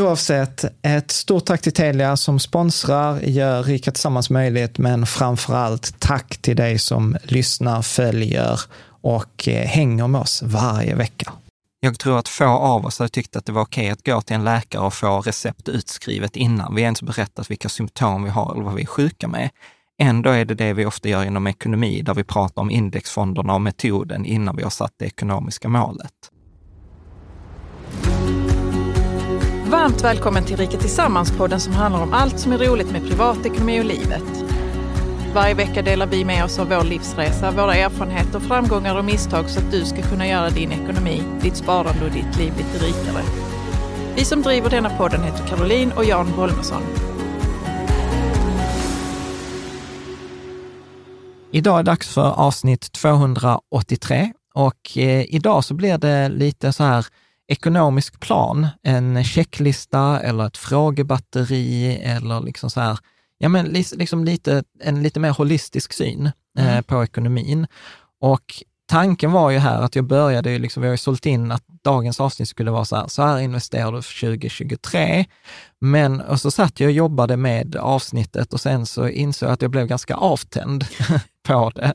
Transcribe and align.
Oavsett, 0.00 0.64
ett 0.82 1.10
stort 1.10 1.44
tack 1.44 1.62
till 1.62 1.72
Telia 1.72 2.16
som 2.16 2.38
sponsrar, 2.40 3.20
gör 3.20 3.62
Rika 3.62 3.90
Tillsammans 3.90 4.30
möjligt, 4.30 4.78
men 4.78 5.06
framför 5.06 5.54
allt 5.54 6.00
tack 6.00 6.36
till 6.36 6.56
dig 6.56 6.78
som 6.78 7.16
lyssnar, 7.22 7.82
följer 7.82 8.60
och 8.86 9.48
eh, 9.48 9.66
hänger 9.66 10.08
med 10.08 10.20
oss 10.20 10.42
varje 10.42 10.94
vecka. 10.94 11.32
Jag 11.80 11.98
tror 11.98 12.18
att 12.18 12.28
få 12.28 12.44
av 12.44 12.86
oss 12.86 12.98
hade 12.98 13.08
tyckt 13.08 13.36
att 13.36 13.46
det 13.46 13.52
var 13.52 13.62
okej 13.62 13.90
att 13.90 14.06
gå 14.06 14.20
till 14.20 14.36
en 14.36 14.44
läkare 14.44 14.82
och 14.82 14.94
få 14.94 15.20
recept 15.20 15.68
utskrivet 15.68 16.36
innan 16.36 16.74
vi 16.74 16.82
ens 16.82 17.02
berättat 17.02 17.50
vilka 17.50 17.68
symptom 17.68 18.24
vi 18.24 18.30
har 18.30 18.52
eller 18.52 18.64
vad 18.64 18.74
vi 18.74 18.82
är 18.82 18.86
sjuka 18.86 19.28
med. 19.28 19.50
Ändå 19.98 20.30
är 20.30 20.44
det 20.44 20.54
det 20.54 20.72
vi 20.72 20.86
ofta 20.86 21.08
gör 21.08 21.24
inom 21.24 21.46
ekonomi, 21.46 22.02
där 22.02 22.14
vi 22.14 22.24
pratar 22.24 22.62
om 22.62 22.70
indexfonderna 22.70 23.54
och 23.54 23.60
metoden 23.60 24.26
innan 24.26 24.56
vi 24.56 24.62
har 24.62 24.70
satt 24.70 24.92
det 24.96 25.04
ekonomiska 25.04 25.68
målet. 25.68 26.30
Varmt 29.70 30.04
välkommen 30.04 30.44
till 30.44 30.56
Rika 30.56 30.78
Tillsammans-podden 30.78 31.58
som 31.58 31.72
handlar 31.72 32.02
om 32.02 32.12
allt 32.12 32.38
som 32.40 32.52
är 32.52 32.58
roligt 32.58 32.92
med 32.92 33.08
privatekonomi 33.08 33.80
och 33.80 33.84
livet. 33.84 34.44
Varje 35.34 35.54
vecka 35.54 35.82
delar 35.82 36.06
vi 36.06 36.24
med 36.24 36.44
oss 36.44 36.58
av 36.58 36.68
vår 36.68 36.84
livsresa, 36.84 37.50
våra 37.50 37.74
erfarenheter, 37.74 38.40
framgångar 38.40 38.98
och 38.98 39.04
misstag 39.04 39.50
så 39.50 39.60
att 39.60 39.70
du 39.70 39.84
ska 39.84 40.02
kunna 40.02 40.26
göra 40.26 40.50
din 40.50 40.72
ekonomi, 40.72 41.22
ditt 41.42 41.56
sparande 41.56 42.04
och 42.04 42.10
ditt 42.10 42.38
liv 42.38 42.52
lite 42.56 42.86
rikare. 42.86 43.24
Vi 44.16 44.24
som 44.24 44.42
driver 44.42 44.70
denna 44.70 44.90
podden 44.90 45.22
heter 45.22 45.46
Caroline 45.46 45.92
och 45.92 46.04
Jan 46.04 46.32
Bolmesson. 46.36 46.82
Idag 51.52 51.78
är 51.78 51.82
det 51.82 51.90
dags 51.90 52.14
för 52.14 52.30
avsnitt 52.30 52.92
283 52.92 54.32
och 54.54 54.98
eh, 54.98 55.34
idag 55.34 55.64
så 55.64 55.74
blir 55.74 55.98
det 55.98 56.28
lite 56.28 56.72
så 56.72 56.84
här 56.84 57.06
ekonomisk 57.48 58.20
plan, 58.20 58.66
en 58.82 59.24
checklista 59.24 60.20
eller 60.20 60.46
ett 60.46 60.56
frågebatteri 60.56 61.96
eller 61.96 62.40
liksom 62.40 62.70
så 62.70 62.80
här, 62.80 62.98
ja 63.38 63.48
men 63.48 63.66
liksom 63.92 64.24
lite, 64.24 64.64
en 64.80 65.02
lite 65.02 65.20
mer 65.20 65.30
holistisk 65.30 65.92
syn 65.92 66.30
eh, 66.58 66.72
mm. 66.72 66.84
på 66.84 67.04
ekonomin. 67.04 67.66
Och 68.20 68.54
tanken 68.86 69.32
var 69.32 69.50
ju 69.50 69.58
här 69.58 69.82
att 69.82 69.96
jag 69.96 70.04
började, 70.04 70.58
liksom, 70.58 70.80
vi 70.80 70.86
har 70.86 70.94
ju 70.94 70.98
sålt 70.98 71.26
in 71.26 71.52
att 71.52 71.64
dagens 71.84 72.20
avsnitt 72.20 72.48
skulle 72.48 72.70
vara 72.70 72.84
så 72.84 72.96
här, 72.96 73.08
så 73.08 73.22
här 73.22 73.38
investerar 73.38 73.92
du 73.92 74.02
för 74.02 74.20
2023. 74.20 75.24
Men, 75.78 76.20
och 76.20 76.40
så 76.40 76.50
satt 76.50 76.80
jag 76.80 76.88
och 76.88 76.92
jobbade 76.92 77.36
med 77.36 77.76
avsnittet 77.76 78.52
och 78.52 78.60
sen 78.60 78.86
så 78.86 79.08
insåg 79.08 79.46
jag 79.48 79.52
att 79.52 79.62
jag 79.62 79.70
blev 79.70 79.86
ganska 79.86 80.14
avtänd 80.14 80.84
på 81.44 81.72
det. 81.74 81.94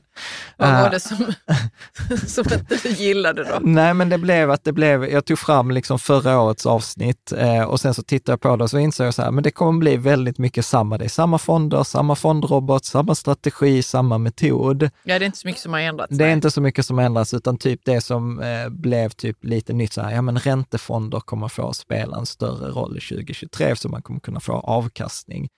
Vad 0.56 0.72
var 0.72 0.84
eh, 0.84 0.90
det 0.90 1.00
som, 1.00 1.16
som 2.26 2.44
inte 2.52 2.76
du 2.82 2.88
gillade 2.88 3.44
då? 3.44 3.58
Nej, 3.60 3.94
men 3.94 4.08
det 4.08 4.18
blev 4.18 4.50
att 4.50 4.64
det 4.64 4.72
blev, 4.72 5.04
jag 5.04 5.24
tog 5.24 5.38
fram 5.38 5.70
liksom 5.70 5.98
förra 5.98 6.40
årets 6.40 6.66
avsnitt 6.66 7.32
eh, 7.32 7.62
och 7.62 7.80
sen 7.80 7.94
så 7.94 8.02
tittade 8.02 8.32
jag 8.32 8.40
på 8.40 8.56
det 8.56 8.64
och 8.64 8.70
så 8.70 8.78
insåg 8.78 9.06
jag 9.06 9.14
så 9.14 9.22
här, 9.22 9.30
men 9.30 9.44
det 9.44 9.50
kommer 9.50 9.78
bli 9.78 9.96
väldigt 9.96 10.38
mycket 10.38 10.66
samma. 10.66 10.98
Det 10.98 11.04
är 11.04 11.08
samma 11.08 11.38
fonder, 11.38 11.82
samma 11.82 12.14
fondrobot, 12.14 12.84
samma 12.84 13.14
strategi, 13.14 13.82
samma 13.82 14.18
metod. 14.18 14.82
Ja, 15.02 15.18
det 15.18 15.24
är 15.24 15.26
inte 15.26 15.38
så 15.38 15.48
mycket 15.48 15.62
som 15.62 15.72
har 15.72 15.80
ändrats. 15.80 16.16
Det 16.16 16.24
är 16.24 16.26
nej. 16.26 16.34
inte 16.34 16.50
så 16.50 16.60
mycket 16.60 16.86
som 16.86 16.98
har 16.98 17.04
ändrats, 17.04 17.34
utan 17.34 17.58
typ 17.58 17.80
det 17.84 18.00
som 18.00 18.40
eh, 18.40 18.68
blev 18.68 19.08
typ 19.08 19.44
lite 19.44 19.72
nytt, 19.80 19.92
så 19.92 20.02
här, 20.02 20.14
ja 20.14 20.22
men 20.22 20.38
räntefonder 20.38 21.20
kommer 21.20 21.48
få 21.48 21.72
spela 21.72 22.16
en 22.16 22.26
större 22.26 22.70
roll 22.70 22.96
i 22.96 23.00
2023, 23.00 23.76
så 23.76 23.88
man 23.88 24.02
kommer 24.02 24.20
kunna 24.20 24.40
få 24.40 24.52
avkastning. 24.52 25.48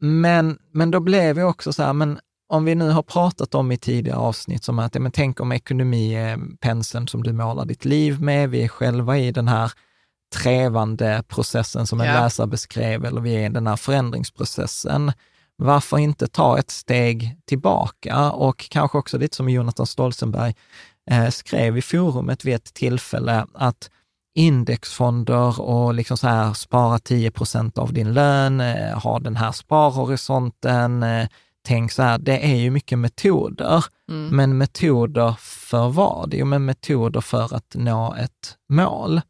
Men, 0.00 0.58
men 0.72 0.90
då 0.90 1.00
blev 1.00 1.38
jag 1.38 1.48
också 1.48 1.72
så 1.72 1.82
här, 1.82 1.92
men 1.92 2.18
om 2.48 2.64
vi 2.64 2.74
nu 2.74 2.90
har 2.90 3.02
pratat 3.02 3.54
om 3.54 3.72
i 3.72 3.76
tidigare 3.76 4.18
avsnitt, 4.18 4.64
som 4.64 4.78
att, 4.78 4.94
men 4.94 5.12
tänk 5.12 5.40
om 5.40 5.52
ekonomi 5.52 6.14
är 6.14 6.38
penseln 6.60 7.08
som 7.08 7.22
du 7.22 7.32
målar 7.32 7.64
ditt 7.64 7.84
liv 7.84 8.22
med, 8.22 8.50
vi 8.50 8.62
är 8.62 8.68
själva 8.68 9.18
i 9.18 9.32
den 9.32 9.48
här 9.48 9.72
trevande 10.34 11.22
processen 11.28 11.86
som 11.86 12.00
en 12.00 12.06
ja. 12.06 12.22
läsare 12.22 12.46
beskrev, 12.46 13.04
eller 13.04 13.20
vi 13.20 13.34
är 13.34 13.46
i 13.46 13.52
den 13.52 13.66
här 13.66 13.76
förändringsprocessen. 13.76 15.12
Varför 15.56 15.98
inte 15.98 16.26
ta 16.26 16.58
ett 16.58 16.70
steg 16.70 17.36
tillbaka 17.46 18.30
och 18.30 18.66
kanske 18.70 18.98
också 18.98 19.18
lite 19.18 19.36
som 19.36 19.48
Jonathan 19.48 19.86
Stolzenberg 19.86 20.54
skrev 21.30 21.78
i 21.78 21.82
forumet 21.82 22.44
vid 22.44 22.54
ett 22.54 22.74
tillfälle, 22.74 23.46
att 23.54 23.90
indexfonder 24.34 25.60
och 25.60 25.94
liksom 25.94 26.16
så 26.16 26.28
här 26.28 26.52
spara 26.52 26.98
10 26.98 27.30
procent 27.30 27.78
av 27.78 27.92
din 27.92 28.12
lön, 28.12 28.60
eh, 28.60 28.98
ha 29.02 29.18
den 29.18 29.36
här 29.36 29.52
sparhorisonten, 29.52 31.02
eh, 31.02 31.28
tänk 31.62 31.92
så 31.92 32.02
här, 32.02 32.18
det 32.18 32.46
är 32.52 32.56
ju 32.56 32.70
mycket 32.70 32.98
metoder. 32.98 33.84
Mm. 34.10 34.36
Men 34.36 34.58
metoder 34.58 35.34
för 35.38 35.88
vad? 35.88 36.34
Jo, 36.34 36.46
men 36.46 36.64
metoder 36.64 37.20
för 37.20 37.54
att 37.54 37.74
nå 37.74 38.14
ett 38.14 38.56
mål. 38.68 39.20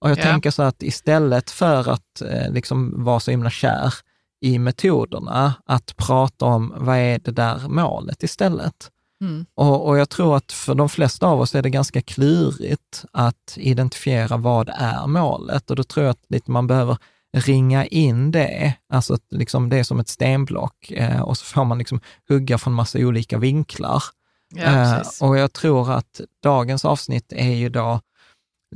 Och 0.00 0.10
jag 0.10 0.18
Ja. 0.18 0.22
tänker 0.22 0.50
så 0.50 0.62
att 0.62 0.82
istället 0.82 1.50
för 1.50 1.90
att 1.90 2.22
eh, 2.22 2.52
liksom 2.52 3.04
vara 3.04 3.20
så 3.20 3.30
himla 3.30 3.50
kär 3.50 3.94
i 4.40 4.58
metoderna, 4.58 5.54
att 5.66 5.96
prata 5.96 6.44
om 6.44 6.74
vad 6.76 6.96
är 6.96 7.18
det 7.18 7.30
där 7.30 7.68
målet 7.68 8.22
istället. 8.22 8.90
Mm. 9.20 9.46
Och, 9.54 9.88
och 9.88 9.98
jag 9.98 10.08
tror 10.08 10.36
att 10.36 10.52
för 10.52 10.74
de 10.74 10.88
flesta 10.88 11.26
av 11.26 11.40
oss 11.40 11.54
är 11.54 11.62
det 11.62 11.70
ganska 11.70 12.02
klurigt 12.02 13.04
att 13.12 13.56
identifiera 13.56 14.36
vad 14.36 14.68
är 14.68 15.06
målet. 15.06 15.70
Och 15.70 15.76
då 15.76 15.82
tror 15.82 16.04
jag 16.06 16.10
att 16.10 16.24
lite 16.28 16.50
man 16.50 16.66
behöver 16.66 16.98
ringa 17.32 17.86
in 17.86 18.30
det, 18.30 18.74
alltså 18.88 19.14
att 19.14 19.24
liksom 19.30 19.68
det 19.68 19.76
är 19.76 19.84
som 19.84 20.00
ett 20.00 20.08
stenblock 20.08 20.90
eh, 20.90 21.20
och 21.20 21.38
så 21.38 21.44
får 21.44 21.64
man 21.64 21.78
liksom 21.78 22.00
hugga 22.28 22.58
från 22.58 22.72
massa 22.72 22.98
olika 22.98 23.38
vinklar. 23.38 24.02
Ja, 24.54 24.62
Eh, 24.62 25.02
och 25.20 25.38
jag 25.38 25.52
tror 25.52 25.92
att 25.92 26.20
dagens 26.42 26.84
avsnitt 26.84 27.32
är 27.32 27.54
ju 27.54 27.68
då 27.68 28.00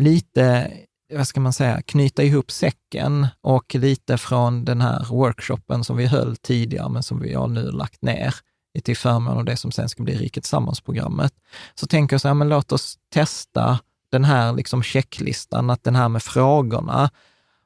lite, 0.01 0.73
vad 1.13 1.29
ska 1.29 1.41
man 1.41 1.53
säga, 1.53 1.83
knyta 1.83 2.23
ihop 2.23 2.51
säcken 2.51 3.27
och 3.41 3.75
lite 3.75 4.19
från 4.19 4.65
den 4.65 4.81
här 4.81 5.07
workshopen 5.11 5.85
som 5.85 5.97
vi 5.97 6.07
höll 6.07 6.37
tidigare, 6.37 6.89
men 6.89 7.03
som 7.03 7.21
vi 7.21 7.35
har 7.35 7.49
nu 7.49 7.71
lagt 7.71 8.03
ner 8.03 8.35
till 8.81 8.97
förmån 8.97 9.39
av 9.39 9.45
det 9.45 9.57
som 9.57 9.73
sen 9.73 9.89
ska 9.89 10.03
bli 10.03 10.15
Riket 10.15 10.45
Tillsammans-programmet. 10.45 11.33
Så 11.75 11.87
tänker 11.87 12.15
jag 12.15 12.21
så 12.21 12.29
här, 12.29 12.35
men 12.35 12.49
låt 12.49 12.73
oss 12.73 12.99
testa 13.13 13.79
den 14.11 14.25
här 14.25 14.53
liksom 14.53 14.83
checklistan, 14.83 15.71
att 15.71 15.85
den 15.85 15.97
här 15.97 16.09
med 16.09 16.23
frågorna. 16.23 17.11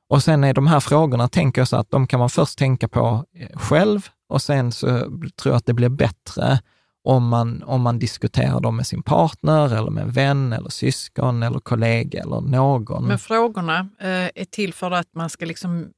Och 0.09 0.23
sen 0.23 0.45
är 0.45 0.55
de 0.55 0.67
här 0.67 0.81
frågorna, 0.81 1.29
tänker 1.29 1.61
jag 1.61 1.69
så 1.69 1.77
att 1.77 1.91
de 1.91 2.07
kan 2.07 2.21
man 2.21 2.31
först 2.31 2.59
tänka 2.59 2.89
på 2.89 3.25
eh, 3.35 3.59
själv 3.59 4.09
och 4.29 4.43
sen 4.43 4.73
så 4.73 4.87
tror 5.11 5.33
jag 5.53 5.55
att 5.55 5.67
det 5.67 5.75
blir 5.75 5.89
bättre 5.89 6.61
om 7.05 7.29
man, 7.29 7.63
om 7.63 7.83
man 7.83 7.99
diskuterar 7.99 8.61
dem 8.61 8.77
med 8.77 8.87
sin 8.87 9.03
partner 9.03 9.77
eller 9.77 9.91
med 9.91 10.03
en 10.03 10.13
vän 10.13 10.53
eller 10.53 10.71
syskon 10.71 11.43
eller 11.43 11.59
kollega 11.59 12.21
eller 12.21 12.41
någon. 12.41 13.07
Men 13.07 13.19
frågorna 13.19 13.89
eh, 14.01 14.09
är 14.09 14.45
till 14.45 14.75
för 14.75 14.91
att 14.91 15.15
man 15.15 15.31
ska 15.31 15.47
liksom 15.47 15.89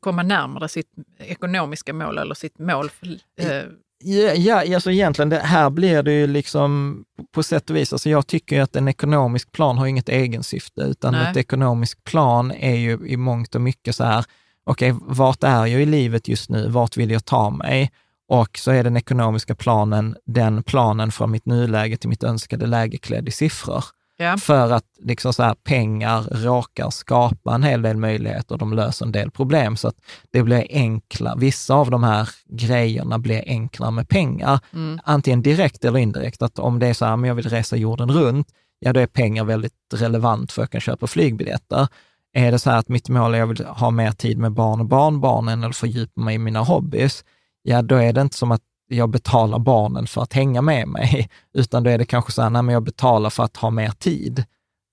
komma 0.00 0.22
närmare 0.22 0.68
sitt 0.68 0.90
ekonomiska 1.18 1.92
mål 1.92 2.18
eller 2.18 2.34
sitt 2.34 2.58
mål. 2.58 2.90
För, 2.90 3.06
eh, 3.40 3.62
Ja, 3.98 4.34
ja 4.34 4.74
alltså 4.74 4.90
egentligen, 4.90 5.28
det, 5.28 5.38
här 5.38 5.70
blir 5.70 6.02
det 6.02 6.12
ju 6.12 6.26
liksom 6.26 7.02
på 7.32 7.42
sätt 7.42 7.70
och 7.70 7.76
vis, 7.76 7.92
alltså 7.92 8.10
jag 8.10 8.26
tycker 8.26 8.60
att 8.60 8.76
en 8.76 8.88
ekonomisk 8.88 9.52
plan 9.52 9.78
har 9.78 9.86
inget 9.86 10.08
egensyfte, 10.08 10.80
utan 10.80 11.12
Nej. 11.12 11.30
ett 11.30 11.36
ekonomisk 11.36 12.04
plan 12.04 12.52
är 12.52 12.74
ju 12.74 12.98
i 13.06 13.16
mångt 13.16 13.54
och 13.54 13.60
mycket 13.60 13.96
så 13.96 14.04
här, 14.04 14.24
okej, 14.64 14.94
vart 15.00 15.44
är 15.44 15.66
jag 15.66 15.82
i 15.82 15.86
livet 15.86 16.28
just 16.28 16.50
nu? 16.50 16.68
Vart 16.68 16.96
vill 16.96 17.10
jag 17.10 17.24
ta 17.24 17.50
mig? 17.50 17.90
Och 18.28 18.58
så 18.58 18.70
är 18.70 18.84
den 18.84 18.96
ekonomiska 18.96 19.54
planen 19.54 20.16
den 20.26 20.62
planen 20.62 21.12
från 21.12 21.30
mitt 21.30 21.46
nuläge 21.46 21.96
till 21.96 22.08
mitt 22.08 22.24
önskade 22.24 22.66
läge 22.66 22.98
klädd 22.98 23.28
i 23.28 23.30
siffror. 23.30 23.84
Ja. 24.16 24.36
För 24.36 24.72
att 24.72 24.84
liksom 24.98 25.32
så 25.32 25.42
här, 25.42 25.54
pengar 25.54 26.22
råkar 26.22 26.90
skapa 26.90 27.54
en 27.54 27.62
hel 27.62 27.82
del 27.82 27.96
möjligheter 27.96 28.54
och 28.54 28.58
de 28.58 28.72
löser 28.72 29.06
en 29.06 29.12
del 29.12 29.30
problem. 29.30 29.76
Så 29.76 29.88
att 29.88 29.96
det 30.30 30.42
blir 30.42 30.66
enkla, 30.70 31.36
vissa 31.36 31.74
av 31.74 31.90
de 31.90 32.04
här 32.04 32.28
grejerna 32.48 33.18
blir 33.18 33.44
enklare 33.46 33.90
med 33.90 34.08
pengar. 34.08 34.60
Mm. 34.72 35.00
Antingen 35.04 35.42
direkt 35.42 35.84
eller 35.84 35.98
indirekt. 35.98 36.42
Att 36.42 36.58
om 36.58 36.78
det 36.78 36.86
är 36.86 36.94
så 36.94 37.04
här, 37.04 37.16
men 37.16 37.28
jag 37.28 37.34
vill 37.34 37.48
resa 37.48 37.76
jorden 37.76 38.10
runt, 38.10 38.48
ja 38.78 38.92
då 38.92 39.00
är 39.00 39.06
pengar 39.06 39.44
väldigt 39.44 39.72
relevant 39.94 40.52
för 40.52 40.62
att 40.62 40.66
jag 40.66 40.70
kan 40.70 40.80
köpa 40.80 41.06
flygbiljetter. 41.06 41.88
Är 42.32 42.52
det 42.52 42.58
så 42.58 42.70
här 42.70 42.78
att 42.78 42.88
mitt 42.88 43.08
mål 43.08 43.34
är 43.34 43.34
att 43.34 43.38
jag 43.38 43.46
vill 43.46 43.66
ha 43.66 43.90
mer 43.90 44.12
tid 44.12 44.38
med 44.38 44.52
barn 44.52 44.80
och 44.80 44.86
barnbarnen 44.86 45.62
eller 45.62 45.72
fördjupa 45.72 46.20
mig 46.20 46.34
i 46.34 46.38
mina 46.38 46.60
hobbys, 46.60 47.24
ja 47.62 47.82
då 47.82 47.96
är 47.96 48.12
det 48.12 48.20
inte 48.20 48.36
som 48.36 48.52
att 48.52 48.62
jag 48.88 49.10
betalar 49.10 49.58
barnen 49.58 50.06
för 50.06 50.22
att 50.22 50.32
hänga 50.32 50.62
med 50.62 50.88
mig, 50.88 51.28
utan 51.54 51.82
då 51.82 51.90
är 51.90 51.98
det 51.98 52.04
kanske 52.04 52.32
så 52.32 52.42
här, 52.42 52.50
nej 52.50 52.62
men 52.62 52.72
jag 52.72 52.82
betalar 52.82 53.30
för 53.30 53.42
att 53.44 53.56
ha 53.56 53.70
mer 53.70 53.90
tid. 53.90 54.44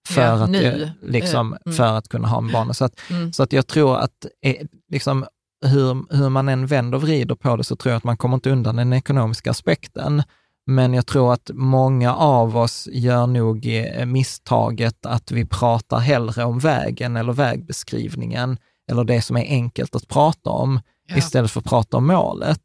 För, 0.07 0.21
Ja, 0.21 0.31
att, 0.43 0.49
nu. 0.49 0.61
jag, 0.63 1.09
liksom, 1.11 1.53
Eh, 1.53 1.59
mm. 1.65 1.75
för 1.77 1.83
att 1.97 2.07
kunna 2.09 2.27
ha 2.27 2.41
med 2.41 2.53
barnen. 2.53 2.73
Så 2.73 2.85
att, 2.85 2.93
Mm. 3.09 3.33
så 3.33 3.43
att 3.43 3.53
jag 3.53 3.67
tror 3.67 3.97
att 3.97 4.25
eh, 4.45 4.55
liksom, 4.91 5.25
hur, 5.65 6.15
hur 6.17 6.29
man 6.29 6.49
än 6.49 6.67
vänder 6.67 6.95
och 6.97 7.01
vrider 7.03 7.35
på 7.35 7.55
det 7.55 7.63
så 7.63 7.75
tror 7.75 7.91
jag 7.91 7.97
att 7.97 8.03
man 8.03 8.17
kommer 8.17 8.35
inte 8.35 8.49
undan 8.49 8.75
den 8.75 8.93
ekonomiska 8.93 9.51
aspekten. 9.51 10.23
Men 10.65 10.93
jag 10.93 11.05
tror 11.07 11.33
att 11.33 11.51
många 11.53 12.15
av 12.15 12.57
oss 12.57 12.87
gör 12.91 13.27
nog 13.27 13.67
eh, 13.67 14.05
misstaget 14.05 15.05
att 15.05 15.31
vi 15.31 15.45
pratar 15.45 15.99
hellre 15.99 16.43
om 16.43 16.59
vägen 16.59 17.15
eller 17.17 17.33
vägbeskrivningen 17.33 18.57
eller 18.91 19.03
det 19.03 19.21
som 19.21 19.37
är 19.37 19.45
enkelt 19.45 19.95
att 19.95 20.07
prata 20.07 20.49
om 20.49 20.79
Ja. 21.07 21.17
istället 21.17 21.51
för 21.51 21.59
att 21.59 21.65
prata 21.65 21.97
om 21.97 22.07
målet. 22.07 22.59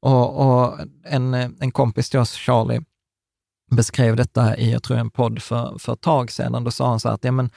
Och, 0.00 0.46
och 0.46 0.78
en, 1.04 1.34
en 1.34 1.70
kompis 1.70 2.10
till 2.10 2.20
oss, 2.20 2.34
Charlie, 2.34 2.80
beskrev 3.70 4.16
detta 4.16 4.56
i, 4.56 4.72
jag 4.72 4.82
tror 4.82 4.96
en 4.96 5.10
podd 5.10 5.42
för, 5.42 5.78
för 5.78 5.92
ett 5.92 6.00
tag 6.00 6.30
sedan. 6.30 6.64
Då 6.64 6.70
sa 6.70 6.88
han 6.88 7.00
så 7.00 7.08
här 7.08 7.14
att 7.14 7.24
ja, 7.24 7.32
men 7.32 7.50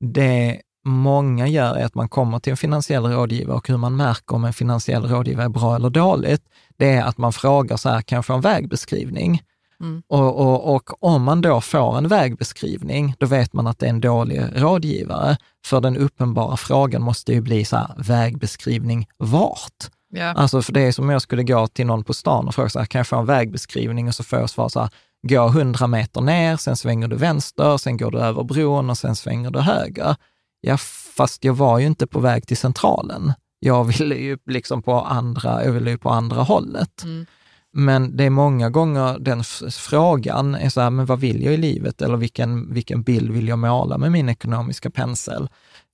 det 0.00 0.60
många 0.84 1.46
gör 1.46 1.74
är 1.74 1.84
att 1.84 1.94
man 1.94 2.08
kommer 2.08 2.38
till 2.38 2.50
en 2.50 2.56
finansiell 2.56 3.06
rådgivare 3.06 3.56
och 3.56 3.68
hur 3.68 3.76
man 3.76 3.96
märker 3.96 4.34
om 4.34 4.44
en 4.44 4.52
finansiell 4.52 5.02
rådgivare 5.08 5.44
är 5.44 5.48
bra 5.48 5.76
eller 5.76 5.90
dåligt, 5.90 6.42
det 6.76 6.90
är 6.90 7.04
att 7.04 7.18
man 7.18 7.32
frågar 7.32 7.76
så 7.76 7.88
här, 7.88 8.02
kan 8.02 8.16
jag 8.16 8.26
få 8.26 8.34
en 8.34 8.40
vägbeskrivning? 8.40 9.42
Mm. 9.80 10.02
Och, 10.06 10.40
och, 10.40 10.74
och 10.74 11.04
om 11.04 11.22
man 11.22 11.40
då 11.40 11.60
får 11.60 11.98
en 11.98 12.08
vägbeskrivning, 12.08 13.14
då 13.18 13.26
vet 13.26 13.52
man 13.52 13.66
att 13.66 13.78
det 13.78 13.86
är 13.86 13.90
en 13.90 14.00
dålig 14.00 14.42
rådgivare. 14.54 15.36
För 15.66 15.80
den 15.80 15.96
uppenbara 15.96 16.56
frågan 16.56 17.02
måste 17.02 17.32
ju 17.32 17.40
bli 17.40 17.64
så 17.64 17.76
här, 17.76 17.94
vägbeskrivning 17.96 19.08
vart? 19.16 19.90
Ja. 20.16 20.32
Alltså 20.32 20.62
för 20.62 20.72
det 20.72 20.80
är 20.80 20.92
som 20.92 21.04
om 21.04 21.10
jag 21.10 21.22
skulle 21.22 21.42
gå 21.42 21.66
till 21.66 21.86
någon 21.86 22.04
på 22.04 22.14
stan 22.14 22.48
och 22.48 22.54
fråga 22.54 22.68
så 22.68 22.78
här, 22.78 22.86
kan 22.86 22.98
jag 22.98 23.06
få 23.06 23.16
en 23.16 23.26
vägbeskrivning? 23.26 24.08
Och 24.08 24.14
så 24.14 24.24
får 24.24 24.38
jag 24.38 24.50
svar 24.50 24.68
så 24.68 24.80
här, 24.80 24.90
gå 25.28 25.46
100 25.46 25.86
meter 25.86 26.20
ner, 26.20 26.56
sen 26.56 26.76
svänger 26.76 27.08
du 27.08 27.16
vänster, 27.16 27.76
sen 27.76 27.96
går 27.96 28.10
du 28.10 28.18
över 28.18 28.44
bron 28.44 28.90
och 28.90 28.98
sen 28.98 29.16
svänger 29.16 29.50
du 29.50 29.60
höger. 29.60 30.16
Ja, 30.60 30.76
fast 31.16 31.44
jag 31.44 31.54
var 31.54 31.78
ju 31.78 31.86
inte 31.86 32.06
på 32.06 32.20
väg 32.20 32.46
till 32.46 32.56
centralen. 32.56 33.32
Jag 33.58 33.84
ville 33.84 34.14
ju 34.14 34.38
liksom 34.46 34.82
på 34.82 35.00
andra, 35.00 35.64
jag 35.64 35.72
ville 35.72 35.90
ju 35.90 35.98
på 35.98 36.10
andra 36.10 36.42
hållet. 36.42 37.02
Mm. 37.02 37.26
Men 37.72 38.16
det 38.16 38.24
är 38.24 38.30
många 38.30 38.70
gånger 38.70 39.18
den 39.18 39.44
frågan 39.70 40.54
är 40.54 40.68
så 40.68 40.80
här, 40.80 40.90
men 40.90 41.06
vad 41.06 41.20
vill 41.20 41.42
jag 41.42 41.54
i 41.54 41.56
livet? 41.56 42.02
Eller 42.02 42.16
vilken, 42.16 42.72
vilken 42.72 43.02
bild 43.02 43.30
vill 43.30 43.48
jag 43.48 43.58
måla 43.58 43.98
med 43.98 44.12
min 44.12 44.28
ekonomiska 44.28 44.90
pensel? 44.90 45.48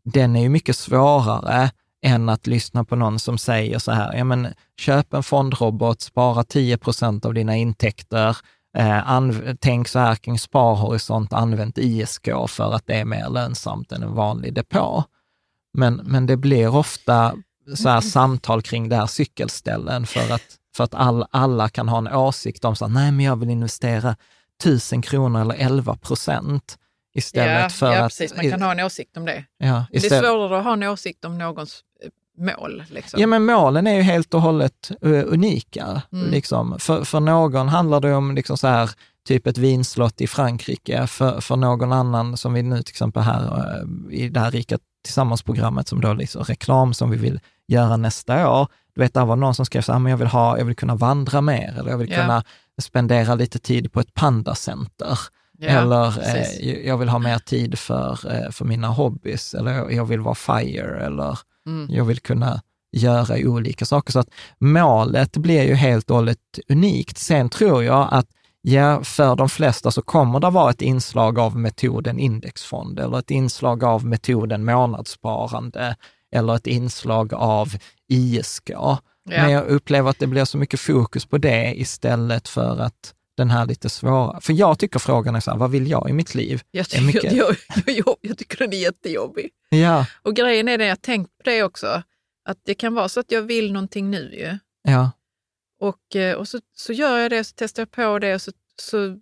Den 0.05 0.37
är 0.37 0.43
ju 0.43 0.49
mycket 0.49 0.77
svårare 0.77 1.71
än 2.03 2.29
att 2.29 2.47
lyssna 2.47 2.85
på 2.85 2.97
någon 2.97 3.19
som 3.19 3.39
säger 3.39 3.79
så 3.79 3.93
här, 3.93 4.17
ja 4.17 4.25
men 4.25 4.49
köp 4.77 5.15
en 5.15 5.23
fondrobot, 5.23 6.01
spara 6.01 6.45
10 6.45 6.79
procent 6.79 7.25
av 7.25 7.35
dina 7.35 7.57
intäkter, 7.57 8.37
eh, 8.77 9.31
tänk 9.61 9.89
så 9.89 9.99
här 9.99 10.15
kring 10.15 10.39
sparhorisont, 10.39 11.33
använd 11.33 11.79
ISK 11.79 12.29
för 12.49 12.75
att 12.75 12.87
det 12.87 12.95
är 12.95 13.05
mer 13.05 13.29
lönsamt 13.29 13.93
än 13.93 14.03
en 14.03 14.15
vanlig 14.15 14.55
depå. 14.55 15.05
Men, 15.79 15.95
men 16.05 16.27
det 16.27 16.37
blir 16.37 16.77
ofta 16.77 17.35
så 17.77 17.89
här 17.89 18.01
samtal 18.01 18.63
kring 18.63 18.89
det 18.89 18.97
här 18.97 19.07
cykelställen 19.07 20.07
för 20.07 20.33
att, 20.35 20.43
för 20.77 20.85
att 20.85 20.95
all, 20.95 21.27
alla 21.31 21.69
kan 21.69 21.89
ha 21.89 21.99
en 21.99 22.09
åsikt 22.09 22.65
om 22.65 22.77
så 22.77 22.87
här, 22.87 22.93
nej 22.93 23.13
men 23.13 23.27
jag 23.27 23.37
vill 23.37 23.51
investera 23.51 24.17
tusen 24.63 25.03
kronor 25.03 25.41
eller 25.41 25.55
11 25.55 25.97
procent 25.97 26.79
istället 27.15 27.63
ja, 27.63 27.69
för 27.69 27.93
ja, 27.93 27.99
att... 27.99 28.11
precis. 28.11 28.37
Man 28.37 28.51
kan 28.51 28.63
ha 28.63 28.73
en 28.73 28.81
åsikt 28.81 29.17
om 29.17 29.25
det. 29.25 29.45
ja, 29.59 29.85
Det 29.91 29.97
är 29.97 30.05
istället, 30.05 30.25
svårare 30.25 30.59
att 30.59 30.65
ha 30.65 30.73
en 30.73 30.83
åsikt 30.83 31.25
om 31.25 31.39
någons 31.39 31.85
mål. 32.41 32.83
Liksom. 32.89 33.21
Ja, 33.21 33.27
men 33.27 33.45
målen 33.45 33.87
är 33.87 33.95
ju 33.95 34.03
helt 34.03 34.35
och 34.35 34.43
hållet 34.43 34.91
uh, 35.07 35.25
unika. 35.27 36.03
Mm. 36.13 36.31
Liksom. 36.31 36.79
För, 36.79 37.05
för 37.05 37.21
någon 37.21 37.69
handlar 37.69 38.01
det 38.01 38.15
om 38.15 38.35
liksom 38.35 38.57
så 38.57 38.67
här, 38.67 38.91
typ 39.29 39.47
ett 39.47 39.59
vinslott 39.59 40.21
i 40.21 40.27
Frankrike. 40.27 41.07
För, 41.07 41.41
för 41.41 41.57
någon 41.57 41.93
annan, 41.93 42.37
som 42.37 42.53
vi 42.53 42.63
nu 42.63 42.83
till 42.83 42.93
exempel 42.93 43.23
här 43.23 43.43
uh, 43.43 44.15
i 44.15 44.29
det 44.29 44.41
här 44.41 44.51
Rika 44.51 44.79
Tillsammans-programmet, 45.05 45.89
som 45.89 46.01
då 46.01 46.13
liksom 46.15 46.45
reklam 46.45 46.95
som 46.95 47.11
vi 47.11 47.17
vill 47.17 47.41
göra 47.69 47.97
nästa 47.97 48.51
år. 48.51 48.69
Du 48.95 49.01
vet, 49.01 49.15
där 49.15 49.25
var 49.25 49.37
någon 49.37 49.55
som 49.55 49.67
skrev 49.67 49.83
så 49.83 49.93
här, 49.93 49.99
men 49.99 50.11
jag 50.11 50.17
vill, 50.17 50.29
ha, 50.29 50.59
jag 50.59 50.65
vill 50.65 50.77
kunna 50.77 50.95
vandra 50.95 51.41
mer, 51.41 51.75
eller 51.79 51.91
jag 51.91 51.99
vill 51.99 52.11
Ja. 52.11 52.21
kunna 52.21 52.45
spendera 52.83 53.35
lite 53.35 53.59
tid 53.59 53.93
på 53.93 54.01
ett 54.01 54.15
pandacenter. 54.15 55.19
Ja, 55.59 55.69
eller 55.69 56.37
eh, 56.37 56.87
jag 56.87 56.99
vill 56.99 57.09
ha 57.09 57.19
mer 57.19 57.39
tid 57.39 57.79
för, 57.79 58.19
eh, 58.33 58.51
för 58.51 58.65
mina 58.65 58.89
hobbys, 58.89 59.55
eller 59.55 59.91
jag 59.91 60.05
vill 60.05 60.21
vara 60.21 60.35
FIRE, 60.35 61.05
eller 61.07 61.39
Mm. 61.67 61.87
jag 61.91 62.05
vill 62.05 62.21
kunna 62.21 62.63
göra 62.93 63.37
olika 63.49 63.85
saker. 63.85 64.13
Så 64.13 64.19
att 64.19 64.29
målet 64.59 65.37
blir 65.37 65.63
ju 65.63 65.75
helt 65.75 66.11
och 66.11 66.17
hållet 66.17 66.39
unikt. 66.69 67.19
Sen 67.19 67.49
tror 67.49 67.85
jag 67.85 68.09
att 68.11 68.27
ja, 68.63 69.05
för 69.05 69.37
de 69.37 69.49
flesta 69.49 69.91
så 69.91 70.03
kommer 70.03 70.41
det 70.41 70.51
vara 70.51 70.71
ett 70.71 70.83
inslag 70.83 71.39
av 71.39 71.57
metoden 71.57 72.19
indexfond 72.19 72.99
eller 73.01 73.19
ett 73.19 73.31
inslag 73.31 73.85
av 73.85 74.07
metoden 74.07 74.65
månadssparande 74.65 75.97
eller 76.35 76.55
ett 76.57 76.67
inslag 76.67 77.35
av 77.35 77.69
ISK. 78.09 78.71
Men 79.25 79.51
Ja. 79.51 79.51
jag 79.51 79.67
upplever 79.67 80.11
att 80.11 80.19
det 80.19 80.27
blir 80.27 80.45
så 80.45 80.59
mycket 80.59 80.81
fokus 80.81 81.27
på 81.27 81.39
det 81.39 81.81
istället 81.81 82.49
för 82.49 82.79
att 82.81 83.15
den 83.41 83.51
här 83.51 83.67
lite 83.67 83.89
svåra, 83.89 84.41
för 84.41 84.53
jag 84.53 84.79
tycker 84.79 84.99
frågan 84.99 85.35
är 85.37 85.41
så 85.41 85.51
här, 85.51 85.59
vad 85.59 85.71
vill 85.71 85.91
jag 85.91 86.11
i 86.11 86.13
mitt 86.13 86.35
liv? 86.35 86.63
Jag 86.71 86.81
är 86.81 86.85
tycker, 86.85 87.05
mycket- 87.05 87.33
jag, 87.33 87.57
jag, 87.87 88.17
jag 88.21 88.39
tycker 88.39 88.59
den 88.59 88.73
är 88.73 88.77
jättejobbig. 88.77 89.51
Ja, 89.69 90.07
Och 90.23 90.37
grejen 90.37 90.69
är 90.69 90.79
det, 90.79 90.87
jag 90.87 91.03
tänkt 91.03 91.29
på 91.37 91.43
det 91.45 91.63
också, 91.63 92.03
att 92.49 92.59
det 92.65 92.75
kan 92.75 92.95
vara 92.95 93.09
så 93.09 93.21
att 93.21 93.31
jag 93.33 93.43
vill 93.43 93.73
någonting 93.73 94.11
nu 94.11 94.35
ju. 94.35 94.59
ja, 94.93 95.11
Och, 95.81 96.17
eh, 96.17 96.35
och 96.37 96.49
så, 96.49 96.61
så 96.77 96.93
gör 96.93 97.19
jag 97.19 97.31
det, 97.31 97.45
så 97.45 97.53
testar 97.57 97.81
jag 97.83 97.91
på 97.91 98.19
det 98.19 98.35
och 98.35 98.43
så, 98.43 98.53
så 98.83 99.17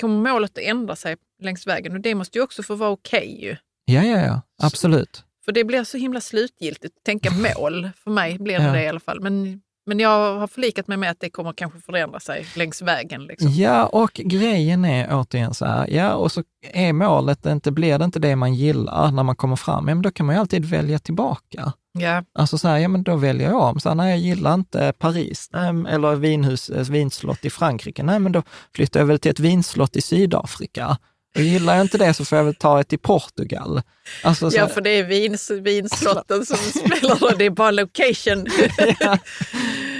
kommer 0.00 0.30
målet 0.32 0.50
att 0.58 0.64
ändra 0.64 0.96
sig 0.96 1.16
längs 1.42 1.66
vägen. 1.66 1.92
Och 1.92 2.00
det 2.00 2.14
måste 2.14 2.38
ju 2.38 2.44
också 2.44 2.62
få 2.62 2.74
vara 2.74 2.90
okej 2.90 3.38
ju. 3.42 3.56
ja, 3.84 4.02
ja, 4.02 4.18
ja, 4.26 4.40
absolut. 4.62 5.24
För 5.44 5.52
det 5.52 5.64
blir 5.64 5.84
så 5.84 5.96
himla 5.98 6.20
slutgiltigt 6.20 6.96
att 6.96 7.04
tänka 7.04 7.30
mål. 7.56 7.90
För 7.96 8.10
mig 8.10 8.38
blir 8.38 8.58
det 8.58 8.64
Ja. 8.64 8.72
det 8.72 8.82
i 8.82 8.88
alla 8.88 9.00
fall. 9.00 9.20
Men, 9.20 9.60
men 9.86 9.98
jag 9.98 10.38
har 10.38 10.46
förlikat 10.46 10.88
mig 10.88 10.96
med 10.96 11.10
att 11.10 11.20
det 11.20 11.30
kommer 11.30 11.52
kanske 11.52 11.80
förändra 11.80 12.20
sig 12.20 12.46
längs 12.56 12.82
vägen. 12.82 13.24
Liksom. 13.26 13.48
Ja, 13.50 13.86
och 13.86 14.12
grejen 14.14 14.84
är 14.84 15.08
återigen 15.10 15.54
så 15.54 15.64
här, 15.64 15.90
ja, 15.90 16.14
och 16.14 16.32
så 16.32 16.42
är 16.72 16.92
målet 16.92 17.46
inte, 17.46 17.72
blir 17.72 17.98
det 17.98 18.04
inte 18.04 18.18
det 18.18 18.36
man 18.36 18.54
gillar 18.54 19.12
när 19.12 19.22
man 19.22 19.36
kommer 19.36 19.56
fram, 19.56 19.88
ja, 19.88 19.94
men 19.94 20.02
då 20.02 20.10
kan 20.10 20.26
man 20.26 20.34
ju 20.34 20.40
alltid 20.40 20.64
välja 20.64 20.98
tillbaka. 20.98 21.72
Ja, 21.98 22.24
Alltså 22.38 22.58
så 22.58 22.68
här, 22.68 22.78
ja 22.78 22.88
men 22.88 23.02
då 23.02 23.16
väljer 23.16 23.48
jag 23.50 23.60
om. 23.60 23.80
Så 23.80 23.88
här, 23.88 23.96
nej, 23.96 24.10
jag 24.10 24.18
gillar 24.18 24.54
inte 24.54 24.92
Paris 24.98 25.48
nej, 25.52 25.84
eller 25.88 26.14
vinhus, 26.14 26.70
eh, 26.70 26.90
vinslott 26.90 27.44
i 27.44 27.50
Frankrike. 27.50 28.02
Nej, 28.02 28.18
men 28.18 28.32
då 28.32 28.42
flyttar 28.74 29.00
jag 29.00 29.06
väl 29.06 29.18
till 29.18 29.30
ett 29.30 29.40
vinslott 29.40 29.96
i 29.96 30.00
Sydafrika. 30.00 30.98
Och 31.34 31.40
gillar 31.40 31.74
jag 31.74 31.84
inte 31.84 31.98
det 31.98 32.14
så 32.14 32.24
får 32.24 32.38
jag 32.38 32.44
väl 32.44 32.54
ta 32.54 32.80
ett 32.80 32.92
i 32.92 32.98
Portugal. 32.98 33.82
Alltså, 34.22 34.50
så 34.50 34.56
ja 34.56 34.68
för 34.68 34.80
det 34.80 34.90
är 34.90 35.04
vins, 35.04 35.50
vinslotten 35.50 36.46
som 36.46 36.56
spelar 36.56 37.16
roll. 37.16 37.34
Det 37.38 37.44
är 37.44 37.50
bara 37.50 37.70
location. 37.70 38.46
ja. 39.00 39.18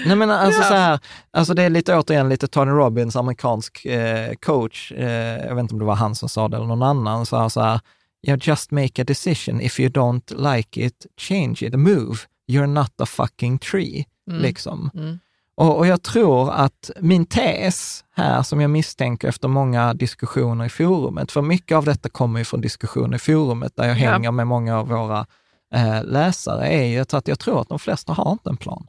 Nej 0.07 0.17
men 0.17 0.31
alltså 0.31 0.61
Ja. 0.63 0.69
så 0.69 0.75
här, 0.75 0.99
alltså 1.31 1.55
det 1.55 1.63
är 1.63 1.71
lite 1.71 1.97
återigen 1.97 2.29
lite 2.29 2.47
Tony 2.49 2.71
Robbins, 2.71 3.17
amerikansk 3.17 3.85
eh, 3.85 4.35
coach, 4.35 4.93
eh, 4.93 5.47
jag 5.47 5.55
vet 5.55 5.63
inte 5.63 5.75
om 5.75 5.79
det 5.79 5.85
var 5.85 5.95
han 5.95 6.15
som 6.15 6.29
sa 6.29 6.49
det 6.49 6.57
eller 6.57 6.67
någon 6.67 6.83
annan, 6.83 7.27
sa 7.27 7.51
så 7.51 7.61
här, 7.61 7.81
yeah, 8.27 8.39
just 8.43 8.71
make 8.71 9.03
a 9.03 9.05
decision, 9.05 9.61
if 9.61 9.81
you 9.81 9.89
don't 9.91 10.53
like 10.55 10.85
it, 10.87 11.07
change 11.21 11.57
it, 11.61 11.75
move, 11.75 12.17
you're 12.51 12.67
not 12.67 13.01
a 13.01 13.07
fucking 13.07 13.59
tree, 13.59 14.05
liksom. 14.31 14.91
Mm. 14.95 15.19
Och, 15.57 15.77
och 15.79 15.87
jag 15.87 16.03
tror 16.03 16.51
att 16.53 16.91
min 17.01 17.27
tes 17.27 18.05
här, 18.17 18.43
som 18.43 18.61
jag 18.61 18.71
misstänker 18.71 19.29
efter 19.29 19.49
många 19.49 19.95
diskussioner 19.95 20.65
i 20.65 20.69
forumet, 20.69 21.33
för 21.33 21.43
mycket 21.43 21.77
av 21.77 21.85
detta 21.85 22.09
kommer 22.09 22.39
ju 22.39 22.45
från 22.45 22.61
diskussioner 22.61 23.17
i 23.17 23.19
forumet, 23.19 23.73
där 23.77 23.85
jag 23.89 23.99
Ja. 23.99 24.11
hänger 24.13 24.31
med 24.31 24.47
många 24.47 24.79
av 24.79 24.89
våra 24.89 25.27
eh, 25.75 26.05
läsare, 26.05 26.67
är 26.69 26.85
ju 26.87 27.01
att 27.01 27.29
jag 27.29 27.39
tror 27.39 27.61
att 27.61 27.69
de 27.69 27.79
flesta 27.79 28.13
har 28.13 28.33
inte 28.33 28.51
en 28.51 28.57
plan. 28.57 28.87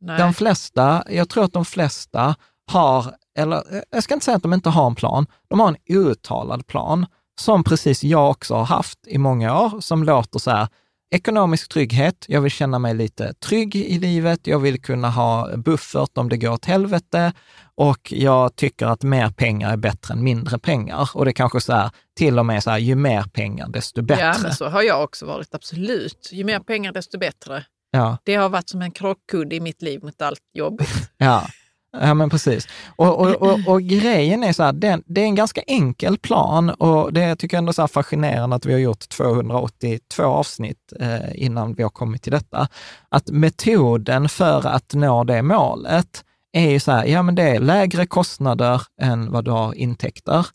Nej. 0.00 0.18
De 0.18 0.34
flesta, 0.34 1.04
jag 1.08 1.28
tror 1.28 1.44
att 1.44 1.52
de 1.52 1.64
flesta 1.64 2.34
har, 2.72 3.14
eller 3.38 3.62
jag 3.90 4.02
ska 4.02 4.14
inte 4.14 4.24
säga 4.24 4.36
att 4.36 4.42
de 4.42 4.52
inte 4.52 4.68
har 4.68 4.86
en 4.86 4.94
plan, 4.94 5.26
de 5.48 5.60
har 5.60 5.68
en 5.68 5.96
outtalad 5.96 6.66
plan, 6.66 7.06
som 7.40 7.64
precis 7.64 8.04
jag 8.04 8.30
också 8.30 8.54
har 8.54 8.64
haft 8.64 8.98
i 9.06 9.18
många 9.18 9.60
år, 9.60 9.80
som 9.80 10.04
låter 10.04 10.38
så 10.38 10.50
här, 10.50 10.68
ekonomisk 11.14 11.68
trygghet, 11.68 12.24
jag 12.28 12.40
vill 12.40 12.50
känna 12.50 12.78
mig 12.78 12.94
lite 12.94 13.34
trygg 13.34 13.76
i 13.76 13.98
livet, 13.98 14.46
jag 14.46 14.58
vill 14.58 14.82
kunna 14.82 15.10
ha 15.10 15.56
buffert 15.56 16.18
om 16.18 16.28
det 16.28 16.36
går 16.36 16.52
åt 16.52 16.64
helvete 16.64 17.32
och 17.74 18.12
jag 18.12 18.56
tycker 18.56 18.86
att 18.86 19.02
mer 19.02 19.30
pengar 19.30 19.72
är 19.72 19.76
bättre 19.76 20.14
än 20.14 20.24
mindre 20.24 20.58
pengar. 20.58 21.10
Och 21.14 21.24
det 21.24 21.32
kanske 21.32 21.60
så 21.60 21.72
här, 21.72 21.90
till 22.16 22.38
och 22.38 22.46
med 22.46 22.62
så 22.62 22.70
här, 22.70 22.78
ju 22.78 22.94
mer 22.94 23.22
pengar 23.22 23.68
desto 23.68 24.02
bättre. 24.02 24.22
Ja, 24.22 24.36
men 24.42 24.54
så 24.54 24.68
har 24.68 24.82
jag 24.82 25.04
också 25.04 25.26
varit, 25.26 25.54
absolut. 25.54 26.28
Ju 26.32 26.44
mer 26.44 26.60
pengar 26.60 26.92
desto 26.92 27.18
bättre. 27.18 27.64
Ja. 27.90 28.18
Det 28.24 28.34
har 28.34 28.48
varit 28.48 28.68
som 28.68 28.82
en 28.82 28.90
krockkudde 28.90 29.56
i 29.56 29.60
mitt 29.60 29.82
liv 29.82 30.04
mot 30.04 30.22
allt 30.22 30.40
jobbigt. 30.54 30.88
Ja, 31.18 31.46
ja 31.92 32.14
men 32.14 32.30
precis. 32.30 32.68
Och, 32.96 33.20
och, 33.20 33.42
och, 33.42 33.58
och 33.66 33.82
grejen 33.82 34.44
är 34.44 34.52
så 34.52 34.62
här, 34.62 34.72
den, 34.72 35.02
det 35.06 35.20
är 35.20 35.24
en 35.24 35.34
ganska 35.34 35.60
enkel 35.60 36.18
plan 36.18 36.70
och 36.70 37.12
det 37.12 37.36
tycker 37.36 37.56
jag 37.56 37.58
ändå 37.58 37.82
är 37.82 37.86
fascinerande 37.86 38.56
att 38.56 38.66
vi 38.66 38.72
har 38.72 38.80
gjort 38.80 39.08
282 39.08 40.22
avsnitt 40.22 40.92
eh, 41.00 41.42
innan 41.44 41.74
vi 41.74 41.82
har 41.82 41.90
kommit 41.90 42.22
till 42.22 42.32
detta. 42.32 42.68
Att 43.08 43.30
metoden 43.30 44.28
för 44.28 44.66
att 44.66 44.94
nå 44.94 45.24
det 45.24 45.42
målet 45.42 46.24
är 46.52 46.70
ju 46.70 46.80
så 46.80 46.92
här, 46.92 47.04
ja 47.04 47.22
men 47.22 47.34
det 47.34 47.42
är 47.42 47.60
lägre 47.60 48.06
kostnader 48.06 48.82
än 49.00 49.32
vad 49.32 49.44
du 49.44 49.50
har 49.50 49.74
intäkter 49.74 50.46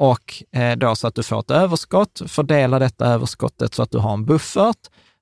och 0.00 0.42
eh, 0.52 0.76
då 0.76 0.96
så 0.96 1.06
att 1.06 1.14
du 1.14 1.22
får 1.22 1.40
ett 1.40 1.50
överskott, 1.50 2.22
fördela 2.26 2.78
detta 2.78 3.06
överskottet 3.06 3.74
så 3.74 3.82
att 3.82 3.90
du 3.90 3.98
har 3.98 4.12
en 4.12 4.24
buffert, 4.24 4.76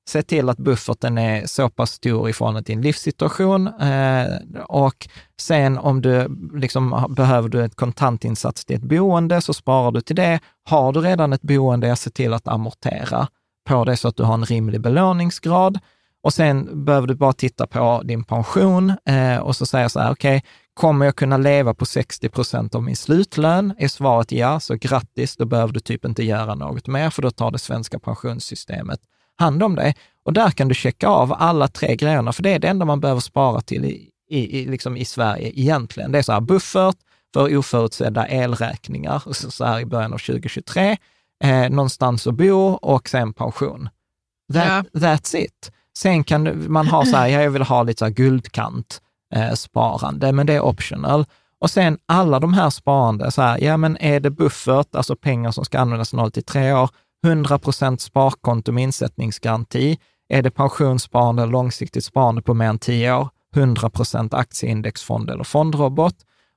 se 0.09 0.23
till 0.23 0.49
att 0.49 0.59
bufferten 0.59 1.19
är 1.19 1.47
så 1.47 1.69
pass 1.69 1.91
stor 1.91 2.29
i 2.29 2.33
förhållande 2.33 2.63
till 2.63 2.75
din 2.75 2.83
livssituation 2.83 3.67
eh, 3.67 4.27
och 4.69 5.09
sen 5.41 5.79
om 5.79 6.03
du 6.03 6.29
liksom 6.55 7.15
behöver 7.17 7.49
du 7.49 7.65
ett 7.65 7.75
kontantinsats 7.75 8.65
till 8.65 8.77
ett 8.77 8.83
boende 8.83 9.41
så 9.41 9.55
sparar 9.55 9.93
du 9.93 10.01
till 10.01 10.17
det. 10.17 10.41
Har 10.65 10.93
du 10.93 11.01
redan 11.01 11.33
ett 11.33 11.43
boende, 11.43 11.97
se 11.97 12.11
till 12.11 12.33
att 12.33 12.49
amortera 12.49 13.29
på 13.69 13.85
det 13.85 13.97
så 13.97 14.09
att 14.09 14.17
du 14.17 14.23
har 14.23 14.35
en 14.35 14.45
rimlig 14.45 14.81
belåningsgrad. 14.81 15.79
Och 16.23 16.33
sen 16.33 16.85
behöver 16.85 17.07
du 17.07 17.15
bara 17.15 17.33
titta 17.33 17.67
på 17.67 18.03
din 18.05 18.25
pension 18.25 18.93
eh, 19.05 19.39
och 19.39 19.57
så 19.57 19.67
säga 19.67 19.89
så 19.89 20.01
här, 20.01 20.13
okej, 20.13 20.45
kommer 20.75 21.05
jag 21.05 21.17
kunna 21.17 21.37
leva 21.37 21.75
på 21.75 21.87
60 21.87 22.29
procent 22.29 22.75
av 22.75 22.83
min 22.83 22.97
slutlön? 22.97 23.75
Är 23.79 23.89
svaret 23.89 24.33
ja, 24.33 24.61
så 24.61 24.75
grattis, 24.75 25.37
då 25.37 25.45
behöver 25.45 25.73
du 25.73 25.81
typ 25.81 26.05
inte 26.05 26.23
göra 26.23 26.55
något 26.55 26.87
mer, 26.87 27.11
för 27.11 27.23
då 27.23 27.31
tar 27.31 27.51
det 27.51 27.59
svenska 27.59 27.99
pensionssystemet 27.99 29.01
hand 29.39 29.63
om 29.63 29.75
dig. 29.75 29.97
Och 30.25 30.33
där 30.33 30.51
kan 30.51 30.69
du 30.69 30.75
checka 30.75 31.09
av 31.09 31.35
alla 31.39 31.69
tre 31.69 31.97
grejerna, 31.97 32.33
för 32.33 32.43
det 32.43 32.51
är 32.51 32.59
det 32.59 32.69
enda 32.69 32.85
man 32.85 33.01
behöver 33.01 33.21
spara 33.21 33.61
till 33.61 33.85
i, 33.85 34.11
i, 34.29 34.61
i, 34.61 34.67
liksom 34.67 34.97
i 34.97 35.05
Sverige 35.05 35.53
egentligen. 35.55 36.13
Det 36.13 36.19
är 36.19 36.23
så 36.23 36.33
här 36.33 36.41
buffert 36.41 36.97
för 37.35 37.57
oförutsedda 37.57 38.29
elräkningar, 38.29 39.23
så 39.33 39.51
så 39.51 39.65
här 39.65 39.81
i 39.81 39.87
början 39.87 40.13
av 40.13 40.19
2023, 40.19 40.97
eh, 41.45 41.71
någonstans 41.71 42.27
att 42.27 42.35
bo 42.35 42.73
och 42.73 43.09
sen 43.09 43.33
pension. 43.33 43.89
That, 44.53 44.87
That's 44.93 45.37
it. 45.37 45.73
Sen 45.99 46.25
kan 46.25 46.73
man 46.73 46.87
ha 46.87 47.05
så 47.05 47.17
här, 47.17 47.27
ja, 47.29 47.43
jag 47.43 47.51
vill 47.51 47.63
ha 47.63 47.83
lite 47.83 47.99
så 47.99 48.05
här 48.05 48.13
guldkant 48.13 49.01
eh, 49.35 49.53
sparande, 49.53 50.33
men 50.33 50.47
det 50.47 50.55
är 50.55 50.61
optional. 50.61 51.25
Och 51.61 51.71
sen 51.71 51.99
alla 52.07 52.41
de 52.41 52.55
här 52.55 52.71
sparande, 52.71 53.31
så 53.31 53.43
här, 53.43 53.59
ja 53.59 53.77
men 53.77 53.97
är 54.01 54.21
det 54.21 54.31
buffert, 54.31 54.95
alltså 54.95 55.17
pengar 55.17 55.51
som 55.51 55.65
ska 55.65 55.79
användas 55.79 56.13
0 56.13 56.31
till 56.31 56.45
3 56.45 56.73
år, 56.73 56.91
100 57.27 57.59
procent 57.59 58.01
sparkonto 58.01 58.73
med 58.73 58.83
insättningsgaranti. 58.85 59.99
Är 60.29 60.43
det 60.43 60.51
pensionssparande, 60.51 61.47
långsiktigt 61.47 62.05
sparande 62.05 62.43
på 62.43 62.55
mer 62.55 62.69
än 62.69 62.79
10 62.79 63.15
år, 63.15 63.29
100 63.57 63.91
procent 63.91 64.35
aktieindexfond 64.35 65.31
eller 65.31 65.45
fondrobot. 65.45 66.15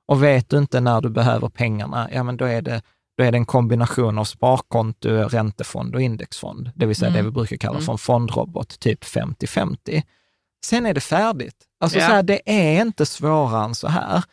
Och 0.08 0.22
vet 0.22 0.50
du 0.50 0.58
inte 0.58 0.80
när 0.80 1.00
du 1.00 1.08
behöver 1.10 1.48
pengarna, 1.48 2.08
ja 2.12 2.22
men 2.22 2.36
då 2.36 2.44
är 2.44 2.62
det, 2.62 2.82
då 3.18 3.24
är 3.24 3.32
det 3.32 3.38
en 3.38 3.46
kombination 3.46 4.18
av 4.18 4.24
sparkonto, 4.24 5.08
räntefond 5.08 5.94
och 5.94 6.02
indexfond, 6.02 6.70
det 6.74 6.86
vill 6.86 6.96
säga 6.96 7.10
det 7.10 7.22
vi 7.22 7.30
brukar 7.30 7.56
kalla 7.56 7.80
för 7.80 7.92
en 7.92 7.98
fondrobot, 7.98 8.80
typ 8.80 9.04
50-50. 9.04 10.02
Sen 10.64 10.86
är 10.86 10.94
det 10.94 11.00
färdigt. 11.00 11.56
Alltså 11.80 11.98
Ja. 11.98 12.06
så 12.06 12.12
här, 12.12 12.22
det 12.22 12.40
är 12.46 12.80
inte 12.80 13.06
svårare 13.06 13.64
än 13.64 13.74
så 13.74 13.88
här. 13.88 14.24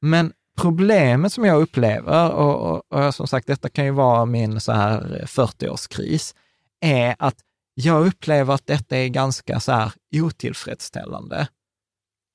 Men 0.00 0.32
problemet 0.58 1.32
som 1.32 1.44
jag 1.44 1.62
upplever, 1.62 2.30
och, 2.30 2.70
och, 2.70 3.06
och 3.06 3.14
som 3.14 3.26
sagt, 3.26 3.46
detta 3.46 3.68
kan 3.68 3.84
ju 3.84 3.90
vara 3.90 4.24
min 4.24 4.60
så 4.60 4.72
här 4.72 5.22
40-årskris, 5.26 6.34
är 6.80 7.16
att 7.18 7.36
jag 7.74 8.06
upplever 8.06 8.54
att 8.54 8.66
detta 8.66 8.96
är 8.96 9.08
ganska 9.08 9.60
så 9.60 9.72
här 9.72 9.92
otillfredsställande. 10.16 11.48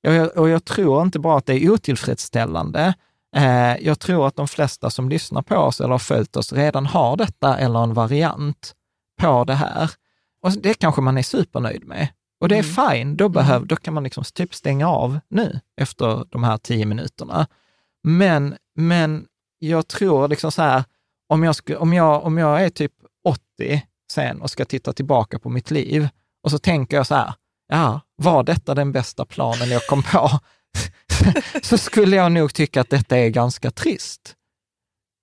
Och 0.08 0.14
jag, 0.14 0.38
och 0.38 0.50
jag 0.50 0.66
tror 0.66 1.02
inte 1.02 1.20
bara 1.20 1.38
att 1.38 1.46
det 1.46 1.64
är 1.64 1.70
otillfredsställande, 1.70 2.94
eh, 3.36 3.76
jag 3.78 4.00
tror 4.00 4.28
att 4.28 4.36
de 4.36 4.48
flesta 4.48 4.90
som 4.90 5.10
lyssnar 5.10 5.42
på 5.42 5.56
oss 5.56 5.82
eller 5.82 5.92
har 5.92 6.00
följt 6.00 6.36
oss 6.36 6.54
redan 6.54 6.86
har 6.86 7.18
detta 7.18 7.58
eller 7.58 7.84
en 7.84 7.94
variant 7.94 8.74
på 9.22 9.44
det 9.44 9.54
här. 9.54 9.92
Och 10.42 10.52
det 10.52 10.74
kanske 10.74 11.02
man 11.02 11.18
är 11.18 11.24
supernöjd 11.24 11.88
med. 11.88 12.08
Och 12.40 12.50
det 12.50 12.58
är 12.58 12.64
fine, 12.64 13.18
då, 13.18 13.30
behöv, 13.30 13.68
då 13.68 13.76
kan 13.76 13.94
man 13.94 14.04
liksom 14.04 14.24
typ 14.34 14.54
stänga 14.54 14.90
av 14.90 15.20
nu 15.28 15.60
efter 15.82 16.26
de 16.30 16.44
här 16.44 16.58
tio 16.58 16.86
minuterna. 16.86 17.48
Men, 18.04 18.58
men 18.76 19.28
jag 19.60 19.88
tror 19.88 20.28
liksom 20.28 20.52
så 20.52 20.62
här, 20.62 20.84
om 21.28 21.44
jag, 21.44 21.56
sku, 21.56 21.76
om, 21.76 21.94
jag, 21.94 22.24
om 22.24 22.38
jag 22.38 22.64
är 22.64 22.70
typ 22.70 22.94
80 23.58 23.84
sen 24.12 24.42
och 24.42 24.50
ska 24.50 24.66
titta 24.66 24.94
tillbaka 24.94 25.40
på 25.40 25.50
mitt 25.50 25.72
liv 25.72 26.08
och 26.44 26.52
så 26.52 26.60
tänker 26.60 26.98
jag 26.98 27.08
så 27.08 27.16
här, 27.16 27.34
ja, 27.68 28.02
var 28.16 28.44
detta 28.44 28.76
den 28.76 28.92
bästa 28.92 29.26
planen 29.26 29.70
jag 29.70 29.88
kom 29.88 30.04
på? 30.04 30.30
så 31.64 31.78
skulle 31.78 32.16
jag 32.16 32.32
nog 32.32 32.54
tycka 32.54 32.82
att 32.82 32.90
detta 32.90 33.18
är 33.18 33.30
ganska 33.30 33.72
trist. 33.72 34.36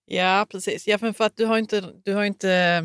Ja, 0.05 0.47
precis. 0.51 0.87
Ja, 0.87 0.99
för 0.99 1.25
att 1.25 1.37
du 1.37 1.47
har 1.47 1.59
inte... 1.59 1.81
Du 2.05 2.15
har 2.15 2.25
inte 2.25 2.83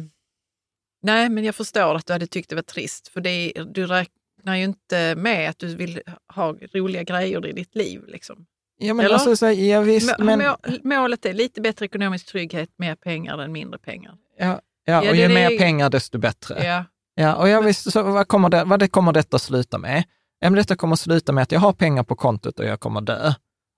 nej, 1.01 1.29
men 1.29 1.43
jag 1.43 1.55
förstår 1.55 1.95
att 1.95 2.05
du 2.05 2.13
hade 2.13 2.27
tyckt 2.27 2.49
det 2.49 2.55
var 2.55 2.63
trist. 2.63 3.07
För 3.07 3.21
det 3.21 3.29
är, 3.29 3.63
du 3.65 3.87
räknar 3.87 4.55
ju 4.55 4.63
inte 4.63 5.15
med 5.15 5.49
att 5.49 5.59
du 5.59 5.75
vill 5.75 6.01
ha 6.33 6.53
roliga 6.73 7.03
grejer 7.03 7.47
i 7.47 7.51
ditt 7.51 7.75
liv. 7.75 8.03
Liksom. 8.07 8.45
Ja, 8.77 8.93
men 8.93 9.05
Eller? 9.05 9.13
alltså, 9.15 9.35
så, 9.37 9.51
ja, 9.51 9.81
visst, 9.81 10.19
Må- 10.19 10.25
men, 10.25 10.39
må- 10.39 10.55
Målet 10.83 11.25
är 11.25 11.33
lite 11.33 11.61
bättre 11.61 11.85
ekonomisk 11.85 12.25
trygghet, 12.27 12.69
mer 12.77 12.95
pengar 12.95 13.37
än 13.37 13.51
mindre 13.51 13.79
pengar. 13.79 14.13
ja, 14.39 14.59
ja, 14.85 15.03
Ja, 15.03 15.09
och 15.09 15.15
ju 15.15 15.27
mer 15.27 15.51
är- 15.51 15.57
pengar 15.57 15.89
desto 15.89 16.17
bättre. 16.17 16.63
Ja, 16.65 16.85
Ja, 17.17 17.35
och 17.35 17.49
jag 17.49 17.61
visste, 17.61 17.91
så 17.91 18.03
vad, 18.03 18.27
kommer 18.27 18.49
det, 18.49 18.63
vad 18.63 18.79
det 18.79 18.87
kommer 18.87 19.11
detta 19.13 19.39
sluta 19.39 19.77
med? 19.77 20.03
Ja, 20.39 20.49
men 20.49 20.53
detta 20.57 20.75
kommer 20.75 20.95
sluta 20.95 21.31
med 21.31 21.41
att 21.41 21.51
jag 21.51 21.59
har 21.59 21.73
pengar 21.73 22.03
på 22.03 22.15
kontot 22.15 22.59
och 22.59 22.65
jag 22.65 22.79
kommer 22.79 23.01
dö. 23.01 23.33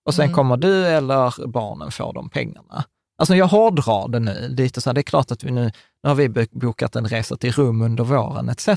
och 0.06 0.13
sen 0.13 0.25
Mm. 0.25 0.36
kommer 0.36 0.58
du 0.58 0.86
eller 0.88 1.48
barnen 1.48 1.92
få 1.92 2.12
de 2.12 2.30
pengarna. 2.30 2.84
Alltså 3.18 3.36
jag 3.36 3.48
hårdrar 3.48 4.08
det 4.08 4.20
nu, 4.20 4.48
lite 4.50 4.82
så 4.82 4.89
här, 4.89 4.94
det 4.94 5.01
är 5.01 5.04
klart 5.04 5.32
att 5.32 5.44
vi 5.44 5.51
nu, 5.51 5.63
nu 6.04 6.10
har 6.10 6.16
vi 6.16 6.30
bo- 6.30 6.46
bokat 6.51 6.96
en 6.96 7.08
resa 7.08 7.38
till 7.38 7.51
Rom 7.51 7.82
under 7.82 8.04
våren 8.04 8.50
etc. 8.50 8.68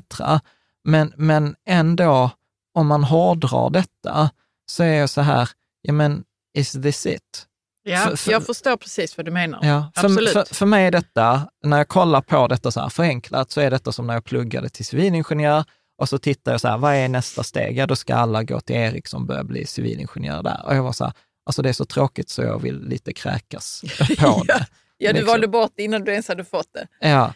Men, 0.85 1.13
men 1.17 1.55
ändå, 1.67 2.31
om 2.75 2.87
man 2.87 3.05
hårdrar 3.05 3.71
detta, 3.71 4.31
så 4.71 4.83
är 4.83 4.95
jag 4.95 5.11
så 5.11 5.21
här, 5.21 5.49
ja 5.83 5.93
men 5.93 6.25
is 6.59 6.73
this 6.73 7.07
it? 7.07 7.47
Ja, 7.83 7.99
För- 7.99 8.17
för- 8.17 8.33
jag 8.33 8.47
förstår 8.47 8.77
precis 8.77 9.17
vad 9.17 9.27
du 9.27 9.31
menar. 9.31 9.59
Ja, 9.63 9.91
Absolut. 9.95 10.31
för, 10.33 10.45
för, 10.45 10.55
för 10.55 10.67
mig 10.67 10.85
är 10.87 10.91
detta, 10.91 11.43
när 11.65 11.79
jag 11.79 11.89
kollar 11.89 12.21
på 12.21 12.47
detta 12.47 12.71
så 12.71 12.81
här 12.81 12.89
förenklat, 12.89 13.51
så 13.51 13.61
är 13.61 13.71
detta 13.71 13.93
som 13.93 14.07
när 14.07 14.15
jag 14.15 14.25
pluggade 14.25 14.69
till 14.69 14.85
civilingenjör 14.85 15.65
och 15.99 16.09
så 16.09 16.19
tittar 16.19 16.53
jag 16.53 16.61
så 16.61 16.69
här, 16.69 16.79
vad 16.79 16.95
är 16.95 17.09
nästa 17.09 17.43
steg? 17.43 17.77
Ja, 17.79 17.87
då 17.87 17.97
ska 17.97 18.15
alla 18.15 18.43
gå 18.43 18.61
till 18.61 18.77
Ericsson 18.77 19.21
och 19.21 19.27
börja 19.27 19.45
bli 19.45 19.67
civilingenjör 19.67 20.43
där. 20.43 20.63
Och 20.67 20.75
jag 20.77 20.83
var 20.83 20.93
så 20.93 21.05
här, 21.05 21.13
alltså 21.47 21.63
det 21.63 21.69
är 21.69 21.73
så 21.73 21.85
tråkigt 21.85 22.29
så 22.31 22.43
jag 22.43 22.63
vill 22.63 22.81
lite 22.89 23.13
kräkas 23.13 23.83
på 24.19 24.45
det. 24.47 24.67
Ja, 24.99 25.09
du 25.09 25.13
Liksom. 25.19 25.27
valde 25.33 25.49
bort 25.49 25.73
det 25.77 25.83
innan 25.83 26.05
du 26.05 26.11
ens 26.13 26.29
hade 26.29 26.45
fått 26.45 26.73
det. 26.73 27.09
Ja. 27.09 27.33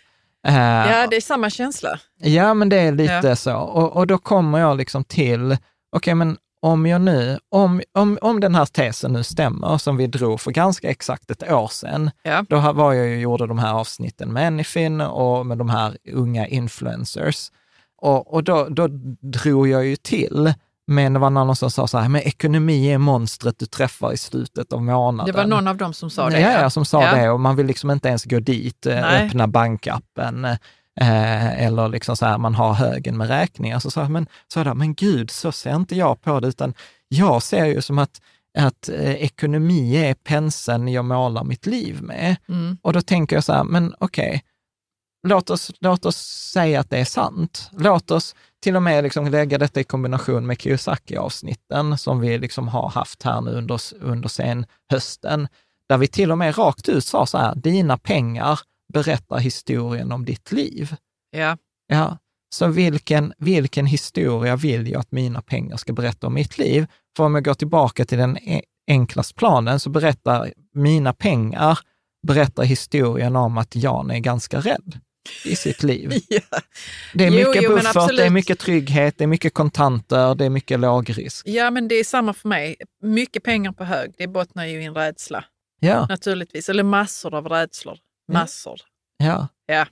Eh, 0.46 0.54
Ja, 0.90 1.06
det 1.10 1.16
är 1.16 1.20
samma 1.20 1.50
känsla. 1.50 1.98
Ja, 2.20 2.54
men 2.54 2.68
det 2.68 2.76
är 2.76 2.92
lite 2.92 3.12
Ja. 3.24 3.36
så. 3.36 3.56
Och, 3.56 3.96
och 3.96 4.06
då 4.06 4.18
kommer 4.18 4.58
jag 4.58 4.76
liksom 4.76 5.04
till, 5.04 5.56
okej, 5.96 6.14
men 6.14 6.36
om 6.64 6.86
jag 6.86 7.00
nu, 7.00 7.38
om, 7.48 7.82
om, 7.92 8.18
om 8.20 8.40
den 8.40 8.54
här 8.54 8.64
tesen 8.66 9.12
nu 9.12 9.22
stämmer, 9.22 9.78
som 9.78 9.96
vi 9.96 10.06
drog 10.06 10.40
för 10.40 10.50
ganska 10.50 10.90
exakt 10.90 11.30
ett 11.30 11.52
år 11.52 11.68
sedan, 11.68 12.10
Ja. 12.22 12.44
då 12.48 12.72
var 12.72 12.92
jag 12.92 13.06
ju 13.06 13.20
gjorde 13.20 13.46
de 13.46 13.58
här 13.58 13.72
avsnitten 13.72 14.32
med 14.32 14.46
Anyfin 14.46 15.00
och 15.00 15.46
med 15.46 15.58
de 15.58 15.68
här 15.70 15.96
unga 16.12 16.46
influencers. 16.46 17.50
Och, 18.02 18.34
och 18.34 18.44
då, 18.44 18.66
då 18.70 18.88
drog 19.20 19.68
jag 19.68 19.86
ju 19.86 19.96
till, 19.96 20.54
men 20.86 21.12
det 21.12 21.18
var 21.18 21.30
någon 21.30 21.56
som 21.56 21.70
sa 21.70 21.86
så 21.86 21.98
här, 21.98 22.08
men 22.08 22.22
ekonomi 22.22 22.92
är 22.92 22.98
monstret 22.98 23.58
du 23.58 23.66
träffar 23.66 24.12
i 24.12 24.16
slutet 24.16 24.72
av 24.72 24.82
månaden. 24.82 25.32
Det 25.34 25.38
var 25.40 25.46
någon 25.46 25.68
av 25.68 25.76
dem 25.76 25.94
som 25.94 26.10
sa 26.10 26.30
det. 26.30 26.40
Ja, 26.40 26.60
ja, 26.60 26.70
som 26.70 26.84
sa 26.84 27.02
Ja. 27.02 27.14
det 27.14 27.30
och 27.30 27.40
man 27.40 27.56
vill 27.56 27.66
liksom 27.66 27.90
inte 27.90 28.08
ens 28.08 28.24
gå 28.24 28.38
dit, 28.40 28.86
eh, 28.86 28.94
Nej. 28.94 29.26
öppna 29.26 29.46
bankappen 29.48 30.46
eh, 31.00 31.64
eller 31.64 31.88
liksom 31.88 32.16
så 32.16 32.26
här, 32.26 32.38
man 32.38 32.54
har 32.54 32.72
högen 32.72 33.16
med 33.16 33.28
räkningar. 33.28 33.78
Så 33.78 33.90
sa 33.90 34.00
jag, 34.00 34.10
men, 34.10 34.26
så 34.48 34.60
jag, 34.60 34.76
men 34.76 34.94
gud, 34.94 35.30
så 35.30 35.52
ser 35.52 35.76
inte 35.76 35.96
jag 35.96 36.20
på 36.20 36.40
det, 36.40 36.48
utan 36.48 36.74
jag 37.08 37.42
ser 37.42 37.64
ju 37.64 37.82
som 37.82 37.98
att, 37.98 38.20
att 38.58 38.88
eh, 38.88 39.14
ekonomi 39.14 39.96
är 39.96 40.14
penseln 40.14 40.88
jag 40.88 41.04
målar 41.04 41.44
mitt 41.44 41.66
liv 41.66 42.02
med. 42.02 42.36
Mm. 42.48 42.76
Och 42.82 42.92
då 42.92 43.00
tänker 43.00 43.36
jag 43.36 43.44
så 43.44 43.52
här, 43.52 43.64
men 43.64 43.94
okej, 43.98 44.42
låt, 45.26 45.50
oss, 45.50 45.70
låt 45.80 46.06
oss 46.06 46.16
säga 46.52 46.80
att 46.80 46.90
det 46.90 46.98
är 46.98 47.04
sant. 47.04 47.70
Låt 47.72 48.10
oss 48.10 48.34
till 48.62 48.76
och 48.76 48.82
med 48.82 49.04
liksom 49.04 49.28
lägga 49.28 49.58
detta 49.58 49.80
i 49.80 49.84
kombination 49.84 50.46
med 50.46 50.60
Kiyosaki-avsnitten 50.60 51.98
som 51.98 52.20
vi 52.20 52.38
liksom 52.38 52.68
har 52.68 52.88
haft 52.88 53.22
här 53.22 53.40
nu 53.40 53.50
under, 53.50 53.80
under 54.00 54.28
sen 54.28 54.66
hösten, 54.90 55.48
där 55.88 55.98
vi 55.98 56.06
till 56.06 56.32
och 56.32 56.38
med 56.38 56.58
rakt 56.58 56.88
ut 56.88 57.04
sa 57.04 57.26
så 57.26 57.38
här, 57.38 57.54
dina 57.54 57.98
pengar 57.98 58.60
berättar 58.94 59.38
historien 59.38 60.12
om 60.12 60.24
ditt 60.24 60.52
liv. 60.52 60.94
Ja. 61.30 61.56
Ja, 61.86 62.18
så 62.54 62.66
vilken, 62.68 63.32
vilken 63.38 63.86
historia 63.86 64.56
vill 64.56 64.88
jag 64.90 65.00
att 65.00 65.12
mina 65.12 65.42
pengar 65.42 65.76
ska 65.76 65.92
berätta 65.92 66.26
om 66.26 66.34
mitt 66.34 66.58
liv? 66.58 66.86
För 67.16 67.24
om 67.24 67.34
jag 67.34 67.44
går 67.44 67.54
tillbaka 67.54 68.04
till 68.04 68.18
den 68.18 68.36
e- 68.38 68.62
enklaste 68.90 69.34
planen 69.34 69.80
så 69.80 69.90
berättar 69.90 70.52
mina 70.74 71.12
pengar 71.12 71.78
berättar 72.26 72.62
historien 72.64 73.36
om 73.36 73.58
att 73.58 73.76
Jan 73.76 74.10
är 74.10 74.18
ganska 74.18 74.60
rädd 74.60 75.00
i 75.44 75.56
sitt 75.56 75.82
liv. 75.82 76.12
Ja. 76.28 76.40
Det 77.14 77.24
är 77.24 77.30
Jo, 77.30 77.48
mycket 77.48 77.62
jo, 77.62 77.70
buffert, 77.70 78.16
det 78.16 78.24
är 78.24 78.30
mycket 78.30 78.58
trygghet, 78.58 79.18
det 79.18 79.24
är 79.24 79.28
mycket 79.28 79.54
kontanter, 79.54 80.34
det 80.34 80.44
är 80.44 80.50
mycket 80.50 80.80
lågrisk. 80.80 81.46
ja, 81.48 81.70
men 81.70 81.88
det 81.88 81.94
är 81.94 82.04
samma 82.04 82.32
för 82.34 82.48
mig. 82.48 82.76
Mycket 83.02 83.42
pengar 83.42 83.72
på 83.72 83.84
hög, 83.84 84.14
det 84.18 84.26
bottnar 84.26 84.64
ju 84.66 84.82
i 84.82 84.84
en 84.84 84.94
rädsla 84.94 85.44
Ja, 85.80 86.06
naturligtvis. 86.06 86.68
Eller 86.68 86.82
massor 86.82 87.34
av 87.34 87.46
rädslor. 87.48 87.98
Massor. 88.32 88.80
ja. 89.16 89.48
Ja. 89.66 89.86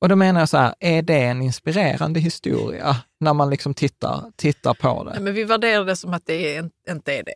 Och 0.00 0.08
då 0.08 0.16
menar 0.16 0.40
jag 0.40 0.48
så 0.48 0.56
här, 0.56 0.74
är 0.80 1.02
det 1.02 1.24
en 1.24 1.42
inspirerande 1.42 2.20
historia 2.20 2.96
när 3.20 3.34
man 3.34 3.50
liksom 3.50 3.74
tittar, 3.74 4.24
tittar 4.36 4.74
på 4.74 5.04
det? 5.04 5.10
Nej, 5.10 5.20
Men 5.22 5.34
vi 5.34 5.44
värderar 5.44 5.84
det 5.84 5.96
som 5.96 6.14
att 6.14 6.26
det 6.26 6.56
är, 6.56 6.70
inte 6.90 7.12
är 7.14 7.22
det. 7.24 7.34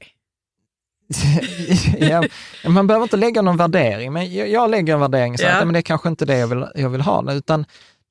ja, 1.99 2.25
man 2.69 2.87
behöver 2.87 3.05
inte 3.05 3.17
lägga 3.17 3.43
någon 3.43 3.57
värdering, 3.57 4.13
men 4.13 4.35
jag, 4.35 4.49
jag 4.49 4.71
lägger 4.71 4.95
en 4.95 5.01
värdering 5.01 5.39
så 5.39 5.45
Ja. 5.45 5.51
att 5.53 5.65
men 5.67 5.73
det 5.73 5.79
är 5.81 5.83
kanske 5.83 6.09
inte 6.09 6.25
det 6.25 6.39
jag 6.39 6.47
vill, 6.47 6.67
jag 6.75 6.89
vill 6.89 7.01
ha, 7.01 7.33
utan 7.33 7.65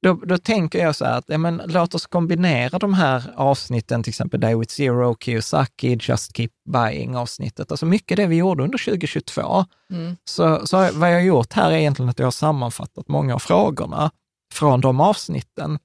då, 0.06 0.14
då 0.14 0.38
tänker 0.38 0.80
jag 0.80 0.96
så 0.96 1.06
här 1.06 1.18
att 1.18 1.24
ja, 1.28 1.38
men 1.38 1.62
låt 1.66 1.96
oss 1.96 2.06
kombinera 2.06 2.80
de 2.80 2.94
här 2.94 3.34
avsnitten, 3.36 4.04
till 4.04 4.12
exempel 4.12 4.40
Day 4.40 4.56
with 4.56 4.74
Zero, 4.74 5.16
Kiyosaki, 5.20 5.98
Just 6.02 6.38
Keep 6.38 6.50
Buying 6.70 7.16
avsnittet, 7.18 7.72
alltså 7.72 7.86
mycket 7.86 8.18
det 8.18 8.28
vi 8.28 8.36
gjorde 8.36 8.64
under 8.64 8.78
2022. 8.78 9.66
Mm. 9.92 10.16
Så, 10.26 10.68
så 10.68 10.78
vad 10.78 11.10
jag 11.10 11.16
har 11.16 11.22
gjort 11.22 11.54
här 11.54 11.72
är 11.72 11.78
egentligen 11.78 12.10
att 12.10 12.20
jag 12.20 12.26
har 12.26 12.32
sammanfattat 12.32 13.08
många 13.08 13.36
av 13.36 13.40
frågorna 13.40 14.12
från 14.54 14.82
de 14.82 15.00
avsnitten. 15.00 15.80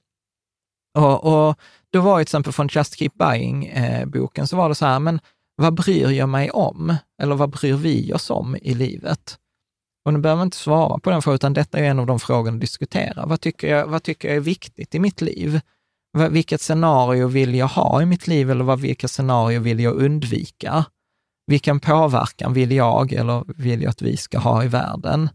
Och, 0.97 1.23
och 1.23 1.59
då 1.89 2.01
var 2.01 2.19
ju 2.19 2.25
till 2.25 2.29
exempel 2.29 2.53
från 2.53 2.69
Just 2.71 2.95
Keep 2.95 3.11
Buying-boken, 3.19 4.47
så 4.47 4.57
var 4.57 4.69
det 4.69 4.75
så 4.75 4.85
här, 4.85 4.99
men 4.99 5.19
vad 5.55 5.73
bryr 5.73 6.11
jag 6.11 6.29
mig 6.29 6.49
om? 6.49 6.95
Eller 7.21 7.35
vad 7.35 7.49
bryr 7.49 7.73
vi 7.73 8.13
oss 8.13 8.29
om 8.29 8.55
i 8.61 8.73
livet? 8.73 9.37
Och 10.05 10.13
nu 10.13 10.19
behöver 10.19 10.37
man 10.37 10.47
inte 10.47 10.57
svara 10.57 10.99
på 10.99 11.09
den 11.09 11.21
frågan, 11.21 11.35
utan 11.35 11.53
detta 11.53 11.79
är 11.79 11.83
en 11.83 11.99
av 11.99 12.05
de 12.05 12.19
frågorna 12.19 12.55
att 12.55 12.61
diskutera. 12.61 13.25
Vad 13.25 13.41
tycker 13.41 13.67
jag, 13.75 13.87
vad 13.87 14.03
tycker 14.03 14.27
jag 14.27 14.37
är 14.37 14.41
viktigt 14.41 14.95
i 14.95 14.99
mitt 14.99 15.21
liv? 15.21 15.61
Vilket 16.29 16.61
scenario 16.61 17.27
vill 17.27 17.55
jag 17.55 17.67
ha 17.67 18.01
i 18.01 18.05
mitt 18.05 18.27
liv 18.27 18.51
eller 18.51 18.63
vad, 18.63 18.79
vilka 18.79 19.07
scenario 19.07 19.59
vill 19.59 19.79
jag 19.79 19.95
undvika? 19.95 20.85
Vilken 21.47 21.79
påverkan 21.79 22.53
vill 22.53 22.71
jag 22.71 23.13
eller 23.13 23.43
vill 23.47 23.81
jag 23.81 23.89
att 23.89 24.01
vi 24.01 24.17
ska 24.17 24.39
ha 24.39 24.63
i 24.63 24.67
världen? 24.67 25.29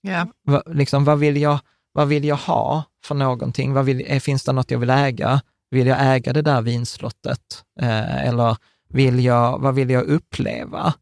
Ja. 0.00 0.26
Va, 0.46 0.62
liksom, 0.66 1.04
vad, 1.04 1.18
vill 1.18 1.36
jag, 1.36 1.58
vad 1.92 2.08
vill 2.08 2.24
jag 2.24 2.36
ha 2.36 2.84
för 3.04 3.14
någonting? 3.14 3.72
Vad 3.72 3.84
vill, 3.84 4.04
eh, 4.06 4.20
finns 4.20 4.44
det 4.44 4.52
något 4.52 4.70
jag 4.70 4.78
vill 4.78 4.90
äga? 4.90 5.40
Vill 5.70 5.86
jag 5.86 6.14
äga 6.14 6.32
det 6.32 6.42
där 6.42 6.62
vinslottet? 6.62 7.64
Eh, 7.80 8.26
eller 8.26 8.56
vill 8.88 9.24
jag, 9.24 9.58
vad 9.58 9.74
vill 9.74 9.90
jag 9.90 10.04
uppleva? 10.04 10.94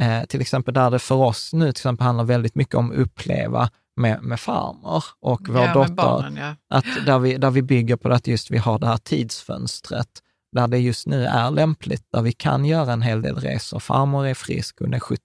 Eh, 0.00 0.24
till 0.24 0.40
exempel 0.40 0.74
där 0.74 0.90
det 0.90 0.98
för 0.98 1.14
oss 1.14 1.52
nu 1.52 1.64
till 1.64 1.70
exempel 1.70 2.04
handlar 2.04 2.24
väldigt 2.24 2.54
mycket 2.54 2.74
om 2.74 2.92
uppleva 2.92 3.70
med, 3.96 4.22
med 4.22 4.40
farmor 4.40 5.04
och 5.20 5.48
vår 5.48 5.64
ja, 5.64 5.72
dotter. 5.74 5.94
barnen, 5.94 6.36
ja. 6.36 6.54
Att 6.76 6.84
där, 7.06 7.18
vi, 7.18 7.36
där 7.36 7.50
vi 7.50 7.62
bygger 7.62 7.96
på 7.96 8.08
att 8.08 8.26
just 8.26 8.50
vi 8.50 8.58
har 8.58 8.78
det 8.78 8.86
här 8.86 8.96
tidsfönstret, 8.96 10.08
där 10.52 10.68
det 10.68 10.78
just 10.78 11.06
nu 11.06 11.24
är 11.24 11.50
lämpligt, 11.50 12.06
där 12.12 12.22
vi 12.22 12.32
kan 12.32 12.64
göra 12.64 12.92
en 12.92 13.02
hel 13.02 13.22
del 13.22 13.36
resor. 13.36 13.78
Farmor 13.78 14.26
är 14.26 14.34
frisk, 14.34 14.76
hon 14.80 14.94
är 14.94 15.00
70, 15.00 15.20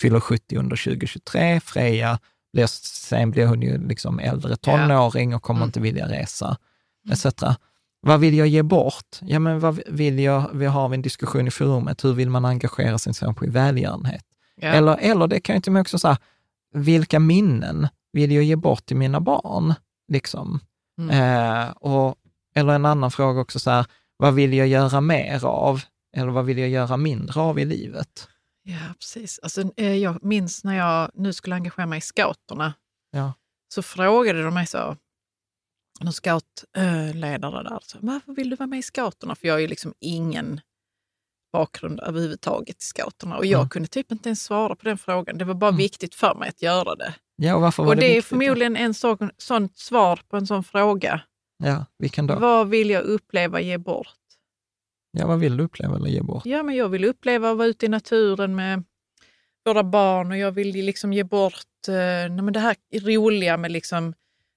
fyller 0.00 0.20
70 0.20 0.56
under 0.56 0.76
2023. 0.76 1.60
Freja, 1.60 2.18
blir, 2.52 2.66
sen 2.66 3.30
blir 3.30 3.46
hon 3.46 3.62
ju 3.62 3.88
liksom 3.88 4.18
äldre 4.18 4.56
tonåring 4.56 5.34
och 5.34 5.42
kommer 5.42 5.58
Mm. 5.60 5.68
inte 5.68 5.80
vilja 5.80 6.08
resa, 6.08 6.56
etc. 7.12 7.26
Vad 8.06 8.20
vill 8.20 8.34
jag 8.34 8.46
ge 8.48 8.62
bort? 8.62 9.18
Ja, 9.20 9.38
men 9.38 9.60
vad 9.60 9.80
vill 9.86 10.18
jag, 10.18 10.50
vi 10.54 10.66
har 10.66 10.94
en 10.94 11.02
diskussion 11.02 11.46
i 11.48 11.50
forumet, 11.50 12.04
hur 12.04 12.12
vill 12.12 12.30
man 12.30 12.44
engagera 12.44 12.98
sig 12.98 13.12
till 13.12 13.22
exempel 13.24 13.48
i 13.48 13.50
välgörenhet? 13.50 14.24
Ja. 14.56 14.68
Eller, 14.68 14.96
eller 14.96 15.26
det 15.26 15.40
kan 15.40 15.54
ju 15.54 15.60
till 15.60 15.70
och 15.70 15.72
med 15.74 15.80
också 15.80 15.98
säga, 15.98 16.18
vilka 16.74 17.18
minnen 17.20 17.88
vill 18.12 18.32
jag 18.32 18.44
ge 18.44 18.56
bort 18.56 18.86
till 18.86 18.96
mina 18.96 19.20
barn? 19.20 19.74
Liksom. 20.12 20.60
Mm. 20.98 21.10
Eh, 21.10 21.70
och, 21.70 22.14
eller 22.54 22.72
en 22.74 22.86
annan 22.86 23.10
fråga 23.10 23.40
också, 23.40 23.58
så 23.58 23.70
här, 23.70 23.86
vad 24.16 24.34
vill 24.34 24.54
jag 24.54 24.68
göra 24.68 25.00
mer 25.00 25.44
av? 25.44 25.80
Eller 26.16 26.32
vad 26.32 26.44
vill 26.44 26.58
jag 26.58 26.68
göra 26.68 26.96
mindre 26.96 27.40
av 27.40 27.58
i 27.58 27.64
livet? 27.64 28.28
Ja, 28.62 28.78
precis. 28.98 29.40
Alltså, 29.42 29.62
eh, 29.76 29.94
jag 29.96 30.24
minns 30.24 30.64
när 30.64 30.76
jag 30.76 31.10
nu 31.14 31.32
skulle 31.32 31.54
engagera 31.56 31.86
mig 31.86 31.98
i 31.98 32.00
scouterna, 32.00 32.74
Ja. 33.12 33.32
så 33.74 33.82
frågade 33.82 34.42
de 34.42 34.54
mig 34.54 34.66
så, 34.66 34.96
någon 36.00 36.12
scoutledare 36.12 37.62
där, 37.62 37.78
så, 37.82 37.98
varför 38.00 38.32
vill 38.32 38.50
du 38.50 38.56
vara 38.56 38.66
med 38.66 38.78
i 38.78 38.82
scouterna? 38.82 39.34
För 39.34 39.46
jag 39.48 39.54
har 39.54 39.58
ju 39.60 39.66
liksom 39.68 39.94
ingen 40.00 40.60
bakgrund 41.52 42.00
överhuvudtaget 42.00 42.76
i 42.82 42.84
scouterna 42.84 43.36
och 43.36 43.46
jag 43.46 43.58
Mm. 43.60 43.68
kunde 43.68 43.88
typ 43.88 44.12
inte 44.12 44.28
ens 44.28 44.44
svara 44.44 44.76
på 44.76 44.84
den 44.84 44.98
frågan. 44.98 45.38
Det 45.38 45.44
var 45.44 45.54
bara 45.54 45.68
Mm. 45.68 45.78
viktigt 45.78 46.14
för 46.14 46.34
mig 46.34 46.48
att 46.48 46.62
göra 46.62 46.94
det. 46.94 47.14
Ja, 47.36 47.54
och 47.54 47.60
varför 47.60 47.82
var 47.82 47.90
och 47.90 47.96
det, 47.96 48.00
det 48.00 48.06
är 48.06 48.14
viktigt 48.14 48.30
då? 48.30 48.36
förmodligen 48.40 48.76
en 48.76 48.94
sån, 48.94 49.30
sånt 49.36 49.78
svar 49.78 50.20
på 50.28 50.36
en 50.36 50.46
sån 50.46 50.64
fråga. 50.64 51.20
Ja, 51.64 51.86
vilken 51.98 52.26
då? 52.26 52.38
Vad 52.38 52.68
vill 52.68 52.90
jag 52.90 53.02
uppleva 53.02 53.60
ge 53.60 53.78
bort? 53.78 54.08
Ja, 55.12 55.26
vad 55.26 55.38
vill 55.40 55.56
du 55.56 55.64
uppleva 55.64 55.96
eller 55.96 56.08
ge 56.10 56.22
bort? 56.22 56.46
Ja, 56.46 56.62
men 56.62 56.74
jag 56.74 56.88
vill 56.88 57.04
uppleva 57.04 57.50
att 57.50 57.56
vara 57.56 57.68
ute 57.68 57.86
i 57.86 57.88
naturen 57.88 58.54
med 58.54 58.84
våra 59.64 59.82
barn 59.84 60.30
och 60.30 60.38
jag 60.38 60.52
vill 60.52 60.68
liksom 60.84 61.12
ge 61.12 61.24
bort 61.24 61.88
eh, 61.88 61.94
nej, 61.94 62.30
men 62.30 62.52
det 62.52 62.60
här 62.60 62.76
roliga 63.00 63.56
med 63.56 63.72
liksom 63.72 64.14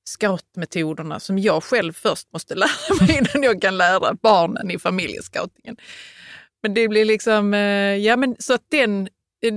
scoutmetoderna 0.07 1.19
som 1.19 1.39
jag 1.39 1.63
själv 1.63 1.93
först 1.93 2.33
måste 2.33 2.55
lära 2.55 2.69
mig 3.01 3.17
innan 3.17 3.43
jag 3.43 3.61
kan 3.61 3.77
lära 3.77 4.13
barnen 4.13 4.71
i 4.71 4.79
familjescoutingen. 4.79 5.77
Men 6.63 6.73
det 6.73 6.87
blir 6.87 7.05
liksom, 7.05 7.53
eh, 7.53 7.59
ja 7.95 8.15
men 8.17 8.35
så 8.39 8.53
att 8.53 8.63
den, 8.71 9.09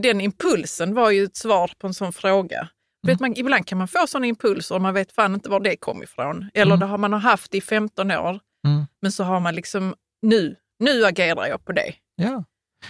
den 0.03 0.21
impulsen 0.21 0.95
var 0.95 1.11
ju 1.11 1.25
ett 1.25 1.37
svar 1.37 1.73
på 1.79 1.87
en 1.87 1.95
sån 1.95 2.13
fråga. 2.13 2.69
Vet 3.07 3.21
man, 3.21 3.37
ibland 3.37 3.67
kan 3.67 3.79
man 3.79 3.89
få 3.89 4.07
sådana 4.07 4.27
impulser 4.27 4.75
och 4.75 4.81
man 4.83 4.95
vet 4.95 5.13
fan 5.13 5.35
inte 5.35 5.51
var 5.51 5.61
det 5.61 5.77
kom 5.77 6.03
ifrån. 6.03 6.51
Eller 6.55 6.75
Mm. 6.75 6.81
det 6.81 6.87
har 6.87 6.99
man 6.99 7.13
haft 7.13 7.55
i 7.55 7.61
15 7.61 8.11
år, 8.11 8.41
Mm. 8.67 8.87
men 9.03 9.13
så 9.13 9.25
har 9.25 9.41
man 9.41 9.55
liksom 9.55 9.95
nu, 10.23 10.57
nu 10.79 11.05
agerar 11.07 11.47
jag 11.47 11.65
på 11.65 11.73
det. 11.73 11.93
Ja. 12.17 12.45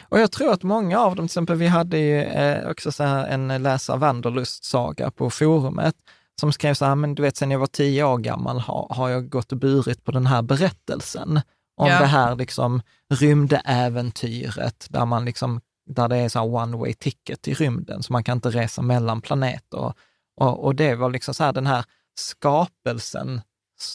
Och 0.09 0.21
jag 0.21 0.33
tror 0.33 0.53
att 0.53 0.63
många 0.63 0.99
av 0.99 1.17
dem, 1.17 1.29
till 1.29 1.33
exempel 1.33 1.57
vi 1.57 1.67
hade 1.67 1.99
ju 1.99 2.21
eh, 2.23 2.71
också 2.71 2.93
så 2.93 3.05
här 3.05 3.27
en 3.27 3.63
läsare 3.63 3.99
Wanderlust-saga 3.99 5.11
på 5.11 5.31
forumet, 5.31 5.95
som 6.41 6.53
skrev 6.53 6.75
så 6.75 6.85
här, 6.85 6.95
men 6.95 7.15
du 7.15 7.23
vet, 7.23 7.37
sen 7.37 7.51
jag 7.51 7.59
var 7.59 7.67
tio 7.67 8.05
år 8.05 8.19
gammal 8.19 8.61
har, 8.61 8.87
har 8.91 9.09
jag 9.09 9.29
gått 9.29 9.53
och 9.53 9.59
burit 9.59 10.05
på 10.05 10.13
den 10.13 10.27
här 10.27 10.43
berättelsen 10.43 11.41
om 11.77 11.89
Ja. 11.89 11.99
det 11.99 12.07
här 12.07 12.37
liksom 12.37 12.83
rymdäventyret, 13.15 14.87
där 14.91 15.07
man 15.07 15.25
liksom, 15.25 15.61
där 15.87 16.09
det 16.09 16.17
är 16.17 16.29
så 16.29 16.39
här 16.39 16.55
one 16.55 16.77
way 16.77 16.95
ticket 16.95 17.49
i 17.49 17.55
rymden, 17.55 18.03
så 18.03 18.13
man 18.13 18.25
kan 18.25 18.39
inte 18.39 18.51
resa 18.51 18.83
mellan 18.83 19.21
planeter. 19.21 19.93
Och, 20.37 20.65
och 20.65 20.75
det 20.75 20.95
var 20.95 21.11
liksom 21.11 21.35
så 21.35 21.45
här 21.45 21.53
den 21.53 21.67
här 21.67 21.85
skapelsen 22.15 23.41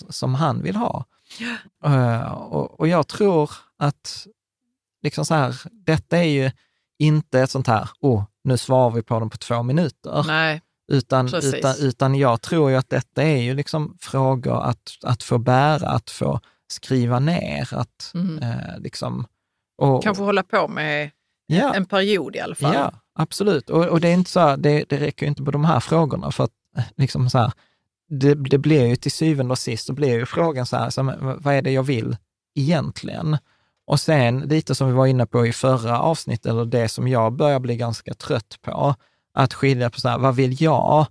som 0.10 0.36
han 0.36 0.64
vill 0.64 0.76
ha. 0.76 1.06
Eh, 1.86 2.32
och, 2.32 2.80
och 2.80 2.88
jag 2.88 3.08
tror 3.08 3.52
att 3.78 4.28
liksom 5.04 5.26
så 5.26 5.34
här, 5.34 5.62
detta 5.72 6.18
är 6.18 6.24
ju 6.30 6.52
inte 7.00 7.40
ett 7.42 7.52
sånt 7.52 7.68
här, 7.68 7.90
oh, 8.00 8.24
nu 8.44 8.58
svarar 8.58 8.92
vi 8.92 9.02
på 9.02 9.20
dem 9.20 9.30
på 9.30 9.38
två 9.38 9.64
minuter. 9.64 10.24
Nej, 10.28 10.62
Utan, 10.88 11.28
Precis. 11.28 11.54
utan, 11.54 11.76
utan 11.80 12.16
jag 12.16 12.42
tror 12.42 12.72
ju 12.72 12.78
att 12.78 12.90
detta 12.90 13.24
är 13.24 13.42
ju 13.42 13.54
liksom 13.54 13.98
frågor 14.02 14.64
att, 14.64 14.92
att 15.04 15.24
få 15.24 15.38
bära, 15.38 15.90
att 15.90 16.10
få 16.10 16.40
skriva 16.68 17.20
ner, 17.20 17.74
att 17.74 18.12
Mm. 18.14 18.44
eh, 18.44 18.80
liksom... 18.80 19.26
Och, 19.78 20.04
kanske 20.04 20.24
hålla 20.24 20.44
på 20.44 20.68
med 20.68 21.12
ja, 21.48 21.74
en 21.74 21.86
period 21.86 22.36
i 22.36 22.40
alla 22.40 22.56
fall. 22.56 22.74
ja, 22.74 22.92
absolut. 23.16 23.70
Och, 23.70 23.86
och 23.86 24.02
det 24.02 24.08
är 24.08 24.14
inte 24.14 24.32
så 24.32 24.40
här, 24.40 24.58
det, 24.58 24.86
det 24.90 24.98
räcker 24.98 25.26
ju 25.26 25.30
inte 25.30 25.44
på 25.44 25.52
de 25.52 25.66
här 25.66 25.80
frågorna, 25.80 26.32
för 26.32 26.44
att 26.44 26.52
eh, 26.78 26.84
liksom 26.96 27.30
så 27.30 27.38
här, 27.38 27.52
det, 28.10 28.34
det 28.34 28.58
blir 28.58 28.86
ju 28.86 28.96
till 28.96 29.12
syvende 29.12 29.52
och 29.52 29.60
sist, 29.60 29.86
så 29.86 29.94
blir 29.94 30.14
ju 30.14 30.26
frågan 30.26 30.66
så 30.66 30.78
här, 30.78 30.90
så, 30.90 31.14
vad 31.40 31.54
är 31.54 31.62
det 31.62 31.72
jag 31.72 31.84
vill 31.84 32.18
egentligen? 32.56 33.38
Och 33.88 34.00
sen 34.00 34.40
lite 34.40 34.76
som 34.76 34.88
vi 34.88 34.94
var 34.94 35.06
inne 35.06 35.26
på 35.26 35.46
i 35.48 35.54
förra 35.54 36.00
avsnittet, 36.00 36.46
eller 36.46 36.66
det 36.66 36.90
som 36.90 37.08
jag 37.08 37.34
börjar 37.34 37.60
bli 37.60 37.76
ganska 37.76 38.14
trött 38.14 38.58
på, 38.62 38.96
att 39.36 39.54
skilja 39.54 39.90
på 39.90 40.00
så 40.00 40.10
här, 40.10 40.18
vad 40.18 40.36
vill 40.36 40.62
jag 40.62 41.06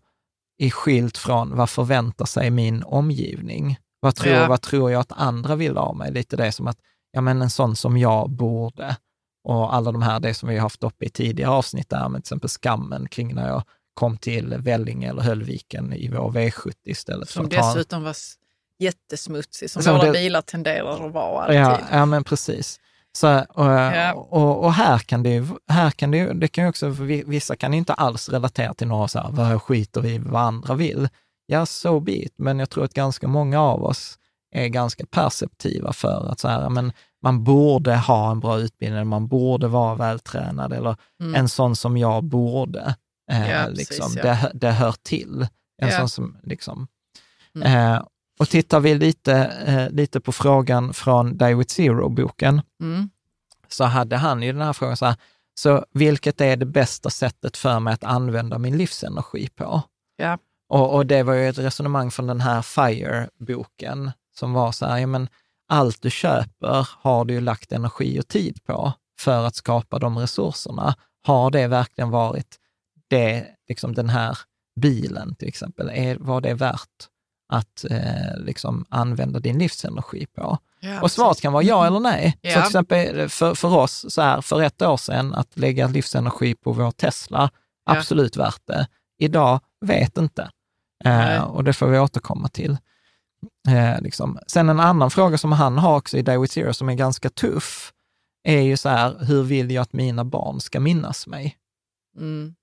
i 0.58 0.70
skilt 0.70 1.18
från 1.18 1.56
vad 1.56 1.70
förväntar 1.70 2.24
sig 2.24 2.50
min 2.50 2.82
omgivning? 2.82 3.78
Vad 4.00 4.14
tror, 4.16 4.34
Ja. 4.34 4.48
vad 4.48 4.60
tror 4.62 4.90
jag 4.90 5.00
att 5.00 5.12
andra 5.12 5.56
vill 5.56 5.76
av 5.78 5.96
mig? 5.96 6.12
Lite 6.12 6.37
det 6.37 6.52
som 6.52 6.66
att, 6.66 6.78
ja 7.12 7.20
men 7.20 7.42
en 7.42 7.50
sån 7.50 7.76
som 7.76 7.96
jag 7.96 8.30
borde. 8.30 8.96
Och 9.44 9.74
alla 9.74 9.92
de 9.92 10.02
här, 10.02 10.20
det 10.20 10.34
som 10.34 10.48
vi 10.48 10.54
har 10.54 10.62
haft 10.62 10.82
uppe 10.84 11.04
i 11.04 11.10
tidigare 11.10 11.50
avsnitt 11.50 11.88
där, 11.88 12.08
med 12.08 12.18
till 12.24 12.28
exempel 12.28 12.48
skammen 12.50 13.08
kring 13.08 13.34
när 13.34 13.48
jag 13.48 13.62
kom 13.94 14.16
till 14.16 14.54
Vellinge 14.58 15.08
eller 15.10 15.22
Höllviken 15.22 15.92
i 15.92 16.08
vår 16.08 16.30
V70 16.32 16.72
istället 16.84 17.28
Som 17.28 17.50
för 17.50 17.56
att 17.56 17.62
ta... 17.62 17.68
dessutom 17.74 18.02
var 18.02 18.10
s- 18.10 18.34
jättesmutsig, 18.78 19.70
som 19.70 19.82
Som 19.82 19.94
våra 19.96 20.06
det- 20.06 20.12
bilar 20.12 20.40
tenderar 20.40 21.06
att 21.06 21.12
vara 21.12 21.42
alltid. 21.42 21.56
Ja, 21.60 21.78
ja 21.90 22.06
men 22.06 22.24
precis. 22.24 22.80
Så, 23.16 23.38
och, 23.48 23.66
Ja. 23.66 24.12
och, 24.12 24.64
och 24.64 24.72
här 24.72 24.98
kan 24.98 25.22
det 25.22 25.31
ju, 25.31 25.46
här 25.68 25.90
kan 25.90 26.11
det 26.11 26.33
det 26.33 26.48
kan 26.48 26.64
ju 26.64 26.70
också, 26.70 26.88
vi- 26.88 27.24
vissa 27.27 27.57
kan 27.57 27.72
ju 27.72 27.79
inte 27.79 27.94
alls 27.94 28.29
relatera 28.29 28.74
till 28.74 28.87
några 28.88 29.09
så 29.09 29.18
här, 29.18 29.29
vad 29.31 29.62
skiter 29.62 30.07
i 30.07 30.18
vad 30.18 30.42
andra 30.42 30.74
vill. 30.74 31.09
Ja, 31.46 31.66
so 31.66 32.00
be 32.00 32.12
it, 32.12 32.35
men 32.37 32.59
jag 32.59 32.70
tror 32.70 32.85
att 32.85 32.94
ganska 32.94 33.29
många 33.29 33.61
av 33.61 33.85
oss 33.85 34.18
är 34.55 34.66
ganska 34.68 35.07
perceptiva 35.07 35.92
för 35.92 36.29
att 36.33 36.40
så 36.40 36.48
här, 36.48 36.68
men 36.68 36.92
man 37.22 37.44
borde 37.44 37.96
ha 37.96 38.31
en 38.31 38.40
bra 38.40 38.59
utbildning, 38.59 39.07
man 39.07 39.27
borde 39.29 39.68
vara 39.68 39.94
vältränad 39.94 40.72
eller 40.72 40.96
Mm. 41.20 41.35
en 41.35 41.48
sån 41.48 41.77
som 41.77 41.96
jag 41.96 42.24
borde. 42.24 42.94
Eh, 43.33 43.50
Ja, 43.50 43.64
precis, 43.66 43.90
liksom, 43.90 44.12
ja. 44.16 44.22
det, 44.22 44.50
det 44.55 44.70
hör 44.70 44.94
till. 45.03 45.46
En 45.83 45.90
sån 45.92 46.09
som, 46.09 46.37
liksom. 46.42 46.87
Mm. 47.57 47.92
Eh, 47.94 48.03
och 48.38 48.48
tittar 48.48 48.80
vi 48.80 48.94
lite, 48.94 49.34
eh, 49.66 49.90
lite 49.90 50.20
på 50.20 50.32
frågan 50.32 50.94
från 50.94 51.36
Die 51.38 51.54
with 51.54 51.74
Zero-boken, 51.74 52.62
Mm. 52.80 53.10
så 53.68 53.84
hade 53.84 54.16
han 54.16 54.42
ju 54.42 54.52
den 54.52 54.62
här 54.62 54.72
frågan 54.72 54.96
så 54.96 55.06
här, 55.06 55.16
så 55.54 55.84
vilket 55.92 56.40
är 56.40 56.56
det 56.56 56.66
bästa 56.66 57.10
sättet 57.10 57.56
för 57.56 57.80
mig 57.80 57.94
att 57.94 58.04
använda 58.04 58.58
min 58.58 58.76
livsenergi 58.76 59.48
på? 59.48 59.82
Ja. 60.16 60.38
Och, 60.68 60.94
och 60.94 61.06
det 61.06 61.22
var 61.22 61.34
ju 61.34 61.48
ett 61.48 61.58
resonemang 61.58 62.10
från 62.10 62.26
den 62.26 62.40
här 62.40 62.62
FIRE-boken 62.62 64.10
som 64.34 64.52
var 64.52 64.72
så 64.72 64.86
här, 64.86 64.98
ja 64.98 65.06
men 65.06 65.28
allt 65.68 66.02
du 66.02 66.10
köper 66.10 66.88
har 67.00 67.24
du 67.24 67.34
ju 67.34 67.40
lagt 67.40 67.72
energi 67.72 68.20
och 68.20 68.28
tid 68.28 68.64
på 68.64 68.92
för 69.20 69.46
att 69.46 69.54
skapa 69.54 69.98
de 69.98 70.18
resurserna. 70.18 70.94
Har 71.26 71.50
det 71.50 71.66
verkligen 71.66 72.10
varit 72.10 72.56
det, 73.08 73.46
liksom 73.68 73.94
den 73.94 74.08
här 74.08 74.38
bilen 74.80 75.34
till 75.34 75.48
exempel, 75.48 75.90
är, 75.90 76.16
var 76.16 76.40
det 76.40 76.54
värt 76.54 77.08
att 77.48 77.85
eh, 77.90 78.37
liksom 78.38 78.85
använda 78.88 79.40
din 79.40 79.59
livsenergi 79.59 80.26
på? 80.26 80.59
Ja, 80.80 81.00
Och 81.02 81.11
svaret 81.11 81.30
precis. 81.30 81.42
kan 81.42 81.52
vara 81.52 81.62
ja 81.62 81.87
eller 81.87 82.00
nej. 82.00 82.38
Ja. 82.40 82.50
Så 82.50 82.54
till 82.61 82.66
exempel 82.66 83.28
för, 83.28 83.54
för 83.54 83.76
oss, 83.76 84.07
så 84.09 84.22
här, 84.22 84.40
för 84.40 84.62
ett 84.62 84.83
år 84.83 84.96
sedan, 84.96 85.35
att 85.35 85.59
lägga 85.59 85.88
livsenergi 85.88 86.54
på 86.54 86.72
vår 86.72 86.90
Tesla, 86.90 87.50
Ja. 87.87 87.96
absolut 87.96 88.37
värt 88.37 88.62
det. 88.66 88.88
Idag, 89.18 89.61
vet 89.80 90.18
inte. 90.18 90.50
Eh, 91.04 91.42
och 91.42 91.64
det 91.64 91.72
får 91.72 91.87
vi 91.87 91.98
återkomma 91.98 92.48
till. 92.48 92.76
Eh, 93.68 94.00
liksom. 94.00 94.38
Sen 94.46 94.68
en 94.68 94.80
annan 94.80 95.11
fråga 95.11 95.38
som 95.38 95.52
han 95.52 95.78
har 95.78 95.96
också 95.96 96.16
i 96.16 96.22
Day 96.22 96.38
with 96.38 96.52
Zero, 96.54 96.74
som 96.74 96.88
är 96.88 96.94
ganska 96.94 97.30
tuff, 97.30 97.92
är 98.44 98.61
ju 98.61 98.76
så 98.76 98.88
här, 98.88 99.24
hur 99.24 99.42
vill 99.42 99.70
jag 99.70 99.83
att 99.83 99.92
mina 99.92 100.24
barn 100.24 100.61
ska 100.61 100.80
minnas 100.80 101.26
mig? 101.26 101.57
Mm. 102.18 102.54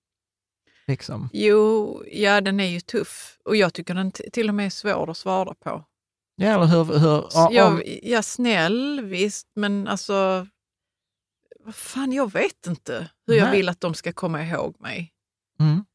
Liksom. 0.91 1.29
Jo, 1.33 2.03
ja 2.11 2.41
den 2.41 2.59
är 2.59 2.65
ju 2.67 2.79
tuff. 2.79 3.37
Och 3.45 3.55
jag 3.55 3.73
tycker 3.73 3.93
den 3.93 4.11
till 4.11 4.49
och 4.49 4.55
med 4.55 4.65
är 4.65 4.69
svår 4.69 5.09
att 5.09 5.17
svara 5.17 5.53
på. 5.53 5.85
Ja, 6.35 6.47
eller 6.47 6.65
hur, 6.65 6.83
hur, 6.99 7.25
jag, 7.55 7.99
ja, 8.03 8.23
snäll 8.23 9.01
visst, 9.03 9.47
men 9.55 9.87
alltså... 9.87 10.47
Vad 11.65 11.75
fan, 11.75 12.11
jag 12.11 12.31
vet 12.31 12.67
inte 12.67 13.09
hur 13.27 13.35
jag 13.35 13.43
Nej. 13.43 13.55
vill 13.57 13.69
att 13.69 13.81
de 13.81 13.93
ska 13.93 14.13
komma 14.13 14.43
ihåg 14.43 14.75
mig. 14.79 15.11
mm. 15.59 15.85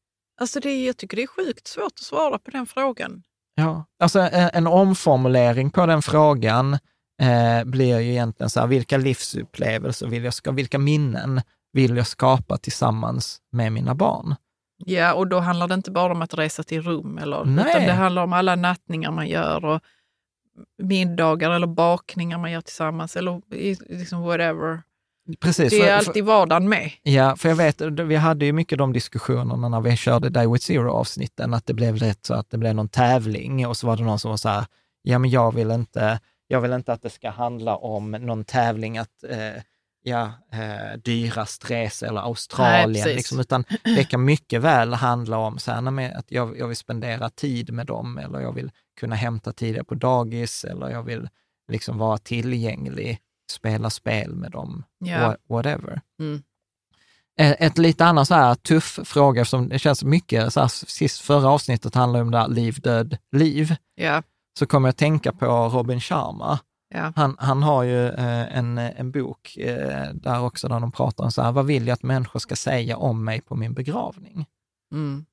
Alltså 0.41 0.59
det, 0.59 0.85
jag 0.85 0.97
tycker 0.97 1.17
det 1.17 1.23
är 1.23 1.27
sjukt 1.27 1.67
svårt 1.67 1.93
att 1.95 1.99
svara 1.99 2.39
på 2.39 2.51
den 2.51 2.65
frågan. 2.65 3.23
Ja, 3.55 3.85
alltså 3.99 4.19
en, 4.19 4.49
en 4.53 4.67
omformulering 4.67 5.71
på 5.71 5.85
den 5.85 6.01
frågan 6.01 6.73
eh, 7.21 7.63
blir 7.65 7.99
ju 7.99 8.11
egentligen 8.11 8.49
så 8.49 8.59
här, 8.59 8.67
vilka 8.67 8.97
livsupplevelser 8.97 10.07
vill 10.07 10.23
jag 10.23 10.33
ska, 10.33 10.51
vilka 10.51 10.79
minnen 10.79 11.41
vill 11.73 11.97
jag 11.97 12.07
skapa 12.07 12.57
tillsammans 12.57 13.41
med 13.51 13.71
mina 13.71 13.95
barn? 13.95 14.35
Ja, 14.85 15.13
och 15.13 15.27
då 15.27 15.39
handlar 15.39 15.67
det 15.67 15.73
inte 15.73 15.91
bara 15.91 16.11
om 16.13 16.21
att 16.21 16.33
resa 16.33 16.63
till 16.63 16.81
rum, 16.81 17.17
eller, 17.17 17.45
Nej. 17.45 17.65
utan 17.69 17.81
det 17.83 17.91
handlar 17.91 18.23
om 18.23 18.33
alla 18.33 18.55
nattningar 18.55 19.11
man 19.11 19.27
gör 19.27 19.65
och 19.65 19.81
middagar 20.83 21.51
eller 21.51 21.67
bakningar 21.67 22.37
man 22.37 22.51
gör 22.51 22.61
tillsammans 22.61 23.15
eller 23.15 23.41
liksom 23.97 24.21
whatever. 24.21 24.81
Precis. 25.39 25.69
Det 25.69 25.79
är 25.79 25.99
för- 25.99 26.07
alltid 26.07 26.25
vardagen 26.25 26.69
med. 26.69 26.91
Ja, 27.03 27.35
för 27.35 27.49
jag 27.49 27.55
vet, 27.55 27.81
vi 27.81 28.15
hade 28.15 28.45
ju 28.45 28.53
mycket 28.53 28.77
de 28.77 28.93
diskussionerna 28.93 29.69
när 29.69 29.81
vi 29.81 29.97
körde 29.97 30.29
Die 30.29 30.47
with 30.47 30.65
Zero-avsnitten, 30.65 31.53
att 31.53 31.65
det 31.65 31.73
blev 31.73 31.95
lätt 31.95 32.25
så 32.25 32.33
att 32.33 32.49
det 32.49 32.57
blev 32.57 32.75
någon 32.75 32.87
tävling 32.89 33.67
och 33.67 33.77
så 33.77 33.87
var 33.87 33.97
det 33.97 34.03
någon 34.03 34.19
som 34.19 34.29
var 34.29 34.37
så 34.37 34.49
här, 34.49 34.65
ja 35.01 35.19
men 35.19 35.29
jag 35.29 35.55
vill 35.55 35.71
inte, 35.71 36.19
jag 36.47 36.61
vill 36.61 36.73
inte 36.73 36.93
att 36.93 37.01
det 37.01 37.09
ska 37.09 37.29
handla 37.29 37.75
om 37.75 38.11
någon 38.11 38.45
tävling 38.45 38.97
att, 38.97 39.23
eh, 39.29 39.61
ja, 40.07 40.31
eh, 40.51 40.97
dyrast 41.03 41.71
resa 41.71 42.07
eller 42.07 42.21
Australien, 42.21 43.05
Nej, 43.05 43.15
liksom, 43.15 43.39
utan 43.39 43.63
det 43.83 44.03
kan 44.03 44.25
mycket 44.25 44.61
väl 44.61 44.93
handla 44.93 45.37
om 45.37 45.59
så 45.59 45.71
här, 45.71 46.17
att 46.17 46.31
jag, 46.31 46.57
jag 46.57 46.67
vill 46.67 46.77
spendera 46.77 47.29
tid 47.29 47.73
med 47.73 47.85
dem 47.85 48.17
eller 48.17 48.39
jag 48.39 48.53
vill 48.53 48.71
kunna 48.99 49.15
hämta 49.15 49.53
tidigare 49.53 49.83
på 49.83 49.95
dagis 49.95 50.63
eller 50.63 50.89
jag 50.89 51.03
vill 51.03 51.29
liksom 51.71 51.97
vara 51.97 52.17
tillgänglig, 52.17 53.19
spela 53.51 53.89
spel 53.89 54.35
med 54.35 54.51
dem, 54.51 54.83
wha- 55.21 55.37
whatever. 55.49 56.01
Mm. 56.19 56.43
Eh, 57.39 57.55
Ett 57.59 57.77
lite 57.77 58.05
annat 58.05 58.27
så 58.27 58.33
här 58.35 58.55
tuff 58.55 58.99
fråga, 59.03 59.45
som 59.45 59.69
det 59.69 59.79
känns 59.79 60.03
mycket, 60.03 60.53
så 60.53 60.59
här, 60.59 60.67
sist 60.67 61.21
förra 61.21 61.49
avsnittet 61.49 61.95
handlade 61.95 62.21
om 62.23 62.31
det 62.31 62.37
här 62.37 62.47
liv, 62.47 62.75
död, 62.81 63.17
liv, 63.31 63.75
Ja, 63.95 64.23
så 64.59 64.65
kommer 64.65 64.87
jag 64.87 64.91
att 64.91 64.97
tänka 64.97 65.31
på 65.33 65.45
Robin 65.45 65.99
Sharma. 66.01 66.59
Ja. 66.89 67.13
Han, 67.15 67.35
han 67.39 67.63
har 67.63 67.83
ju 67.83 68.07
eh, 68.07 68.57
en, 68.57 68.77
en 68.77 69.11
bok 69.11 69.57
eh, 69.57 70.13
där 70.13 70.41
också 70.41 70.67
där 70.67 70.79
de 70.79 70.91
pratar 70.91 71.23
om 71.23 71.31
så 71.31 71.41
här, 71.41 71.51
vad 71.51 71.65
vill 71.65 71.87
jag 71.87 71.93
att 71.93 72.03
människor 72.03 72.39
ska 72.39 72.55
säga 72.55 72.97
om 72.97 73.23
mig 73.23 73.41
på 73.41 73.55
min 73.55 73.73
begravning? 73.73 74.45
Mm. 74.93 75.25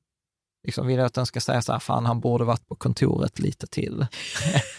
Liksom 0.66 0.86
vill 0.86 0.96
jag 0.96 1.06
att 1.06 1.14
den 1.14 1.26
ska 1.26 1.40
säga 1.40 1.62
så 1.62 1.72
här, 1.72 1.78
fan 1.78 2.06
han 2.06 2.20
borde 2.20 2.44
varit 2.44 2.68
på 2.68 2.74
kontoret 2.74 3.38
lite 3.38 3.66
till. 3.66 4.06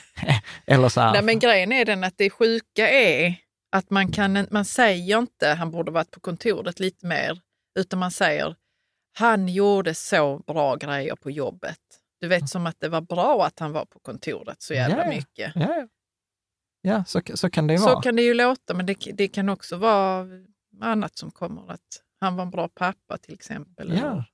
Eller 0.65 0.89
så 0.89 1.01
här, 1.01 1.13
Nej, 1.13 1.23
men 1.23 1.39
grejen 1.39 1.71
är 1.71 1.85
den 1.85 2.03
att 2.03 2.17
det 2.17 2.29
sjuka 2.29 2.89
är 2.89 3.35
att 3.71 3.89
man, 3.89 4.11
kan, 4.11 4.47
man 4.51 4.65
säger 4.65 5.17
inte 5.17 5.47
han 5.47 5.71
borde 5.71 5.91
varit 5.91 6.11
på 6.11 6.19
kontoret 6.19 6.79
lite 6.79 7.05
mer, 7.05 7.41
utan 7.79 7.99
man 7.99 8.11
säger 8.11 8.55
han 9.17 9.47
gjorde 9.47 9.95
så 9.95 10.37
bra 10.47 10.75
grejer 10.75 11.15
på 11.15 11.31
jobbet. 11.31 11.79
Du 12.21 12.27
vet 12.27 12.49
som 12.49 12.65
att 12.65 12.79
det 12.79 12.89
var 12.89 13.01
bra 13.01 13.45
att 13.45 13.59
han 13.59 13.71
var 13.71 13.85
på 13.85 13.99
kontoret 13.99 14.61
så 14.61 14.73
jävla 14.73 15.03
ja. 15.03 15.09
mycket. 15.09 15.51
ja, 15.55 15.87
ja. 16.85 17.03
så, 17.07 17.21
så 17.33 17.49
kan 17.49 17.67
det 17.67 17.73
ju 17.73 17.79
Så 17.79 17.85
vara. 17.85 18.01
kan 18.01 18.15
det 18.15 18.21
ju 18.21 18.33
låta, 18.33 18.73
men 18.73 18.85
det, 18.85 18.97
det 19.13 19.27
kan 19.27 19.49
också 19.49 19.77
vara 19.77 20.27
annat 20.81 21.17
som 21.17 21.31
kommer. 21.31 21.71
Att 21.71 22.01
han 22.19 22.35
var 22.35 22.43
en 22.43 22.51
bra 22.51 22.67
pappa 22.67 23.17
till 23.17 23.33
exempel. 23.33 23.89
Ja. 23.93 23.97
eller- 23.97 24.25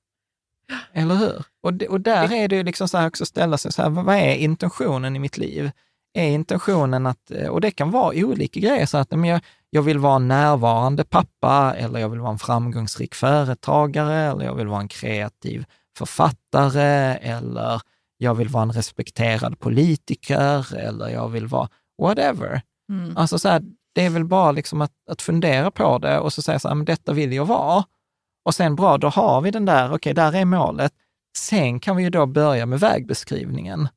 Eller 0.92 1.14
hur? 1.14 1.44
Och, 1.62 1.74
det, 1.74 1.88
och 1.88 2.00
där 2.00 2.32
är 2.32 2.48
det 2.48 2.56
ju 2.56 2.62
liksom 2.62 2.88
så 2.88 2.98
här 2.98 3.06
också 3.08 3.26
ställa 3.26 3.58
sig 3.58 3.72
så 3.72 3.82
här, 3.82 3.90
vad 3.90 4.04
vad 4.04 4.16
är 4.16 4.34
intentionen 4.34 5.16
i 5.16 5.18
mitt 5.18 5.38
liv? 5.38 5.70
är 6.14 6.28
intentionen 6.28 7.06
att, 7.06 7.30
och 7.50 7.60
det 7.60 7.70
kan 7.70 7.90
vara 7.90 8.12
olika 8.24 8.60
grejer, 8.60 8.86
så 8.86 8.98
att 8.98 9.10
men 9.10 9.24
jag, 9.24 9.40
jag 9.70 9.82
vill 9.82 9.98
vara 9.98 10.16
en 10.16 10.28
närvarande 10.28 11.04
pappa, 11.04 11.74
eller 11.78 11.98
jag 12.00 12.08
vill 12.08 12.20
vara 12.20 12.32
en 12.32 12.38
framgångsrik 12.38 13.14
företagare, 13.14 14.14
eller 14.30 14.44
jag 14.44 14.54
vill 14.54 14.66
vara 14.66 14.80
en 14.80 14.88
kreativ 14.88 15.64
författare, 15.98 17.16
eller 17.16 17.80
jag 18.18 18.34
vill 18.34 18.48
vara 18.48 18.62
en 18.62 18.72
respekterad 18.72 19.58
politiker, 19.58 20.74
eller 20.76 21.08
jag 21.08 21.28
vill 21.28 21.46
vara 21.46 21.68
whatever. 22.02 22.62
Mm. 22.92 23.16
Alltså 23.16 23.38
så 23.38 23.48
här, 23.48 23.62
det 23.94 24.06
är 24.06 24.10
väl 24.10 24.24
bara 24.24 24.52
liksom 24.52 24.80
att, 24.80 24.92
att 25.10 25.22
fundera 25.22 25.70
på 25.70 25.98
det 25.98 26.18
och 26.18 26.32
så 26.32 26.42
säga 26.42 26.58
så 26.58 26.68
här, 26.68 26.74
men 26.74 26.84
detta 26.84 27.12
vill 27.12 27.32
jag 27.32 27.44
vara. 27.44 27.84
Och 28.44 28.54
sen 28.54 28.76
bra, 28.76 28.98
då 28.98 29.08
har 29.08 29.40
vi 29.40 29.50
den 29.50 29.64
där, 29.64 29.86
okej, 29.86 29.94
okay, 29.94 30.12
där 30.12 30.34
är 30.34 30.44
målet. 30.44 30.92
Sen 31.38 31.80
kan 31.80 31.96
vi 31.96 32.02
ju 32.02 32.10
då 32.10 32.26
börja 32.26 32.66
med 32.66 32.80
vägbeskrivningen. 32.80 33.88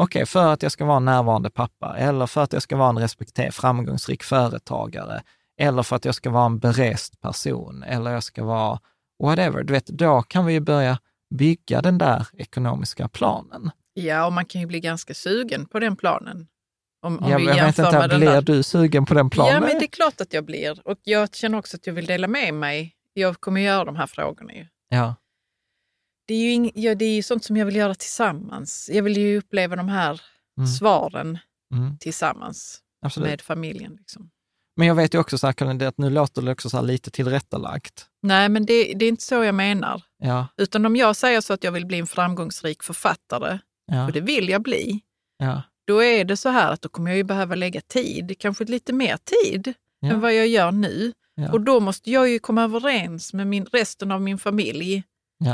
Okej, 0.00 0.20
okay, 0.20 0.26
för 0.26 0.52
att 0.52 0.62
jag 0.62 0.72
ska 0.72 0.84
vara 0.84 0.96
en 0.96 1.04
närvarande 1.04 1.50
pappa, 1.50 1.96
eller 1.98 2.26
för 2.26 2.42
att 2.42 2.52
jag 2.52 2.62
ska 2.62 2.76
vara 2.76 2.88
en 2.88 2.98
respekterad, 2.98 3.54
framgångsrik 3.54 4.22
företagare, 4.22 5.22
eller 5.60 5.82
för 5.82 5.96
att 5.96 6.04
jag 6.04 6.14
ska 6.14 6.30
vara 6.30 6.46
en 6.46 6.58
berest 6.58 7.20
person, 7.20 7.82
eller 7.82 8.10
jag 8.10 8.22
ska 8.22 8.44
vara 8.44 8.80
whatever. 9.22 9.62
Du 9.62 9.72
vet, 9.72 9.86
då 9.86 10.22
kan 10.22 10.46
vi 10.46 10.52
ju 10.52 10.60
börja 10.60 10.98
bygga 11.34 11.82
den 11.82 11.98
där 11.98 12.26
ekonomiska 12.32 13.08
planen. 13.08 13.70
Ja, 13.94 14.26
och 14.26 14.32
man 14.32 14.44
kan 14.44 14.60
ju 14.60 14.66
bli 14.66 14.80
ganska 14.80 15.14
sugen 15.14 15.66
på 15.66 15.78
den 15.78 15.96
planen. 15.96 16.46
Om, 17.00 17.18
om 17.18 17.30
ja, 17.30 17.38
vi 17.38 17.44
jag 17.44 17.54
vet 17.54 17.78
inte, 17.78 18.08
blir 18.18 18.40
du 18.40 18.62
sugen 18.62 19.06
på 19.06 19.14
den 19.14 19.30
planen? 19.30 19.54
Ja, 19.54 19.60
men 19.60 19.78
det 19.78 19.84
är 19.84 19.88
klart 19.88 20.20
att 20.20 20.32
jag 20.32 20.44
blir. 20.44 20.88
Och 20.88 20.98
jag 21.02 21.34
känner 21.34 21.58
också 21.58 21.76
att 21.76 21.86
jag 21.86 21.94
vill 21.94 22.06
dela 22.06 22.28
med 22.28 22.54
mig. 22.54 22.94
Jag 23.12 23.40
kommer 23.40 23.60
göra 23.60 23.84
de 23.84 23.96
här 23.96 24.06
frågorna 24.06 24.54
ju. 24.54 24.66
Ja. 24.88 25.14
Det 26.26 26.34
är 26.34 26.38
ju, 26.38 26.52
ing, 26.52 26.72
ja, 26.74 26.94
det 26.94 27.04
är 27.04 27.14
ju 27.14 27.22
sånt 27.22 27.44
som 27.44 27.56
jag 27.56 27.66
vill 27.66 27.76
göra 27.76 27.94
tillsammans. 27.94 28.90
Jag 28.92 29.02
vill 29.02 29.16
ju 29.16 29.38
uppleva 29.38 29.76
de 29.76 29.88
här 29.88 30.20
mm. 30.58 30.66
svaren 30.66 31.38
mm. 31.74 31.98
tillsammans 31.98 32.80
Absolut. 33.02 33.30
med 33.30 33.40
familjen. 33.40 33.96
Liksom. 33.98 34.30
Men 34.76 34.86
jag 34.86 34.94
vet 34.94 35.14
ju 35.14 35.18
också 35.18 35.38
så 35.38 35.46
här, 35.46 35.82
att 35.84 35.98
nu 35.98 36.10
låter 36.10 36.42
det 36.42 36.52
också 36.52 36.70
så 36.70 36.80
lite 36.80 37.10
tillrättalagt. 37.10 38.06
Nej, 38.22 38.48
men 38.48 38.66
det, 38.66 38.94
det, 38.94 39.04
är 39.04 39.08
inte 39.08 39.24
så 39.24 39.44
jag 39.44 39.54
menar. 39.54 40.02
Ja. 40.18 40.46
Utan 40.56 40.86
om 40.86 40.96
jag 40.96 41.16
säger 41.16 41.40
så 41.40 41.52
att 41.52 41.64
jag 41.64 41.72
vill 41.72 41.86
bli 41.86 41.98
en 41.98 42.06
framgångsrik 42.06 42.82
författare, 42.82 43.58
ja. 43.86 44.06
och 44.06 44.12
det 44.12 44.20
vill 44.20 44.48
jag 44.48 44.62
bli, 44.62 45.00
ja. 45.38 45.62
Då 45.88 46.02
är 46.02 46.24
det 46.24 46.36
så 46.36 46.48
här 46.48 46.72
att 46.72 46.82
då 46.82 46.88
kommer 46.88 47.10
jag 47.10 47.16
ju 47.16 47.24
behöva 47.24 47.54
lägga 47.54 47.80
tid, 47.80 48.36
kanske 48.38 48.64
lite 48.64 48.92
mer 48.92 49.16
tid 49.16 49.74
ja. 50.00 50.08
än 50.08 50.20
vad 50.20 50.34
jag 50.34 50.46
gör 50.46 50.72
nu. 50.72 51.12
Och 51.52 51.60
då 51.60 51.80
måste 51.80 52.10
jag 52.10 52.28
ju 52.28 52.38
komma 52.38 52.62
överens 52.62 53.32
med 53.32 53.46
min, 53.46 53.64
resten 53.64 54.12
av 54.12 54.22
min 54.22 54.38
familj. 54.38 55.02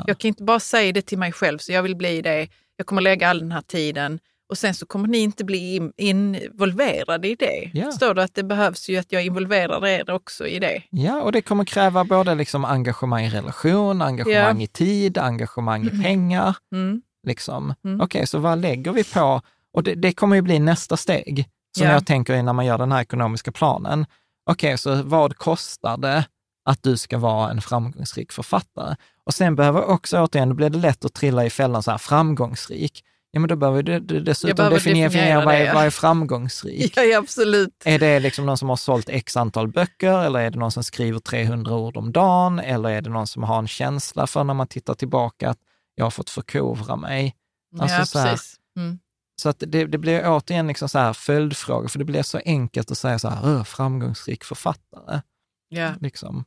Jag 0.06 0.18
kan 0.18 0.28
inte 0.28 0.42
bara 0.42 0.60
säga 0.60 0.92
det 0.92 1.02
till 1.02 1.18
mig 1.18 1.32
själv, 1.32 1.58
så 1.58 1.72
jag 1.72 1.82
vill 1.82 1.96
bli 1.96 2.22
det, 2.22 2.48
jag 2.76 2.86
kommer 2.86 3.02
lägga 3.02 3.28
all 3.28 3.38
den 3.38 3.52
här 3.52 3.60
tiden 3.60 4.18
och 4.48 4.58
sen 4.58 4.74
så 4.74 4.86
kommer 4.86 5.08
ni 5.08 5.18
inte 5.18 5.44
bli 5.44 5.90
involverade 5.96 7.28
i 7.28 7.34
det. 7.34 7.70
Ja. 7.74 7.84
Förstår 7.84 8.14
du 8.14 8.22
att 8.22 8.34
det 8.34 8.42
behövs 8.42 8.88
ju 8.88 8.96
att 8.96 9.12
jag 9.12 9.24
involverar 9.24 9.86
er 9.86 10.10
också 10.10 10.46
i 10.46 10.58
det? 10.58 10.82
Ja, 10.90 11.22
och 11.22 11.32
det 11.32 11.42
kommer 11.42 11.64
kräva 11.64 12.04
både 12.04 12.34
liksom 12.34 12.64
engagemang 12.64 13.24
i 13.24 13.30
relation, 13.30 14.02
engagemang 14.02 14.58
ja. 14.58 14.64
i 14.64 14.66
tid, 14.66 15.18
engagemang 15.18 15.84
i 15.84 15.90
mm. 15.90 16.02
pengar. 16.02 16.56
Mm. 16.72 17.02
Liksom. 17.26 17.74
Mm. 17.84 18.00
Okej, 18.00 18.18
okay, 18.18 18.26
så 18.26 18.38
vad 18.38 18.58
lägger 18.58 18.92
vi 18.92 19.04
på? 19.04 19.42
Och 19.74 19.82
det, 19.82 19.94
det 19.94 20.12
kommer 20.12 20.36
ju 20.36 20.42
bli 20.42 20.58
nästa 20.58 20.96
steg, 20.96 21.48
som 21.76 21.86
ja. 21.86 21.92
jag 21.92 22.06
tänker 22.06 22.42
när 22.42 22.52
man 22.52 22.66
gör 22.66 22.78
den 22.78 22.92
här 22.92 23.00
ekonomiska 23.00 23.52
planen. 23.52 24.06
Okej, 24.50 24.68
okay, 24.68 24.76
så 24.76 25.02
vad 25.02 25.36
kostar 25.36 25.96
det 25.96 26.24
att 26.64 26.82
du 26.82 26.96
ska 26.96 27.18
vara 27.18 27.50
en 27.50 27.60
framgångsrik 27.60 28.32
författare? 28.32 28.96
Och 29.26 29.34
sen 29.34 29.56
behöver 29.56 29.84
också, 29.84 30.20
återigen, 30.20 30.48
då 30.48 30.54
blir 30.54 30.70
det 30.70 30.78
lätt 30.78 31.04
att 31.04 31.14
trilla 31.14 31.46
i 31.46 31.50
fällan 31.50 31.82
så 31.82 31.90
här, 31.90 31.98
framgångsrik. 31.98 33.04
Ja, 33.30 33.40
men 33.40 33.48
då 33.48 33.56
behöver 33.56 33.82
du, 33.82 34.00
dessutom 34.20 34.70
definiera, 34.70 35.08
definiera 35.08 35.44
vad, 35.44 35.54
är, 35.54 35.74
vad 35.74 35.84
är 35.84 35.90
framgångsrik. 35.90 36.96
Ja, 36.96 37.18
absolut. 37.18 37.82
Är 37.84 37.98
det 37.98 38.20
liksom 38.20 38.46
någon 38.46 38.58
som 38.58 38.68
har 38.68 38.76
sålt 38.76 39.08
x 39.08 39.36
antal 39.36 39.68
böcker 39.68 40.22
eller 40.24 40.40
är 40.40 40.50
det 40.50 40.58
någon 40.58 40.72
som 40.72 40.84
skriver 40.84 41.18
300 41.18 41.74
ord 41.74 41.96
om 41.96 42.12
dagen 42.12 42.58
eller 42.58 42.88
är 42.88 43.02
det 43.02 43.10
någon 43.10 43.26
som 43.26 43.42
har 43.42 43.58
en 43.58 43.68
känsla 43.68 44.26
för 44.26 44.44
när 44.44 44.54
man 44.54 44.66
tittar 44.66 44.94
tillbaka 44.94 45.50
att 45.50 45.58
jag 45.94 46.04
har 46.04 46.10
fått 46.10 46.30
förkovra 46.30 46.96
mig? 46.96 47.34
Alltså, 47.80 47.96
ja, 47.96 48.06
så 48.06 48.18
här. 48.18 48.38
Mm. 48.76 48.98
Så 49.36 49.48
att 49.48 49.62
det, 49.66 49.86
det 49.86 49.98
blir 49.98 50.22
återigen 50.26 50.66
liksom 50.66 50.88
så 50.88 50.98
här 50.98 51.12
följdfrågor, 51.12 51.88
för 51.88 51.98
det 51.98 52.04
blir 52.04 52.22
så 52.22 52.40
enkelt 52.44 52.90
att 52.90 52.98
säga 52.98 53.18
så 53.18 53.28
här, 53.28 53.64
framgångsrik 53.64 54.44
författare. 54.44 55.20
Ja. 55.68 55.94
Liksom. 56.00 56.44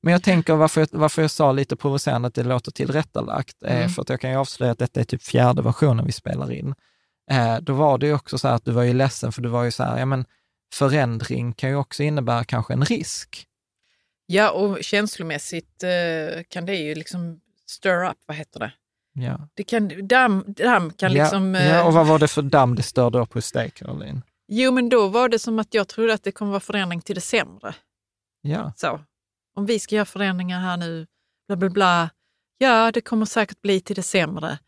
Men 0.00 0.12
jag 0.12 0.22
tänker 0.22 0.54
varför 0.54 0.80
jag, 0.80 0.88
varför 0.92 1.22
jag 1.22 1.30
sa 1.30 1.52
lite 1.52 1.76
provocerande 1.76 2.28
att 2.28 2.34
det 2.34 2.42
låter 2.42 2.72
tillrättalagt, 2.72 3.62
mm. 3.62 3.82
är 3.82 3.88
för 3.88 4.02
att 4.02 4.08
jag 4.08 4.20
kan 4.20 4.30
ju 4.30 4.36
avslöja 4.36 4.72
att 4.72 4.78
detta 4.78 5.00
är 5.00 5.04
typ 5.04 5.22
fjärde 5.22 5.62
versionen 5.62 6.06
vi 6.06 6.12
spelar 6.12 6.52
in. 6.52 6.74
Eh, 7.30 7.56
då 7.60 7.72
var 7.72 7.98
det 7.98 8.06
ju 8.06 8.14
också 8.14 8.38
så 8.38 8.48
här 8.48 8.54
att 8.54 8.64
du 8.64 8.72
var 8.72 8.82
ju 8.82 8.92
ledsen, 8.92 9.32
för 9.32 9.42
du 9.42 9.48
var 9.48 9.64
ju 9.64 9.70
så 9.70 9.82
här, 9.82 9.98
ja 9.98 10.06
men 10.06 10.24
förändring 10.72 11.52
kan 11.52 11.70
ju 11.70 11.76
också 11.76 12.02
innebära 12.02 12.44
kanske 12.44 12.72
en 12.72 12.84
risk. 12.84 13.46
Ja, 14.26 14.50
och 14.50 14.84
känslomässigt 14.84 15.82
eh, 15.82 16.42
kan 16.48 16.66
det 16.66 16.74
ju 16.74 16.94
liksom 16.94 17.40
stir 17.66 18.04
up, 18.04 18.16
vad 18.26 18.36
heter 18.36 18.60
det? 18.60 18.72
Ja. 19.18 19.48
Det 19.54 19.64
kan, 19.64 20.08
damm, 20.08 20.44
damm 20.46 20.90
kan 20.90 21.12
ja, 21.12 21.22
liksom... 21.22 21.54
Eh, 21.54 21.68
ja, 21.68 21.84
och 21.84 21.92
vad 21.92 22.06
var 22.06 22.18
det 22.18 22.28
för 22.28 22.42
damm 22.42 22.74
det 22.74 22.82
störde 22.82 23.18
upp 23.18 23.34
hos 23.34 23.52
dig, 23.52 23.70
Caroline? 23.70 24.22
Jo, 24.48 24.72
men 24.72 24.88
då 24.88 25.08
var 25.08 25.28
det 25.28 25.38
som 25.38 25.58
att 25.58 25.74
jag 25.74 25.88
trodde 25.88 26.14
att 26.14 26.22
det 26.22 26.32
kommer 26.32 26.50
vara 26.50 26.60
förändring 26.60 27.00
till 27.00 27.14
det 27.14 27.20
sämre. 27.20 27.74
Ja. 28.42 28.72
Så 28.76 29.00
om 29.56 29.66
vi 29.66 29.78
ska 29.78 29.94
göra 29.94 30.04
förändringar 30.04 30.60
här 30.60 30.76
nu, 30.76 31.06
bla 31.48 31.56
bla 31.56 31.70
bla. 31.70 32.10
Ja, 32.58 32.92
det 32.92 33.00
kommer 33.00 33.26
säkert 33.26 33.62
bli 33.62 33.80
till 33.80 33.96
det 33.96 34.02
sämre. 34.02 34.58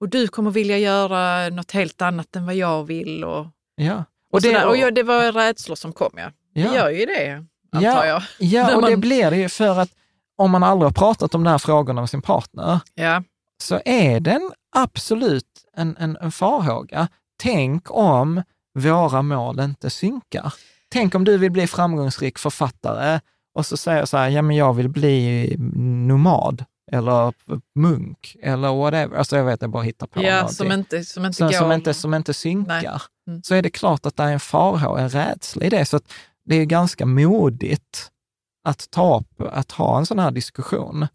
Och 0.00 0.08
du 0.08 0.28
kommer 0.28 0.50
vilja 0.50 0.78
göra 0.78 1.48
något 1.48 1.70
helt 1.72 2.02
annat 2.02 2.36
än 2.36 2.46
vad 2.46 2.54
jag 2.54 2.84
vill. 2.84 3.24
Och, 3.24 3.46
ja. 3.74 4.04
och, 4.30 4.34
och, 4.34 4.42
det, 4.42 4.64
och 4.64 4.76
ja, 4.76 4.90
det 4.90 5.02
var 5.02 5.32
rädslor 5.32 5.76
som 5.76 5.92
kom, 5.92 6.12
ja. 6.16 6.30
ja. 6.52 6.68
Det 6.68 6.76
gör 6.76 6.90
ju 6.90 7.06
det, 7.06 7.44
antar 7.72 7.88
ja, 7.88 8.06
jag. 8.06 8.22
Ja, 8.38 8.74
och 8.74 8.80
man... 8.80 8.90
det 8.90 8.96
blir 8.96 9.30
det 9.30 9.36
ju 9.36 9.48
för 9.48 9.78
att 9.78 9.90
om 10.36 10.50
man 10.50 10.62
aldrig 10.62 10.86
har 10.86 10.92
pratat 10.92 11.34
om 11.34 11.44
de 11.44 11.50
här 11.50 11.58
frågorna 11.58 12.00
med 12.00 12.10
sin 12.10 12.22
partner, 12.22 12.80
ja. 12.94 13.22
Så 13.62 13.80
är 13.84 14.20
den 14.20 14.52
absolut 14.76 15.64
en, 15.76 15.96
en, 15.96 16.16
en 16.20 16.32
farhåga. 16.32 17.08
Tänk 17.42 17.90
om 17.90 18.42
våra 18.78 19.22
mål 19.22 19.60
inte 19.60 19.90
synkar. 19.90 20.54
Tänk 20.90 21.14
om 21.14 21.24
du 21.24 21.38
vill 21.38 21.52
bli 21.52 21.66
framgångsrik 21.66 22.38
författare 22.38 23.20
och 23.54 23.66
så 23.66 23.76
säger 23.76 23.98
jag 23.98 24.08
så 24.08 24.16
här, 24.16 24.28
ja 24.28 24.42
men 24.42 24.56
jag 24.56 24.74
vill 24.74 24.88
bli 24.88 25.54
nomad 26.06 26.64
eller 26.92 27.34
munk 27.74 28.36
eller 28.42 28.74
whatever. 28.74 29.16
Alltså 29.16 29.36
jag 29.36 29.44
vet, 29.44 29.62
jag 29.62 29.70
bara 29.70 29.82
hittar 29.82 30.06
på 30.06 30.22
ja, 30.22 30.34
någonting. 30.34 30.56
Som 30.56 30.72
inte, 30.72 31.04
som 31.04 31.24
inte, 31.24 31.42
går... 31.42 31.52
som 31.52 31.72
inte, 31.72 31.94
som 31.94 32.14
inte 32.14 32.34
synkar. 32.34 33.02
Mm. 33.26 33.42
Så 33.42 33.54
är 33.54 33.62
det 33.62 33.70
klart 33.70 34.06
att 34.06 34.16
det 34.16 34.22
är 34.22 34.32
en 34.32 34.40
farhåga, 34.40 35.02
en 35.02 35.08
rädsla 35.08 35.64
i 35.64 35.68
det. 35.68 35.84
Så 35.84 36.00
det 36.44 36.56
är 36.56 36.64
ganska 36.64 37.06
modigt 37.06 38.10
att 38.64 38.90
ta 38.90 39.18
upp, 39.18 39.40
att 39.52 39.72
ha 39.72 39.98
en 39.98 40.06
sån 40.06 40.18
här 40.18 40.30
diskussion. 40.30 41.06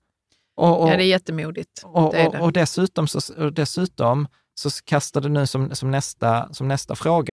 Och, 0.58 0.84
och, 0.84 0.90
ja, 0.90 0.98
det 0.98 1.04
är 1.04 1.08
jättemodigt. 1.08 1.84
Och, 1.84 2.12
det 2.12 2.20
är 2.20 2.32
det. 2.32 2.40
och, 2.40 2.54
dessutom, 2.54 3.08
så, 3.08 3.46
och 3.46 3.54
dessutom 3.54 4.28
så 4.56 4.70
kastar 4.86 5.22
du 5.22 5.30
nu 5.30 5.48
som, 5.48 5.76
som, 5.76 5.92
nästa, 5.92 6.54
som 6.54 6.68
nästa 6.68 6.96
fråga 6.96 7.30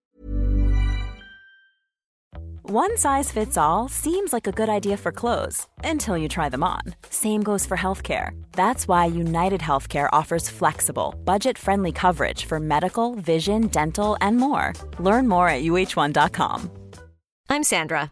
One 2.67 2.97
size 2.97 3.31
fits 3.31 3.57
all 3.57 3.89
seems 3.89 4.33
like 4.33 4.47
a 4.47 4.51
good 4.51 4.69
idea 4.69 4.97
for 4.97 5.11
clothes 5.11 5.67
until 5.83 6.17
you 6.17 6.27
try 6.27 6.49
them 6.49 6.63
on. 6.63 6.81
Same 7.11 7.43
goes 7.43 7.63
for 7.63 7.77
healthcare. 7.77 8.31
That's 8.53 8.87
why 8.87 9.05
United 9.05 9.61
Healthcare 9.61 10.09
offers 10.11 10.49
flexible, 10.49 11.13
budget 11.25 11.59
friendly 11.59 11.91
coverage 11.91 12.45
for 12.45 12.59
medical, 12.59 13.13
vision, 13.15 13.67
dental, 13.67 14.17
and 14.19 14.37
more. 14.37 14.73
Learn 14.97 15.27
more 15.27 15.47
at 15.47 15.61
uh1.com. 15.61 16.71
I'm 17.49 17.63
Sandra, 17.63 18.11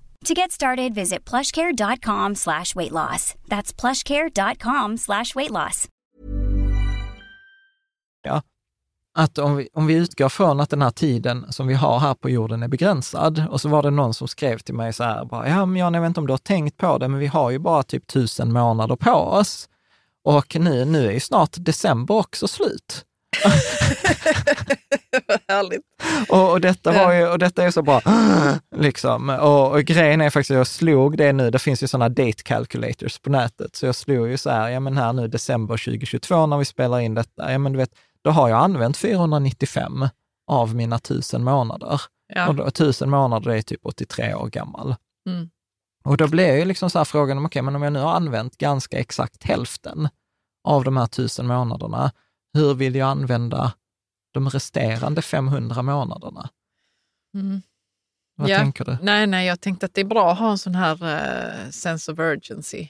To 0.25 0.33
get 0.33 0.51
started, 0.51 0.93
visit 0.93 1.29
plushcare.com 1.29 2.35
slash 2.35 2.75
weight 2.75 2.91
loss. 2.91 3.35
That's 3.47 3.73
plushcare.com 3.73 4.97
slash 4.97 5.35
weight 5.35 5.51
loss. 5.51 5.87
Ja. 8.23 8.41
Att 9.13 9.37
om 9.37 9.55
vi, 9.55 9.67
om 9.73 9.87
vi 9.87 9.93
utgår 9.93 10.29
från 10.29 10.59
att 10.59 10.69
den 10.69 10.81
här 10.81 10.91
tiden 10.91 11.45
som 11.49 11.67
vi 11.67 11.73
har 11.73 11.99
här 11.99 12.13
på 12.13 12.29
jorden 12.29 12.63
är 12.63 12.67
begränsad, 12.67 13.45
och 13.49 13.61
så 13.61 13.69
var 13.69 13.83
det 13.83 13.89
någon 13.89 14.13
som 14.13 14.27
skrev 14.27 14.57
till 14.57 14.75
mig 14.75 14.93
så 14.93 15.03
här, 15.03 15.25
bara, 15.25 15.49
ja 15.49 15.65
men 15.65 15.79
Jan, 15.79 15.93
jag 15.93 16.01
vet 16.01 16.07
inte 16.07 16.19
om 16.19 16.27
du 16.27 16.33
har 16.33 16.37
tänkt 16.37 16.77
på 16.77 16.97
det, 16.97 17.07
men 17.07 17.19
vi 17.19 17.27
har 17.27 17.51
ju 17.51 17.59
bara 17.59 17.83
typ 17.83 18.07
tusen 18.07 18.53
månader 18.53 18.95
på 18.95 19.11
oss. 19.11 19.69
Och 20.23 20.55
nu, 20.59 20.85
nu 20.85 21.07
är 21.07 21.11
ju 21.11 21.19
snart 21.19 21.51
december 21.55 22.15
också 22.15 22.47
slut. 22.47 23.05
Härligt. 25.47 25.81
Och, 26.29 26.51
och, 26.51 26.61
detta 26.61 26.91
var 26.91 27.13
ju, 27.13 27.27
och 27.27 27.39
detta 27.39 27.63
är 27.63 27.71
så 27.71 27.81
bra, 27.81 28.01
liksom. 28.75 29.29
Och, 29.29 29.71
och 29.71 29.83
grejen 29.83 30.21
är 30.21 30.29
faktiskt, 30.29 30.49
jag 30.49 30.67
slog 30.67 31.17
det 31.17 31.33
nu, 31.33 31.49
det 31.49 31.59
finns 31.59 31.83
ju 31.83 31.87
sådana 31.87 32.09
date 32.09 32.43
calculators 32.43 33.19
på 33.19 33.29
nätet, 33.29 33.75
så 33.75 33.85
jag 33.85 33.95
slog 33.95 34.27
ju 34.29 34.37
så 34.37 34.49
här, 34.49 34.69
ja 34.69 34.79
men 34.79 34.97
här 34.97 35.13
nu 35.13 35.27
december 35.27 35.77
2022 35.77 36.45
när 36.45 36.57
vi 36.57 36.65
spelar 36.65 36.99
in 36.99 37.15
detta, 37.15 37.51
ja 37.51 37.57
men 37.57 37.71
du 37.71 37.77
vet, 37.77 37.95
då 38.21 38.29
har 38.29 38.49
jag 38.49 38.59
använt 38.59 38.97
495 38.97 40.07
av 40.47 40.75
mina 40.75 40.99
tusen 40.99 41.43
månader. 41.43 42.01
Ja. 42.33 42.47
Och 42.47 42.55
då, 42.55 42.71
tusen 42.71 43.09
månader 43.09 43.51
är 43.51 43.61
typ 43.61 43.85
83 43.85 44.33
år 44.33 44.47
gammal. 44.47 44.95
Mm. 45.29 45.49
Och 46.03 46.17
då 46.17 46.27
blir 46.27 46.55
ju 46.55 46.65
liksom 46.65 46.89
så 46.89 46.97
här 46.97 47.05
frågan, 47.05 47.37
okej, 47.37 47.45
okay, 47.45 47.61
men 47.61 47.75
om 47.75 47.83
jag 47.83 47.93
nu 47.93 47.99
har 47.99 48.13
använt 48.13 48.57
ganska 48.57 48.99
exakt 48.99 49.43
hälften 49.43 50.09
av 50.63 50.83
de 50.83 50.97
här 50.97 51.07
tusen 51.07 51.47
månaderna, 51.47 52.11
hur 52.53 52.73
vill 52.73 52.95
jag 52.95 53.09
använda 53.09 53.73
de 54.33 54.49
resterande 54.49 55.21
500 55.21 55.81
månaderna? 55.81 56.49
Mm. 57.35 57.61
Vad 58.37 58.49
Ja. 58.49 58.57
tänker 58.57 58.85
du? 58.85 58.97
Nej, 59.01 59.27
nej, 59.27 59.47
jag 59.47 59.61
tänkte 59.61 59.85
att 59.85 59.93
det 59.93 60.01
är 60.01 60.05
bra 60.05 60.31
att 60.31 60.39
ha 60.39 60.51
en 60.51 60.57
sån 60.57 60.75
här 60.75 61.03
eh, 61.03 61.69
sense 61.69 62.11
of 62.11 62.19
urgency, 62.19 62.87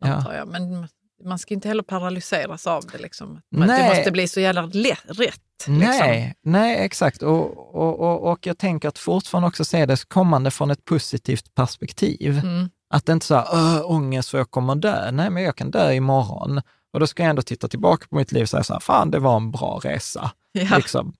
Ja. 0.00 0.06
antar 0.14 0.34
jag. 0.34 0.48
Men 0.48 0.88
man 1.24 1.38
ska 1.38 1.54
inte 1.54 1.68
heller 1.68 1.82
paralyseras 1.82 2.66
av 2.66 2.84
det. 2.92 2.98
Liksom. 2.98 3.40
Nej. 3.50 3.82
Det 3.82 3.96
måste 3.96 4.10
bli 4.10 4.28
så 4.28 4.40
jävla 4.40 4.62
lätt, 4.62 5.04
rätt. 5.06 5.18
Liksom. 5.66 5.78
Nej, 5.78 6.34
nej, 6.42 6.84
exakt. 6.84 7.22
Och, 7.22 7.74
och, 7.74 8.00
och, 8.00 8.32
och 8.32 8.46
jag 8.46 8.58
tänker 8.58 8.88
att 8.88 8.98
fortfarande 8.98 9.48
också 9.48 9.64
se 9.64 9.86
det 9.86 10.08
kommande 10.08 10.50
från 10.50 10.70
ett 10.70 10.84
positivt 10.84 11.54
perspektiv. 11.54 12.38
Mm. 12.38 12.68
Att 12.90 13.06
det 13.06 13.12
inte 13.12 13.26
så 13.26 13.34
här, 13.34 13.46
"Åh, 13.52 13.90
ångest 13.90 14.28
för 14.28 14.38
jag 14.38 14.50
kommer 14.50 14.74
dö. 14.74 15.10
Nej, 15.10 15.30
men 15.30 15.42
jag 15.42 15.56
kan 15.56 15.70
dö 15.70 15.92
imorgon. 15.92 16.60
Och 16.94 17.00
då 17.00 17.06
ska 17.06 17.22
jag 17.22 17.30
ändå 17.30 17.42
titta 17.42 17.68
tillbaka 17.68 18.06
på 18.10 18.16
mitt 18.16 18.32
liv 18.32 18.42
och 18.42 18.48
säga 18.48 18.62
så 18.62 18.72
här, 18.72 18.80
fan 18.80 19.10
det 19.10 19.18
var 19.18 19.36
en 19.36 19.50
bra 19.50 19.80
resa. 19.84 20.30
Ja. 20.52 20.76
Liksom. 20.76 21.14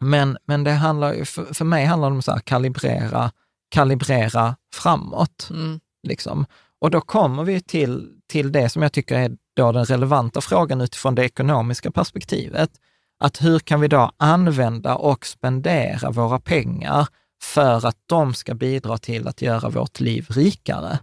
Men, 0.00 0.38
men 0.44 0.64
det 0.64 0.72
handlar, 0.72 1.24
för, 1.24 1.54
för 1.54 1.64
mig 1.64 1.84
handlar 1.84 2.10
det 2.10 2.16
om 2.16 2.22
så 2.22 2.32
här, 2.32 2.40
kalibrera, 2.40 3.30
kalibrera 3.68 4.56
framåt. 4.74 5.48
Mm. 5.50 5.80
Liksom. 6.02 6.46
Och 6.78 6.90
då 6.90 7.00
kommer 7.00 7.44
vi 7.44 7.60
till, 7.60 8.08
till 8.26 8.52
det 8.52 8.68
som 8.68 8.82
jag 8.82 8.92
tycker 8.92 9.18
är 9.18 9.36
då 9.56 9.72
den 9.72 9.84
relevanta 9.84 10.40
frågan 10.40 10.80
utifrån 10.80 11.14
det 11.14 11.24
ekonomiska 11.24 11.90
perspektivet. 11.90 12.70
Att 13.18 13.42
hur 13.42 13.58
kan 13.58 13.80
vi 13.80 13.88
då 13.88 14.10
använda 14.16 14.94
och 14.94 15.26
spendera 15.26 16.10
våra 16.10 16.40
pengar 16.40 17.08
för 17.42 17.86
att 17.86 17.96
de 18.06 18.34
ska 18.34 18.54
bidra 18.54 18.98
till 18.98 19.28
att 19.28 19.42
göra 19.42 19.68
vårt 19.68 20.00
liv 20.00 20.26
rikare? 20.30 20.98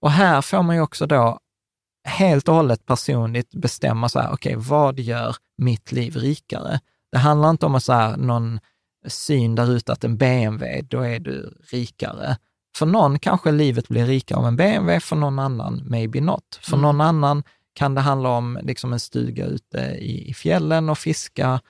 Och 0.00 0.10
här 0.10 0.42
får 0.42 0.62
man 0.62 0.76
ju 0.76 0.82
också 0.82 1.06
då 1.06 1.38
helt 2.10 2.48
och 2.48 2.54
hållet 2.54 2.86
personligt 2.86 3.54
bestämma 3.54 4.08
så 4.08 4.20
här, 4.20 4.32
okej, 4.32 4.54
vad 4.56 5.00
gör 5.00 5.36
mitt 5.58 5.92
liv 5.92 6.16
rikare? 6.16 6.80
Det 7.12 7.18
handlar 7.18 7.50
inte 7.50 7.66
om 7.66 7.74
att 7.74 7.84
så 7.84 7.92
här, 7.92 8.16
någon 8.16 8.60
syn 9.06 9.54
där 9.54 9.72
ute 9.72 9.92
att 9.92 10.04
en 10.04 10.16
BMW, 10.16 10.82
då 10.82 11.00
är 11.00 11.18
du 11.20 11.54
rikare. 11.70 12.36
För 12.76 12.86
någon 12.86 13.18
kanske 13.18 13.50
livet 13.52 13.88
blir 13.88 14.06
rikare 14.06 14.38
av 14.38 14.46
en 14.46 14.56
BMW, 14.56 15.00
för 15.00 15.16
någon 15.16 15.38
annan 15.38 15.82
maybe 15.86 16.20
not. 16.20 16.58
För 16.62 16.72
Mm. 16.72 16.82
någon 16.82 17.00
annan 17.00 17.42
kan 17.74 17.94
det 17.94 18.00
handla 18.00 18.28
om 18.28 18.58
liksom 18.62 18.92
en 18.92 19.00
stuga 19.00 19.46
ute 19.46 19.78
i, 19.98 20.30
i 20.30 20.34
fjällen 20.34 20.88
och 20.88 20.98
fiska, 20.98 21.60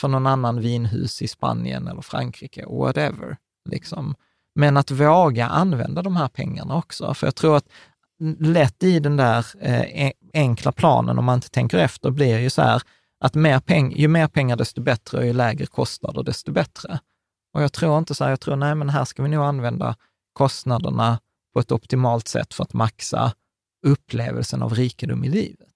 för 0.00 0.08
någon 0.08 0.26
annan 0.26 0.60
vinhus 0.60 1.22
i 1.22 1.28
Spanien 1.28 1.88
eller 1.88 2.02
Frankrike, 2.02 2.66
whatever. 2.66 3.36
Liksom. 3.70 4.14
Men 4.54 4.76
att 4.76 4.90
våga 4.90 5.46
använda 5.46 6.02
de 6.02 6.16
här 6.16 6.28
pengarna 6.28 6.76
också, 6.76 7.14
för 7.14 7.26
jag 7.26 7.34
tror 7.34 7.56
att 7.56 7.68
lätt 8.38 8.82
i 8.82 8.98
den 9.00 9.16
där 9.16 9.46
eh, 9.60 10.02
en- 10.04 10.12
enkla 10.34 10.72
planen, 10.72 11.18
om 11.18 11.24
man 11.24 11.34
inte 11.34 11.50
tänker 11.50 11.78
efter, 11.78 12.10
blir 12.10 12.38
ju 12.38 12.50
så 12.50 12.62
här 12.62 12.82
att 13.24 13.34
mer 13.34 13.60
peng, 13.60 13.92
ju 13.96 14.08
mer 14.08 14.28
pengar 14.28 14.56
desto 14.56 14.80
bättre 14.80 15.18
och 15.18 15.26
ju 15.26 15.32
lägre 15.32 15.66
kostnader 15.66 16.22
desto 16.22 16.52
bättre. 16.52 16.98
Och 17.54 17.62
jag 17.62 17.72
tror 17.72 17.98
inte 17.98 18.14
så 18.14 18.24
här, 18.24 18.30
jag 18.30 18.40
tror 18.40 18.56
nej 18.56 18.74
men 18.74 18.88
här 18.90 19.04
ska 19.04 19.22
vi 19.22 19.28
nog 19.28 19.44
använda 19.44 19.96
kostnaderna 20.32 21.20
på 21.54 21.60
ett 21.60 21.72
optimalt 21.72 22.28
sätt 22.28 22.54
för 22.54 22.64
att 22.64 22.72
maxa 22.72 23.32
upplevelsen 23.86 24.62
av 24.62 24.74
rikedom 24.74 25.24
i 25.24 25.28
livet. 25.28 25.68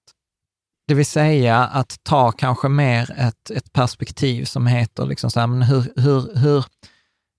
Det 0.87 0.93
vill 0.93 1.05
säga 1.05 1.57
att 1.57 1.99
ta 2.03 2.31
kanske 2.31 2.69
mer 2.69 3.11
ett, 3.17 3.51
ett 3.51 3.73
perspektiv 3.73 4.45
som 4.45 4.67
heter 4.67 5.05
liksom 5.05 5.31
så 5.31 5.39
här, 5.39 5.47
men 5.47 5.61
hur, 5.61 5.93
hur, 5.95 6.35
hur 6.37 6.65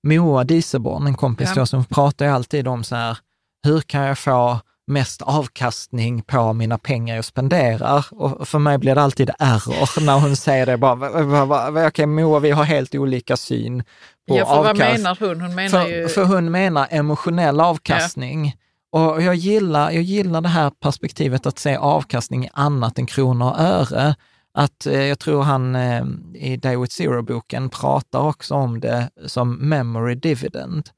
Moa 0.06 0.44
Dieselborn, 0.44 1.06
en 1.06 1.14
kompis 1.14 1.48
Ja. 1.48 1.52
till 1.52 1.62
oss, 1.62 1.70
som 1.70 1.84
pratar 1.84 2.24
ju 2.26 2.30
alltid 2.32 2.68
om 2.68 2.84
så 2.84 2.96
här, 2.96 3.18
hur 3.66 3.80
kan 3.80 4.02
jag 4.02 4.18
få 4.18 4.60
mest 4.86 5.22
avkastning 5.22 6.22
på 6.22 6.52
mina 6.52 6.78
pengar 6.78 7.16
jag 7.16 7.24
spenderar? 7.24 8.06
Och 8.10 8.48
för 8.48 8.58
mig 8.58 8.78
blir 8.78 8.94
det 8.94 9.02
alltid 9.02 9.30
error 9.38 10.00
när 10.04 10.18
hon 10.20 10.36
säger 10.36 10.66
det. 10.66 10.76
Bara, 10.76 10.94
"Va- 10.94 11.22
va- 11.22 11.44
va- 11.44 11.70
va- 11.70 11.86
Okej, 11.86 12.06
Moa, 12.06 12.38
vi 12.38 12.50
har 12.50 12.64
helt 12.64 12.94
olika 12.94 13.36
syn 13.36 13.84
på 14.28 14.36
Ja, 14.38 14.46
för 14.46 14.56
vad 14.56 14.66
avkast- 14.66 14.96
menar 14.98 15.16
hon? 15.20 15.40
Hon 15.40 15.54
menar 15.54 15.68
för, 15.84 15.88
ju... 15.88 16.08
för 16.08 16.24
hon 16.24 16.50
menar 16.50 16.86
emotionell 16.90 17.60
avkastning. 17.60 18.56
Och 18.92 19.22
jag 19.22 19.34
gillar, 19.34 19.90
jag 19.90 20.02
gillar 20.02 20.40
det 20.40 20.48
här 20.48 20.70
perspektivet 20.70 21.46
att 21.46 21.58
se 21.58 21.76
avkastning 21.76 22.44
i 22.44 22.50
annat 22.52 22.98
än 22.98 23.06
kronor 23.06 23.50
och 23.50 23.58
öre. 23.60 24.14
Att 24.54 24.86
eh, 24.86 25.02
jag 25.02 25.18
tror 25.18 25.42
han 25.42 25.74
eh, 25.74 26.04
i 26.34 26.56
Day 26.56 26.76
with 26.76 26.92
Zero-boken 26.94 27.68
pratar 27.70 28.18
också 28.20 28.54
om 28.54 28.80
det 28.80 29.10
som 29.26 29.54
memory 29.68 30.14
dividend. 30.14 30.88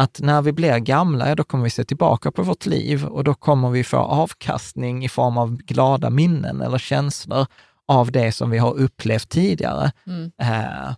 Att 0.00 0.20
när 0.20 0.42
vi 0.42 0.52
blir 0.52 0.78
gamla, 0.78 1.34
då 1.34 1.44
kommer 1.44 1.64
vi 1.64 1.70
se 1.70 1.84
tillbaka 1.84 2.30
på 2.30 2.42
vårt 2.42 2.66
liv 2.66 3.04
och 3.04 3.24
då 3.24 3.34
kommer 3.34 3.70
vi 3.70 3.84
få 3.84 3.96
avkastning 3.96 5.04
i 5.04 5.08
form 5.08 5.38
av 5.38 5.56
glada 5.56 6.10
minnen 6.10 6.62
eller 6.62 6.78
känslor 6.78 7.46
av 7.88 8.12
det 8.12 8.32
som 8.32 8.50
vi 8.50 8.58
har 8.58 8.78
upplevt 8.78 9.28
tidigare. 9.28 9.92
Mm. 10.06 10.30
Eh, 10.42 10.94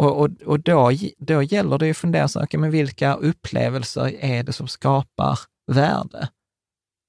och 0.00 0.20
och, 0.20 0.30
och 0.46 0.60
då, 0.60 0.90
då 1.18 1.42
gäller 1.42 1.78
det 1.78 1.84
ju 1.86 1.90
att 1.90 1.96
fundera, 1.96 2.28
så, 2.28 2.42
okay, 2.42 2.60
men 2.60 2.70
vilka 2.70 3.14
upplevelser 3.14 4.24
är 4.24 4.42
det 4.42 4.52
som 4.52 4.68
skapar 4.68 5.38
värde? 5.72 6.28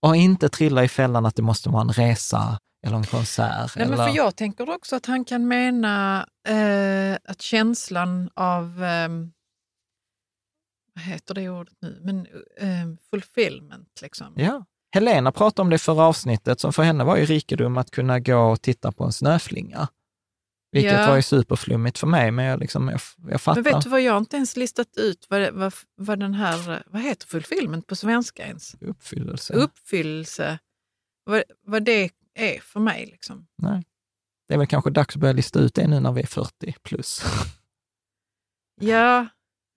Och 0.06 0.16
inte 0.16 0.50
trilla 0.50 0.84
i 0.84 0.88
fällan 0.88 1.26
att 1.26 1.36
det 1.36 1.42
måste 1.42 1.70
vara 1.70 1.82
en 1.82 1.94
resa 1.94 2.60
eller 2.86 2.98
en 2.98 3.04
konsert. 3.04 3.76
Nej, 3.76 3.88
men 3.88 3.94
eller, 3.94 4.08
för 4.08 4.16
jag 4.16 4.36
tänker 4.36 4.70
också 4.70 4.96
att 4.96 5.06
han 5.06 5.26
kan 5.26 5.48
mena 5.48 6.26
eh, 6.48 7.18
att 7.32 7.42
känslan 7.42 8.30
av, 8.34 8.84
ehm, 8.84 9.32
vad 10.96 11.04
heter 11.06 11.34
det 11.34 11.50
ordet 11.50 11.74
nu, 11.82 12.00
men 12.04 12.26
eh, 12.58 12.96
fulfillment 13.10 14.02
liksom. 14.02 14.34
ja. 14.38 14.66
Helena 14.96 15.32
pratade 15.32 15.62
om 15.62 15.70
det 15.70 15.78
förra 15.78 16.04
avsnittet, 16.04 16.60
som 16.60 16.74
för 16.74 16.84
henne 16.84 17.04
var 17.04 17.18
ju 17.18 17.26
rikedom 17.26 17.78
att 17.78 17.92
kunna 17.92 18.20
gå 18.20 18.38
och 18.52 18.62
titta 18.62 18.92
på 18.92 19.04
en 19.04 19.12
snöflinga. 19.12 19.88
Vilket 20.72 20.92
Ja. 20.94 21.08
var 21.08 21.16
ju 21.16 21.22
superflummigt 21.22 21.98
för 21.98 22.08
mig, 22.08 22.32
men 22.32 22.46
jag, 22.46 22.60
liksom, 22.60 22.88
jag, 22.88 23.00
jag 23.32 23.42
fattar. 23.42 23.62
Men 23.64 23.74
vet 23.74 23.84
du 23.84 23.90
vad, 23.90 24.02
jag 24.02 24.12
har 24.14 24.18
inte 24.18 24.36
ens 24.36 24.56
listat 24.56 24.98
ut 24.98 25.26
vad, 25.30 25.54
vad, 25.54 25.74
vad 25.96 26.20
den 26.20 26.34
här, 26.34 26.84
vad 26.88 27.02
heter 27.02 27.28
fulfillment 27.28 27.88
på 27.88 27.96
svenska 27.96 28.44
ens? 28.46 28.76
Uppfyllelse. 28.82 29.54
Uppfyllelse, 29.54 30.60
vad, 31.24 31.44
vad 31.66 31.84
det 31.84 32.10
är 32.34 32.60
för 32.60 32.80
mig. 32.80 33.06
Liksom. 33.06 33.48
Nej. 33.58 33.84
Det 34.48 34.54
är 34.54 34.58
väl 34.58 34.68
kanske 34.68 34.90
dags 34.90 35.16
att 35.16 35.22
börja 35.22 35.34
lista 35.34 35.60
ut 35.60 35.74
det 35.74 35.88
nu 35.88 36.00
när 36.00 36.12
vi 36.12 36.22
är 36.22 36.28
40 36.28 36.76
plus. 36.84 37.24
Ja, 38.82 39.28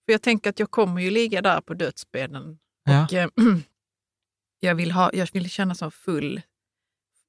för 0.07 0.13
jag 0.13 0.23
tänker 0.23 0.51
att 0.51 0.59
jag 0.59 0.71
kommer 0.71 1.01
ju 1.03 1.11
ligga 1.11 1.43
där 1.43 1.61
på 1.61 1.75
dödsbädden 1.75 2.59
Ja. 2.85 3.05
och 3.05 3.13
eh, 3.15 3.29
jag, 4.61 4.75
vill 4.75 4.91
ha, 4.93 5.11
jag 5.13 5.29
vill 5.33 5.51
känna 5.51 5.75
så 5.75 5.91
full 5.91 6.41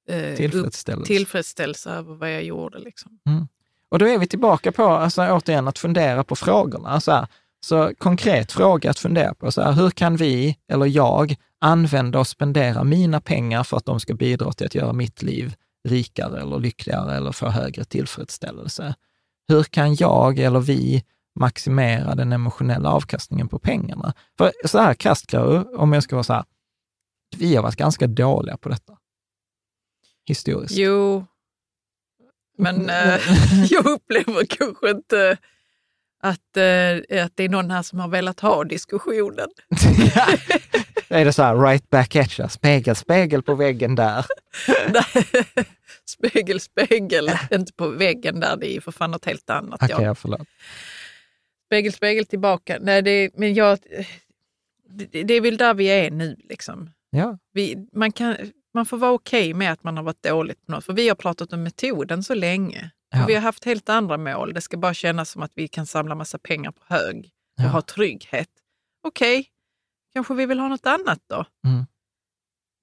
eh, 0.08 0.30
upp- 0.30 0.36
Tillfredsställelse. 0.36 1.06
tillfredsställelse 1.12 1.90
över 1.90 2.14
vad 2.14 2.32
jag 2.34 2.44
gjorde. 2.44 2.78
Liksom. 2.78 3.18
Och 3.90 3.98
då 3.98 4.06
är 4.08 4.18
vi 4.18 4.26
tillbaka 4.26 4.72
på, 4.72 4.84
alltså 4.84 5.22
återigen, 5.22 5.68
att 5.68 5.78
fundera 5.78 6.24
på 6.24 6.36
frågorna. 6.36 7.00
Så, 7.00 7.12
här, 7.12 7.26
så 7.60 7.92
konkret 7.98 8.52
fråga 8.52 8.90
att 8.90 8.98
fundera 8.98 9.34
på, 9.34 9.52
så 9.52 9.62
här, 9.62 9.72
hur 9.72 9.90
kan 9.90 10.16
vi, 10.16 10.58
eller 10.72 10.86
jag, 10.86 11.36
använda 11.60 12.18
och 12.18 12.26
spendera 12.26 12.84
mina 12.84 13.20
pengar 13.20 13.64
för 13.64 13.76
att 13.76 13.84
de 13.84 14.00
ska 14.00 14.14
bidra 14.14 14.52
till 14.52 14.66
att 14.66 14.74
göra 14.74 14.92
mitt 14.92 15.22
liv 15.22 15.54
rikare 15.88 16.40
eller 16.40 16.58
lyckligare 16.58 17.16
eller 17.16 17.32
få 17.32 17.48
högre 17.48 17.84
tillfredsställelse? 17.84 18.94
Hur 19.48 19.62
kan 19.62 19.94
jag 19.94 20.38
eller 20.38 20.60
vi 20.60 21.04
maximera 21.38 22.14
den 22.14 22.32
emotionella 22.32 22.90
avkastningen 22.90 23.48
på 23.48 23.58
pengarna? 23.58 24.14
För 24.38 24.52
så 24.64 24.78
här 24.78 24.94
krasst, 24.94 25.34
om 25.76 25.92
jag 25.92 26.02
ska 26.02 26.16
vara 26.16 26.24
så 26.24 26.32
här, 26.32 26.44
vi 27.36 27.56
har 27.56 27.62
varit 27.62 27.76
ganska 27.76 28.06
dåliga 28.06 28.56
på 28.56 28.68
detta. 28.68 28.98
Historiskt. 30.26 30.76
Jo, 30.76 31.26
men 32.58 32.90
eh, 32.90 33.20
jag 33.70 33.86
upplever 33.86 34.46
kanske 34.46 34.90
inte 34.90 35.36
att, 36.22 36.56
eh, 36.56 37.24
att 37.24 37.32
det 37.34 37.44
är 37.44 37.48
någon 37.48 37.70
här 37.70 37.82
som 37.82 38.00
har 38.00 38.08
velat 38.08 38.40
ha 38.40 38.64
diskussionen. 38.64 39.48
är 41.08 41.24
det 41.24 41.32
så 41.32 41.42
här, 41.42 41.56
right 41.56 41.90
back 41.90 42.16
at 42.16 42.40
you, 42.40 42.48
spegel, 42.48 42.96
spegel 42.96 43.42
på 43.42 43.54
väggen 43.54 43.94
där. 43.94 44.26
Nej, 44.88 45.24
spegel, 46.04 46.60
spegel, 46.60 47.30
inte 47.52 47.72
på 47.72 47.88
väggen 47.88 48.40
där, 48.40 48.56
det 48.56 48.70
är 48.70 48.74
ju 48.74 48.80
för 48.80 48.92
fan 48.92 49.10
något 49.10 49.24
helt 49.24 49.50
annat. 49.50 49.82
Okej, 49.82 49.96
ja, 50.00 50.14
förlåt. 50.14 50.48
Spegel, 51.68 51.92
spegel 51.92 52.26
tillbaka. 52.26 52.78
Nej, 52.80 53.02
det, 53.02 53.30
men 53.34 53.54
jag, 53.54 53.78
det, 54.88 55.22
det 55.22 55.34
är 55.34 55.40
väl 55.40 55.56
där 55.56 55.74
vi 55.74 55.86
är 55.86 56.10
nu. 56.10 56.36
Liksom. 56.48 56.90
Ja, 57.10 57.38
Vi, 57.52 57.88
man, 57.92 58.12
kan, 58.12 58.36
man 58.74 58.86
får 58.86 58.96
vara 58.98 59.12
okej 59.12 59.54
med 59.54 59.72
att 59.72 59.84
man 59.84 59.96
har 59.96 60.04
varit 60.04 60.22
dåligt 60.22 60.66
på 60.66 60.72
något. 60.72 60.84
För 60.84 60.92
vi 60.92 61.08
har 61.08 61.16
pratat 61.16 61.52
om 61.52 61.62
metoden 61.62 62.22
så 62.22 62.34
länge. 62.34 62.90
Ja. 63.10 63.22
Och 63.22 63.28
vi 63.30 63.34
har 63.34 63.42
haft 63.42 63.64
helt 63.64 63.88
andra 63.88 64.16
mål. 64.16 64.54
Det 64.54 64.60
ska 64.60 64.76
bara 64.76 64.94
kännas 64.94 65.30
som 65.30 65.42
att 65.42 65.52
vi 65.54 65.68
kan 65.68 65.86
samla 65.86 66.14
massa 66.14 66.38
pengar 66.38 66.70
på 66.70 66.82
hög 66.94 67.18
och 67.58 67.64
Ja. 67.64 67.68
ha 67.68 67.82
trygghet. 67.82 68.48
Okej, 69.02 69.46
kanske 70.12 70.34
vi 70.34 70.46
vill 70.46 70.60
ha 70.60 70.68
något 70.68 70.86
annat 70.86 71.20
då. 71.26 71.44
Mm. 71.66 71.86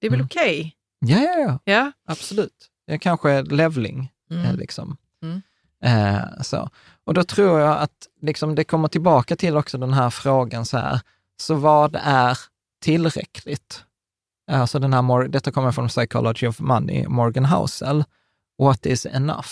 Det 0.00 0.06
är 0.06 0.10
väl 0.10 0.20
Mm. 0.20 0.26
okej? 0.26 0.76
ja, 0.98 1.18
ja, 1.22 1.38
ja. 1.38 1.58
Ja. 1.64 1.92
absolut. 2.04 2.70
Det 2.86 2.92
är 2.94 2.98
kanske 2.98 3.42
levling. 3.42 4.12
Mm. 4.30 4.44
eh, 4.44 4.56
Liksom. 4.56 4.96
Mm. 5.22 5.42
Eh, 5.84 6.40
så. 6.40 6.68
Och 7.04 7.14
då 7.14 7.24
tror 7.24 7.60
jag 7.60 7.78
att 7.78 8.08
liksom, 8.20 8.54
det 8.54 8.64
kommer 8.64 8.88
tillbaka 8.88 9.36
till 9.36 9.56
också 9.56 9.78
den 9.78 9.92
här 9.92 10.10
frågan 10.10 10.64
så 10.64 10.78
här, 10.78 11.00
så 11.40 11.54
vad 11.54 11.96
är 12.02 12.38
tillräckligt? 12.82 13.84
Alltså 14.50 14.78
den 14.78 14.92
här, 14.92 15.28
detta 15.28 15.52
kommer 15.52 15.72
från 15.72 15.88
Psychology 15.88 16.46
of 16.46 16.60
Money, 16.60 17.08
Morgan 17.08 17.44
Housel. 17.44 18.04
What 18.58 18.86
is 18.86 19.06
enough? 19.06 19.50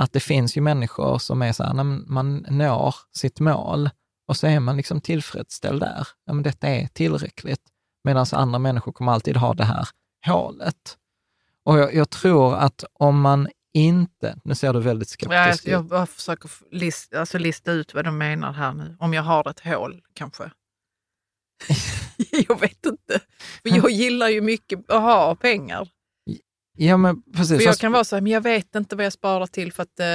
Att 0.00 0.12
det 0.12 0.20
finns 0.20 0.56
ju 0.56 0.60
människor 0.60 1.18
som 1.18 1.42
är 1.42 1.52
så 1.52 1.64
här, 1.64 1.74
när 1.74 1.84
man 1.84 2.46
når 2.48 2.94
sitt 3.12 3.40
mål 3.40 3.90
och 4.28 4.36
så 4.36 4.46
är 4.46 4.60
man 4.60 4.76
liksom 4.76 5.00
tillfredsställd 5.00 5.80
där. 5.80 6.08
Ja, 6.26 6.32
men 6.32 6.42
detta 6.42 6.68
är 6.68 6.86
tillräckligt. 6.86 7.60
Medan 8.04 8.26
andra 8.32 8.58
människor 8.58 8.92
kommer 8.92 9.12
alltid 9.12 9.36
ha 9.36 9.54
det 9.54 9.64
här 9.64 9.88
hålet. 10.26 10.98
Och 11.64 11.78
jag, 11.78 11.94
jag 11.94 12.10
tror 12.10 12.54
att 12.54 12.84
om 12.92 13.20
man 13.20 13.48
inte, 13.74 14.36
nu 14.44 14.54
ser 14.54 14.72
du 14.72 14.80
väldigt 14.80 15.08
skeptisk 15.08 15.66
jag 15.68 15.84
ut. 15.84 15.90
bara 15.90 16.06
försöker 16.06 16.48
f- 16.48 16.62
lista, 16.70 17.20
alltså 17.20 17.38
lista 17.38 17.72
ut 17.72 17.94
vad 17.94 18.04
de 18.04 18.18
menar 18.18 18.52
här 18.52 18.72
nu. 18.72 18.96
Om 19.00 19.14
jag 19.14 19.22
har 19.22 19.50
ett 19.50 19.60
hål 19.60 20.02
kanske. 20.14 20.50
jag 22.48 22.60
vet 22.60 22.86
inte. 22.86 23.20
För 23.62 23.76
jag 23.76 23.90
gillar 23.90 24.28
ju 24.28 24.40
mycket 24.40 24.90
att 24.90 25.02
ha 25.02 25.34
pengar. 25.34 25.88
Ja, 26.76 26.96
men 26.96 27.22
precis. 27.36 27.56
För 27.58 27.64
jag 27.64 27.78
kan 27.78 27.92
vara 27.92 28.04
så 28.04 28.16
här, 28.16 28.20
men 28.20 28.32
jag 28.32 28.40
vet 28.40 28.74
inte 28.74 28.96
vad 28.96 29.04
jag 29.04 29.12
sparar 29.12 29.46
till 29.46 29.72
för 29.72 29.82
att 29.82 30.00
eh, 30.00 30.06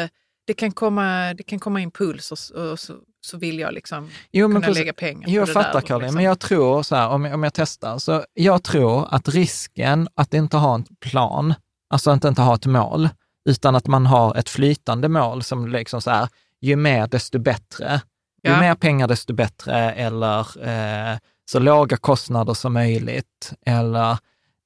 det, 0.47 0.53
kan 0.53 0.71
komma, 0.71 1.33
det 1.33 1.43
kan 1.43 1.59
komma 1.59 1.81
impuls 1.81 2.31
och, 2.31 2.61
och 2.61 2.79
så, 2.79 2.95
så 3.21 3.37
vill 3.37 3.59
jag 3.59 3.73
liksom 3.73 4.09
jo, 4.31 4.47
kunna 4.47 4.59
precis. 4.61 4.77
lägga 4.77 4.93
pengar 4.93 5.23
på 5.27 5.31
Jag 5.31 5.47
det 5.47 5.53
fattar 5.53 5.73
där. 5.73 5.81
Caroline, 5.81 6.01
liksom. 6.05 6.15
men 6.15 6.23
jag 6.25 6.39
tror 6.39 6.83
så 6.83 6.95
här, 6.95 7.09
om 7.09 7.25
jag, 7.25 7.33
om 7.33 7.43
jag 7.43 7.53
testar, 7.53 7.97
så 7.97 8.23
jag 8.33 8.63
tror 8.63 9.07
att 9.13 9.27
risken 9.29 10.07
att 10.15 10.33
inte 10.33 10.57
ha 10.57 10.75
en 10.75 10.85
plan, 10.99 11.53
alltså 11.89 12.11
att 12.11 12.23
inte 12.25 12.41
ha 12.41 12.55
ett 12.55 12.65
mål, 12.65 13.09
utan 13.49 13.75
att 13.75 13.87
man 13.87 14.05
har 14.05 14.35
ett 14.35 14.49
flytande 14.49 15.09
mål 15.09 15.43
som 15.43 15.67
liksom 15.67 16.01
så 16.01 16.11
här, 16.11 16.29
ju 16.61 16.75
mer 16.75 17.07
desto 17.07 17.39
bättre. 17.39 18.01
Ju 18.43 18.49
Ja. 18.51 18.59
mer 18.59 18.75
pengar 18.75 19.07
desto 19.07 19.33
bättre 19.33 19.91
eller 19.91 20.67
eh, 20.67 21.17
så 21.51 21.59
låga 21.59 21.97
kostnader 21.97 22.53
som 22.53 22.73
möjligt. 22.73 23.53
Eller, 23.65 24.17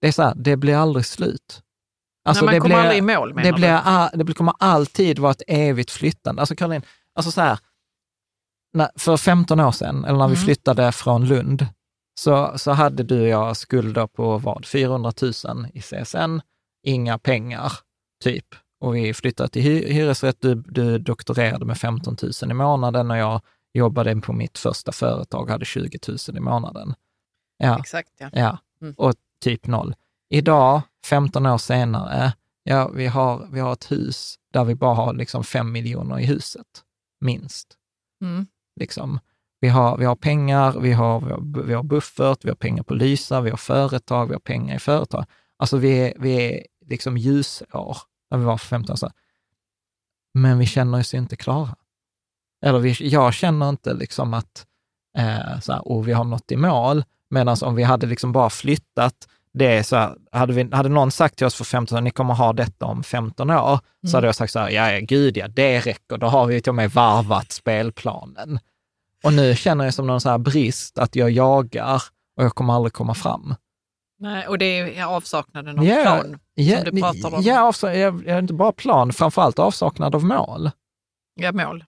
det 0.02 0.08
är 0.08 0.12
så 0.12 0.24
här, 0.24 0.34
det 0.36 0.58
blir 0.58 0.76
aldrig 0.76 1.06
slut. 1.06 1.62
Alltså, 2.26 2.46
Nej, 2.46 2.48
man 2.48 2.54
det 2.54 2.60
kommer 2.60 2.76
blir, 2.76 2.82
aldrig 2.84 2.98
i 2.98 3.02
mål 3.18 3.34
menar 3.34 3.44
det, 3.52 3.54
blir, 3.54 4.24
det 4.26 4.34
kommer 4.34 4.54
alltid 4.60 5.20
vara 5.20 5.32
ett 5.32 5.42
evigt 5.48 5.92
flyttande. 5.92 6.42
Alltså 6.42 6.56
Caroline, 6.56 6.82
alltså 7.16 7.32
så 7.32 7.42
här, 7.42 7.60
när, 8.74 8.90
för 8.96 9.18
15 9.18 9.60
år 9.60 9.72
sedan, 9.72 10.06
eller 10.06 10.18
när 10.18 10.28
vi 10.28 10.34
Mm. 10.34 10.46
flyttade 10.46 10.92
från 10.92 11.26
Lund, 11.26 11.68
så, 12.20 12.54
så 12.58 12.72
hade 12.72 13.04
du 13.04 13.22
och 13.22 13.28
jag 13.28 13.58
skulder 13.58 14.08
på 14.08 14.38
vad, 14.38 14.66
400 14.66 15.14
000 15.22 15.32
i 15.74 15.82
CSN, 15.82 16.40
inga 16.84 17.18
pengar, 17.20 17.72
typ. 18.24 18.46
Och 18.84 18.96
vi 18.96 19.14
flyttade 19.14 19.50
till 19.50 19.62
hy- 19.62 19.92
hyresrätt, 19.94 20.38
du, 20.42 20.56
du 20.56 20.98
doktorerade 20.98 21.66
med 21.66 21.78
15 21.78 22.18
000 22.42 22.52
i 22.52 22.54
månaden 22.54 23.12
och 23.12 23.18
jag 23.18 23.42
jobbade 23.74 24.16
på 24.22 24.34
mitt 24.34 24.58
första 24.58 24.92
företag, 24.92 25.50
hade 25.50 25.66
20 25.66 26.00
000 26.08 26.18
i 26.38 26.40
månaden. 26.40 26.94
Ja. 27.58 27.80
Exakt 27.80 28.10
ja. 28.18 28.30
Ja, 28.34 28.58
Mm. 28.82 28.94
och 28.98 29.14
typ 29.44 29.68
noll. 29.68 29.96
Idag, 30.30 30.82
15 31.06 31.46
år 31.46 31.58
senare, 31.58 32.34
ja, 32.64 32.88
vi 32.88 33.08
har, 33.08 33.48
vi 33.52 33.60
har 33.60 33.74
ett 33.74 33.92
hus 33.92 34.36
där 34.54 34.64
vi 34.64 34.76
bara 34.76 34.94
har 34.96 35.14
liksom 35.14 35.44
5 35.44 35.72
miljoner 35.72 36.20
i 36.20 36.26
huset, 36.26 36.68
minst. 37.22 37.68
Mm. 38.22 38.46
Liksom. 38.80 39.20
Vi, 39.60 39.68
har, 39.70 39.98
vi 39.98 40.06
har 40.06 40.16
pengar, 40.16 40.80
vi 40.80 40.92
har, 40.92 41.20
vi, 41.22 41.32
har, 41.32 41.64
vi 41.64 41.74
har 41.74 41.84
buffert, 41.84 42.46
vi 42.46 42.50
har 42.50 42.56
pengar 42.56 42.84
på 42.84 42.94
Lysa, 42.94 43.42
vi 43.42 43.50
har 43.50 43.58
företag, 43.58 44.28
vi 44.28 44.34
har 44.34 44.40
pengar 44.40 44.76
i 44.76 44.80
företag. 44.80 45.26
Alltså 45.58 45.78
vi 45.78 46.00
är, 46.00 46.14
vi 46.20 46.32
är 46.36 46.64
liksom 46.86 47.18
ljusår 47.18 47.98
när 48.34 48.40
vi 48.40 48.46
var 48.46 48.58
för 48.58 48.68
15 48.68 48.94
år 48.94 48.98
sedan. 48.98 49.12
Men 50.34 50.58
vi 50.60 50.66
känner 50.66 51.00
oss 51.00 51.14
inte 51.14 51.36
klara. 51.36 51.76
Eller 52.66 52.80
vi, 52.80 52.96
jag 53.00 53.34
känner 53.34 53.70
inte 53.70 53.94
liksom 53.94 54.34
att 54.34 54.66
eh, 55.18 55.60
så 55.60 55.74
här, 55.74 55.82
oh, 55.86 56.04
vi 56.04 56.14
har 56.14 56.24
nått 56.24 56.52
i 56.52 56.56
mål, 56.58 57.04
medan 57.30 57.58
om 57.62 57.76
vi 57.76 57.84
hade 57.84 58.08
liksom 58.08 58.32
bara 58.32 58.50
flyttat 58.50 59.28
det 59.54 59.84
så 59.84 59.96
här, 59.96 60.16
hade, 60.32 60.54
vi, 60.54 60.70
hade 60.72 60.90
någon 60.90 61.12
sagt 61.12 61.38
till 61.38 61.48
oss 61.48 61.56
för 61.56 61.64
15 61.64 61.98
år, 61.98 62.02
ni 62.02 62.12
kommer 62.12 62.34
ha 62.34 62.54
detta 62.54 62.86
om 62.86 63.04
15 63.04 63.50
år, 63.50 63.56
så 64.02 64.08
Mm. 64.08 64.14
hade 64.14 64.28
jag 64.28 64.36
sagt 64.36 64.54
så 64.54 64.60
här, 64.60 64.70
ja, 64.70 64.92
ja 64.92 65.00
gud 65.00 65.38
ja, 65.38 65.48
det 65.48 65.80
räcker, 65.80 66.18
då 66.18 66.28
har 66.28 66.46
vi 66.46 66.62
till 66.62 66.70
och 66.70 66.76
med 66.76 66.92
varvat 66.92 67.52
spelplanen. 67.52 68.60
Och 69.24 69.34
nu 69.34 69.56
känner 69.56 69.86
jag 69.86 69.94
som 69.94 70.08
någon 70.08 70.22
så 70.22 70.30
här 70.30 70.38
brist 70.38 70.98
att 70.98 71.16
jag 71.16 71.32
jagar 71.32 72.02
och 72.38 72.44
jag 72.44 72.56
kommer 72.56 72.74
aldrig 72.74 72.94
komma 72.94 73.14
fram. 73.14 73.56
Nej, 74.24 74.48
och 74.48 74.58
det 74.58 74.98
är 74.98 75.06
avsaknaden 75.06 75.80
av 75.80 75.86
Ja, 75.86 76.02
plan 76.04 76.40
Ja, 76.56 76.76
som 76.78 76.96
du 76.96 77.02
pratar 77.02 77.36
om. 77.36 77.42
ja 77.44 77.74
ja, 78.26 78.40
inte 78.40 78.54
bara 78.54 78.72
plan, 78.72 79.14
framförallt 79.14 79.60
avsaknad 79.60 80.16
av 80.16 80.24
mål. 80.26 80.72
Ja, 81.36 81.52
mål. 81.52 81.84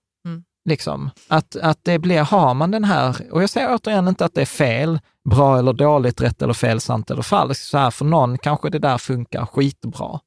Liksom. 0.70 1.10
Att, 1.28 1.56
att 1.56 1.80
det 1.84 2.00
blir, 2.00 2.22
har 2.22 2.54
man 2.54 2.72
den 2.72 2.84
här, 2.84 3.32
och 3.32 3.44
jag 3.44 3.50
säger 3.50 3.76
återigen 3.76 4.08
inte 4.08 4.26
att 4.26 4.34
det 4.34 4.42
är 4.42 4.46
fel, 4.46 5.00
bra 5.30 5.58
eller 5.60 5.74
dåligt, 5.74 6.22
rätt 6.22 6.42
eller 6.42 6.54
fel, 6.54 6.82
sant 6.82 7.12
eller 7.12 7.22
falskt. 7.22 7.66
Så 7.66 7.78
här, 7.78 7.92
för 7.92 8.06
någon 8.06 8.38
kanske 8.38 8.70
det 8.70 8.80
där 8.80 8.98
funkar 8.98 9.46
skitbra. 9.46 10.20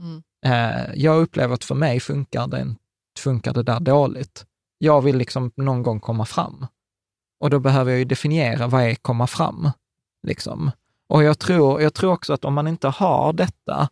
Mm. 0.00 0.22
Eh, 0.46 0.94
jag 0.94 1.22
upplever 1.22 1.54
att 1.54 1.64
för 1.64 1.74
mig 1.74 2.00
funkar 2.00 2.46
det, 2.46 2.74
funkar 3.18 3.52
det 3.52 3.62
där 3.62 3.80
dåligt. 3.80 4.46
Jag 4.78 5.02
vill 5.02 5.16
liksom 5.16 5.52
någon 5.56 5.82
gång 5.82 6.00
komma 6.00 6.24
fram. 6.24 6.66
Och 7.40 7.50
då 7.50 7.58
behöver 7.58 7.90
jag 7.90 7.98
ju 7.98 8.04
definiera 8.04 8.66
vad 8.66 8.82
är 8.82 8.94
komma 8.94 9.26
fram. 9.26 9.70
Liksom. 10.26 10.70
Och 11.12 11.22
jag 11.22 11.38
tror, 11.38 11.82
jag 11.82 11.94
tror 11.94 12.12
också 12.12 12.32
att 12.32 12.44
om 12.44 12.54
man 12.54 12.68
inte 12.68 12.88
har 12.88 13.32
detta, 13.32 13.88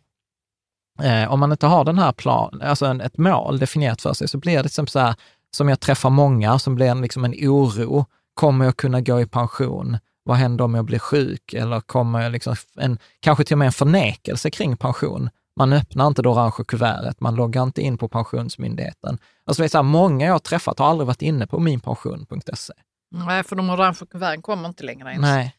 eh, 1.03 1.31
om 1.33 1.39
man 1.39 1.51
inte 1.51 1.67
har 1.67 1.85
den 1.85 1.97
här 1.97 2.11
plan, 2.11 2.61
alltså 2.61 2.85
en, 2.85 3.01
ett 3.01 3.17
mål 3.17 3.59
definierat 3.59 4.01
för 4.01 4.13
sig, 4.13 4.27
så 4.27 4.37
blir 4.37 4.63
det 4.63 4.69
som 4.69 4.87
så 4.87 4.99
här, 4.99 5.15
som 5.55 5.69
jag 5.69 5.79
träffar 5.79 6.09
många, 6.09 6.59
som 6.59 6.75
blir 6.75 6.87
en, 6.87 7.01
liksom 7.01 7.25
en 7.25 7.33
oro. 7.41 8.05
Kommer 8.33 8.65
jag 8.65 8.77
kunna 8.77 9.01
gå 9.01 9.21
i 9.21 9.25
pension? 9.25 9.97
Vad 10.23 10.37
händer 10.37 10.65
om 10.65 10.75
jag 10.75 10.85
blir 10.85 10.99
sjuk? 10.99 11.53
Eller 11.53 11.79
kommer 11.79 12.21
jag 12.21 12.31
liksom, 12.31 12.55
en, 12.77 12.97
kanske 13.19 13.43
till 13.43 13.53
och 13.53 13.59
med 13.59 13.65
en 13.65 13.71
förnekelse 13.71 14.49
kring 14.49 14.77
pension. 14.77 15.29
Man 15.55 15.73
öppnar 15.73 16.07
inte 16.07 16.21
det 16.21 16.29
orangea 16.29 16.65
kuvertet, 16.65 17.19
man 17.19 17.35
loggar 17.35 17.63
inte 17.63 17.81
in 17.81 17.97
på 17.97 18.07
Pensionsmyndigheten. 18.07 19.17
Alltså 19.45 19.61
det 19.61 19.67
är 19.67 19.69
så 19.69 19.77
här, 19.77 19.83
många 19.83 20.25
jag 20.25 20.33
har 20.33 20.39
träffat 20.39 20.79
har 20.79 20.85
aldrig 20.87 21.07
varit 21.07 21.21
inne 21.21 21.47
på 21.47 21.59
minpension.se. 21.59 22.73
Nej, 23.11 23.43
för 23.43 23.55
de 23.55 23.69
orangea 23.69 24.07
kuverten 24.11 24.41
kommer 24.41 24.69
inte 24.69 24.83
längre 24.83 25.11
ens. 25.11 25.21
Nej. 25.21 25.55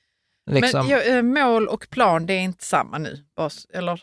Liksom, 0.50 0.86
Men 0.86 1.16
eh, 1.16 1.44
mål 1.44 1.68
och 1.68 1.86
plan, 1.90 2.26
det 2.26 2.32
är 2.32 2.40
inte 2.40 2.64
samma 2.64 2.98
nu? 2.98 3.18
Eller? 3.74 4.00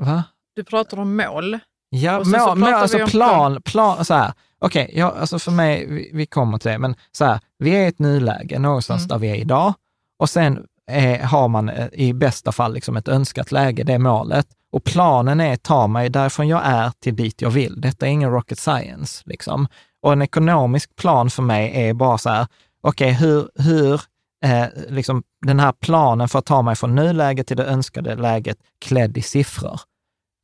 va? 0.00 0.24
Du 0.54 0.64
pratar 0.64 0.98
om 0.98 1.16
mål. 1.16 1.58
Ja, 1.88 2.24
mål, 2.24 2.58
mål, 2.58 2.68
alltså 2.74 3.06
plan, 3.06 3.62
plan, 3.62 4.04
så 4.04 4.14
här, 4.14 4.32
okej, 4.58 4.90
ja, 4.94 5.14
alltså 5.20 5.38
för 5.38 5.50
mig, 5.50 5.86
vi, 5.88 6.10
vi 6.14 6.26
kommer 6.26 6.58
till 6.58 6.70
det, 6.70 6.78
men 6.78 6.94
så 7.12 7.24
här, 7.24 7.40
vi 7.58 7.70
är 7.70 7.84
i 7.84 7.86
ett 7.86 7.98
nuläge 7.98 8.58
någonstans 8.58 9.00
Mm. 9.02 9.08
där 9.08 9.18
vi 9.18 9.30
är 9.30 9.34
idag 9.34 9.74
och 10.18 10.30
sen 10.30 10.66
eh, 10.90 11.20
har 11.20 11.48
man 11.48 11.68
eh, 11.68 11.88
i 11.92 12.12
bästa 12.14 12.52
fall 12.52 12.74
liksom 12.74 12.96
ett 12.96 13.08
önskat 13.08 13.52
läge, 13.52 13.82
det 13.84 13.92
är 13.92 13.98
målet. 13.98 14.46
Och 14.72 14.84
planen 14.84 15.40
är 15.40 15.56
ta 15.56 15.86
mig 15.86 16.08
därifrån 16.08 16.48
jag 16.48 16.60
är 16.64 16.92
till 17.00 17.16
dit 17.16 17.42
jag 17.42 17.50
vill. 17.50 17.80
Detta 17.80 18.06
är 18.06 18.10
ingen 18.10 18.30
rocket 18.30 18.58
science. 18.58 19.22
Liksom. 19.26 19.66
Och 20.02 20.12
en 20.12 20.22
ekonomisk 20.22 20.96
plan 20.96 21.30
för 21.30 21.42
mig 21.42 21.88
är 21.88 21.94
bara 21.94 22.18
så 22.18 22.30
här, 22.30 22.46
okej, 22.82 23.12
hur, 23.12 23.48
hur 23.54 24.00
eh, 24.44 24.66
liksom, 24.88 25.22
den 25.46 25.60
här 25.60 25.72
planen 25.72 26.28
för 26.28 26.38
att 26.38 26.46
ta 26.46 26.62
mig 26.62 26.76
från 26.76 26.94
nuläget 26.94 27.46
till 27.46 27.56
det 27.56 27.64
önskade 27.64 28.16
läget 28.16 28.56
klädd 28.84 29.18
i 29.18 29.22
siffror. 29.22 29.80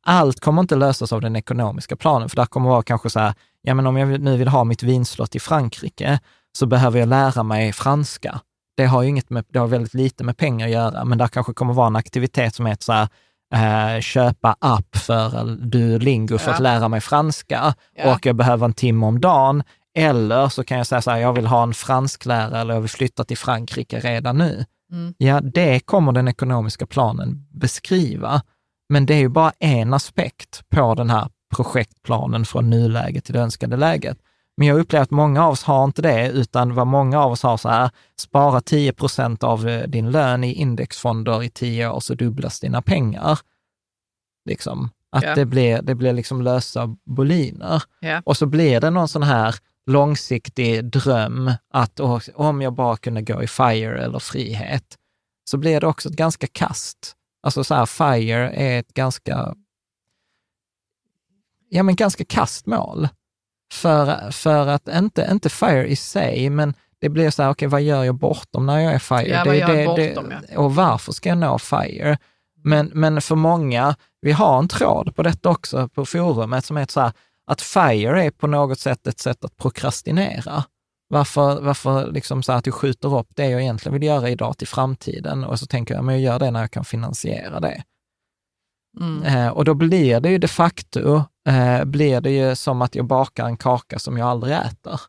Allt 0.06 0.40
kommer 0.40 0.62
inte 0.62 0.76
lösas 0.76 1.12
av 1.12 1.20
den 1.20 1.36
ekonomiska 1.36 1.96
planen, 1.96 2.28
för 2.28 2.36
där 2.36 2.46
kommer 2.46 2.70
vara 2.70 2.82
kanske 2.82 3.10
så 3.10 3.20
här, 3.20 3.34
ja 3.62 3.74
men 3.74 3.86
om 3.86 3.96
jag 3.96 4.20
nu 4.20 4.36
vill 4.36 4.48
ha 4.48 4.64
mitt 4.64 4.82
vinslott 4.82 5.34
i 5.34 5.40
Frankrike, 5.40 6.20
så 6.58 6.66
behöver 6.66 6.98
jag 6.98 7.08
lära 7.08 7.42
mig 7.42 7.72
franska. 7.72 8.40
Det 8.76 8.86
har 8.86 9.02
ju 9.02 9.08
inget 9.08 9.30
med, 9.30 9.44
det 9.52 9.58
har 9.58 9.66
väldigt 9.66 9.94
lite 9.94 10.24
med 10.24 10.36
pengar 10.36 10.66
att 10.66 10.72
göra, 10.72 11.04
men 11.04 11.18
där 11.18 11.28
kanske 11.28 11.52
kommer 11.52 11.74
vara 11.74 11.86
en 11.86 11.96
aktivitet 11.96 12.54
som 12.54 12.66
heter 12.66 12.84
så 12.84 12.92
här, 12.92 13.96
eh, 13.96 14.00
köpa 14.00 14.56
app 14.58 14.96
för 14.96 15.56
Duolingo 15.66 16.38
för 16.38 16.50
Ja. 16.50 16.54
att 16.54 16.60
lära 16.60 16.88
mig 16.88 17.00
franska 17.00 17.74
Ja. 17.94 18.14
och 18.14 18.26
jag 18.26 18.36
behöver 18.36 18.64
en 18.64 18.72
timme 18.74 19.06
om 19.06 19.20
dagen. 19.20 19.62
Eller 19.98 20.48
så 20.48 20.64
kan 20.64 20.78
jag 20.78 20.86
säga 20.86 21.02
så 21.02 21.10
här, 21.10 21.18
jag 21.18 21.32
vill 21.32 21.46
ha 21.46 21.62
en 21.62 21.74
fransklärare 21.74 22.60
eller 22.60 22.74
jag 22.74 22.80
vill 22.80 22.90
flytta 22.90 23.24
till 23.24 23.38
Frankrike 23.38 24.00
redan 24.00 24.38
nu. 24.38 24.64
Mm. 24.92 25.14
Ja, 25.18 25.40
det 25.40 25.80
kommer 25.80 26.12
den 26.12 26.28
ekonomiska 26.28 26.86
planen 26.86 27.46
beskriva. 27.50 28.42
Men 28.88 29.06
det 29.06 29.14
är 29.14 29.18
ju 29.18 29.28
bara 29.28 29.52
en 29.58 29.94
aspekt 29.94 30.62
på 30.68 30.94
den 30.94 31.10
här 31.10 31.28
projektplanen 31.54 32.44
från 32.44 32.70
nuläget 32.70 33.24
till 33.24 33.34
det 33.34 33.40
önskade 33.40 33.76
läget. 33.76 34.18
Men 34.56 34.68
jag 34.68 34.80
upplever 34.80 35.02
att 35.02 35.10
många 35.10 35.44
av 35.44 35.52
oss 35.52 35.62
har 35.62 35.84
inte 35.84 36.02
det, 36.02 36.30
utan 36.30 36.74
vad 36.74 36.86
många 36.86 37.20
av 37.20 37.32
oss 37.32 37.42
har 37.42 37.56
så 37.56 37.68
här, 37.68 37.90
spara 38.20 38.60
10 38.60 38.92
procent 38.92 39.44
av 39.44 39.68
eh, 39.68 39.88
din 39.88 40.10
lön 40.10 40.44
i 40.44 40.52
indexfonder 40.52 41.42
i 41.42 41.50
tio 41.50 41.88
år 41.88 42.00
så 42.00 42.14
dubblas 42.14 42.60
dina 42.60 42.82
pengar. 42.82 43.38
Liksom. 44.48 44.90
Att 45.12 45.22
yeah. 45.22 45.34
det 45.34 45.44
blir, 45.44 45.82
det 45.82 45.94
blir 45.94 46.12
liksom 46.12 46.42
lösa 46.42 46.96
boliner. 47.06 47.82
Yeah. 48.02 48.22
Och 48.24 48.36
så 48.36 48.46
blir 48.46 48.80
det 48.80 48.90
någon 48.90 49.08
sån 49.08 49.22
här 49.22 49.54
långsiktig 49.88 50.84
dröm 50.84 51.52
att 51.70 52.00
om 52.34 52.62
jag 52.62 52.72
bara 52.72 52.96
kunde 52.96 53.22
gå 53.22 53.42
i 53.42 53.46
FIRE 53.46 54.04
eller 54.04 54.18
frihet, 54.18 54.84
så 55.50 55.56
blir 55.56 55.80
det 55.80 55.86
också 55.86 56.08
ett 56.08 56.16
ganska 56.16 56.46
kast. 56.46 57.14
Alltså 57.42 57.64
så 57.64 57.74
här, 57.74 57.86
FIRE 57.86 58.50
är 58.50 58.80
ett 58.80 58.94
ganska, 58.94 59.54
ja 61.68 61.82
men 61.82 61.96
ganska 61.96 62.24
kast 62.24 62.66
mål. 62.66 63.08
För, 63.72 64.30
för 64.30 64.66
att, 64.66 64.88
inte, 64.88 65.28
inte 65.30 65.48
FIRE 65.48 65.86
i 65.86 65.96
sig, 65.96 66.50
men 66.50 66.74
det 67.00 67.08
blir 67.08 67.30
så 67.30 67.42
här, 67.42 67.50
okej, 67.50 67.66
okay, 67.66 67.72
vad 67.72 67.82
gör 67.82 68.04
jag 68.04 68.14
bortom 68.14 68.66
när 68.66 68.78
jag 68.78 68.92
är 68.92 68.98
FIRE? 68.98 69.28
Ja, 69.28 69.44
det, 69.44 69.50
vad 69.50 69.56
gör 69.56 69.76
det, 69.76 69.86
bortom, 69.86 70.28
det, 70.28 70.40
ja. 70.52 70.58
Och 70.58 70.74
varför 70.74 71.12
ska 71.12 71.28
jag 71.28 71.38
nå 71.38 71.58
FIRE? 71.58 72.18
Men, 72.62 72.90
men 72.94 73.20
för 73.20 73.34
många, 73.34 73.96
vi 74.20 74.32
har 74.32 74.58
en 74.58 74.68
tråd 74.68 75.16
på 75.16 75.22
detta 75.22 75.48
också 75.48 75.88
på 75.88 76.06
forumet 76.06 76.64
som 76.64 76.76
är 76.76 76.86
så 76.88 77.00
här, 77.00 77.12
att 77.48 77.60
FIRE 77.60 78.24
är 78.24 78.30
på 78.30 78.46
något 78.46 78.78
sätt 78.78 79.06
ett 79.06 79.18
sätt 79.18 79.44
att 79.44 79.56
prokrastinera. 79.56 80.64
Varför, 81.08 81.60
varför 81.60 82.12
liksom 82.12 82.42
så 82.42 82.52
att 82.52 82.64
du 82.64 82.72
skjuter 82.72 83.18
upp 83.18 83.28
det 83.36 83.46
jag 83.46 83.60
egentligen 83.62 83.92
vill 83.92 84.02
göra 84.02 84.30
idag 84.30 84.58
till 84.58 84.68
framtiden 84.68 85.44
och 85.44 85.58
så 85.58 85.66
tänker 85.66 85.94
jag, 85.94 86.04
men 86.04 86.14
jag 86.14 86.22
gör 86.22 86.38
det 86.38 86.50
när 86.50 86.60
jag 86.60 86.70
kan 86.70 86.84
finansiera 86.84 87.60
det. 87.60 87.82
Mm. 89.00 89.22
Eh, 89.22 89.48
och 89.48 89.64
då 89.64 89.74
blir 89.74 90.20
det 90.20 90.30
ju 90.30 90.38
de 90.38 90.48
facto, 90.48 91.22
eh, 91.48 91.84
blir 91.84 92.20
det 92.20 92.30
ju 92.30 92.56
som 92.56 92.82
att 92.82 92.94
jag 92.94 93.04
bakar 93.04 93.46
en 93.46 93.56
kaka 93.56 93.98
som 93.98 94.18
jag 94.18 94.28
aldrig 94.28 94.56
äter. 94.56 95.00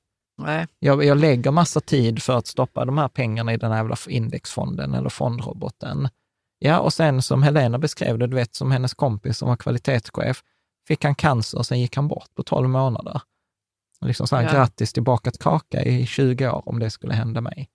Nej. 0.42 0.68
Jag, 0.80 1.04
jag 1.04 1.18
lägger 1.18 1.52
massa 1.52 1.80
tid 1.80 2.24
för 2.24 2.38
att 2.38 2.48
stoppa 2.48 2.86
de 2.86 2.98
här 2.98 3.08
pengarna 3.08 3.54
i 3.54 3.58
den 3.58 3.72
här 3.72 3.78
jävla 3.78 3.96
indexfonden 4.08 4.94
eller 4.94 5.10
fondroboten. 5.10 6.10
Ja, 6.60 6.80
och 6.80 6.94
sen 6.94 7.22
som 7.22 7.44
Helena 7.44 7.78
beskrev 7.78 8.18
det, 8.18 8.28
du 8.28 8.36
vet 8.36 8.56
som 8.56 8.72
hennes 8.72 8.94
kompis 8.94 9.38
som 9.38 9.50
var 9.50 9.56
kvalitetschef, 9.56 10.44
fick 10.90 11.04
han 11.04 11.16
cancer 11.16 11.58
och 11.58 11.66
sen 11.66 11.80
gick 11.80 11.96
han 11.96 12.08
bort 12.08 12.36
på 12.36 12.44
12 12.44 12.70
månader. 12.70 13.22
Liksom 14.06 14.28
så 14.28 14.36
här, 14.36 14.44
ja. 14.44 14.52
grattis 14.52 14.94
till 14.94 15.04
bakat 15.04 15.38
kaka 15.38 15.84
i 15.84 16.06
20 16.06 16.50
år 16.50 16.64
om 16.66 16.80
det 16.80 16.90
skulle 16.90 17.14
hända 17.14 17.42
mig. 17.42 17.70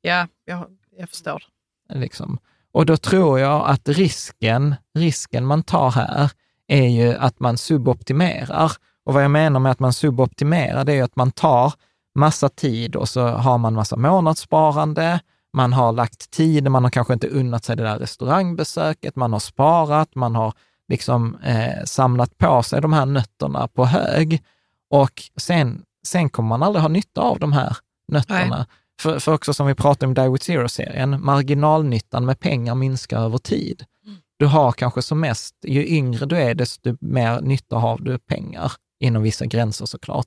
Ja, 0.00 0.26
jag, 0.44 0.64
jag 0.96 1.08
förstår. 1.08 1.42
Liksom. 1.88 2.38
Och 2.72 2.86
då 2.86 2.96
tror 2.96 3.38
jag 3.38 3.68
att 3.68 3.88
risken, 3.88 4.74
risken 4.94 5.46
man 5.46 5.62
tar 5.62 5.90
här 5.90 6.30
är 6.66 6.88
ju 6.88 7.14
att 7.14 7.40
man 7.40 7.58
suboptimerar. 7.58 8.72
Och 9.04 9.14
vad 9.14 9.24
jag 9.24 9.30
menar 9.30 9.60
med 9.60 9.72
att 9.72 9.80
man 9.80 9.92
suboptimerar, 9.92 10.84
det 10.84 10.92
är 10.92 10.96
ju 10.96 11.02
att 11.02 11.16
man 11.16 11.30
tar 11.30 11.72
massa 12.14 12.48
tid 12.48 12.96
och 12.96 13.08
så 13.08 13.26
har 13.26 13.58
man 13.58 13.74
massa 13.74 13.96
månadssparande, 13.96 15.20
man 15.52 15.72
har 15.72 15.92
lagt 15.92 16.30
tid, 16.30 16.70
man 16.70 16.84
har 16.84 16.90
kanske 16.90 17.12
inte 17.12 17.28
unnat 17.28 17.64
sig 17.64 17.76
det 17.76 17.82
där 17.82 17.98
restaurangbesöket, 17.98 19.16
man 19.16 19.32
har 19.32 19.40
sparat, 19.40 20.14
man 20.14 20.34
har 20.34 20.52
liksom 20.88 21.36
eh, 21.44 21.84
samlat 21.84 22.38
på 22.38 22.62
sig 22.62 22.80
de 22.80 22.92
här 22.92 23.06
nötterna 23.06 23.68
på 23.68 23.84
hög 23.84 24.42
och 24.90 25.22
sen, 25.36 25.82
sen 26.06 26.30
kommer 26.30 26.48
man 26.48 26.62
aldrig 26.62 26.82
ha 26.82 26.88
nytta 26.88 27.20
av 27.20 27.38
de 27.38 27.52
här 27.52 27.76
nötterna. 28.12 28.66
För, 29.00 29.18
för 29.18 29.34
också 29.34 29.54
som 29.54 29.66
vi 29.66 29.74
pratade 29.74 30.06
om 30.06 30.14
Die 30.14 30.28
with 30.28 30.44
Zero-serien, 30.44 31.24
marginalnyttan 31.24 32.24
med 32.24 32.40
pengar 32.40 32.74
minskar 32.74 33.20
över 33.20 33.38
tid. 33.38 33.84
Mm. 34.06 34.18
Du 34.38 34.46
har 34.46 34.72
kanske 34.72 35.02
som 35.02 35.20
mest, 35.20 35.54
ju 35.62 35.86
yngre 35.86 36.26
du 36.26 36.36
är, 36.36 36.54
desto 36.54 36.96
mer 37.00 37.40
nytta 37.40 37.76
har 37.76 37.98
du 37.98 38.18
pengar, 38.18 38.72
inom 39.00 39.22
vissa 39.22 39.46
gränser 39.46 39.86
såklart. 39.86 40.26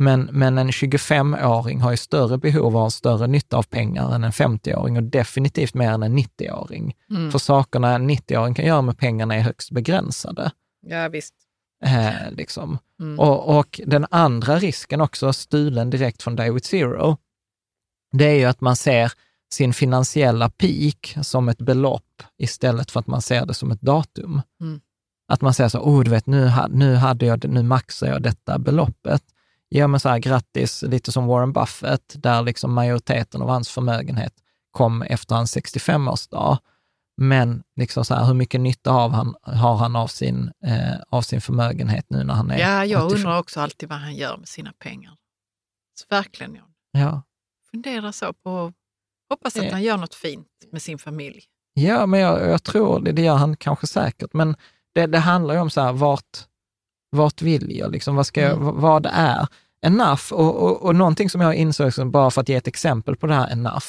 Men, 0.00 0.28
men 0.32 0.58
en 0.58 0.70
25-åring 0.70 1.80
har 1.80 1.90
ju 1.90 1.96
större 1.96 2.38
behov 2.38 2.76
och 2.76 2.82
har 2.82 2.90
större 2.90 3.26
nytta 3.26 3.56
av 3.56 3.62
pengar 3.62 4.14
än 4.14 4.24
en 4.24 4.30
50-åring 4.30 4.96
och 4.96 5.02
definitivt 5.02 5.74
mer 5.74 5.90
än 5.90 6.02
en 6.02 6.18
90-åring. 6.18 6.96
Mm. 7.10 7.30
För 7.30 7.38
sakerna 7.38 7.94
en 7.94 8.10
90-åring 8.10 8.54
kan 8.54 8.64
göra 8.64 8.82
med 8.82 8.98
pengarna 8.98 9.34
är 9.34 9.40
högst 9.40 9.70
begränsade. 9.70 10.50
Ja, 10.86 11.08
visst. 11.08 11.34
Eh, 11.84 12.30
liksom. 12.30 12.78
Mm. 13.00 13.18
Och, 13.18 13.58
och, 13.58 13.80
den 13.86 14.06
andra 14.10 14.56
risken 14.56 15.00
också, 15.00 15.32
stulen 15.32 15.90
direkt 15.90 16.22
från 16.22 16.36
Day 16.36 16.50
with 16.50 16.68
Zero, 16.68 17.16
det 18.12 18.24
är 18.24 18.34
ju 18.34 18.44
att 18.44 18.60
man 18.60 18.76
ser 18.76 19.12
sin 19.52 19.74
finansiella 19.74 20.50
peak 20.50 21.16
som 21.22 21.48
ett 21.48 21.58
belopp 21.58 22.22
istället 22.38 22.90
för 22.90 23.00
att 23.00 23.06
man 23.06 23.22
ser 23.22 23.46
det 23.46 23.54
som 23.54 23.70
ett 23.70 23.80
datum. 23.80 24.40
Mm. 24.60 24.80
Att 25.28 25.40
man 25.40 25.54
säger 25.54 25.68
så, 25.68 25.80
oh, 25.80 26.04
du 26.04 26.10
vet, 26.10 26.26
nu, 26.26 26.50
nu, 26.68 26.94
hade 26.94 27.26
jag, 27.26 27.48
nu 27.48 27.62
maxar 27.62 28.06
jag 28.06 28.22
detta 28.22 28.58
beloppet. 28.58 29.22
Ja, 29.68 29.86
men 29.86 30.00
så 30.00 30.08
här, 30.08 30.18
grattis, 30.18 30.82
lite 30.82 31.12
som 31.12 31.26
Warren 31.26 31.52
Buffett, 31.52 32.14
där 32.22 32.42
liksom 32.42 32.74
majoriteten 32.74 33.42
av 33.42 33.48
hans 33.48 33.68
förmögenhet 33.68 34.32
kom 34.70 35.02
efter 35.02 35.34
hans 35.34 35.56
65-årsdag. 35.56 36.58
Men 37.20 37.62
liksom 37.76 38.04
så 38.04 38.14
här, 38.14 38.24
hur 38.24 38.34
mycket 38.34 38.60
nytta 38.60 38.90
av 38.90 39.12
han, 39.12 39.34
har 39.42 39.76
han 39.76 39.96
av 39.96 40.06
sin, 40.06 40.52
eh, 40.64 40.96
av 41.08 41.22
sin 41.22 41.40
förmögenhet 41.40 42.06
nu 42.08 42.24
när 42.24 42.34
han 42.34 42.50
är 42.50 42.58
Ja, 42.58 42.84
jag 42.84 43.06
85? 43.06 43.18
undrar 43.18 43.38
också 43.38 43.60
alltid 43.60 43.88
vad 43.88 43.98
han 43.98 44.14
gör 44.14 44.36
med 44.36 44.48
sina 44.48 44.72
pengar. 44.72 45.14
Så 46.00 46.06
verkligen, 46.10 46.54
John. 46.54 46.70
Ja. 46.92 47.22
Fundera 47.70 48.12
så 48.12 48.32
på, 48.32 48.72
hoppas 49.30 49.56
att 49.56 49.72
han 49.72 49.82
gör 49.82 49.96
något 49.96 50.14
fint 50.14 50.48
med 50.72 50.82
sin 50.82 50.98
familj. 50.98 51.44
Ja, 51.74 52.06
men 52.06 52.20
jag, 52.20 52.50
jag 52.50 52.62
tror 52.62 53.00
det, 53.00 53.12
det 53.12 53.22
gör 53.22 53.36
han 53.36 53.56
kanske 53.56 53.86
säkert. 53.86 54.32
Men 54.32 54.56
det, 54.94 55.06
det 55.06 55.18
handlar 55.18 55.54
ju 55.54 55.60
om 55.60 55.70
så 55.70 55.80
här, 55.80 55.92
vart, 55.92 56.47
vart 57.10 57.42
vill 57.42 57.76
jag? 57.76 57.92
Liksom, 57.92 58.16
vad, 58.16 58.26
ska 58.26 58.40
jag, 58.40 58.52
mm. 58.52 58.80
vad 58.80 59.06
är 59.12 59.46
enough? 59.86 60.32
Och, 60.32 60.62
och, 60.62 60.82
och 60.82 60.96
någonting 60.96 61.30
som 61.30 61.40
jag 61.40 61.54
insåg, 61.54 62.10
bara 62.10 62.30
för 62.30 62.40
att 62.40 62.48
ge 62.48 62.54
ett 62.54 62.66
exempel 62.66 63.16
på 63.16 63.26
det 63.26 63.34
här 63.34 63.52
enough, 63.52 63.86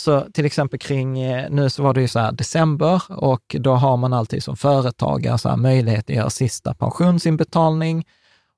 så 0.00 0.20
till 0.20 0.44
exempel 0.44 0.78
kring, 0.78 1.18
eh, 1.18 1.50
nu 1.50 1.70
så 1.70 1.82
var 1.82 1.94
det 1.94 2.00
ju 2.00 2.08
så 2.08 2.18
här 2.18 2.32
december 2.32 3.02
och 3.08 3.56
då 3.58 3.74
har 3.74 3.96
man 3.96 4.12
alltid 4.12 4.42
som 4.42 4.56
företagare 4.56 5.38
så 5.38 5.48
här 5.48 5.56
möjlighet 5.56 6.10
att 6.10 6.16
göra 6.16 6.30
sista 6.30 6.74
pensionsinbetalning 6.74 8.04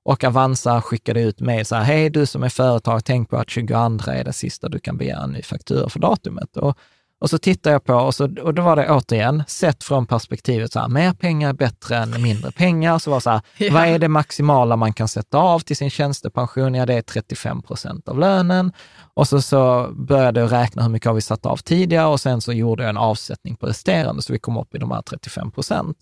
och 0.04 0.24
Avanza 0.24 0.82
skickade 0.82 1.20
ut 1.20 1.40
mejl 1.40 1.66
så 1.66 1.76
här, 1.76 1.84
hej 1.84 2.10
du 2.10 2.26
som 2.26 2.42
är 2.42 2.48
företag, 2.48 3.04
tänk 3.04 3.30
på 3.30 3.36
att 3.36 3.50
22 3.50 3.74
är 4.06 4.24
det 4.24 4.32
sista 4.32 4.68
du 4.68 4.78
kan 4.78 4.96
begära 4.96 5.22
en 5.22 5.32
ny 5.32 5.42
faktura 5.42 5.88
för 5.88 6.00
datumet. 6.00 6.56
Och 6.56 6.78
och 7.20 7.30
så 7.30 7.38
tittar 7.38 7.70
jag 7.70 7.84
på, 7.84 7.94
och, 7.94 8.14
så, 8.14 8.24
och 8.42 8.54
då 8.54 8.62
var 8.62 8.76
det 8.76 8.90
återigen, 8.90 9.42
sett 9.46 9.84
från 9.84 10.06
perspektivet 10.06 10.72
så 10.72 10.80
här, 10.80 10.88
mer 10.88 11.12
pengar 11.12 11.48
är 11.48 11.52
bättre 11.52 11.96
än 11.96 12.22
mindre 12.22 12.50
pengar. 12.50 12.98
Så 12.98 13.10
var 13.10 13.20
så 13.20 13.30
här, 13.30 13.40
ja. 13.56 13.72
vad 13.72 13.82
är 13.82 13.98
det 13.98 14.08
maximala 14.08 14.76
man 14.76 14.92
kan 14.92 15.08
sätta 15.08 15.38
av 15.38 15.60
till 15.60 15.76
sin 15.76 15.90
tjänstepension? 15.90 16.74
Ja, 16.74 16.86
det 16.86 16.94
är 16.94 17.02
35 17.02 17.62
procent 17.62 18.08
av 18.08 18.18
lönen. 18.18 18.72
Och 19.14 19.28
så, 19.28 19.42
så 19.42 19.90
började 19.92 20.40
jag 20.40 20.52
räkna 20.52 20.82
hur 20.82 20.90
mycket 20.90 21.06
har 21.06 21.14
vi 21.14 21.20
satt 21.20 21.46
av 21.46 21.56
tidigare 21.56 22.06
och 22.06 22.20
sen 22.20 22.40
så 22.40 22.52
gjorde 22.52 22.82
jag 22.82 22.90
en 22.90 22.96
avsättning 22.96 23.56
på 23.56 23.66
resterande, 23.66 24.22
så 24.22 24.32
vi 24.32 24.38
kom 24.38 24.56
upp 24.56 24.74
i 24.74 24.78
de 24.78 24.90
här 24.90 25.02
35 25.02 25.50
procent. 25.50 25.96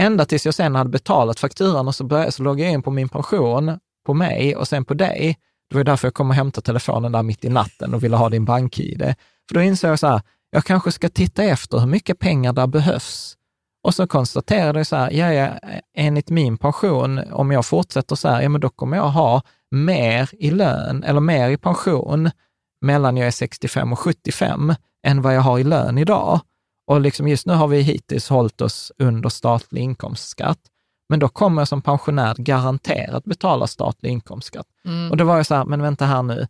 Ända 0.00 0.24
tills 0.24 0.44
jag 0.44 0.54
sen 0.54 0.74
hade 0.74 0.90
betalat 0.90 1.40
fakturan 1.40 1.88
och 1.88 1.94
så, 1.94 2.04
började, 2.04 2.32
så 2.32 2.42
loggade 2.42 2.62
jag 2.62 2.72
in 2.72 2.82
på 2.82 2.90
min 2.90 3.08
pension, 3.08 3.78
på 4.06 4.14
mig 4.14 4.56
och 4.56 4.68
sen 4.68 4.84
på 4.84 4.94
dig. 4.94 5.38
Det 5.70 5.76
var 5.76 5.84
därför 5.84 6.06
jag 6.06 6.14
kom 6.14 6.30
och 6.30 6.36
hämtade 6.36 6.64
telefonen 6.64 7.12
där 7.12 7.22
mitt 7.22 7.44
i 7.44 7.48
natten 7.48 7.94
och 7.94 8.04
ville 8.04 8.16
ha 8.16 8.28
din 8.28 8.44
bank-id. 8.44 9.14
För 9.50 9.54
då 9.54 9.62
insåg 9.62 9.90
jag 9.90 9.98
så 9.98 10.06
här, 10.06 10.22
jag 10.50 10.64
kanske 10.64 10.92
ska 10.92 11.08
titta 11.08 11.44
efter 11.44 11.78
hur 11.78 11.86
mycket 11.86 12.18
pengar 12.18 12.52
där 12.52 12.66
behövs. 12.66 13.36
Och 13.82 13.94
så 13.94 14.06
konstaterade 14.06 14.78
jag 14.78 14.86
så 14.86 14.96
här, 14.96 15.10
ja, 15.10 15.32
ja, 15.32 15.58
enligt 15.96 16.30
min 16.30 16.58
pension, 16.58 17.20
om 17.32 17.50
jag 17.50 17.66
fortsätter 17.66 18.16
så 18.16 18.28
här, 18.28 18.42
ja 18.42 18.48
men 18.48 18.60
då 18.60 18.68
kommer 18.68 18.96
jag 18.96 19.08
ha 19.08 19.42
mer 19.70 20.30
i 20.32 20.50
lön 20.50 21.04
eller 21.04 21.20
mer 21.20 21.48
i 21.48 21.56
pension 21.56 22.30
mellan 22.80 23.16
jag 23.16 23.26
är 23.26 23.30
65 23.30 23.92
och 23.92 23.98
75 23.98 24.74
än 25.06 25.22
vad 25.22 25.36
jag 25.36 25.40
har 25.40 25.58
i 25.58 25.64
lön 25.64 25.98
idag. 25.98 26.40
Och 26.86 27.00
liksom 27.00 27.28
just 27.28 27.46
nu 27.46 27.52
har 27.52 27.68
vi 27.68 27.80
hittills 27.80 28.28
hållit 28.28 28.60
oss 28.60 28.92
under 28.98 29.28
statlig 29.28 29.82
inkomstskatt. 29.82 30.58
Men 31.08 31.18
då 31.18 31.28
kommer 31.28 31.60
jag 31.60 31.68
som 31.68 31.82
pensionär 31.82 32.34
garanterat 32.38 33.24
betala 33.24 33.66
statlig 33.66 34.10
inkomstskatt. 34.10 34.66
Mm. 34.84 35.10
Och 35.10 35.16
då 35.16 35.24
var 35.24 35.36
jag 35.36 35.46
så 35.46 35.54
här, 35.54 35.64
men 35.64 35.82
vänta 35.82 36.04
här 36.04 36.22
nu, 36.22 36.46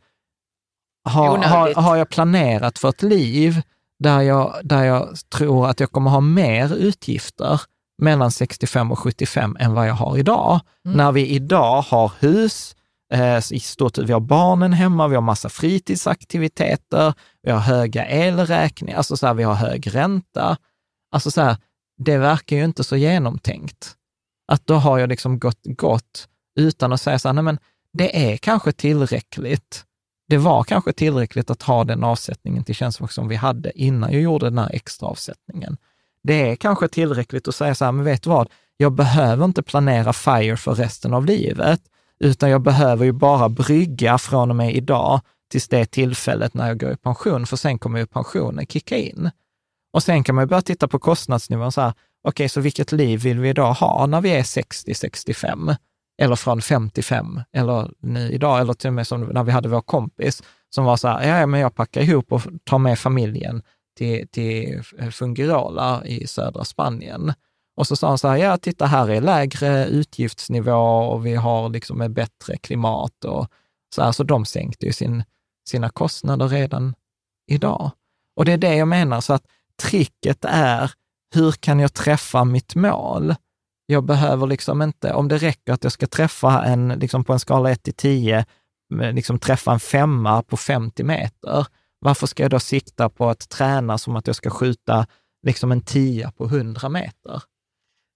har, 1.04 1.38
har, 1.38 1.74
har 1.74 1.96
jag 1.96 2.08
planerat 2.08 2.78
för 2.78 2.88
ett 2.88 3.02
liv 3.02 3.62
där 3.98 4.20
jag, 4.20 4.60
där 4.64 4.84
jag 4.84 5.16
tror 5.34 5.68
att 5.68 5.80
jag 5.80 5.92
kommer 5.92 6.10
ha 6.10 6.20
mer 6.20 6.74
utgifter 6.74 7.60
mellan 8.02 8.30
65 8.30 8.92
och 8.92 8.98
75 8.98 9.56
än 9.60 9.74
vad 9.74 9.88
jag 9.88 9.94
har 9.94 10.18
idag. 10.18 10.60
Mm. 10.84 10.96
När 10.96 11.12
vi 11.12 11.26
idag 11.26 11.82
har 11.82 12.12
hus, 12.18 12.76
eh, 13.12 13.52
i 13.52 13.60
stort 13.60 13.98
vi 13.98 14.12
har 14.12 14.20
barnen 14.20 14.72
hemma, 14.72 15.08
vi 15.08 15.14
har 15.14 15.22
massa 15.22 15.48
fritidsaktiviteter, 15.48 17.14
vi 17.42 17.50
har 17.50 17.58
höga 17.58 18.06
elräkningar, 18.06 18.96
alltså 18.96 19.16
så 19.16 19.26
här, 19.26 19.34
vi 19.34 19.42
har 19.42 19.54
hög 19.54 19.94
ränta. 19.94 20.56
Alltså 21.14 21.30
så 21.30 21.40
här, 21.40 21.56
det 21.98 22.18
verkar 22.18 22.56
ju 22.56 22.64
inte 22.64 22.84
så 22.84 22.96
genomtänkt. 22.96 23.94
Att 24.52 24.66
då 24.66 24.74
har 24.74 24.98
jag 24.98 25.08
liksom 25.08 25.38
gått, 25.38 25.60
gått 25.64 26.28
utan 26.58 26.92
att 26.92 27.00
säga 27.00 27.18
så 27.18 27.28
här, 27.28 27.32
nej 27.32 27.44
men 27.44 27.58
det 27.92 28.32
är 28.32 28.36
kanske 28.36 28.72
tillräckligt. 28.72 29.84
Det 30.30 30.38
var 30.38 30.64
kanske 30.64 30.92
tillräckligt 30.92 31.50
att 31.50 31.62
ha 31.62 31.84
den 31.84 32.04
avsättningen 32.04 32.64
till 32.64 32.74
tjänstepension 32.74 33.14
som 33.14 33.28
vi 33.28 33.36
hade 33.36 33.78
innan 33.78 34.12
jag 34.12 34.22
gjorde 34.22 34.46
den 34.46 34.58
här 34.58 34.70
extra 34.72 35.08
avsättningen. 35.08 35.76
Det 36.22 36.50
är 36.50 36.56
kanske 36.56 36.88
tillräckligt 36.88 37.48
att 37.48 37.54
säga 37.54 37.74
så 37.74 37.84
här, 37.84 37.92
men 37.92 38.04
vet 38.04 38.22
du 38.22 38.30
vad, 38.30 38.48
jag 38.76 38.92
behöver 38.92 39.44
inte 39.44 39.62
planera 39.62 40.12
FIRE 40.12 40.56
för 40.56 40.74
resten 40.74 41.14
av 41.14 41.26
livet, 41.26 41.80
utan 42.20 42.50
jag 42.50 42.62
behöver 42.62 43.04
ju 43.04 43.12
bara 43.12 43.48
brygga 43.48 44.18
från 44.18 44.50
och 44.50 44.56
med 44.56 44.74
idag 44.74 45.20
tills 45.50 45.68
det 45.68 45.86
tillfället 45.86 46.54
när 46.54 46.68
jag 46.68 46.80
går 46.80 46.92
i 46.92 46.96
pension, 46.96 47.46
för 47.46 47.56
sen 47.56 47.78
kommer 47.78 47.98
ju 47.98 48.06
pensionen 48.06 48.66
kicka 48.66 48.96
in. 48.96 49.30
Och 49.92 50.02
sen 50.02 50.24
kan 50.24 50.34
man 50.34 50.44
ju 50.44 50.48
börja 50.48 50.62
titta 50.62 50.88
på 50.88 50.98
kostnadsnivån, 50.98 51.72
så 51.72 51.80
här, 51.80 51.90
okej, 51.90 52.30
okay, 52.30 52.48
så 52.48 52.60
vilket 52.60 52.92
liv 52.92 53.20
vill 53.20 53.40
vi 53.40 53.48
idag 53.48 53.72
ha 53.72 54.06
när 54.06 54.20
vi 54.20 54.30
är 54.30 54.42
60-65? 54.42 55.76
Eller 56.20 56.36
från 56.36 56.62
55, 56.62 57.40
eller 57.52 57.90
nu 57.98 58.32
idag, 58.32 58.60
eller 58.60 58.72
till 58.72 58.88
och 58.88 58.94
med 58.94 59.06
som 59.06 59.20
när 59.20 59.44
vi 59.44 59.52
hade 59.52 59.68
vår 59.68 59.80
kompis, 59.80 60.42
som 60.74 60.84
var 60.84 60.96
så 60.96 61.08
här, 61.08 61.40
ja, 61.40 61.46
men 61.46 61.60
jag 61.60 61.74
packar 61.74 62.00
ihop 62.00 62.32
och 62.32 62.42
tar 62.64 62.78
med 62.78 62.98
familjen 62.98 63.62
till, 63.96 64.28
till 64.28 64.82
Fungirola 65.10 66.02
i 66.04 66.26
södra 66.26 66.64
Spanien. 66.64 67.32
Och 67.76 67.86
så 67.86 67.96
sa 67.96 68.08
han 68.08 68.18
så 68.18 68.28
här, 68.28 68.36
ja 68.36 68.56
titta 68.56 68.86
här 68.86 69.10
är 69.10 69.20
lägre 69.20 69.86
utgiftsnivå 69.86 70.72
och 70.98 71.26
vi 71.26 71.34
har 71.34 71.68
liksom 71.68 72.00
ett 72.00 72.10
bättre 72.10 72.56
klimat 72.56 73.24
och 73.24 73.48
så 73.94 74.02
här, 74.02 74.12
så 74.12 74.22
de 74.22 74.44
sänkte 74.44 74.86
ju 74.86 74.92
sin, 74.92 75.24
sina 75.68 75.90
kostnader 75.90 76.48
redan 76.48 76.94
idag. 77.50 77.90
Och 78.36 78.44
det 78.44 78.52
är 78.52 78.58
det 78.58 78.76
jag 78.76 78.88
menar, 78.88 79.20
så 79.20 79.32
att 79.32 79.44
tricket 79.82 80.44
är, 80.44 80.92
hur 81.34 81.52
kan 81.52 81.80
jag 81.80 81.94
träffa 81.94 82.44
mitt 82.44 82.74
mål? 82.74 83.34
Jag 83.90 84.04
behöver 84.04 84.46
liksom 84.46 84.82
inte, 84.82 85.12
om 85.14 85.28
det 85.28 85.38
räcker 85.38 85.72
att 85.72 85.84
jag 85.84 85.92
ska 85.92 86.06
träffa 86.06 86.64
en, 86.64 86.88
liksom 86.88 87.24
på 87.24 87.32
en 87.32 87.40
skala 87.40 87.70
1 87.70 87.82
till 87.82 87.94
10, 87.94 88.44
liksom 89.12 89.38
träffa 89.38 89.72
en 89.72 89.80
femma 89.80 90.42
på 90.42 90.56
50 90.56 91.04
meter, 91.04 91.66
varför 91.98 92.26
ska 92.26 92.42
jag 92.42 92.50
då 92.50 92.60
sikta 92.60 93.08
på 93.08 93.28
att 93.28 93.48
träna 93.48 93.98
som 93.98 94.16
att 94.16 94.26
jag 94.26 94.36
ska 94.36 94.50
skjuta 94.50 95.06
liksom 95.46 95.72
en 95.72 95.80
tia 95.80 96.32
på 96.32 96.44
100 96.44 96.88
meter? 96.88 97.42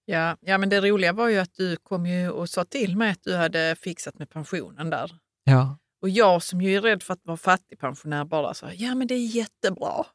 Ja, 0.05 0.37
ja, 0.41 0.57
men 0.57 0.69
det 0.69 0.81
roliga 0.81 1.13
var 1.13 1.29
ju 1.29 1.37
att 1.37 1.53
du 1.53 1.77
kom 1.77 2.05
ju 2.05 2.29
och 2.29 2.49
sa 2.49 2.65
till 2.65 2.97
mig 2.97 3.11
att 3.11 3.23
du 3.23 3.35
hade 3.35 3.75
fixat 3.81 4.19
med 4.19 4.29
pensionen 4.29 4.89
där. 4.89 5.11
Ja. 5.43 5.77
Och 6.01 6.09
jag 6.09 6.43
som 6.43 6.61
ju 6.61 6.75
är 6.75 6.81
rädd 6.81 7.03
för 7.03 7.13
att 7.13 7.21
vara 7.23 7.37
fattigpensionär 7.37 8.25
bara 8.25 8.53
sa, 8.53 8.71
ja 8.73 8.95
men 8.95 9.07
det 9.07 9.15
är 9.15 9.35
jättebra. 9.35 10.05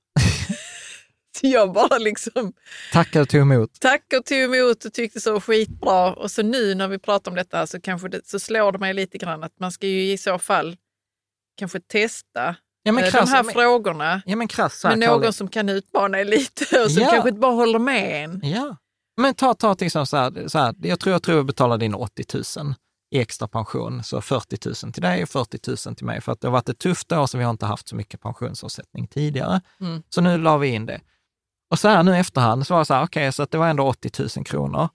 jag 1.53 1.72
bara 1.72 1.99
liksom... 1.99 2.53
Tackade 2.93 3.22
och 3.22 3.28
tog 3.28 3.41
emot. 3.41 3.80
Tackade 3.80 4.20
och 4.20 4.26
tog 4.26 4.38
emot 4.38 4.84
och 4.84 4.93
tyckte 4.93 5.20
så 5.20 5.41
skitbra. 5.41 6.14
Och 6.14 6.30
så 6.30 6.43
nu 6.43 6.74
när 6.74 6.88
vi 6.88 6.99
pratar 6.99 7.30
om 7.30 7.36
detta 7.36 7.66
så 7.66 7.80
kanske 7.80 8.09
det, 8.09 8.20
så 8.26 8.38
slår 8.38 8.72
det 8.72 8.78
mig 8.78 8.95
lite 8.95 9.18
grann 9.18 9.43
att 9.43 9.61
man 9.61 9.72
ska 9.72 9.86
ju 9.86 10.12
i 10.12 10.18
så 10.18 10.38
fall 10.38 10.76
kanske 11.59 11.80
testa 11.80 12.57
ja, 12.82 12.93
men 12.93 13.05
eh, 13.05 13.11
krass, 13.11 13.30
de 13.30 13.36
här 13.36 13.43
men, 13.43 13.53
frågorna 13.53 14.22
ja, 14.26 14.36
men 14.36 14.49
krass, 14.49 14.84
med 14.84 14.99
någon 14.99 15.32
som 15.32 15.49
kan 15.49 15.68
utmana 15.68 16.20
er 16.20 16.24
lite 16.24 16.82
och 16.84 16.91
som 16.91 17.03
Ja. 17.03 17.11
kanske 17.11 17.28
inte 17.28 17.41
bara 17.41 17.53
håller 17.53 17.78
med 17.78 18.24
en. 18.24 18.41
Ja. 18.43 18.76
Men 19.16 19.34
ta, 19.34 19.55
ta 19.55 19.74
till 19.74 19.86
exempel 19.86 20.07
så 20.07 20.16
här, 20.16 20.49
så 20.49 20.59
här, 20.59 20.74
jag 20.82 21.01
tror 21.01 21.12
jag 21.12 21.22
tror 21.22 21.36
jag 21.36 21.47
betalar 21.47 21.82
in 21.82 21.95
80 21.95 22.24
000 22.59 22.74
i 23.11 23.18
extra 23.20 23.49
pension, 23.49 24.05
så 24.05 24.20
40 24.20 24.84
000 24.84 24.93
till 24.93 25.03
dig 25.03 25.22
och 25.22 25.28
40 25.28 25.88
000 25.88 25.97
till 25.97 26.07
mig, 26.07 26.20
för 26.20 26.32
att 26.32 26.41
det 26.41 26.47
har 26.47 26.53
varit 26.53 26.68
ett 26.68 26.78
tufft 26.78 27.12
år 27.12 27.26
så 27.26 27.38
vi 27.38 27.45
har 27.45 27.51
inte 27.51 27.66
haft 27.66 27.88
så 27.88 27.97
mycket 27.97 28.20
pensionsavsättning 28.20 29.07
tidigare. 29.07 29.61
Mm. 29.80 30.03
Så 30.09 30.20
nu 30.20 30.38
la 30.38 30.57
vi 30.57 30.68
in 30.68 30.86
det. 30.86 31.01
Och 31.71 31.79
så 31.79 31.89
här 31.89 32.03
nu 32.03 32.14
i 32.14 32.18
efterhand 32.18 32.66
så 32.66 32.75
var 32.75 32.81
det 32.81 32.85
så 32.85 32.95
här, 32.95 33.05
okej, 33.05 33.33
så 33.33 33.43
att 33.43 33.51
det 33.51 33.59
var 33.59 33.68
ändå 33.68 33.87
80 33.87 34.23
000 34.37 34.45
kronor. 34.45 34.89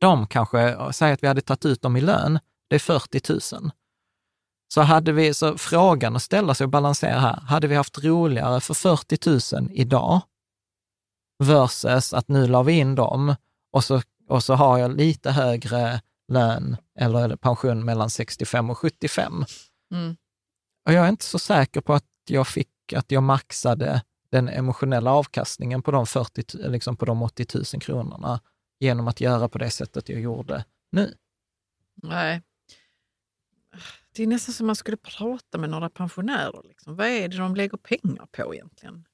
De 0.00 0.26
kanske, 0.26 0.76
säg 0.92 1.12
att 1.12 1.22
vi 1.22 1.26
hade 1.26 1.40
tagit 1.40 1.64
ut 1.64 1.82
dem 1.82 1.96
i 1.96 2.00
lön, 2.00 2.38
det 2.68 2.74
är 2.74 2.78
40 2.78 3.56
000. 3.62 3.70
Så 4.68 4.80
hade 4.80 5.12
vi, 5.12 5.34
så 5.34 5.58
frågan 5.58 6.16
att 6.16 6.22
ställa 6.22 6.54
sig 6.54 6.64
och 6.64 6.70
balansera 6.70 7.20
här, 7.20 7.40
hade 7.40 7.66
vi 7.66 7.74
haft 7.74 8.04
roligare 8.04 8.60
för 8.60 8.74
40 8.74 9.56
000 9.60 9.70
idag 9.72 10.20
versus 11.44 12.14
att 12.14 12.28
nu 12.28 12.46
la 12.46 12.62
vi 12.62 12.72
in 12.72 12.94
dem 12.94 13.34
och 13.72 13.84
så, 13.84 14.02
och 14.28 14.44
så 14.44 14.54
har 14.54 14.78
jag 14.78 14.96
lite 14.96 15.30
högre 15.30 16.00
lön 16.32 16.76
eller 16.98 17.36
pension 17.36 17.84
mellan 17.84 18.10
65 18.10 18.70
och 18.70 18.78
75. 18.78 19.44
Mm. 19.94 20.16
Och 20.86 20.92
jag 20.92 21.04
är 21.04 21.08
inte 21.08 21.24
så 21.24 21.38
säker 21.38 21.80
på 21.80 21.94
att 21.94 22.04
jag 22.28 22.46
fick, 22.46 22.92
att 22.96 23.10
jag 23.10 23.22
maxade 23.22 24.02
den 24.30 24.48
emotionella 24.48 25.12
avkastningen 25.12 25.82
på 25.82 25.90
de, 25.90 26.06
40, 26.06 26.42
t- 26.42 26.58
liksom 26.68 26.96
på 26.96 27.04
de 27.04 27.22
80 27.22 27.46
000 27.54 27.64
kronorna 27.82 28.40
genom 28.80 29.08
att 29.08 29.20
göra 29.20 29.48
på 29.48 29.58
det 29.58 29.70
sättet 29.70 30.08
jag 30.08 30.20
gjorde 30.20 30.64
nu. 30.92 31.14
Nej. 32.02 32.42
Det 34.12 34.22
är 34.22 34.26
nästan 34.26 34.54
som 34.54 34.66
man 34.66 34.76
skulle 34.76 34.96
prata 34.96 35.58
med 35.58 35.70
några 35.70 35.90
pensionärer. 35.90 36.62
Liksom. 36.68 36.96
Vad 36.96 37.06
är 37.06 37.28
det 37.28 37.36
de 37.36 37.56
lägger 37.56 37.78
pengar 37.78 38.26
på 38.32 38.54
egentligen? 38.54 39.04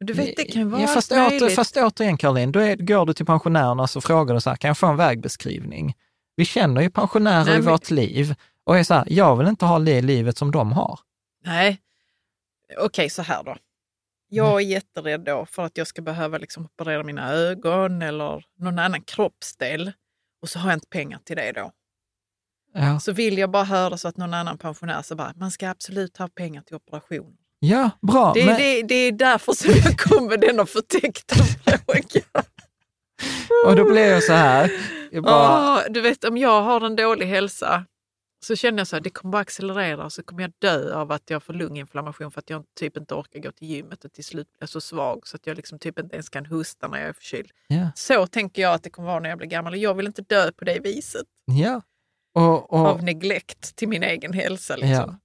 Du 0.00 0.12
vet, 0.12 0.36
det 0.36 0.44
kan 0.44 0.70
vara 0.70 0.80
ja, 0.82 0.86
fast, 0.86 1.12
allt 1.12 1.42
åter, 1.42 1.50
fast 1.50 1.76
återigen 1.76 2.16
Caroline, 2.16 2.52
då 2.52 2.60
är, 2.60 2.76
går 2.76 3.06
du 3.06 3.14
till 3.14 3.26
pensionärerna 3.26 3.86
så 3.86 4.00
frågar 4.00 4.34
du 4.34 4.40
så 4.40 4.50
här, 4.50 4.56
kan 4.56 4.68
jag 4.68 4.78
få 4.78 4.86
en 4.86 4.96
vägbeskrivning? 4.96 5.94
Vi 6.36 6.44
känner 6.44 6.80
ju 6.82 6.90
pensionärer 6.90 7.44
Nej, 7.44 7.54
i 7.54 7.58
men- 7.62 7.70
vårt 7.72 7.90
liv 7.90 8.34
och 8.64 8.78
är 8.78 8.84
så 8.84 8.94
här, 8.94 9.04
jag 9.10 9.36
vill 9.36 9.46
inte 9.46 9.64
ha 9.64 9.78
det 9.78 10.02
livet 10.02 10.38
som 10.38 10.50
de 10.50 10.72
har. 10.72 11.00
Nej. 11.44 11.80
Okej, 12.78 13.10
så 13.10 13.22
här 13.22 13.42
då. 13.42 13.56
Jag 14.28 14.56
är 14.56 14.64
jätterädd 14.66 15.20
då 15.20 15.46
för 15.46 15.64
att 15.64 15.78
jag 15.78 15.86
ska 15.86 16.02
behöva 16.02 16.38
liksom 16.38 16.64
operera 16.64 17.02
mina 17.02 17.32
ögon 17.32 18.02
eller 18.02 18.44
någon 18.58 18.78
annan 18.78 19.02
kroppsdel 19.02 19.92
och 20.42 20.48
så 20.48 20.58
har 20.58 20.70
jag 20.70 20.76
inte 20.76 20.88
pengar 20.88 21.18
till 21.24 21.36
det 21.36 21.52
då. 21.52 21.72
Ja, 22.74 23.00
Så 23.00 23.12
vill 23.12 23.38
jag 23.38 23.50
bara 23.50 23.64
höra 23.64 23.96
så 23.98 24.08
att 24.08 24.16
någon 24.16 24.34
annan 24.34 24.58
pensionär 24.58 25.02
så 25.02 25.14
bara, 25.16 25.32
man 25.36 25.50
ska 25.50 25.70
absolut 25.70 26.16
ha 26.16 26.28
pengar 26.28 26.62
till 26.62 26.76
operation. 26.76 27.36
ja 27.58 27.90
bra. 28.02 28.32
Det, 28.34 28.46
men, 28.46 28.56
det, 28.56 28.82
det 28.82 28.94
är 28.94 29.12
därför 29.12 29.52
som 29.52 29.70
jag 29.84 29.98
kom 29.98 30.26
med 30.26 30.40
denna 30.40 30.66
förtäckta 30.66 31.34
fråga. 31.34 32.20
och 33.66 33.76
då 33.76 33.84
blir 33.84 34.06
jag 34.12 34.22
så 34.22 34.32
här, 34.32 34.70
jag 35.10 35.22
bara, 35.22 35.74
Åh, 35.76 35.80
du 35.90 36.00
vet, 36.00 36.24
om 36.24 36.36
jag 36.36 36.62
har 36.62 36.80
en 36.80 36.96
dålig 36.96 37.26
hälsa 37.26 37.84
så 38.46 38.56
känner 38.56 38.78
jag 38.78 38.86
så 38.86 38.96
här, 38.96 39.00
det 39.00 39.10
kommer 39.10 39.32
bara 39.32 39.42
accelerera 39.42 40.04
och 40.04 40.12
så 40.12 40.22
kommer 40.22 40.42
jag 40.42 40.52
dö 40.58 40.94
av 40.94 41.12
att 41.12 41.30
jag 41.30 41.42
får 41.42 41.52
lunginflammation 41.52 42.30
för 42.30 42.38
att 42.38 42.50
jag 42.50 42.64
typ 42.78 42.96
inte 42.96 43.14
orkar 43.14 43.40
gå 43.40 43.52
till 43.52 43.68
gymmet 43.68 44.04
och 44.04 44.12
till 44.12 44.24
slut 44.24 44.48
blir 44.58 44.66
så 44.66 44.80
svag 44.80 45.26
så 45.26 45.36
att 45.36 45.46
jag 45.46 45.56
liksom 45.56 45.78
typ 45.78 45.98
inte 45.98 46.16
ens 46.16 46.28
kan 46.28 46.46
hosta 46.46 46.88
när 46.88 46.98
jag 46.98 47.08
är 47.08 47.12
förkyld. 47.12 47.50
ja, 47.66 47.90
Så 47.94 48.26
tänker 48.26 48.62
jag 48.62 48.74
att 48.74 48.82
det 48.82 48.90
kommer 48.90 49.08
vara 49.08 49.20
när 49.20 49.28
jag 49.28 49.38
blir 49.38 49.48
gammal 49.48 49.72
och 49.72 49.78
jag 49.78 49.94
vill 49.94 50.06
inte 50.06 50.22
dö 50.22 50.52
på 50.52 50.64
det 50.64 50.80
viset 50.80 51.26
ja. 51.44 51.82
Och, 52.34 52.72
och, 52.72 52.86
av 52.86 53.02
neglekt 53.02 53.76
till 53.76 53.88
min 53.88 54.02
egen 54.02 54.32
hälsa. 54.32 54.76
Liksom. 54.76 54.90
Ja, 54.90 55.18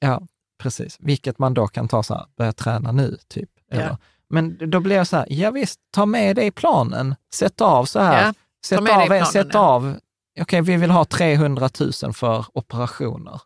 ja, 0.00 0.26
precis. 0.58 0.96
Vilket 1.00 1.38
man 1.38 1.54
då 1.54 1.66
kan 1.66 1.88
ta 1.88 2.02
så 2.02 2.14
här, 2.14 2.26
börja 2.36 2.52
träna 2.52 2.92
nu, 2.92 3.16
typ. 3.28 3.50
Eller. 3.70 3.96
Men 4.28 4.70
då 4.70 4.80
blir 4.80 4.96
jag 4.96 5.06
så 5.06 5.16
här, 5.16 5.26
ja 5.28 5.50
visst, 5.50 5.80
ta 5.90 6.06
med 6.06 6.36
det 6.36 6.44
i 6.44 6.50
planen. 6.50 7.14
Sätt 7.34 7.60
av 7.60 7.84
så 7.84 8.00
här. 8.00 8.34
Sätt 8.66 8.78
av, 8.78 8.84
planen, 8.84 9.26
sätt 9.26 9.48
ja. 9.52 9.60
av, 9.60 9.98
okej, 10.40 10.62
vi 10.62 10.76
vill 10.76 10.90
ha 10.90 11.04
300 11.04 11.68
000 12.02 12.12
för 12.14 12.46
operationer. 12.58 13.40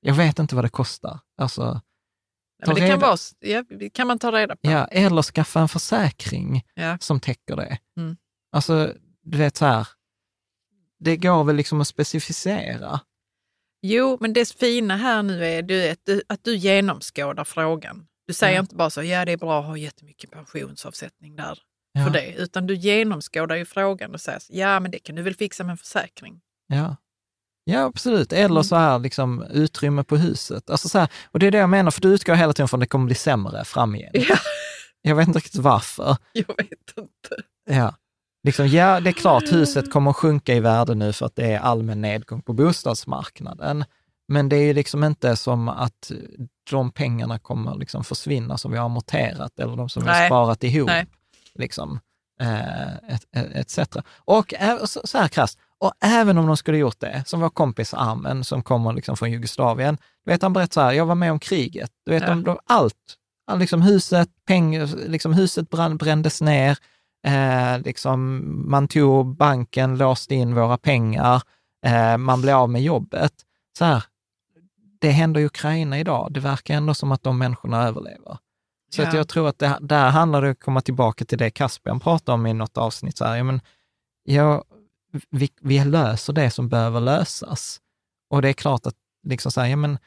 Jag 0.00 0.14
vet 0.14 0.38
inte 0.38 0.54
vad 0.54 0.64
det 0.64 0.68
kostar. 0.68 1.20
Alltså, 1.36 1.80
Nej, 2.66 2.74
det 2.74 2.88
kan, 2.88 3.00
vara, 3.00 3.16
ja, 3.38 3.64
kan 3.94 4.06
man 4.06 4.18
ta 4.18 4.32
reda 4.32 4.56
på. 4.56 4.70
ja, 4.70 4.84
eller 4.86 5.22
skaffa 5.22 5.60
en 5.60 5.68
försäkring 5.68 6.62
Ja. 6.74 6.98
som 7.00 7.20
täcker 7.20 7.56
det. 7.56 7.78
Mm. 7.96 8.16
Alltså, 8.52 8.94
du 9.22 9.38
vet 9.38 9.56
så 9.56 9.64
här, 9.66 9.88
det 10.98 11.16
går 11.16 11.44
väl 11.44 11.56
liksom 11.56 11.80
att 11.80 11.88
specificera. 11.88 13.00
Jo, 13.82 14.18
men 14.20 14.32
det 14.32 14.48
fina 14.52 14.96
här 14.96 15.22
nu 15.22 15.44
är 15.46 15.62
du 15.62 15.80
vet, 15.80 16.00
du- 16.04 16.22
att 16.28 16.44
du 16.44 16.56
genomskådar 16.56 17.44
frågan. 17.44 18.06
Du 18.26 18.32
säger 18.34 18.54
Ja. 18.54 18.60
inte 18.60 18.74
bara 18.76 18.90
så, 18.90 19.02
ja 19.02 19.24
det 19.24 19.32
är 19.32 19.36
bra 19.36 19.60
att 19.60 19.66
ha 19.66 19.76
jättemycket 19.76 20.30
pensionsavsättning 20.30 21.36
där 21.36 21.58
Ja. 21.92 22.04
för 22.04 22.10
det, 22.10 22.32
utan 22.36 22.66
du 22.66 22.74
genomskådar 22.74 23.56
ju 23.56 23.64
frågan 23.64 24.14
och 24.14 24.20
säger, 24.20 24.42
ja 24.48 24.80
men 24.80 24.90
det 24.90 24.98
kan 24.98 25.14
du 25.16 25.22
väl 25.22 25.34
fixa 25.34 25.64
med 25.64 25.70
en 25.70 25.76
försäkring. 25.78 26.40
Ja. 26.66 26.96
Ja, 27.64 27.80
absolut. 27.84 28.32
Eller 28.32 28.50
Mm. 28.50 28.64
så 28.64 28.76
här, 28.76 28.98
liksom, 28.98 29.42
utrymme 29.42 30.04
på 30.04 30.16
huset. 30.16 30.70
Alltså 30.70 30.88
så 30.88 30.98
här, 30.98 31.08
och 31.30 31.38
det 31.38 31.46
är 31.46 31.50
det 31.50 31.58
jag 31.58 31.70
menar, 31.70 31.90
för 31.90 32.00
du 32.00 32.08
utgår 32.14 32.34
hela 32.34 32.52
tiden 32.52 32.68
från 32.68 32.78
att 32.78 32.82
det 32.82 32.86
kommer 32.86 33.06
bli 33.06 33.14
sämre 33.14 33.64
framgent. 33.64 34.10
Ja, 34.28 34.36
Jag 35.02 35.16
vet 35.16 35.26
inte 35.28 35.38
riktigt 35.38 35.60
varför. 35.60 36.16
jag 36.32 36.46
vet 36.56 36.68
inte. 36.98 37.36
Ja. 37.70 37.94
Liksom, 38.46 38.68
ja, 38.68 39.00
det 39.00 39.10
är 39.10 39.12
klart 39.12 39.52
huset 39.52 39.90
kommer 39.92 40.10
att 40.10 40.16
sjunka 40.16 40.54
i 40.54 40.60
värde 40.60 40.94
nu 40.94 41.12
för 41.12 41.26
att 41.26 41.36
det 41.36 41.52
är 41.52 41.58
allmän 41.60 42.00
nedgång 42.00 42.42
på 42.42 42.52
bostadsmarknaden. 42.52 43.84
Men 44.28 44.48
det 44.48 44.56
är 44.56 44.62
ju 44.62 44.72
liksom 44.72 45.04
inte 45.04 45.36
som 45.36 45.68
att 45.68 46.12
de 46.70 46.90
pengarna 46.92 47.38
kommer 47.38 47.74
liksom 47.74 48.04
försvinna 48.04 48.58
som 48.58 48.70
vi 48.72 48.78
har 48.78 48.84
amorterat 48.84 49.58
eller 49.58 49.76
de 49.76 49.88
som 49.88 50.02
vi 50.02 50.08
har 50.08 50.16
Nej. 50.16 50.28
sparat 50.28 50.64
ihop. 50.64 50.86
Nej. 50.88 51.06
Liksom, 51.58 52.00
eh, 52.40 52.94
et, 52.96 53.26
et, 53.36 53.78
etc. 53.78 53.96
Och 54.18 54.54
så, 54.84 55.00
så 55.04 55.18
här 55.18 55.28
krasst, 55.28 55.58
och 55.80 55.92
även 56.00 56.38
om 56.38 56.46
de 56.46 56.56
skulle 56.56 56.78
gjort 56.78 57.00
det, 57.00 57.22
som 57.26 57.40
vår 57.40 57.50
kompis 57.50 57.94
Armen 57.94 58.44
som 58.44 58.62
kommer 58.62 58.92
liksom 58.92 59.16
från 59.16 59.30
Jugoslavien, 59.30 59.98
du 60.24 60.30
vet 60.30 60.42
han 60.42 60.52
berättar 60.52 60.72
så 60.72 60.80
här, 60.80 60.92
jag 60.92 61.06
var 61.06 61.14
med 61.14 61.32
om 61.32 61.38
kriget, 61.38 61.90
du 62.06 62.12
vet 62.12 62.22
Ja. 62.22 62.32
om, 62.32 62.44
de, 62.44 62.58
allt, 62.66 62.94
all, 63.46 63.58
liksom 63.58 63.82
huset, 63.82 64.28
pengar, 64.46 64.86
liksom 65.08 65.32
huset 65.32 65.70
brann, 65.70 65.96
brändes 65.96 66.40
ner, 66.40 66.78
eh, 67.26 67.78
liksom, 67.84 68.42
man 68.70 68.88
tog 68.88 69.36
banken, 69.36 69.98
låste 69.98 70.34
in 70.34 70.54
våra 70.54 70.78
pengar, 70.78 71.42
eh, 71.86 72.16
man 72.16 72.40
blev 72.42 72.56
av 72.56 72.70
med 72.70 72.82
jobbet. 72.82 73.32
så 73.78 73.84
här, 73.84 74.04
det 75.00 75.10
händer 75.10 75.40
i 75.40 75.44
Ukraina 75.46 75.98
idag. 75.98 76.28
Det 76.32 76.40
verkar 76.40 76.74
ändå 76.74 76.94
som 76.94 77.12
att 77.12 77.22
de 77.22 77.38
människorna 77.38 77.86
överlever. 77.88 78.38
Så 78.90 79.02
Ja. 79.02 79.08
att 79.08 79.14
jag 79.14 79.28
tror 79.28 79.48
att 79.48 79.58
det, 79.58 79.78
där 79.80 80.10
handlar 80.10 80.42
det 80.42 80.48
om 80.48 80.52
att 80.52 80.60
komma 80.60 80.80
tillbaka 80.80 81.24
till 81.24 81.38
det 81.38 81.50
Caspian 81.50 82.00
pratade 82.00 82.34
om 82.34 82.46
i 82.46 82.54
något 82.54 82.78
avsnitt. 82.78 83.16
Så 83.16 83.24
här, 83.24 83.36
ja, 83.36 83.44
men, 83.44 83.60
ja, 84.24 84.64
vi, 85.30 85.50
vi 85.60 85.84
löser 85.84 86.32
det 86.32 86.50
som 86.50 86.68
behöver 86.68 87.00
lösas. 87.00 87.80
Och 88.30 88.42
det 88.42 88.48
är 88.48 88.52
klart 88.52 88.86
att 88.86 88.94
liksom 89.26 89.52
så 89.52 89.60
här, 89.60 89.68
ja, 89.68 89.76
men, 89.76 89.98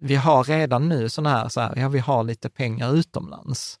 vi 0.00 0.14
har 0.16 0.44
redan 0.44 0.88
nu 0.88 1.08
sådana 1.08 1.30
här, 1.36 1.48
så 1.48 1.60
här, 1.60 1.76
ja 1.76 1.88
vi 1.88 1.98
har 1.98 2.24
lite 2.24 2.50
pengar 2.50 2.94
utomlands. 2.94 3.78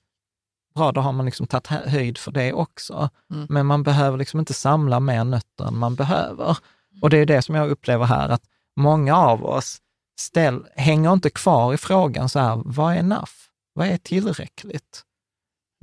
Bra, 0.74 0.92
då 0.92 1.00
har 1.00 1.12
man 1.12 1.26
liksom 1.26 1.46
tagit 1.46 1.66
hö- 1.66 1.88
höjd 1.88 2.18
för 2.18 2.32
det 2.32 2.52
också. 2.52 3.10
Mm. 3.30 3.46
Men 3.50 3.66
man 3.66 3.82
behöver 3.82 4.18
liksom 4.18 4.40
inte 4.40 4.54
samla 4.54 5.00
mer 5.00 5.24
nötter 5.24 5.64
än 5.64 5.78
man 5.78 5.94
behöver. 5.94 6.58
Och 7.02 7.10
det 7.10 7.18
är 7.18 7.26
det 7.26 7.42
som 7.42 7.54
jag 7.54 7.70
upplever 7.70 8.04
här, 8.04 8.28
att 8.28 8.42
många 8.76 9.16
av 9.16 9.44
oss 9.44 9.78
ställ, 10.18 10.66
hänger 10.76 11.12
inte 11.12 11.30
kvar 11.30 11.74
i 11.74 11.76
frågan 11.76 12.28
så 12.28 12.38
här, 12.38 12.62
vad 12.64 12.94
är 12.94 12.98
enough? 12.98 13.32
Vad 13.72 13.86
är 13.86 13.96
tillräckligt? 13.96 15.02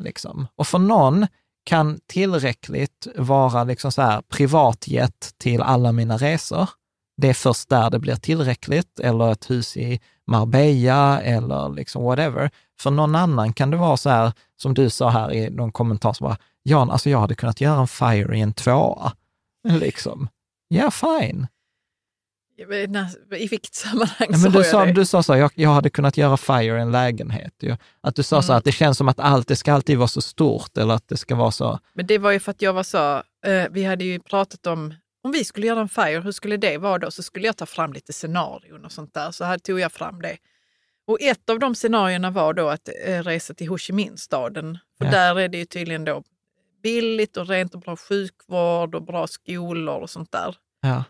Liksom. 0.01 0.47
Och 0.55 0.67
för 0.67 0.79
någon 0.79 1.27
kan 1.63 1.99
tillräckligt 2.07 3.07
vara 3.15 3.63
liksom 3.63 3.91
så 3.91 4.01
här, 4.01 4.21
privatjet 4.21 5.33
till 5.37 5.61
alla 5.61 5.91
mina 5.91 6.17
resor. 6.17 6.69
Det 7.17 7.29
är 7.29 7.33
först 7.33 7.69
där 7.69 7.89
det 7.89 7.99
blir 7.99 8.15
tillräckligt, 8.15 8.99
eller 8.99 9.31
ett 9.31 9.49
hus 9.49 9.77
i 9.77 9.99
Marbella 10.27 11.21
eller 11.21 11.69
liksom 11.69 12.03
whatever. 12.03 12.49
För 12.79 12.91
någon 12.91 13.15
annan 13.15 13.53
kan 13.53 13.71
det 13.71 13.77
vara 13.77 13.97
så 13.97 14.09
här, 14.09 14.31
som 14.55 14.73
du 14.73 14.89
sa 14.89 15.09
här 15.09 15.33
i 15.33 15.49
någon 15.49 15.71
kommentar, 15.71 16.13
så 16.13 16.23
bara, 16.23 16.37
Jan, 16.63 16.91
alltså 16.91 17.09
jag 17.09 17.19
hade 17.19 17.35
kunnat 17.35 17.61
göra 17.61 17.79
en 17.79 17.87
fire 17.87 18.37
i 18.37 18.41
en 18.41 18.53
tvåa. 18.53 19.13
Liksom. 19.67 20.27
Ja, 20.67 20.91
fine. 20.91 21.47
I 23.37 23.47
vilket 23.47 23.73
sammanhang 23.73 24.27
Ja, 24.29 24.37
men 24.37 24.51
du, 24.51 24.63
sa, 24.63 24.85
du 24.85 25.05
sa 25.05 25.23
så, 25.23 25.35
jag, 25.35 25.51
jag 25.55 25.69
hade 25.69 25.89
kunnat 25.89 26.17
göra 26.17 26.37
fire 26.37 26.77
i 26.77 26.81
en 26.81 26.91
lägenhet. 26.91 27.53
ju. 27.61 27.75
Att 28.01 28.15
du 28.15 28.23
sa 28.23 28.41
så 28.41 28.51
Mm. 28.51 28.57
att 28.57 28.63
det 28.63 28.71
känns 28.71 28.97
som 28.97 29.07
att 29.07 29.19
allt, 29.19 29.47
det 29.47 29.55
ska 29.55 29.73
alltid 29.73 29.97
vara 29.97 30.07
så 30.07 30.21
stort 30.21 30.77
eller 30.77 30.93
att 30.93 31.07
det 31.07 31.17
ska 31.17 31.35
vara 31.35 31.51
så. 31.51 31.79
Men 31.93 32.07
det 32.07 32.17
var 32.17 32.31
ju 32.31 32.39
för 32.39 32.51
att 32.51 32.61
jag 32.61 32.73
var 32.73 32.83
så, 32.83 33.15
eh, 33.45 33.65
vi 33.71 33.83
hade 33.83 34.03
ju 34.03 34.19
pratat 34.19 34.67
om, 34.67 34.93
om 35.23 35.31
vi 35.31 35.43
skulle 35.43 35.67
göra 35.67 35.79
en 35.81 35.89
FIRE, 35.89 36.19
hur 36.21 36.31
skulle 36.31 36.57
det 36.57 36.77
vara 36.77 36.97
då? 36.97 37.11
Så 37.11 37.23
skulle 37.23 37.45
jag 37.45 37.57
ta 37.57 37.65
fram 37.65 37.93
lite 37.93 38.13
scenarion 38.13 38.85
och 38.85 38.91
sånt 38.91 39.13
där. 39.13 39.31
Så 39.31 39.43
här 39.45 39.57
tog 39.57 39.79
jag 39.79 39.91
fram 39.91 40.21
det. 40.21 40.37
Och 41.07 41.21
ett 41.21 41.49
av 41.49 41.59
de 41.59 41.75
scenarierna 41.75 42.31
var 42.31 42.53
då 42.53 42.69
att 42.69 42.89
eh, 43.05 43.23
resa 43.23 43.53
till 43.53 43.67
Ho 43.69 43.77
Chi 43.77 43.93
Minh-staden. 43.93 44.77
För 44.97 45.05
Ja. 45.05 45.11
där 45.11 45.39
är 45.39 45.47
det 45.47 45.57
ju 45.57 45.65
tydligen 45.65 46.05
då 46.05 46.23
billigt 46.83 47.37
och 47.37 47.47
rent 47.47 47.73
och 47.75 47.81
bra 47.81 47.95
sjukvård 47.97 48.95
och 48.95 49.03
bra 49.03 49.27
skolor 49.27 50.01
och 50.01 50.09
sånt 50.09 50.31
där. 50.31 50.55
Ja. 50.81 51.03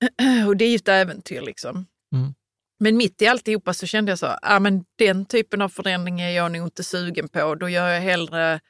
Och 0.46 0.56
det 0.56 0.64
är 0.64 0.68
ju 0.70 0.76
ett 0.76 0.88
äventyr 0.88 1.40
liksom. 1.40 1.86
Mm. 2.14 2.34
Men 2.80 2.96
mitt 2.96 3.22
i 3.22 3.26
alltihopa 3.26 3.74
så 3.74 3.86
kände 3.86 4.12
jag 4.12 4.18
så, 4.18 4.26
ah, 4.42 4.58
men 4.60 4.84
den 4.98 5.24
typen 5.26 5.62
av 5.62 5.68
förändring 5.68 6.20
är 6.20 6.30
jag 6.30 6.52
nog 6.52 6.66
inte 6.66 6.84
sugen 6.84 7.28
på. 7.28 7.54
Då 7.54 7.68
gör 7.68 7.88
jag 7.88 8.00
hellre 8.00 8.60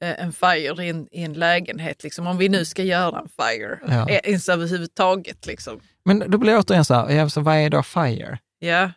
eh, 0.00 0.22
en 0.22 0.32
FIRE 0.32 0.84
i 0.84 0.88
en, 0.88 1.08
i 1.12 1.22
en 1.22 1.32
lägenhet, 1.32 2.02
liksom, 2.04 2.26
om 2.26 2.38
vi 2.38 2.48
nu 2.48 2.64
ska 2.64 2.82
göra 2.82 3.18
en 3.20 3.28
FIRE 3.28 3.78
Ja. 3.88 4.08
eh, 4.08 4.20
ens 4.24 4.48
överhuvudtaget. 4.48 5.46
Liksom. 5.46 5.80
Men 6.04 6.30
då 6.30 6.38
blir 6.38 6.52
det 6.52 6.58
återigen 6.58 6.84
så 6.84 6.94
här, 6.94 7.10
ja, 7.10 7.28
så 7.28 7.40
vad 7.40 7.56
är 7.56 7.70
då 7.70 7.82
fire? 7.82 8.38
Ja. 8.58 8.90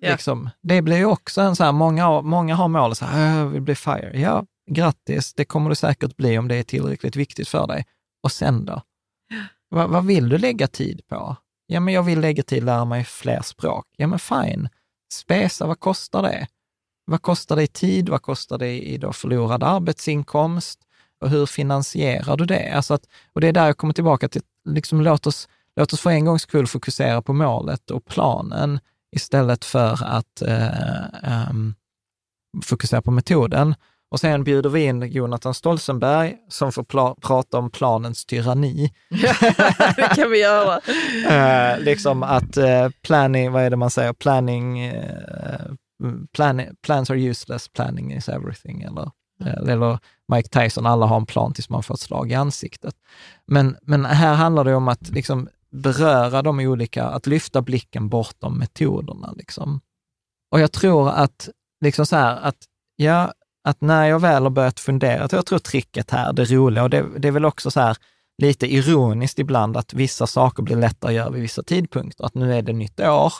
Ja. 0.00 0.10
Liksom, 0.12 0.50
det 0.62 0.82
blir 0.82 0.96
ju 0.96 1.04
också 1.04 1.40
en 1.40 1.56
så 1.56 1.64
här, 1.64 1.72
många, 1.72 2.20
många 2.20 2.54
har 2.54 2.68
målet 2.68 2.98
så 2.98 3.04
här, 3.04 3.30
"Äh, 3.32 3.38
jag 3.38 3.46
vill 3.46 3.62
bli 3.62 3.74
fire. 3.74 4.10
Ja, 4.14 4.46
grattis, 4.70 5.34
det 5.34 5.44
kommer 5.44 5.70
du 5.70 5.76
säkert 5.76 6.16
bli 6.16 6.38
om 6.38 6.48
det 6.48 6.54
är 6.56 6.62
tillräckligt 6.62 7.16
viktigt 7.16 7.48
för 7.48 7.66
dig. 7.66 7.86
Och 8.22 8.32
sen 8.32 8.64
då? 8.64 8.82
Va, 9.70 9.86
vad 9.86 10.06
vill 10.06 10.28
du 10.28 10.38
lägga 10.38 10.66
tid 10.66 11.00
på? 11.08 11.36
Ja, 11.66 11.80
men 11.80 11.94
jag 11.94 12.02
vill 12.02 12.20
lägga 12.20 12.42
tid 12.42 12.64
lära 12.64 12.84
mig 12.84 13.04
fler 13.04 13.42
språk. 13.42 13.86
Ja, 13.96 14.06
men 14.06 14.18
fine. 14.18 14.68
Spesa, 15.12 15.66
vad 15.66 15.80
kostar 15.80 16.22
det? 16.22 16.46
Vad 17.04 17.22
kostar 17.22 17.56
det 17.56 17.62
i 17.62 17.66
tid? 17.66 18.08
Vad 18.08 18.22
kostar 18.22 18.58
det 18.58 18.88
i 18.88 18.98
då 18.98 19.12
förlorad 19.12 19.62
arbetsinkomst? 19.62 20.80
Och 21.20 21.30
hur 21.30 21.46
finansierar 21.46 22.36
du 22.36 22.44
det? 22.44 22.72
Alltså 22.72 22.94
att, 22.94 23.06
och 23.32 23.40
det 23.40 23.48
är 23.48 23.52
där 23.52 23.66
jag 23.66 23.76
kommer 23.76 23.94
tillbaka 23.94 24.28
till, 24.28 24.42
liksom 24.68 25.00
låt 25.00 25.26
oss, 25.26 25.48
låt 25.76 25.92
oss 25.92 26.00
för 26.00 26.10
en 26.10 26.24
gångs 26.24 26.42
skull 26.42 26.66
fokusera 26.66 27.22
på 27.22 27.32
målet 27.32 27.90
och 27.90 28.04
planen 28.04 28.80
istället 29.16 29.64
för 29.64 30.04
att 30.04 30.42
eh, 30.42 31.04
ehm, 31.22 31.74
fokusera 32.64 33.02
på 33.02 33.10
metoden. 33.10 33.74
Och 34.10 34.20
sen 34.20 34.44
bjuder 34.44 34.70
vi 34.70 34.84
in 34.84 35.02
Jonathan 35.02 35.54
Stolzenberg 35.54 36.36
som 36.48 36.72
får 36.72 37.14
prata 37.20 37.58
om 37.58 37.70
planens 37.70 38.24
tyranni. 38.24 38.92
det 39.96 40.14
kan 40.14 40.30
vi 40.30 40.40
göra. 40.40 40.80
Eh, 41.28 41.80
liksom 41.80 42.22
att 42.22 42.56
eh, 42.56 42.88
planning, 43.02 43.52
vad 43.52 43.62
är 43.62 43.70
det 43.70 43.76
man 43.76 43.90
säger, 43.90 44.12
planning, 44.12 44.80
eh, 44.80 45.70
plan, 46.32 46.62
plans 46.82 47.10
are 47.10 47.20
useless, 47.20 47.68
planning 47.68 48.12
is 48.12 48.28
everything. 48.28 48.82
Eller, 48.82 49.10
eh, 49.44 49.72
eller 49.72 49.98
Mike 50.32 50.48
Tyson, 50.48 50.86
alla 50.86 51.06
har 51.06 51.16
en 51.16 51.26
plan 51.26 51.52
tills 51.52 51.70
man 51.70 51.82
får 51.82 51.94
ett 51.94 52.00
slag 52.00 52.30
i 52.30 52.34
ansiktet. 52.34 52.94
Men, 53.46 53.76
men 53.82 54.04
här 54.04 54.34
handlar 54.34 54.64
det 54.64 54.74
om 54.74 54.88
att 54.88 55.08
liksom 55.08 55.48
beröra 55.70 56.42
de 56.42 56.60
olika, 56.60 57.04
att 57.04 57.26
lyfta 57.26 57.62
blicken 57.62 58.08
bortom 58.08 58.58
metoderna. 58.58 59.32
Liksom. 59.36 59.80
Och 60.50 60.60
jag 60.60 60.72
tror 60.72 61.10
att, 61.10 61.48
liksom 61.80 62.06
så 62.06 62.16
här, 62.16 62.36
att, 62.36 62.56
ja, 62.96 63.32
att 63.70 63.80
när 63.80 64.06
jag 64.06 64.20
väl 64.20 64.42
har 64.42 64.50
börjat 64.50 64.80
fundera, 64.80 65.28
jag 65.32 65.46
tror 65.46 65.58
tricket 65.58 66.10
här, 66.10 66.32
det 66.32 66.44
roliga, 66.44 66.82
och 66.82 66.90
det, 66.90 67.06
det 67.18 67.28
är 67.28 67.32
väl 67.32 67.44
också 67.44 67.70
så 67.70 67.80
här, 67.80 67.96
lite 68.38 68.74
ironiskt 68.74 69.38
ibland 69.38 69.76
att 69.76 69.94
vissa 69.94 70.26
saker 70.26 70.62
blir 70.62 70.76
lättare 70.76 71.10
att 71.10 71.16
göra 71.16 71.30
vid 71.30 71.42
vissa 71.42 71.62
tidpunkter. 71.62 72.24
Att 72.24 72.34
nu 72.34 72.54
är 72.54 72.62
det 72.62 72.72
nytt 72.72 73.00
år 73.00 73.32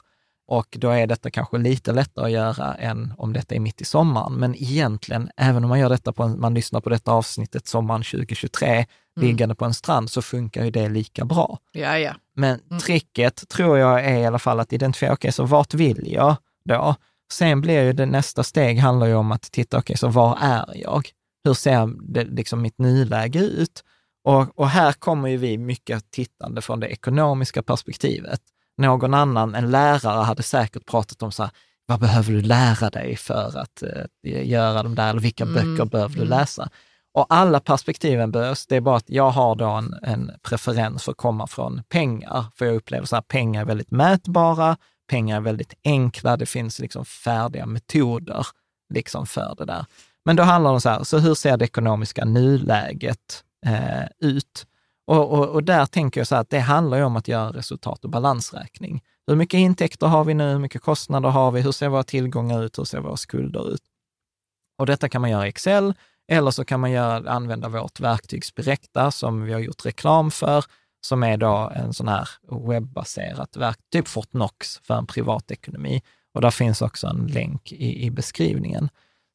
och 0.50 0.76
då 0.80 0.90
är 0.90 1.06
detta 1.06 1.30
kanske 1.30 1.58
lite 1.58 1.92
lättare 1.92 2.24
att 2.24 2.30
göra 2.30 2.74
än 2.74 3.14
om 3.18 3.32
detta 3.32 3.54
är 3.54 3.60
mitt 3.60 3.80
i 3.80 3.84
sommaren. 3.84 4.32
Men 4.32 4.54
egentligen, 4.54 5.30
även 5.36 5.64
om 5.64 5.68
man 5.68 5.78
gör 5.78 5.88
detta 5.88 6.12
på 6.12 6.22
en, 6.22 6.40
man 6.40 6.54
lyssnar 6.54 6.80
på 6.80 6.90
detta 6.90 7.12
avsnittet 7.12 7.66
sommaren 7.66 8.02
2023, 8.02 8.86
liggande 9.20 9.54
på 9.54 9.64
en 9.64 9.74
strand, 9.74 10.10
så 10.10 10.22
funkar 10.22 10.64
ju 10.64 10.70
det 10.70 10.88
lika 10.88 11.24
bra. 11.24 11.58
Ja, 11.72 11.98
ja. 11.98 12.14
Men 12.36 12.60
tricket 12.80 13.48
tror 13.48 13.78
jag 13.78 14.04
är 14.04 14.18
i 14.18 14.26
alla 14.26 14.38
fall 14.38 14.60
att 14.60 14.72
identifiera, 14.72 15.12
okej, 15.12 15.32
så 15.32 15.44
vart 15.44 15.74
vill 15.74 16.12
jag 16.12 16.36
då? 16.64 16.94
Sen 17.32 17.60
blir 17.60 17.82
ju 17.82 17.92
det 17.92 18.06
nästa 18.06 18.42
steg 18.42 18.78
handlar 18.78 19.06
ju 19.06 19.14
om 19.14 19.32
att 19.32 19.42
titta, 19.42 19.78
okej, 19.78 19.96
så 19.96 20.08
var 20.08 20.38
är 20.40 20.64
jag? 20.74 21.08
Hur 21.44 21.54
ser 21.54 22.12
det, 22.12 22.24
liksom 22.24 22.62
mitt 22.62 22.78
nuläge 22.78 23.38
ut? 23.38 23.84
Och, 24.24 24.58
och 24.58 24.68
här 24.68 24.92
kommer 24.92 25.28
ju 25.28 25.36
vi 25.36 25.58
mycket 25.58 26.10
tittande 26.10 26.62
från 26.62 26.80
det 26.80 26.88
ekonomiska 26.88 27.62
perspektivet. 27.62 28.40
Någon 28.78 29.14
annan, 29.14 29.54
en 29.54 29.70
lärare, 29.70 30.24
hade 30.24 30.42
säkert 30.42 30.86
pratat 30.86 31.22
om 31.22 31.32
så 31.32 31.42
här, 31.42 31.52
vad 31.86 32.00
behöver 32.00 32.32
du 32.32 32.42
lära 32.42 32.90
dig 32.90 33.16
för 33.16 33.58
att 33.58 33.82
eh, 33.82 34.48
göra 34.48 34.82
de 34.82 34.94
där, 34.94 35.10
eller 35.10 35.20
vilka 35.20 35.46
böcker 35.46 35.84
behöver 35.84 36.16
du 36.16 36.24
läsa? 36.24 36.68
Och 37.14 37.26
alla 37.28 37.60
perspektiven 37.60 38.30
behövs. 38.30 38.66
Det 38.66 38.76
är 38.76 38.80
bara 38.80 38.96
att 38.96 39.10
jag 39.10 39.30
har 39.30 39.54
då 39.54 39.68
en, 39.68 39.94
en 40.02 40.30
preferens 40.42 41.04
för 41.04 41.12
att 41.12 41.18
komma 41.18 41.46
från 41.46 41.82
pengar. 41.88 42.44
För 42.54 42.66
jag 42.66 42.74
upplever 42.74 43.06
så 43.06 43.16
här, 43.16 43.22
pengar 43.22 43.60
är 43.60 43.64
väldigt 43.64 43.90
mätbara, 43.90 44.76
pengar 45.11 45.36
är 45.36 45.40
väldigt 45.40 45.74
enkla, 45.84 46.36
det 46.36 46.46
finns 46.46 46.78
liksom 46.78 47.04
färdiga 47.04 47.66
metoder 47.66 48.46
liksom 48.94 49.26
för 49.26 49.54
det 49.58 49.64
där. 49.64 49.84
Men 50.24 50.36
då 50.36 50.42
handlar 50.42 50.70
det 50.70 50.74
om 50.74 50.80
så 50.80 50.88
här, 50.88 51.04
så 51.04 51.18
hur 51.18 51.34
ser 51.34 51.56
det 51.56 51.64
ekonomiska 51.64 52.24
nuläget 52.24 53.44
eh, 53.66 54.28
ut? 54.28 54.66
Och, 55.06 55.32
och, 55.32 55.48
och 55.48 55.64
där 55.64 55.86
tänker 55.86 56.20
jag 56.20 56.26
så 56.26 56.34
här 56.34 56.42
att 56.42 56.50
det 56.50 56.58
handlar 56.58 56.98
ju 56.98 57.04
om 57.04 57.16
att 57.16 57.28
göra 57.28 57.50
resultat 57.50 58.04
och 58.04 58.11
balansräkning. 58.11 59.02
Hur 59.26 59.36
mycket 59.36 59.58
intäkter 59.58 60.06
har 60.06 60.24
vi 60.24 60.34
nu? 60.34 60.50
Hur 60.50 60.58
mycket 60.58 60.82
kostnader 60.82 61.28
har 61.28 61.50
vi? 61.50 61.61
Hur 61.61 61.72
ser 61.72 61.88
våra 61.88 62.02
tillgångar 62.02 62.62
ut? 62.62 62.78
Hur 62.78 62.84
ser 62.84 63.00
våra 63.00 63.16
skulder 63.16 63.72
ut? 63.74 63.82
Och 64.78 64.86
detta 64.86 65.08
kan 65.08 65.20
man 65.20 65.30
göra 65.30 65.46
i 65.46 65.48
Excel, 65.48 65.94
eller 66.28 66.50
så 66.50 66.64
kan 66.64 66.80
man 66.80 66.90
göra, 66.90 67.30
använda 67.30 67.68
vårt 67.68 68.00
verktyg 68.00 68.44
Spirecta 68.44 69.11
som 69.11 69.42
vi 69.42 69.52
har 69.52 69.61
gjort 69.61 69.86
reklam 69.86 70.30
för, 70.30 70.64
som 71.01 71.22
är 71.22 71.36
då 71.36 71.72
en 71.74 71.92
sån 71.92 72.09
här 72.09 72.28
webbaserat 72.68 73.57
verk, 73.57 73.78
typ 73.92 74.09
Fortnox 74.09 74.78
för 74.82 74.94
en 74.94 75.07
privatekonomi. 75.07 76.03
Och 76.34 76.40
där 76.40 76.51
finns 76.51 76.82
också 76.82 77.07
en 77.07 77.26
länk 77.26 77.72
i, 77.72 78.05
i 78.05 78.11
beskrivningen. 78.11 78.88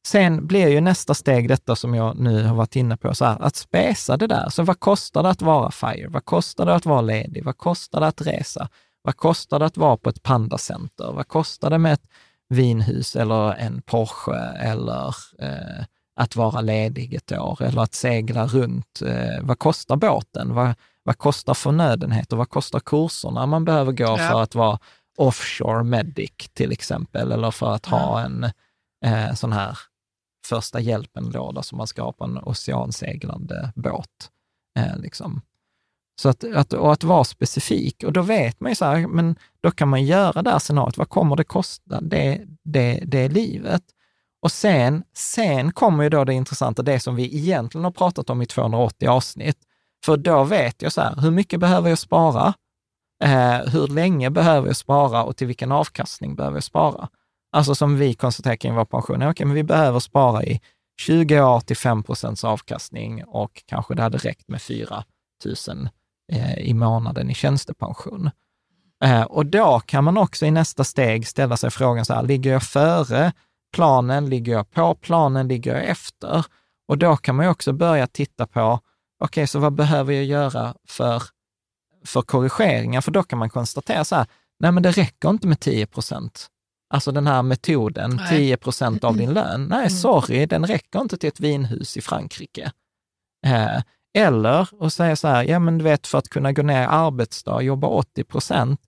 Sen 0.06 0.46
blir 0.46 0.68
ju 0.68 0.80
nästa 0.80 1.14
steg 1.14 1.48
detta 1.48 1.76
som 1.76 1.94
jag 1.94 2.18
nu 2.18 2.42
har 2.42 2.54
varit 2.54 2.76
inne 2.76 2.96
på, 2.96 3.14
så 3.14 3.24
här, 3.24 3.42
att 3.42 3.56
spesa 3.56 4.16
det 4.16 4.26
där. 4.26 4.48
Så 4.48 4.62
vad 4.62 4.80
kostar 4.80 5.22
det 5.22 5.28
att 5.28 5.42
vara 5.42 5.70
FIRE? 5.70 6.08
Vad 6.08 6.24
kostar 6.24 6.66
det 6.66 6.74
att 6.74 6.86
vara 6.86 7.00
ledig? 7.00 7.44
Vad 7.44 7.56
kostar 7.56 8.00
det 8.00 8.06
att 8.06 8.20
resa? 8.20 8.68
Vad 9.02 9.16
kostar 9.16 9.58
det 9.58 9.66
att 9.66 9.76
vara 9.76 9.96
på 9.96 10.10
ett 10.10 10.22
pandacenter? 10.22 11.12
Vad 11.12 11.28
kostar 11.28 11.70
det 11.70 11.78
med 11.78 11.92
ett 11.92 12.08
vinhus 12.48 13.16
eller 13.16 13.52
en 13.52 13.82
Porsche 13.82 14.36
eller 14.58 15.14
eh, 15.38 15.84
att 16.16 16.36
vara 16.36 16.60
ledig 16.60 17.14
ett 17.14 17.32
år 17.32 17.62
eller 17.62 17.82
att 17.82 17.94
segla 17.94 18.46
runt? 18.46 19.02
Eh, 19.06 19.42
vad 19.42 19.58
kostar 19.58 19.96
båten? 19.96 20.54
Vad, 20.54 20.74
vad 21.06 21.18
kostar 21.18 21.54
förnödenheter? 21.54 22.36
Vad 22.36 22.48
kostar 22.48 22.80
kurserna 22.80 23.46
man 23.46 23.64
behöver 23.64 23.92
gå 23.92 24.04
Ja. 24.04 24.16
för 24.16 24.42
att 24.42 24.54
vara 24.54 24.78
offshore 25.16 25.84
medic 25.84 26.30
till 26.52 26.72
exempel, 26.72 27.32
eller 27.32 27.50
för 27.50 27.74
att 27.74 27.86
ha 27.86 28.20
en 28.20 28.44
eh, 29.04 29.34
sån 29.34 29.52
här 29.52 29.78
första 30.46 30.80
hjälpen-låda 30.80 31.62
som 31.62 31.78
man 31.78 31.86
ska 31.86 32.02
ha 32.02 32.12
på 32.12 32.24
en 32.24 32.38
oceanseglande 32.38 33.72
båt. 33.74 34.30
Eh, 34.78 34.96
liksom. 34.98 35.40
Så 36.20 36.28
att, 36.28 36.44
att, 36.44 36.72
och 36.72 36.92
att 36.92 37.04
vara 37.04 37.24
specifik. 37.24 38.04
Och 38.04 38.12
då 38.12 38.22
vet 38.22 38.60
man 38.60 38.70
ju 38.70 38.76
så 38.76 38.84
här, 38.84 39.06
men 39.06 39.36
då 39.60 39.70
kan 39.70 39.88
man 39.88 40.04
göra 40.04 40.42
det 40.42 40.50
här 40.50 40.58
scenariot. 40.58 40.98
Vad 40.98 41.08
kommer 41.08 41.36
det 41.36 41.44
kosta? 41.44 42.00
Det, 42.00 42.40
det, 42.64 43.02
det 43.06 43.28
livet. 43.28 43.82
Och 44.42 44.52
sen, 44.52 45.04
sen 45.14 45.72
kommer 45.72 46.04
ju 46.04 46.10
då 46.10 46.24
det 46.24 46.34
intressanta, 46.34 46.82
det 46.82 47.00
som 47.00 47.16
vi 47.16 47.36
egentligen 47.36 47.84
har 47.84 47.90
pratat 47.90 48.30
om 48.30 48.42
i 48.42 48.46
280 48.46 49.08
avsnitt. 49.08 49.58
För 50.06 50.16
då 50.16 50.44
vet 50.44 50.82
jag 50.82 50.92
så 50.92 51.00
här, 51.00 51.20
hur 51.20 51.30
mycket 51.30 51.60
behöver 51.60 51.88
jag 51.88 51.98
spara? 51.98 52.54
Eh, 53.24 53.58
hur 53.72 53.88
länge 53.88 54.30
behöver 54.30 54.66
jag 54.66 54.76
spara 54.76 55.22
och 55.22 55.36
till 55.36 55.46
vilken 55.46 55.72
avkastning 55.72 56.34
behöver 56.34 56.56
jag 56.56 56.64
spara? 56.64 57.08
Alltså 57.52 57.74
som 57.74 57.98
vi 57.98 58.14
konstaterar 58.14 58.56
kring 58.56 58.74
vår 58.74 58.84
pension, 58.84 59.22
okej, 59.22 59.46
men 59.46 59.54
vi 59.54 59.62
behöver 59.62 59.98
spara 59.98 60.44
i 60.44 60.60
20 61.00 61.40
år 61.40 61.60
till 61.60 61.76
5 61.76 62.02
procents 62.02 62.44
avkastning 62.44 63.24
och 63.24 63.62
kanske 63.66 63.94
det 63.94 64.02
hade 64.02 64.18
räckt 64.18 64.48
med 64.48 64.62
4 64.62 65.04
000 65.68 65.88
eh, 66.32 66.58
i 66.58 66.74
månaden 66.74 67.30
i 67.30 67.34
tjänstepension. 67.34 68.30
Eh, 69.04 69.22
och 69.22 69.46
då 69.46 69.80
kan 69.80 70.04
man 70.04 70.18
också 70.18 70.46
i 70.46 70.50
nästa 70.50 70.84
steg 70.84 71.26
ställa 71.26 71.56
sig 71.56 71.70
frågan 71.70 72.04
så 72.04 72.14
här, 72.14 72.22
ligger 72.22 72.52
jag 72.52 72.62
före 72.62 73.32
planen, 73.74 74.28
ligger 74.28 74.52
jag 74.52 74.70
på 74.70 74.94
planen, 74.94 75.48
ligger 75.48 75.74
jag 75.74 75.84
efter? 75.84 76.46
Och 76.88 76.98
då 76.98 77.16
kan 77.16 77.36
man 77.36 77.46
ju 77.46 77.50
också 77.50 77.72
börja 77.72 78.06
titta 78.06 78.46
på, 78.46 78.80
okej, 79.18 79.42
okay, 79.42 79.46
så 79.46 79.58
vad 79.58 79.72
behöver 79.72 80.12
jag 80.12 80.24
göra 80.24 80.74
för, 80.88 81.22
för 82.04 82.22
korrigeringar? 82.22 83.00
För 83.00 83.10
då 83.10 83.22
kan 83.22 83.38
man 83.38 83.50
konstatera 83.50 84.04
så 84.04 84.16
här, 84.16 84.26
nej 84.60 84.72
men 84.72 84.82
det 84.82 84.90
räcker 84.90 85.30
inte 85.30 85.46
med 85.46 85.60
10 85.60 85.86
procent. 85.86 86.46
Alltså 86.94 87.12
den 87.12 87.26
här 87.26 87.42
metoden, 87.42 88.16
nej. 88.16 88.28
10 88.28 88.56
procent 88.56 89.04
av 89.04 89.16
din 89.16 89.32
lön. 89.34 89.64
Nej, 89.70 89.78
mm. 89.78 89.90
sorry, 89.90 90.46
den 90.46 90.66
räcker 90.66 91.00
inte 91.00 91.16
till 91.16 91.28
ett 91.28 91.40
vinhus 91.40 91.96
i 91.96 92.00
Frankrike. 92.00 92.72
Eh, 93.46 93.82
eller 94.18 94.84
att 94.84 94.92
säga 94.92 95.16
så 95.16 95.28
här, 95.28 95.44
ja 95.44 95.58
men 95.58 95.78
du 95.78 95.84
vet 95.84 96.06
för 96.06 96.18
att 96.18 96.28
kunna 96.28 96.52
gå 96.52 96.62
ner 96.62 96.86
arbetsdag, 96.88 97.62
jobba 97.62 97.86
80 97.86 98.24
procent, 98.24 98.80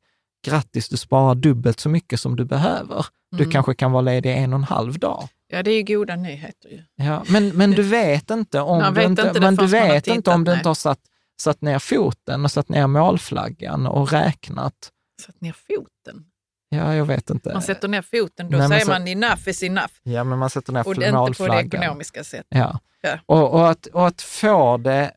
grattis, 0.47 0.89
du 0.89 0.97
sparar 0.97 1.35
dubbelt 1.35 1.81
så 1.81 1.89
mycket 1.89 2.21
som 2.21 2.37
du 2.37 2.45
behöver. 2.45 3.07
Du 3.31 3.43
mm. 3.43 3.53
kanske 3.53 3.75
kan 3.75 3.93
vara 3.93 4.03
ledig 4.03 4.33
en 4.33 4.53
och 4.53 4.59
en 4.59 4.65
halv 4.65 4.99
dag. 4.99 5.29
Ja, 5.49 5.63
det 5.63 5.71
är 5.71 5.77
ju 5.77 5.83
goda 5.97 6.17
nyheter 6.17 6.69
ju. 6.69 6.83
Ja, 6.97 7.25
men, 7.29 7.49
men 7.49 7.71
du 7.71 7.83
vet 7.89 8.31
inte 8.31 8.61
om 8.61 8.95
du 8.95 9.03
inte, 9.03 9.23
inte 9.23 9.41
men 9.41 9.57
du 9.57 9.67
vet 9.67 10.07
inte 10.07 10.31
om 10.31 10.45
du 10.45 10.53
inte 10.53 10.69
har 10.69 10.75
satt, 10.75 11.01
satt 11.41 11.61
ner 11.61 11.79
foten 11.79 12.45
och 12.45 12.53
satt 12.53 12.69
ner 12.69 12.87
målflaggan 12.87 13.87
och 13.87 14.13
räknat. 14.13 14.93
Satt 15.27 15.41
ner 15.41 15.53
foten? 15.53 16.25
Ja, 16.69 16.95
jag 16.95 17.05
vet 17.05 17.31
inte. 17.31 17.53
Man 17.53 17.63
sätter 17.63 17.89
ner 17.89 18.03
foten, 18.03 18.51
då 18.51 18.59
Nej, 18.59 18.69
säger 18.69 18.87
man, 18.87 19.03
man 19.03 19.09
enough 19.09 19.49
is 19.49 19.63
enough. 19.63 19.93
Ja, 20.03 20.25
men 20.25 20.39
man 20.39 20.51
sätter 20.51 20.73
ner 20.73 20.81
och 20.81 20.87
målflaggan. 20.87 21.15
Och 21.17 21.29
inte 21.29 21.43
på 21.43 21.55
det 21.55 21.77
ekonomiska 21.77 22.25
sättet. 22.25 22.47
Ja. 22.49 22.79
ja. 23.01 23.19
Och, 23.27 23.55
och, 23.55 23.71
att, 23.71 23.87
och 23.87 24.07
att 24.07 24.23
få 24.23 24.77
det... 24.77 25.13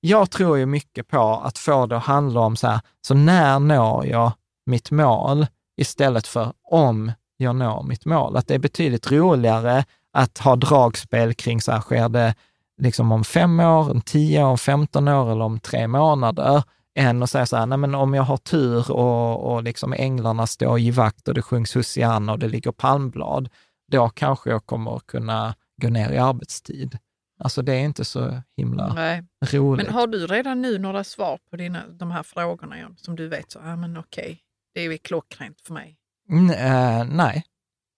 Jag 0.00 0.30
tror 0.30 0.58
ju 0.58 0.66
mycket 0.66 1.08
på 1.08 1.40
att 1.44 1.58
få 1.58 1.86
det 1.86 1.96
att 1.96 2.02
handla 2.02 2.40
om 2.40 2.56
så 2.56 2.66
här, 2.66 2.80
så 3.00 3.14
när 3.14 3.58
når 3.58 4.06
jag 4.06 4.32
mitt 4.66 4.90
mål 4.90 5.46
istället 5.76 6.26
för 6.26 6.52
om 6.62 7.12
jag 7.36 7.56
når 7.56 7.82
mitt 7.82 8.04
mål. 8.04 8.36
Att 8.36 8.48
det 8.48 8.54
är 8.54 8.58
betydligt 8.58 9.12
roligare 9.12 9.84
att 10.12 10.38
ha 10.38 10.56
dragspel 10.56 11.34
kring 11.34 11.60
så 11.60 11.72
här, 11.72 11.80
sker 11.80 12.08
det 12.08 12.34
liksom 12.82 13.12
om 13.12 13.24
fem 13.24 13.60
år, 13.60 13.90
om 13.90 14.00
tio 14.00 14.44
år, 14.44 14.56
femton 14.56 15.08
år 15.08 15.32
eller 15.32 15.44
om 15.44 15.60
tre 15.60 15.88
månader, 15.88 16.62
än 16.94 17.22
att 17.22 17.30
säga 17.30 17.46
så 17.46 17.56
här, 17.56 17.66
nej 17.66 17.78
men 17.78 17.94
om 17.94 18.14
jag 18.14 18.22
har 18.22 18.36
tur 18.36 18.90
och, 18.90 19.52
och 19.52 19.62
liksom 19.62 19.92
änglarna 19.92 20.46
står 20.46 20.78
i 20.78 20.90
vakt 20.90 21.28
och 21.28 21.34
det 21.34 21.42
sjungs 21.42 21.74
Hosianna 21.74 22.32
och 22.32 22.38
det 22.38 22.48
ligger 22.48 22.72
palmblad, 22.72 23.48
då 23.92 24.08
kanske 24.08 24.50
jag 24.50 24.66
kommer 24.66 24.98
kunna 24.98 25.54
gå 25.82 25.88
ner 25.88 26.10
i 26.10 26.18
arbetstid. 26.18 26.98
Alltså 27.38 27.62
det 27.62 27.72
är 27.72 27.80
inte 27.80 28.04
så 28.04 28.42
himla 28.56 28.94
Nej. 28.94 29.24
roligt. 29.50 29.86
Men 29.86 29.94
har 29.94 30.06
du 30.06 30.26
redan 30.26 30.62
nu 30.62 30.78
några 30.78 31.04
svar 31.04 31.38
på 31.50 31.56
dina, 31.56 31.86
de 31.88 32.10
här 32.10 32.22
frågorna 32.22 32.76
som 32.96 33.16
du 33.16 33.28
vet, 33.28 33.52
så, 33.52 33.60
ja 33.64 33.76
men 33.76 33.96
okej, 33.96 34.40
det 34.74 34.80
är 34.80 34.96
klockrent 34.96 35.60
för 35.60 35.74
mig? 35.74 35.98
Mm, 36.30 36.50
äh, 36.50 37.14
nej. 37.16 37.44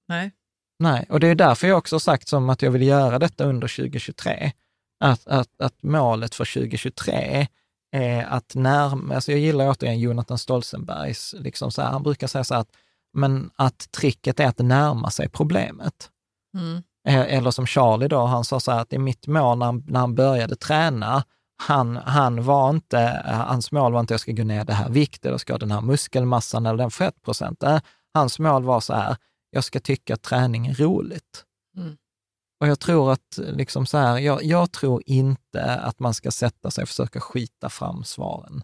Nej. 0.09 0.33
Nej, 0.79 1.07
och 1.09 1.21
det 1.21 1.27
är 1.29 1.35
därför 1.35 1.69
jag 1.69 1.79
också 1.79 1.95
har 1.95 2.01
sagt 2.01 2.29
som 2.29 2.51
att 2.51 2.63
jag 2.63 2.71
vill 2.71 2.83
göra 2.83 3.19
detta 3.19 3.45
under 3.45 3.69
2023. 3.69 4.53
Att, 5.01 5.27
att, 5.27 5.61
att 5.61 5.83
målet 5.83 6.35
för 6.35 6.55
2023 6.55 7.47
är 7.93 8.25
att 8.25 8.55
närma, 8.55 9.15
alltså 9.15 9.33
jag 9.33 9.41
gillar 9.41 9.71
återigen 9.71 10.01
Jonathan 10.01 10.39
Stolzenbergs, 10.39 11.35
liksom 11.39 11.71
så 11.71 11.83
här, 11.83 11.91
han 11.91 12.03
brukar 12.03 12.27
säga 12.27 12.45
så 12.45 12.55
här 12.55 12.61
att, 12.61 12.71
men 13.13 13.51
att 13.57 13.91
tricket 13.91 14.41
är 14.41 14.47
att 14.47 14.59
närma 14.59 15.11
sig 15.11 15.29
problemet. 15.29 16.11
Mm. 16.55 16.83
Eh, 17.09 17.37
eller 17.37 17.51
som 17.51 17.67
Charlie 17.67 18.09
då, 18.09 18.25
han 18.25 18.45
sa 18.45 18.61
så 18.61 18.73
här 18.73 18.81
att 18.81 18.93
i 18.93 18.99
mitt 18.99 19.27
mål 19.27 19.59
när, 19.59 19.91
när 19.91 20.01
han 20.01 20.15
började 20.15 20.57
träna, 20.57 21.25
han, 21.57 21.97
han 21.97 22.45
var 22.45 22.71
inte, 22.71 23.23
eh, 23.29 23.35
hans 23.35 23.73
mål 23.73 23.93
var 23.93 24.01
inte 24.01 24.15
att 24.15 24.15
jag 24.15 24.21
ska 24.21 24.33
gå 24.33 24.45
ner 24.45 24.65
det 24.65 24.73
här 24.73 24.89
viktet, 24.89 25.27
eller 25.27 25.39
ska 25.39 25.53
ha 25.53 25.59
den 25.59 25.71
här 25.71 25.81
muskelmassan 25.81 26.67
eller 26.67 26.79
den 26.79 26.91
fettprocenten. 26.91 27.81
Hans 28.17 28.39
mål 28.39 28.65
var 28.65 28.81
så 28.81 28.95
här, 28.95 29.17
jag 29.51 29.65
ska 29.65 29.81
tycka 29.81 30.15
att 30.15 30.23
träning 30.23 30.67
är 30.67 30.75
roligt. 30.75 31.45
Mm. 31.77 31.97
Och 32.61 32.67
jag 32.67 32.81
tror 32.81 33.13
att, 33.13 33.39
liksom 33.39 33.87
så 33.87 33.99
här, 33.99 34.19
jag, 34.19 34.45
jag, 34.45 34.73
tror 34.73 35.03
inte 35.07 35.75
att 35.75 35.99
man 35.99 36.15
ska 36.15 36.31
sätta 36.31 36.71
sig 36.71 36.83
och 36.83 36.89
försöka 36.89 37.21
skita 37.21 37.69
fram 37.69 38.05
svaren 38.05 38.63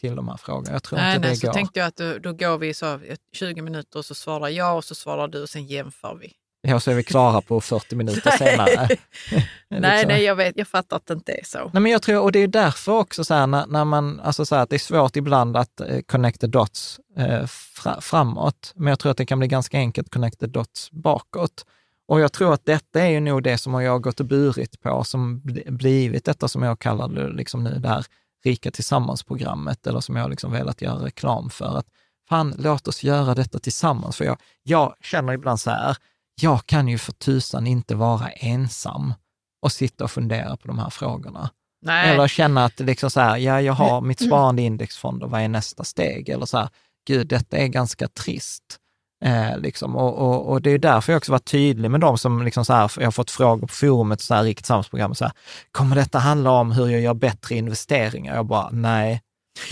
till 0.00 0.16
de 0.16 0.28
här 0.28 0.36
frågorna. 0.36 0.72
Jag 0.72 0.82
tror 0.82 0.98
nej, 0.98 1.16
inte 1.16 1.26
nej, 1.26 1.30
det 1.30 1.40
så 1.40 1.46
går. 1.46 1.54
tänkte 1.54 1.80
jag 1.80 1.86
att 1.86 1.96
då, 1.96 2.18
då 2.18 2.32
går 2.32 2.58
vi 2.58 2.74
så 2.74 3.00
20 3.32 3.62
minuter 3.62 3.98
och 3.98 4.04
så 4.04 4.14
svarar 4.14 4.48
jag 4.48 4.76
och 4.76 4.84
så 4.84 4.94
svarar 4.94 5.28
du 5.28 5.42
och 5.42 5.48
sen 5.48 5.66
jämför 5.66 6.14
vi. 6.14 6.32
Ja, 6.66 6.80
så 6.80 6.90
är 6.90 6.94
vi 6.94 7.02
klara 7.02 7.40
på 7.40 7.60
40 7.60 7.96
minuter 7.96 8.30
senare. 8.30 8.88
nej, 9.68 10.06
nej, 10.06 10.22
jag, 10.22 10.36
vet, 10.36 10.56
jag 10.56 10.68
fattar 10.68 10.96
att 10.96 11.06
det 11.06 11.14
inte 11.14 11.32
är 11.32 11.44
så. 11.44 11.70
Nej, 11.72 11.82
men 11.82 11.92
jag 11.92 12.02
tror, 12.02 12.22
och 12.22 12.32
det 12.32 12.38
är 12.38 12.48
därför 12.48 12.92
också 12.92 13.24
så 13.24 13.34
här, 13.34 13.46
när, 13.46 13.66
när 13.66 13.84
man, 13.84 14.20
alltså 14.20 14.46
så 14.46 14.54
här, 14.54 14.62
att 14.62 14.70
det 14.70 14.76
är 14.76 14.78
svårt 14.78 15.16
ibland 15.16 15.56
att 15.56 15.80
eh, 15.80 16.00
connect 16.06 16.40
the 16.40 16.46
dots 16.46 17.00
eh, 17.16 17.46
fra, 17.46 18.00
framåt, 18.00 18.72
men 18.74 18.86
jag 18.86 18.98
tror 18.98 19.10
att 19.10 19.16
det 19.16 19.26
kan 19.26 19.38
bli 19.38 19.48
ganska 19.48 19.78
enkelt 19.78 20.10
connect 20.10 20.40
the 20.40 20.46
dots 20.46 20.90
bakåt. 20.90 21.64
Och 22.08 22.20
jag 22.20 22.32
tror 22.32 22.54
att 22.54 22.66
detta 22.66 23.00
är 23.00 23.08
ju 23.08 23.20
nog 23.20 23.42
det 23.42 23.58
som 23.58 23.82
jag 23.82 23.92
har 23.92 23.98
gått 23.98 24.20
och 24.20 24.26
burit 24.26 24.82
på, 24.82 25.04
som 25.04 25.40
blivit 25.66 26.24
detta 26.24 26.48
som 26.48 26.62
jag 26.62 26.78
kallar 26.78 27.08
det 27.08 27.28
liksom 27.28 27.64
nu, 27.64 27.78
det 27.78 27.88
här 27.88 28.04
Rika 28.44 28.70
Tillsammans-programmet, 28.70 29.86
eller 29.86 30.00
som 30.00 30.16
jag 30.16 30.30
liksom 30.30 30.52
velat 30.52 30.82
göra 30.82 31.04
reklam 31.04 31.50
för. 31.50 31.78
Att 31.78 31.86
fan, 32.28 32.54
låt 32.58 32.88
oss 32.88 33.02
göra 33.02 33.34
detta 33.34 33.58
tillsammans. 33.58 34.16
För 34.16 34.24
jag, 34.24 34.36
jag 34.62 34.94
känner 35.00 35.32
ibland 35.32 35.60
så 35.60 35.70
här, 35.70 35.96
jag 36.40 36.66
kan 36.66 36.88
ju 36.88 36.98
för 36.98 37.12
tusan 37.12 37.66
inte 37.66 37.94
vara 37.94 38.28
ensam 38.28 39.14
och 39.62 39.72
sitta 39.72 40.04
och 40.04 40.10
fundera 40.10 40.56
på 40.56 40.68
de 40.68 40.78
här 40.78 40.90
frågorna. 40.90 41.50
Nej. 41.82 42.10
Eller 42.10 42.28
känna 42.28 42.64
att 42.64 42.80
liksom 42.80 43.10
så 43.10 43.20
här, 43.20 43.36
ja, 43.36 43.60
jag 43.60 43.72
har 43.72 44.00
mitt 44.00 44.24
sparande 44.26 44.62
i 44.62 44.64
indexfonder, 44.64 45.26
vad 45.26 45.40
är 45.40 45.48
nästa 45.48 45.84
steg? 45.84 46.28
Eller 46.28 46.46
så 46.46 46.58
här, 46.58 46.68
gud, 47.06 47.26
detta 47.26 47.56
är 47.56 47.66
ganska 47.66 48.08
trist. 48.08 48.78
Eh, 49.24 49.58
liksom. 49.58 49.96
och, 49.96 50.14
och, 50.14 50.52
och, 50.52 50.62
det 50.62 50.70
är 50.70 50.78
därför 50.78 51.12
jag 51.12 51.16
också 51.16 51.32
varit 51.32 51.50
tydlig 51.50 51.90
med 51.90 52.00
dem 52.00 52.18
som, 52.18 52.42
liksom 52.42 52.64
så 52.64 52.72
här, 52.72 52.92
jag 52.96 53.06
har 53.06 53.10
fått 53.10 53.30
frågor 53.30 53.66
på 53.66 53.74
forumet, 53.74 54.20
så 54.20 54.34
här, 54.34 54.42
Riket 54.42 54.66
Samhällsprogram, 54.66 55.14
så 55.14 55.24
här, 55.24 55.32
kommer 55.72 55.96
detta 55.96 56.18
handla 56.18 56.50
om 56.50 56.72
hur 56.72 56.88
jag 56.88 57.00
gör 57.00 57.14
bättre 57.14 57.54
investeringar? 57.54 58.34
Jag 58.34 58.46
bara, 58.46 58.70
nej. 58.70 59.22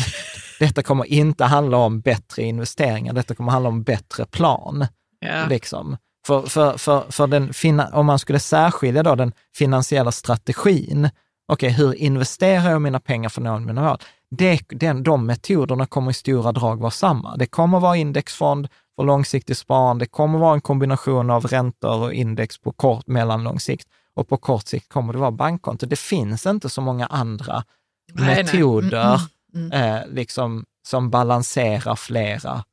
detta 0.58 0.82
kommer 0.82 1.04
inte 1.04 1.44
handla 1.44 1.76
om 1.76 2.00
bättre 2.00 2.42
investeringar, 2.42 3.12
detta 3.12 3.34
kommer 3.34 3.52
handla 3.52 3.68
om 3.68 3.82
bättre 3.82 4.24
plan. 4.24 4.86
Yeah. 5.24 5.48
Liksom. 5.48 5.96
För, 6.26 6.42
för, 6.42 6.78
för, 6.78 7.10
för 7.10 7.26
den, 7.26 7.80
om 7.92 8.06
man 8.06 8.18
skulle 8.18 8.38
särskilja 8.38 9.02
då 9.02 9.14
den 9.14 9.32
finansiella 9.56 10.12
strategin, 10.12 11.08
okej, 11.48 11.70
okay, 11.70 11.70
hur 11.70 11.94
investerar 11.94 12.70
jag 12.70 12.82
mina 12.82 13.00
pengar 13.00 13.28
för 13.28 13.40
att 13.40 13.44
nå 13.44 13.58
mina 13.58 13.82
mål? 13.82 13.98
Det, 14.30 14.60
den, 14.68 15.02
de 15.02 15.26
metoderna 15.26 15.86
kommer 15.86 16.10
i 16.10 16.14
stora 16.14 16.52
drag 16.52 16.80
vara 16.80 16.90
samma. 16.90 17.36
Det 17.36 17.46
kommer 17.46 17.80
vara 17.80 17.96
indexfond 17.96 18.68
för 18.96 19.04
långsiktigt 19.04 19.58
sparande, 19.58 20.04
det 20.04 20.08
kommer 20.08 20.38
vara 20.38 20.54
en 20.54 20.60
kombination 20.60 21.30
av 21.30 21.46
räntor 21.46 22.02
och 22.02 22.12
index 22.12 22.58
på 22.58 22.72
kort, 22.72 23.06
mellanlång 23.06 23.60
sikt 23.60 23.88
och 24.14 24.28
på 24.28 24.36
kort 24.36 24.66
sikt 24.66 24.88
kommer 24.88 25.12
det 25.12 25.18
vara 25.18 25.30
bankkonto. 25.30 25.86
Det 25.86 25.98
finns 25.98 26.46
inte 26.46 26.68
så 26.68 26.80
många 26.80 27.06
andra 27.06 27.64
nej, 28.12 28.44
metoder 28.44 29.04
nej. 29.08 29.18
Mm, 29.54 29.72
mm, 29.72 29.72
mm. 29.72 30.02
Eh, 30.02 30.14
liksom, 30.14 30.64
som 30.88 31.10
balanserar 31.10 31.96
flera, 31.96 32.64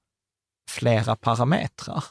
flera 0.69 1.15
parametrar. 1.15 2.03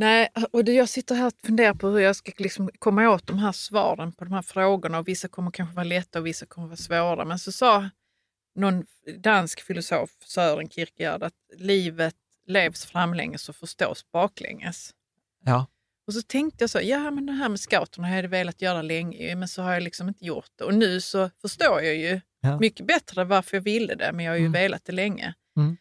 Nej, 0.00 0.28
och 0.52 0.64
det, 0.64 0.72
jag 0.72 0.88
sitter 0.88 1.14
här 1.14 1.26
och 1.26 1.32
funderar 1.44 1.74
på 1.74 1.88
hur 1.88 1.98
jag 1.98 2.16
ska 2.16 2.32
liksom 2.36 2.70
komma 2.78 3.08
åt 3.10 3.26
de 3.26 3.38
här 3.38 3.52
svaren 3.52 4.12
på 4.12 4.24
de 4.24 4.32
här 4.32 4.42
frågorna. 4.42 4.98
Och 4.98 5.08
vissa 5.08 5.28
kommer 5.28 5.50
kanske 5.50 5.74
vara 5.74 5.84
lätta 5.84 6.18
och 6.18 6.26
vissa 6.26 6.46
kommer 6.46 6.66
vara 6.66 6.76
svåra. 6.76 7.24
Men 7.24 7.38
så 7.38 7.52
sa 7.52 7.90
någon 8.54 8.86
dansk 9.18 9.60
filosof, 9.60 10.10
Sören 10.24 10.68
Kierkegaard, 10.68 11.22
att 11.22 11.34
livet 11.56 12.14
levs 12.46 12.84
framlänges 12.84 13.48
och 13.48 13.56
förstås 13.56 14.04
baklänges. 14.12 14.94
Ja. 15.44 15.66
Och 16.06 16.14
så 16.14 16.22
tänkte 16.22 16.62
jag 16.62 16.70
så, 16.70 16.80
ja 16.82 17.10
men 17.10 17.26
det 17.26 17.32
här 17.32 17.48
med 17.48 17.60
scouterna 17.60 18.08
har 18.08 18.16
jag 18.16 18.28
velat 18.28 18.62
göra 18.62 18.82
länge, 18.82 19.36
men 19.36 19.48
så 19.48 19.62
har 19.62 19.72
jag 19.72 19.82
liksom 19.82 20.08
inte 20.08 20.24
gjort 20.24 20.50
det. 20.56 20.64
Och 20.64 20.74
nu 20.74 21.00
så 21.00 21.30
förstår 21.42 21.82
jag 21.82 21.96
ju 21.96 22.20
ja. 22.40 22.58
mycket 22.58 22.86
bättre 22.86 23.24
varför 23.24 23.56
jag 23.56 23.62
ville 23.62 23.94
det, 23.94 24.12
men 24.12 24.24
jag 24.24 24.32
har 24.32 24.38
ju 24.38 24.46
mm. 24.46 24.52
velat 24.52 24.84
det 24.84 24.92
länge. 24.92 25.34
Mm. 25.56 25.76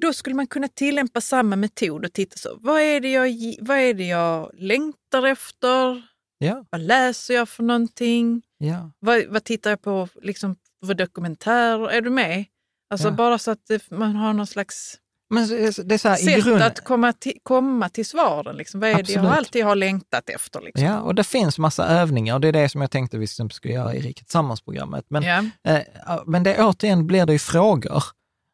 Då 0.00 0.12
skulle 0.12 0.34
man 0.36 0.46
kunna 0.46 0.68
tillämpa 0.68 1.20
samma 1.20 1.56
metod 1.56 2.04
och 2.04 2.12
titta 2.12 2.36
så, 2.36 2.58
vad 2.60 2.80
är 2.80 3.00
det 3.00 3.10
jag, 3.10 3.28
vad 3.60 3.78
är 3.78 3.94
det 3.94 4.06
jag 4.06 4.50
längtar 4.54 5.26
efter? 5.26 6.02
Ja. 6.38 6.64
Vad 6.70 6.80
läser 6.80 7.34
jag 7.34 7.48
för 7.48 7.62
någonting? 7.62 8.42
Ja. 8.58 8.90
Vad, 8.98 9.24
vad 9.28 9.44
tittar 9.44 9.70
jag 9.70 9.82
på 9.82 10.08
liksom 10.22 10.56
för 10.86 10.94
dokumentärer. 10.94 11.90
Är 11.90 12.00
du 12.00 12.10
med? 12.10 12.44
Alltså 12.90 13.08
Ja. 13.08 13.12
bara 13.12 13.38
så 13.38 13.50
att 13.50 13.60
man 13.90 14.16
har 14.16 14.32
någon 14.32 14.46
slags 14.46 14.98
Men 15.30 15.48
det 15.48 15.54
är 15.94 15.98
så 15.98 16.08
här, 16.08 16.16
sätt 16.16 16.44
grunden... 16.44 16.62
att 16.66 16.84
komma 16.84 17.12
till, 17.12 17.38
komma 17.42 17.88
till 17.88 18.06
svaren. 18.06 18.56
Liksom. 18.56 18.80
Vad 18.80 18.90
är 18.90 18.94
det 18.94 18.98
jag 19.12 19.18
Absolut. 19.18 19.38
alltid 19.38 19.64
har 19.64 19.76
längtat 19.76 20.28
efter? 20.30 20.60
Liksom. 20.60 20.84
Ja, 20.86 21.00
och 21.00 21.14
det 21.14 21.24
finns 21.24 21.58
massa 21.58 21.86
övningar 21.86 22.34
och 22.34 22.40
det 22.40 22.48
är 22.48 22.52
det 22.52 22.68
som 22.68 22.80
jag 22.80 22.90
tänkte 22.90 23.18
vi 23.18 23.26
skulle 23.26 23.74
göra 23.74 23.94
i 23.94 24.00
Riket 24.00 24.26
Tillsammans-programmet. 24.26 25.04
Men, 25.08 25.22
Ja. 25.22 25.44
eh, 25.68 26.22
men 26.26 26.42
det, 26.42 26.62
återigen 26.64 27.06
blir 27.06 27.26
det 27.26 27.32
ju 27.32 27.38
frågor. 27.38 28.02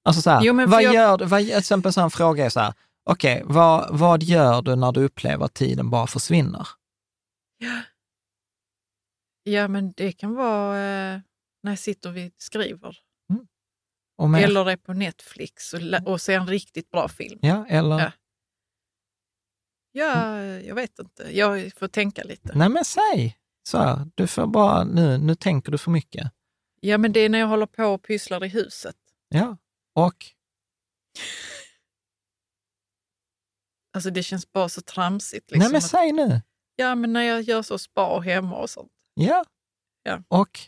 Alltså 0.05 0.23
så 0.23 0.31
här, 0.31 0.43
Jo, 0.45 0.67
vad 0.67 0.83
jag- 0.83 0.95
gör 0.95 1.19
du? 1.19 1.25
Vad, 1.25 1.41
till 1.41 1.53
exempel 1.57 1.89
en 1.89 1.93
sån 1.93 2.11
fråga 2.11 2.45
är 2.45 2.51
så 2.51 2.61
här, 2.61 2.75
okej, 3.05 3.43
vad, 3.45 3.99
vad 3.99 4.23
gör 4.23 4.63
du 4.63 4.77
när 4.77 4.93
du 4.93 5.05
upplever 5.05 5.45
att 5.45 5.55
tiden 5.55 5.91
bara 5.91 6.07
försvinner? 6.07 6.69
ja, 9.43 9.69
men 9.69 9.93
det 9.93 10.13
kan 10.13 10.35
vara 10.35 10.79
eh, 10.79 11.21
när 11.63 11.73
jag 11.73 11.79
sitter 11.79 12.09
och 12.09 12.17
vi 12.17 12.33
skriver. 12.37 12.97
Och 14.19 14.31
mer, 14.31 14.45
Eller 14.45 14.71
är 14.71 14.77
på 14.77 14.93
Netflix 14.93 15.75
och, 15.75 15.81
lä- 15.81 16.03
och 16.07 16.21
ser 16.21 16.41
en 16.41 16.47
riktigt 16.47 16.91
bra 16.91 17.09
film. 17.09 17.39
ja, 17.43 17.67
eller, 17.69 17.99
Ja. 17.99 18.13
Ja, 19.97 20.41
jag 20.43 20.75
vet 20.75 20.99
inte. 20.99 21.37
Jag 21.39 21.73
får 21.73 21.89
tänka 21.89 22.23
lite. 22.25 22.53
nej 22.55 22.69
men 22.69 22.85
säg, 22.85 23.37
så 23.69 23.79
här, 23.79 24.11
du 24.15 24.27
får 24.27 24.47
bara, 24.47 24.85
nu, 24.85 25.19
nu 25.19 25.35
tänker 25.35 25.73
du 25.73 25.79
för 25.79 25.91
mycket. 25.91 26.33
Ja, 26.81 26.99
men 26.99 27.13
det 27.13 27.21
är 27.21 27.29
när 27.29 27.39
jag 27.39 27.47
håller 27.47 27.67
på 27.67 27.85
och 27.85 28.03
pysslar 28.03 28.45
i 28.45 28.49
huset. 28.49 28.97
Ja, 29.29 29.57
och 29.95 30.25
Alltså 33.93 34.11
det 34.11 34.23
känns 34.23 34.53
bara 34.53 34.69
så 34.69 34.81
tramsigt. 34.83 35.51
Liksom, 35.51 35.59
nej 35.59 35.69
men 35.69 35.77
att, 35.79 35.91
säg 35.91 36.13
nu. 36.13 36.43
ja, 36.77 36.95
men 36.95 37.13
när 37.13 37.23
jag 37.23 37.43
gör 37.43 37.63
så 37.63 37.79
spa 37.79 38.21
hemma 38.21 38.57
och 38.57 38.71
sånt. 38.71 38.93
Ja, 39.15 39.45
Ja. 40.03 40.23
och 40.29 40.59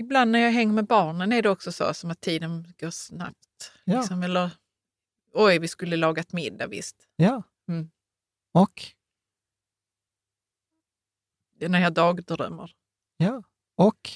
Ibland 0.00 0.30
när 0.30 0.38
jag 0.38 0.50
hänger 0.52 0.72
med 0.72 0.86
barnen 0.86 1.32
är 1.32 1.42
det 1.42 1.50
också 1.50 1.72
så 1.72 1.94
som 1.94 2.10
att 2.10 2.20
tiden 2.20 2.74
går 2.80 2.90
snabbt. 2.90 3.72
Ja. 3.84 3.98
Liksom, 3.98 4.22
eller, 4.22 4.50
oj, 5.32 5.58
vi 5.58 5.68
skulle 5.68 5.96
lagat 5.96 6.32
middag 6.32 6.66
visst. 6.66 7.08
ja, 7.16 7.42
Mm. 7.68 7.90
och 8.54 8.82
Det 11.56 11.64
är 11.64 11.68
när 11.68 11.80
jag 11.80 11.92
dagdrömmer. 11.92 12.74
ja, 13.16 13.42
och. 13.76 14.10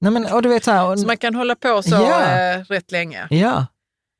Nej 0.00 0.12
men, 0.12 0.32
och 0.32 0.42
du 0.42 0.48
vet 0.48 0.64
så 0.64 0.70
här, 0.70 0.90
och, 0.90 1.00
Så 1.00 1.06
man 1.06 1.16
kan 1.16 1.34
hålla 1.34 1.54
på 1.54 1.82
så 1.82 1.94
Ja. 1.94 2.22
eh, 2.22 2.60
rätt 2.64 2.92
länge. 2.92 3.26
Ja, 3.30 3.66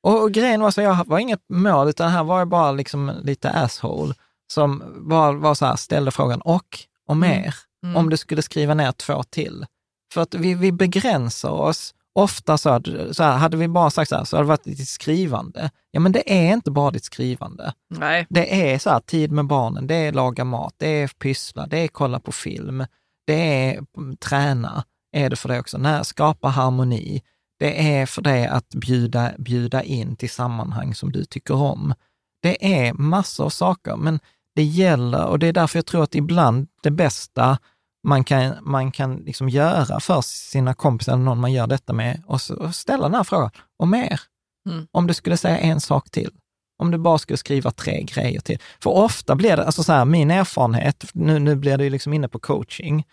och, 0.03 0.23
och 0.23 0.33
grejen 0.33 0.61
var 0.61 0.71
så 0.71 0.81
jag 0.81 1.07
var 1.07 1.19
inget 1.19 1.41
mål, 1.49 1.89
utan 1.89 2.11
här 2.11 2.25
var 2.25 2.39
jag 2.39 2.49
bara 2.49 2.73
liksom 2.73 3.13
lite 3.23 3.51
asshole 3.51 4.15
som 4.53 4.83
bara 5.09 5.33
var 5.33 5.55
så 5.55 5.67
här, 5.67 5.77
ställde 5.77 6.11
frågan 6.11 6.41
och, 6.41 6.79
och 7.09 7.17
mer, 7.17 7.55
Mm. 7.85 7.97
om 7.97 8.11
du 8.11 8.17
skulle 8.17 8.43
skriva 8.43 8.75
ner 8.75 8.93
två 8.93 9.23
till. 9.23 9.67
För 10.15 10.21
att 10.23 10.35
vi, 10.35 10.55
vi 10.55 10.73
begränsar 10.73 11.51
oss 11.51 11.95
ofta 12.15 12.59
så, 12.59 12.71
att, 12.71 12.87
så 13.13 13.23
här, 13.23 13.37
hade 13.37 13.57
vi 13.57 13.69
bara 13.69 13.91
sagt 13.91 14.09
så 14.09 14.17
här, 14.17 14.25
så 14.25 14.37
hade 14.37 14.45
det 14.45 14.49
varit 14.49 14.65
ditt 14.65 14.89
skrivande. 14.89 15.71
Ja, 15.91 16.01
men 16.01 16.13
det 16.13 16.33
är 16.49 16.53
inte 16.53 16.71
bara 16.71 16.91
ditt 16.91 17.05
skrivande. 17.05 17.73
Nej, 17.91 18.27
Det 18.31 18.73
är 18.73 18.79
så 18.79 18.91
här, 18.91 19.01
tid 19.01 19.33
med 19.33 19.47
barnen, 19.47 19.87
det 19.87 19.95
är 19.95 20.13
laga 20.13 20.45
mat, 20.45 20.75
det 20.77 20.89
är 20.89 21.09
pyssla, 21.09 21.67
det 21.67 21.79
är 21.79 21.89
kolla 21.89 22.21
på 22.21 22.33
film, 22.33 22.87
det 23.27 23.35
är 23.71 23.81
mm, 23.99 24.17
träna, 24.17 24.85
är 25.13 25.31
det 25.31 25.37
för 25.37 25.49
det 25.49 25.61
också. 25.61 25.79
När, 25.79 26.03
skapa 26.03 26.49
harmoni. 26.49 27.23
Det 27.59 27.97
är 27.97 28.07
för 28.07 28.23
det 28.23 28.47
att 28.49 28.69
bjuda, 28.69 29.33
bjuda 29.39 29.83
in 29.83 30.17
till 30.17 30.31
sammanhang 30.31 30.95
som 30.95 31.13
du 31.13 31.25
tycker 31.25 31.55
om. 31.55 31.95
Det 32.43 32.85
är 32.87 32.93
massor 32.93 33.45
av 33.45 33.51
saker, 33.51 33.97
men 33.97 34.21
det 34.55 34.63
gäller, 34.63 35.27
och 35.27 35.39
det 35.39 35.47
är 35.47 35.53
därför 35.53 35.79
jag 35.79 35.87
tror 35.87 36.03
att 36.03 36.15
ibland 36.15 36.69
det 36.83 36.91
bästa 36.91 37.59
man 38.07 38.25
kan, 38.25 38.55
man 38.63 38.93
kan 38.93 39.17
liksom 39.17 39.49
göra 39.49 40.01
för 40.01 40.21
sina 40.21 40.75
kompisar, 40.75 41.13
eller 41.13 41.25
någon 41.25 41.41
man 41.41 41.53
gör 41.53 41.67
detta 41.67 41.93
med, 41.93 42.23
och, 42.27 42.41
så, 42.41 42.57
och 42.57 42.75
ställa 42.75 43.03
den 43.03 43.15
här 43.15 43.25
frågan, 43.25 43.51
och 43.79 43.89
mer. 43.89 44.21
Mm. 44.69 44.87
Om 44.93 45.07
du 45.07 45.15
skulle 45.15 45.37
säga 45.37 45.59
en 45.59 45.81
sak 45.81 46.11
till, 46.11 46.31
om 46.79 46.91
du 46.91 46.99
bara 46.99 47.19
skulle 47.19 47.37
skriva 47.37 47.71
tre 47.71 48.03
grejer 48.03 48.41
till. 48.41 48.59
För 48.83 48.91
ofta 48.91 49.35
blir 49.35 49.57
det, 49.57 49.65
alltså 49.65 49.83
så 49.83 49.93
här, 49.93 50.05
min 50.05 50.31
erfarenhet, 50.31 51.05
nu, 51.13 51.39
nu 51.39 51.57
blir 51.57 51.79
det 51.79 51.85
ju 51.85 51.91
liksom 51.91 52.13
inne 52.13 52.29
på 52.29 52.39
coaching, 52.39 53.05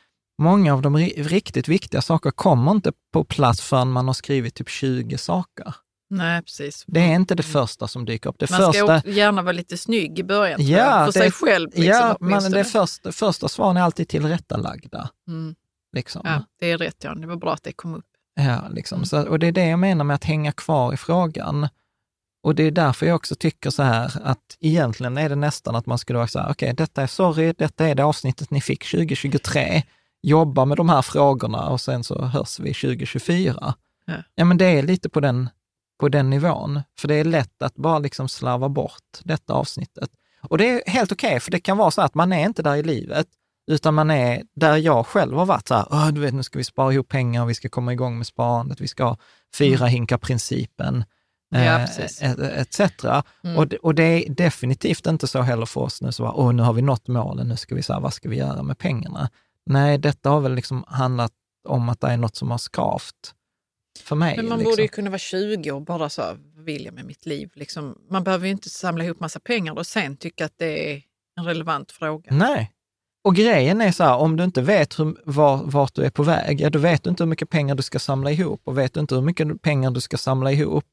många 0.42 0.74
av 0.74 0.82
de 0.82 0.98
ri- 0.98 1.24
riktigt 1.24 1.68
viktiga 1.68 2.02
saker 2.02 2.32
kommer 2.32 2.72
inte 2.72 2.92
på 3.14 3.24
plats 3.24 3.62
förrän 3.62 3.92
man 3.92 4.08
har 4.08 4.14
skrivit 4.14 4.56
typ 4.56 4.70
20 4.70 5.18
saker. 5.18 5.76
nej 6.10 6.42
precis. 6.44 6.84
Det 6.88 7.00
är 7.00 7.16
inte 7.16 7.36
det 7.36 7.44
första 7.44 7.88
som 7.88 8.06
dyker 8.06 8.30
upp. 8.30 8.36
Det 8.40 8.50
Mm. 8.52 8.62
Man 8.64 8.74
ska 8.74 8.82
första, 8.82 8.98
också 8.98 9.10
gärna 9.10 9.42
vara 9.42 9.52
lite 9.52 9.78
snygg 9.78 10.20
i 10.20 10.24
början, 10.24 10.66
Ja, 10.66 11.00
för 11.00 11.06
det- 11.06 11.12
sig 11.20 11.32
själv. 11.32 11.70
Liksom, 11.70 11.86
ja, 11.88 12.18
men 12.20 12.52
det 12.52 12.64
första, 12.64 13.12
första 13.12 13.48
svaren 13.48 13.78
är 13.78 13.82
alltid 13.82 14.08
tillrättalagda. 14.08 15.10
Mm. 15.28 15.56
Liksom. 15.96 16.22
Ja, 16.26 16.44
det 16.60 16.72
är 16.72 16.78
rätt, 16.78 17.04
Jan. 17.04 17.22
Det 17.22 17.28
var 17.28 17.36
bra 17.36 17.54
att 17.54 17.64
det 17.64 17.74
kom 17.74 17.96
upp. 17.96 18.06
Ja, 18.36 18.68
liksom. 18.72 18.96
Mm. 18.96 19.06
så, 19.06 19.28
och 19.28 19.40
det 19.40 19.48
är 19.48 19.52
det 19.52 19.66
jag 19.68 19.80
menar 19.80 20.04
med 20.06 20.16
att 20.16 20.24
hänga 20.24 20.52
kvar 20.52 20.94
i 20.94 20.98
frågan. 20.98 21.68
Och 22.44 22.56
det 22.56 22.64
är 22.64 22.72
därför 22.72 23.06
jag 23.06 23.16
också 23.16 23.36
tycker 23.36 23.70
så 23.70 23.84
här 23.84 24.12
att 24.24 24.58
egentligen 24.60 25.18
är 25.18 25.30
det 25.30 25.36
nästan 25.36 25.76
att 25.76 25.86
man 25.86 25.98
skulle 25.98 26.18
vara 26.18 26.28
så 26.28 26.40
här, 26.40 26.52
okej, 26.52 26.74
detta 26.74 27.02
är 27.04 27.08
sorry, 27.08 27.54
detta 27.58 27.88
är 27.88 27.96
det 27.96 28.04
avsnittet 28.04 28.52
ni 28.52 28.62
fick 28.62 28.92
2023. 28.92 29.84
Jobba 30.24 30.66
med 30.66 30.78
de 30.78 30.90
här 30.90 31.02
frågorna 31.02 31.70
och 31.70 31.82
sen 31.82 32.04
så 32.04 32.22
hörs 32.26 32.60
vi 32.60 32.74
2024. 32.74 33.74
Ja. 34.06 34.14
ja 34.36 34.46
men 34.46 34.58
det 34.58 34.66
är 34.66 34.84
lite 34.84 35.10
på 35.10 35.20
den, 35.20 35.50
på 36.00 36.10
den 36.10 36.30
nivån. 36.30 36.82
För 37.00 37.08
det 37.08 37.16
är 37.16 37.24
lätt 37.24 37.62
att 37.64 37.76
bara 37.76 38.00
liksom 38.00 38.28
slarva 38.30 38.70
bort 38.70 39.20
detta 39.24 39.54
avsnittet. 39.54 40.10
Och 40.42 40.58
det 40.58 40.70
är 40.70 40.92
helt 40.92 41.12
okej, 41.12 41.40
för 41.40 41.52
det 41.52 41.60
kan 41.60 41.78
vara 41.78 41.92
så 41.92 42.02
att 42.02 42.16
man 42.16 42.34
är 42.34 42.46
inte 42.46 42.62
där 42.64 42.76
i 42.76 42.84
livet, 42.84 43.28
utan 43.72 43.94
man 43.94 44.12
är 44.12 44.44
där 44.56 44.78
jag 44.78 45.08
själv 45.08 45.38
har 45.38 45.46
varit 45.46 45.68
så 45.68 45.74
här, 45.76 45.86
"Åh, 45.92 46.08
du 46.12 46.22
vet, 46.22 46.34
nu 46.34 46.44
ska 46.44 46.58
vi 46.58 46.64
spara 46.64 46.94
ihop 46.94 47.08
pengar, 47.08 47.46
vi 47.46 47.54
ska 47.56 47.70
komma 47.70 47.94
igång 47.94 48.18
med 48.18 48.28
sparandet, 48.28 48.82
vi 48.82 48.88
ska 48.88 49.18
fyra 49.58 49.86
hinkar 49.86 50.18
principen, 50.18 51.04
Mm. 51.56 51.66
Ja, 51.66 51.80
eh, 52.22 52.62
etc. 52.62 52.80
Mm. 53.44 53.58
Och, 53.58 53.68
det- 53.68 53.78
och 53.78 53.96
det 53.96 54.04
är 54.04 54.30
definitivt 54.34 55.08
inte 55.08 55.28
så 55.28 55.42
heller 55.42 55.66
för 55.66 55.82
oss 55.82 56.02
nu, 56.02 56.12
så 56.12 56.24
bara, 56.24 56.52
nu 56.52 56.64
har 56.64 56.74
vi 56.74 56.82
nått 56.82 57.08
målen, 57.08 57.48
nu 57.48 57.56
ska 57.58 57.76
vi 57.76 57.84
säga, 57.84 58.00
vad 58.00 58.14
ska 58.14 58.30
vi 58.30 58.36
göra 58.38 58.64
med 58.64 58.78
pengarna? 58.78 59.30
Nej, 59.66 59.98
detta 59.98 60.30
har 60.30 60.42
väl 60.42 60.56
liksom 60.56 60.84
handlat 60.88 61.34
om 61.68 61.90
att 61.90 62.02
det 62.02 62.08
är 62.08 62.18
något 62.18 62.36
som 62.36 62.52
har 62.52 62.58
skavt 62.58 63.34
för 64.00 64.16
mig. 64.16 64.36
Men 64.38 64.50
man 64.50 64.58
liksom. 64.60 64.72
borde 64.72 64.82
ju 64.82 64.88
kunna 64.88 65.10
vara 65.10 65.20
20 65.20 65.72
och 65.72 65.82
bara 65.82 66.10
så, 66.10 66.22
vad 66.56 66.66
vill 66.66 66.86
jag 66.86 66.94
med 66.94 67.06
mitt 67.06 67.26
liv? 67.26 67.52
Liksom, 67.54 67.98
man 68.10 68.24
behöver 68.24 68.46
ju 68.46 68.52
inte 68.52 68.70
samla 68.70 69.04
ihop 69.04 69.20
massa 69.20 69.40
pengar 69.40 69.78
och 69.78 69.88
sen 69.88 70.18
tycka 70.18 70.46
att 70.46 70.54
det 70.58 70.94
är 70.94 71.02
en 71.38 71.46
relevant 71.46 71.92
fråga. 71.92 72.32
Nej. 72.34 72.72
Och 73.24 73.36
grejen 73.36 73.82
är 73.82 73.92
så 73.92 74.04
här, 74.04 74.18
om 74.18 74.38
du 74.38 74.44
inte 74.44 74.62
vet 74.62 75.00
hur, 75.00 75.18
var, 75.26 75.64
vart 75.64 75.94
du 75.94 76.04
är 76.04 76.10
på 76.10 76.24
väg, 76.24 76.62
ja, 76.62 76.70
då 76.70 76.80
vet 76.80 77.04
du 77.04 77.10
inte 77.10 77.24
hur 77.24 77.30
mycket 77.30 77.50
pengar 77.50 77.76
du 77.76 77.84
ska 77.84 78.00
samla 78.00 78.32
ihop. 78.32 78.62
Och 78.64 78.78
vet 78.78 78.94
du 78.94 79.00
inte 79.00 79.16
hur 79.16 79.22
mycket 79.22 79.62
pengar 79.62 79.92
du 79.92 80.02
ska 80.02 80.18
samla 80.18 80.52
ihop, 80.52 80.86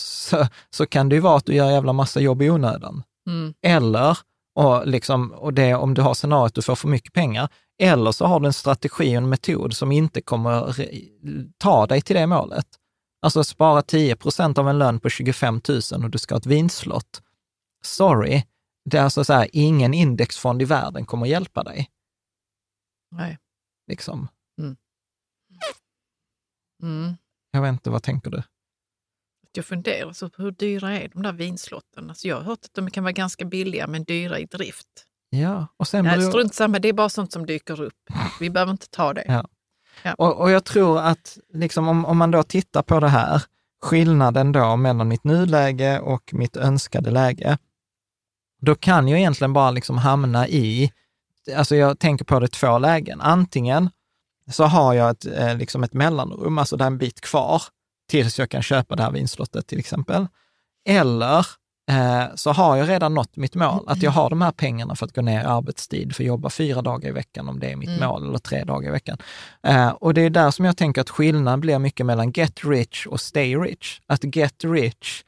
så, 0.00 0.46
så 0.70 0.86
kan 0.86 1.08
det 1.08 1.14
ju 1.14 1.20
vara 1.20 1.36
att 1.36 1.46
du 1.46 1.54
gör 1.54 1.70
jävla 1.70 1.92
massa 1.92 2.20
jobb 2.20 2.42
i 2.42 2.50
onödan. 2.50 3.02
Mm. 3.26 3.54
Eller, 3.62 4.18
och, 4.54 4.86
liksom, 4.86 5.32
och 5.32 5.54
det 5.54 5.74
om 5.74 5.94
du 5.94 6.02
har 6.02 6.14
scenariot 6.14 6.46
att 6.46 6.54
du 6.54 6.62
får 6.62 6.76
för 6.76 6.88
mycket 6.88 7.12
pengar, 7.12 7.48
eller 7.82 8.12
så 8.12 8.26
har 8.26 8.40
du 8.40 8.46
en 8.46 8.52
strategi 8.52 9.08
och 9.08 9.22
en 9.22 9.28
metod 9.28 9.76
som 9.76 9.92
inte 9.92 10.20
kommer 10.20 10.76
ta 11.58 11.86
dig 11.86 12.00
till 12.02 12.16
det 12.16 12.26
målet. 12.26 12.66
Alltså 13.22 13.44
spara 13.44 13.82
10 13.82 14.16
procent 14.16 14.58
av 14.58 14.68
en 14.68 14.78
lön 14.78 15.00
på 15.00 15.08
25 15.08 15.60
000 15.92 16.04
och 16.04 16.10
du 16.10 16.18
ska 16.18 16.34
ha 16.34 16.38
ett 16.38 16.46
vinslott. 16.46 17.22
Sorry, 17.84 18.42
det 18.84 18.98
är 18.98 19.02
alltså 19.02 19.24
så 19.24 19.32
här, 19.32 19.48
ingen 19.52 19.94
indexfond 19.94 20.62
i 20.62 20.64
världen 20.64 21.06
kommer 21.06 21.26
hjälpa 21.26 21.62
dig. 21.62 21.90
Nej. 23.10 23.38
Liksom. 23.86 24.28
Mm. 26.82 27.16
Jag 27.50 27.62
vet 27.62 27.72
inte, 27.72 27.90
vad 27.90 28.02
tänker 28.02 28.30
du? 28.30 28.42
Jag 29.52 29.64
funderar 29.64 30.12
så 30.12 30.28
på 30.28 30.42
hur 30.42 30.50
dyra 30.50 30.98
är 30.98 31.08
de 31.12 31.22
där 31.22 31.32
vinslotten? 31.32 32.08
Alltså 32.08 32.28
jag 32.28 32.36
har 32.36 32.42
hört 32.42 32.64
att 32.64 32.74
de 32.74 32.90
kan 32.90 33.04
vara 33.04 33.12
ganska 33.12 33.44
billiga 33.44 33.86
men 33.86 34.04
dyra 34.04 34.38
i 34.38 34.44
drift. 34.44 35.06
Ja, 35.30 35.66
och 35.76 35.88
sen 35.88 36.04
Nej, 36.04 36.22
strunt 36.22 36.54
samma, 36.54 36.78
det 36.78 36.88
är 36.88 36.92
bara 36.92 37.08
sånt 37.08 37.32
som 37.32 37.46
dyker 37.46 37.82
upp. 37.82 37.94
Vi 38.40 38.50
behöver 38.50 38.72
inte 38.72 38.88
ta 38.88 39.14
det. 39.14 39.24
Ja. 39.26 39.48
Ja. 40.02 40.14
Och, 40.14 40.40
och 40.40 40.50
jag 40.50 40.64
tror 40.64 41.00
att 41.00 41.38
liksom, 41.52 41.88
om, 41.88 42.04
om 42.04 42.18
man 42.18 42.30
då 42.30 42.42
tittar 42.42 42.82
på 42.82 43.00
det 43.00 43.08
här, 43.08 43.42
skillnaden 43.82 44.52
då 44.52 44.76
mellan 44.76 45.08
mitt 45.08 45.24
nuläge 45.24 46.00
och 46.00 46.34
mitt 46.34 46.56
önskade 46.56 47.10
läge, 47.10 47.58
då 48.60 48.74
kan 48.74 49.08
jag 49.08 49.18
egentligen 49.18 49.52
bara 49.52 49.70
liksom 49.70 49.98
hamna 49.98 50.48
i, 50.48 50.92
alltså 51.56 51.76
jag 51.76 51.98
tänker 51.98 52.24
på 52.24 52.40
det 52.40 52.48
två 52.48 52.78
lägen. 52.78 53.20
Antingen 53.20 53.90
så 54.50 54.64
har 54.64 54.94
jag 54.94 55.10
ett, 55.10 55.26
eh, 55.26 55.56
liksom 55.56 55.84
ett 55.84 55.92
mellanrum, 55.94 56.58
alltså 56.58 56.76
där 56.76 56.84
är 56.84 56.86
en 56.86 56.98
bit 56.98 57.20
kvar 57.20 57.62
tills 58.10 58.38
jag 58.38 58.50
kan 58.50 58.62
köpa 58.62 58.96
det 58.96 59.02
här 59.02 59.10
vinslottet 59.10 59.66
till 59.66 59.78
exempel. 59.78 60.26
Eller 60.88 61.46
eh, 61.90 62.24
så 62.34 62.52
har 62.52 62.76
jag 62.76 62.88
redan 62.88 63.14
nått 63.14 63.36
mitt 63.36 63.54
mål, 63.54 63.84
att 63.86 64.02
jag 64.02 64.10
har 64.10 64.30
de 64.30 64.42
här 64.42 64.50
pengarna 64.50 64.94
för 64.96 65.06
att 65.06 65.14
gå 65.14 65.22
ner 65.22 65.40
i 65.40 65.44
arbetstid, 65.44 66.16
för 66.16 66.22
att 66.22 66.26
jobba 66.26 66.50
fyra 66.50 66.82
dagar 66.82 67.08
i 67.08 67.12
veckan 67.12 67.48
om 67.48 67.60
det 67.60 67.70
är 67.72 67.76
mitt 67.76 67.88
Mm. 67.88 68.08
mål, 68.08 68.28
eller 68.28 68.38
tre 68.38 68.64
dagar 68.64 68.88
i 68.88 68.92
veckan. 68.92 69.18
Eh, 69.62 69.88
och 69.88 70.14
det 70.14 70.20
är 70.20 70.30
där 70.30 70.50
som 70.50 70.64
jag 70.64 70.76
tänker 70.76 71.00
att 71.00 71.10
skillnaden 71.10 71.60
blir 71.60 71.78
mycket 71.78 72.06
mellan 72.06 72.30
get 72.30 72.64
rich 72.64 73.06
och 73.06 73.20
stay 73.20 73.56
rich. 73.56 74.00
Att 74.06 74.36
get 74.36 74.64
rich, 74.64 75.22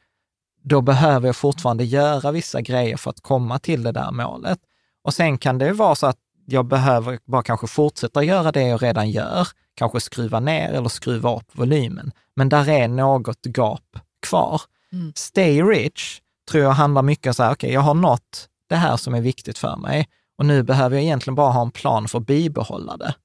då 0.63 0.81
behöver 0.81 1.27
jag 1.27 1.35
fortfarande 1.35 1.83
göra 1.83 2.31
vissa 2.31 2.61
grejer 2.61 2.97
för 2.97 3.09
att 3.09 3.21
komma 3.21 3.59
till 3.59 3.83
det 3.83 3.91
där 3.91 4.11
målet. 4.11 4.59
Och 5.03 5.13
sen 5.13 5.37
kan 5.37 5.57
det 5.57 5.73
vara 5.73 5.95
så 5.95 6.07
att 6.07 6.17
jag 6.45 6.65
behöver 6.65 7.19
bara 7.25 7.43
kanske 7.43 7.67
fortsätta 7.67 8.23
göra 8.23 8.51
det 8.51 8.61
jag 8.61 8.83
redan 8.83 9.09
gör, 9.11 9.47
kanske 9.75 9.99
skruva 9.99 10.39
ner 10.39 10.73
eller 10.73 10.89
skruva 10.89 11.35
upp 11.35 11.51
volymen. 11.51 12.11
Men 12.35 12.49
där 12.49 12.69
är 12.69 12.87
något 12.87 13.45
gap 13.45 13.97
kvar. 14.27 14.61
Mm. 14.91 15.13
Stay 15.15 15.61
rich 15.61 16.21
tror 16.51 16.63
jag 16.63 16.71
handlar 16.71 17.01
mycket 17.01 17.27
om 17.27 17.33
så 17.33 17.43
här, 17.43 17.53
okej, 17.53 17.67
okay, 17.67 17.73
jag 17.73 17.81
har 17.81 17.93
nått 17.93 18.49
det 18.69 18.75
här 18.75 18.97
som 18.97 19.13
är 19.13 19.21
viktigt 19.21 19.57
för 19.57 19.75
mig 19.75 20.07
och 20.37 20.45
nu 20.45 20.63
behöver 20.63 20.95
jag 20.95 21.03
egentligen 21.03 21.35
bara 21.35 21.51
ha 21.51 21.61
en 21.61 21.71
plan 21.71 22.07
för 22.07 22.17
att 22.17 22.27
bibehålla 22.27 22.97
det. 22.97 23.15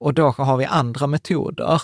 Och 0.00 0.14
då 0.14 0.30
har 0.30 0.56
vi 0.56 0.64
andra 0.64 1.06
metoder. 1.06 1.82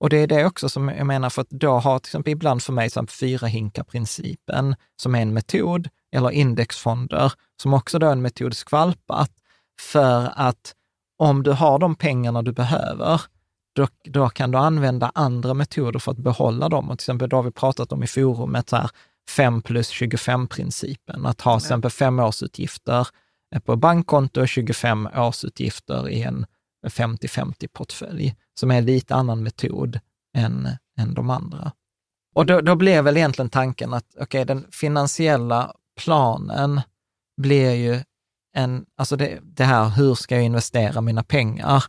Och 0.00 0.10
det 0.10 0.16
är 0.16 0.26
det 0.26 0.44
också 0.44 0.68
som 0.68 0.88
jag 0.88 1.06
menar, 1.06 1.30
för 1.30 1.42
att 1.42 1.50
då 1.50 1.70
har 1.78 1.98
till 1.98 2.08
exempel 2.08 2.32
ibland 2.32 2.62
för 2.62 2.72
mig 2.72 2.90
fyra 3.08 3.46
hinkar-principen, 3.46 4.76
som 4.96 5.14
är 5.14 5.22
en 5.22 5.34
metod, 5.34 5.88
eller 6.12 6.30
indexfonder, 6.30 7.32
som 7.62 7.74
också 7.74 7.98
då 7.98 8.06
är 8.06 8.12
en 8.12 8.22
metod 8.22 8.56
skvalpat, 8.56 9.30
för 9.80 10.32
att 10.36 10.74
om 11.18 11.42
du 11.42 11.52
har 11.52 11.78
de 11.78 11.94
pengarna 11.94 12.42
du 12.42 12.52
behöver, 12.52 13.20
då, 13.74 13.88
då 14.04 14.28
kan 14.28 14.50
du 14.50 14.58
använda 14.58 15.12
andra 15.14 15.54
metoder 15.54 15.98
för 15.98 16.12
att 16.12 16.18
behålla 16.18 16.68
dem. 16.68 16.90
Och 16.90 16.98
till 16.98 17.02
exempel, 17.02 17.28
då 17.28 17.36
har 17.36 17.42
vi 17.42 17.50
pratat 17.50 17.92
om 17.92 18.02
i 18.02 18.06
forumet, 18.06 18.68
så 18.68 18.76
här, 18.76 18.90
5 19.30 19.62
plus 19.62 19.90
25-principen, 19.92 21.26
att 21.26 21.40
ha 21.40 21.58
till 21.58 21.66
exempel 21.66 21.90
fem 21.90 22.18
årsutgifter 22.18 23.08
på 23.64 23.76
bankkonto 23.76 24.40
och 24.40 24.48
25 24.48 25.08
årsutgifter 25.16 26.08
i 26.08 26.22
en 26.22 26.46
50-50-portfölj, 26.86 28.34
som 28.60 28.70
är 28.70 28.78
en 28.78 28.86
lite 28.86 29.14
annan 29.14 29.42
metod 29.42 30.00
än, 30.36 30.68
än 30.98 31.14
de 31.14 31.30
andra. 31.30 31.72
Och 32.34 32.46
då, 32.46 32.60
då 32.60 32.76
blev 32.76 33.04
väl 33.04 33.16
egentligen 33.16 33.50
tanken 33.50 33.94
att 33.94 34.16
okay, 34.16 34.44
den 34.44 34.66
finansiella 34.72 35.74
planen 36.04 36.80
blir 37.40 37.74
ju 37.74 38.02
en, 38.58 38.86
alltså 38.96 39.16
det, 39.16 39.38
det 39.42 39.64
här, 39.64 39.88
hur 39.88 40.14
ska 40.14 40.34
jag 40.34 40.44
investera 40.44 41.00
mina 41.00 41.22
pengar, 41.22 41.84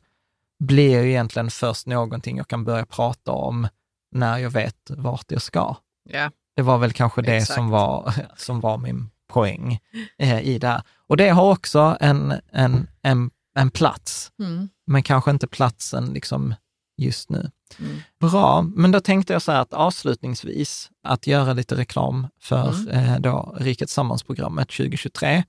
blir 0.60 1.04
ju 1.04 1.10
egentligen 1.10 1.52
först 1.52 1.88
någonting 1.88 2.38
jag 2.38 2.48
kan 2.48 2.64
börja 2.64 2.86
prata 2.86 3.32
om 3.32 3.68
när 4.12 4.38
jag 4.38 4.50
vet 4.50 4.90
vart 4.90 5.32
jag 5.32 5.42
ska. 5.42 5.76
Ja. 6.10 6.32
Det 6.56 6.62
var 6.62 6.78
väl 6.78 6.94
kanske 6.94 7.22
det 7.22 7.46
som 7.46 7.70
var, 7.70 8.14
som 8.38 8.60
var 8.60 8.78
min 8.78 9.10
poäng 9.28 9.80
eh, 10.18 10.40
i 10.40 10.60
det 10.60 10.68
här. 10.68 10.82
Och 11.08 11.18
det 11.18 11.30
har 11.30 11.52
också 11.52 11.98
en, 12.00 12.34
en, 12.52 12.88
en, 13.02 13.32
en 13.56 13.72
plats, 13.72 14.32
mm. 14.40 14.70
men 14.88 15.04
kanske 15.04 15.32
inte 15.32 15.48
platsen 15.48 16.06
liksom 16.06 16.56
just 16.98 17.30
nu. 17.30 17.52
Mm. 17.80 17.98
Bra, 18.20 18.62
men 18.62 18.92
då 18.92 19.00
tänkte 19.00 19.34
jag 19.34 19.42
så 19.42 19.52
här 19.52 19.62
att 19.62 19.74
avslutningsvis 19.74 20.92
att 21.04 21.28
göra 21.28 21.54
lite 21.54 21.76
reklam 21.76 22.28
för 22.42 22.74
mm. 22.74 22.88
eh, 22.90 23.20
då 23.20 23.56
Riket 23.60 23.90
Sammans-programmet 23.90 24.70
2023. 24.70 25.44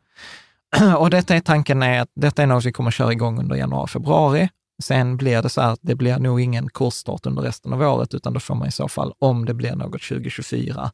Och 0.96 1.10
detta 1.10 1.36
är 1.36 1.40
tanken 1.40 1.82
är 1.82 2.00
att 2.00 2.10
detta 2.16 2.42
är 2.42 2.46
något 2.46 2.64
vi 2.64 2.72
kommer 2.72 2.90
att 2.90 2.94
köra 2.94 3.12
igång 3.12 3.38
under 3.38 3.56
januari, 3.56 3.88
februari. 3.88 4.48
Sen 4.82 5.16
blir 5.16 5.42
det 5.42 5.48
så 5.48 5.60
här 5.60 5.72
att 5.72 5.78
det 5.82 5.94
blir 5.94 6.18
nog 6.18 6.40
ingen 6.40 6.68
kursstart 6.68 7.26
under 7.26 7.42
resten 7.42 7.72
av 7.72 7.82
året, 7.82 8.14
utan 8.14 8.32
då 8.32 8.40
får 8.40 8.54
man 8.54 8.68
i 8.68 8.72
så 8.72 8.88
fall, 8.88 9.12
om 9.18 9.44
det 9.44 9.54
blir 9.54 9.74
något 9.74 10.02
2024, 10.02 10.90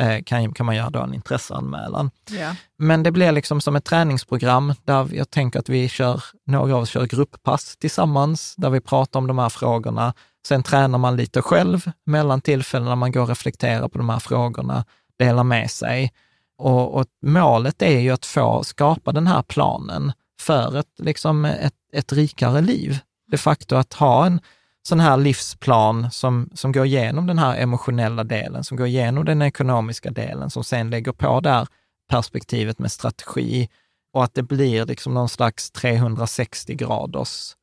eh, 0.00 0.22
kan, 0.22 0.54
kan 0.54 0.66
man 0.66 0.76
göra 0.76 0.90
då 0.90 1.00
en 1.00 1.14
intresseanmälan. 1.14 2.10
Yeah. 2.30 2.54
Men 2.78 3.02
det 3.02 3.10
blir 3.10 3.32
liksom 3.32 3.60
som 3.60 3.76
ett 3.76 3.84
träningsprogram 3.84 4.74
där 4.84 5.08
jag 5.14 5.30
tänker 5.30 5.58
att 5.58 5.68
vi 5.68 5.88
kör, 5.88 6.22
några 6.46 6.74
av 6.74 6.82
oss 6.82 6.90
kör 6.90 7.06
grupppass 7.06 7.76
tillsammans, 7.76 8.54
där 8.56 8.70
vi 8.70 8.80
pratar 8.80 9.20
om 9.20 9.26
de 9.26 9.38
här 9.38 9.48
frågorna. 9.48 10.14
Sen 10.46 10.62
tränar 10.62 10.98
man 10.98 11.16
lite 11.16 11.42
själv 11.42 11.90
mellan 12.06 12.40
tillfällen 12.40 12.88
när 12.88 12.96
man 12.96 13.12
går 13.12 13.22
och 13.22 13.28
reflekterar 13.28 13.88
på 13.88 13.98
de 13.98 14.08
här 14.08 14.18
frågorna, 14.18 14.84
delar 15.18 15.44
med 15.44 15.70
sig. 15.70 16.12
Och, 16.60 16.94
och 16.94 17.06
målet 17.22 17.82
är 17.82 17.98
ju 17.98 18.10
att 18.10 18.26
få 18.26 18.64
skapa 18.64 19.12
den 19.12 19.26
här 19.26 19.42
planen 19.42 20.12
för 20.40 20.78
ett, 20.78 20.92
liksom 20.98 21.44
ett, 21.44 21.74
ett 21.92 22.12
rikare 22.12 22.60
liv. 22.60 22.98
De 23.30 23.38
facto 23.38 23.76
att 23.76 23.94
ha 23.94 24.26
en 24.26 24.40
sån 24.88 25.00
här 25.00 25.16
livsplan 25.16 26.10
som, 26.10 26.50
som 26.54 26.72
går 26.72 26.86
igenom 26.86 27.26
den 27.26 27.38
här 27.38 27.56
emotionella 27.56 28.24
delen, 28.24 28.64
som 28.64 28.76
går 28.76 28.86
igenom 28.86 29.24
den 29.24 29.42
ekonomiska 29.42 30.10
delen, 30.10 30.50
som 30.50 30.64
sen 30.64 30.90
lägger 30.90 31.12
på 31.12 31.40
där 31.40 31.66
perspektivet 32.10 32.78
med 32.78 32.92
strategi 32.92 33.68
och 34.12 34.24
att 34.24 34.34
det 34.34 34.42
blir 34.42 34.86
liksom 34.86 35.14
någon 35.14 35.28
slags 35.28 35.70
360 35.70 36.74
graders 36.74 37.56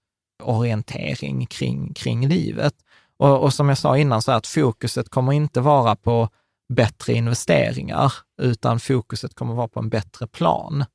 orientering 0.43 1.45
kring, 1.45 1.93
kring 1.93 2.28
livet. 2.28 2.74
Och, 3.18 3.43
och 3.43 3.54
som 3.54 3.70
jag 3.70 3.78
sa 3.78 3.98
innan, 3.98 4.22
så 4.22 4.32
att 4.32 4.48
fokuset 4.48 5.10
kommer 5.10 5.34
inte 5.34 5.62
vara 5.62 5.95
på 5.95 6.30
bättre 6.74 7.13
investeringar, 7.13 8.13
utan 8.41 8.80
fokuset 8.80 9.34
kommer 9.34 9.53
vara 9.53 9.68
på 9.68 9.80
en 9.80 9.89
bättre 9.89 10.28
plan. 10.28 10.86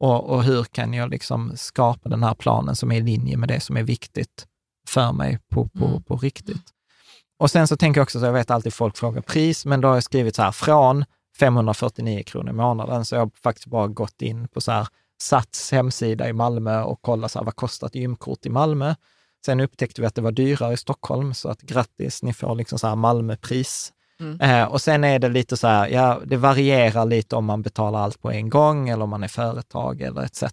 Och, 0.00 0.30
och 0.30 0.44
hur 0.44 0.64
kan 0.64 0.94
jag 0.94 1.10
liksom 1.10 1.52
skapa 1.56 2.08
den 2.08 2.22
här 2.22 2.34
planen 2.34 2.76
som 2.76 2.92
är 2.92 2.96
i 2.96 3.00
linje 3.00 3.36
med 3.36 3.48
det 3.48 3.60
som 3.60 3.76
är 3.76 3.82
viktigt 3.82 4.46
för 4.88 5.12
mig 5.12 5.38
på, 5.50 5.68
på, 5.68 5.86
mm. 5.86 6.02
på 6.02 6.16
riktigt. 6.16 6.64
Och 7.38 7.50
sen 7.50 7.68
så 7.68 7.76
tänker 7.76 8.00
jag 8.00 8.02
också, 8.02 8.20
så 8.20 8.26
jag 8.26 8.32
vet 8.32 8.50
alltid 8.50 8.74
folk 8.74 8.96
frågar 8.96 9.22
pris, 9.22 9.66
men 9.66 9.80
då 9.80 9.88
har 9.88 9.94
jag 9.94 10.04
skrivit 10.04 10.36
så 10.36 10.42
här, 10.42 10.52
från 10.52 11.04
549 11.38 12.22
kronor 12.26 12.50
i 12.50 12.52
månaden, 12.52 13.04
så 13.04 13.14
jag 13.14 13.20
har 13.20 13.30
faktiskt 13.42 13.66
bara 13.66 13.86
gått 13.86 14.22
in 14.22 14.48
på 14.48 14.60
så 14.60 14.72
här 14.72 14.88
Sats 15.22 15.72
hemsida 15.72 16.28
i 16.28 16.32
Malmö 16.32 16.82
och 16.82 17.02
kollat 17.02 17.32
så 17.32 17.38
här, 17.38 17.44
vad 17.44 17.56
kostar 17.56 17.86
ett 17.86 17.94
gymkort 17.94 18.46
i 18.46 18.50
Malmö? 18.50 18.94
Sen 19.46 19.60
upptäckte 19.60 20.00
vi 20.00 20.06
att 20.06 20.14
det 20.14 20.22
var 20.22 20.32
dyrare 20.32 20.72
i 20.72 20.76
Stockholm, 20.76 21.34
så 21.34 21.48
att 21.48 21.60
grattis, 21.60 22.22
ni 22.22 22.32
får 22.32 22.54
liksom 22.54 22.78
så 22.78 22.86
här 22.86 22.96
Malmöpris. 22.96 23.92
Mm. 24.20 24.40
Eh, 24.40 24.64
och 24.64 24.80
sen 24.80 25.04
är 25.04 25.18
det 25.18 25.28
lite 25.28 25.56
så 25.56 25.66
här, 25.66 25.88
ja, 25.88 26.20
det 26.26 26.36
varierar 26.36 27.04
lite 27.04 27.36
om 27.36 27.44
man 27.44 27.62
betalar 27.62 28.00
allt 28.00 28.22
på 28.22 28.30
en 28.30 28.50
gång 28.50 28.88
eller 28.88 29.04
om 29.04 29.10
man 29.10 29.22
är 29.22 29.28
företag 29.28 30.00
eller 30.00 30.22
etc. 30.22 30.44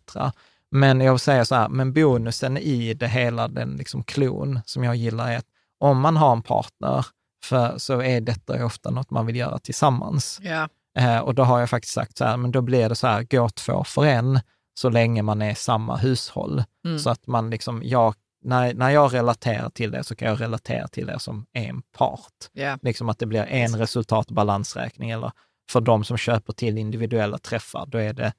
Men 0.72 1.02
jag 1.02 1.20
säga 1.20 1.46
så 1.46 1.56
här, 1.56 1.70
men 1.70 1.94
bonusen 1.94 2.58
i 2.58 2.94
det 2.94 3.08
hela, 3.08 3.48
den 3.48 3.76
liksom 3.76 4.04
klon 4.04 4.60
som 4.66 4.84
jag 4.84 4.96
gillar 4.96 5.32
är 5.32 5.38
att 5.38 5.46
om 5.80 6.00
man 6.00 6.18
har 6.18 6.32
en 6.32 6.42
partner, 6.42 7.06
för, 7.44 7.78
så 7.78 8.02
är 8.02 8.22
detta 8.22 8.66
ofta 8.66 8.90
något 8.90 9.10
man 9.10 9.26
vill 9.26 9.36
göra 9.36 9.60
tillsammans. 9.60 10.40
Ja. 10.42 10.68
Eh, 11.00 11.20
och 11.20 11.36
då 11.36 11.44
har 11.44 11.60
jag 11.60 11.70
faktiskt 11.70 11.94
sagt 11.94 12.18
så 12.18 12.26
här, 12.26 12.38
men 12.38 12.52
då 12.52 12.62
blir 12.62 12.90
det 12.90 12.96
så 12.96 13.08
här, 13.08 13.24
gå 13.24 13.50
två 13.50 13.84
för 13.84 14.06
en, 14.06 14.40
så 14.80 14.90
länge 14.90 15.22
man 15.22 15.42
är 15.42 15.54
samma 15.54 15.96
hushåll. 15.96 16.64
Mm. 16.86 17.00
Så 17.00 17.10
att 17.10 17.28
man 17.28 17.50
liksom, 17.50 17.82
jag, 17.86 18.16
när, 18.44 18.74
när 18.74 18.90
jag 18.90 19.14
relaterar 19.14 19.70
till 19.70 19.92
det 19.92 20.04
så 20.04 20.16
kan 20.16 20.28
jag 20.28 20.42
relatera 20.42 20.88
till 20.88 21.08
det 21.08 21.20
som 21.20 21.46
en 21.54 21.82
part. 21.82 22.50
Yeah. 22.54 22.80
Liksom 22.82 23.10
att 23.10 23.20
det 23.20 23.26
blir 23.26 23.44
en 23.44 23.76
resultat 23.76 24.28
och 24.28 24.36
balansräkning, 24.36 25.10
eller 25.10 25.32
för 25.70 25.82
de 25.82 26.04
som 26.04 26.18
köper 26.18 26.54
till 26.54 26.78
individuella 26.78 27.38
träffar, 27.38 27.86
då 27.86 27.98
är 27.98 28.14
det 28.14 28.34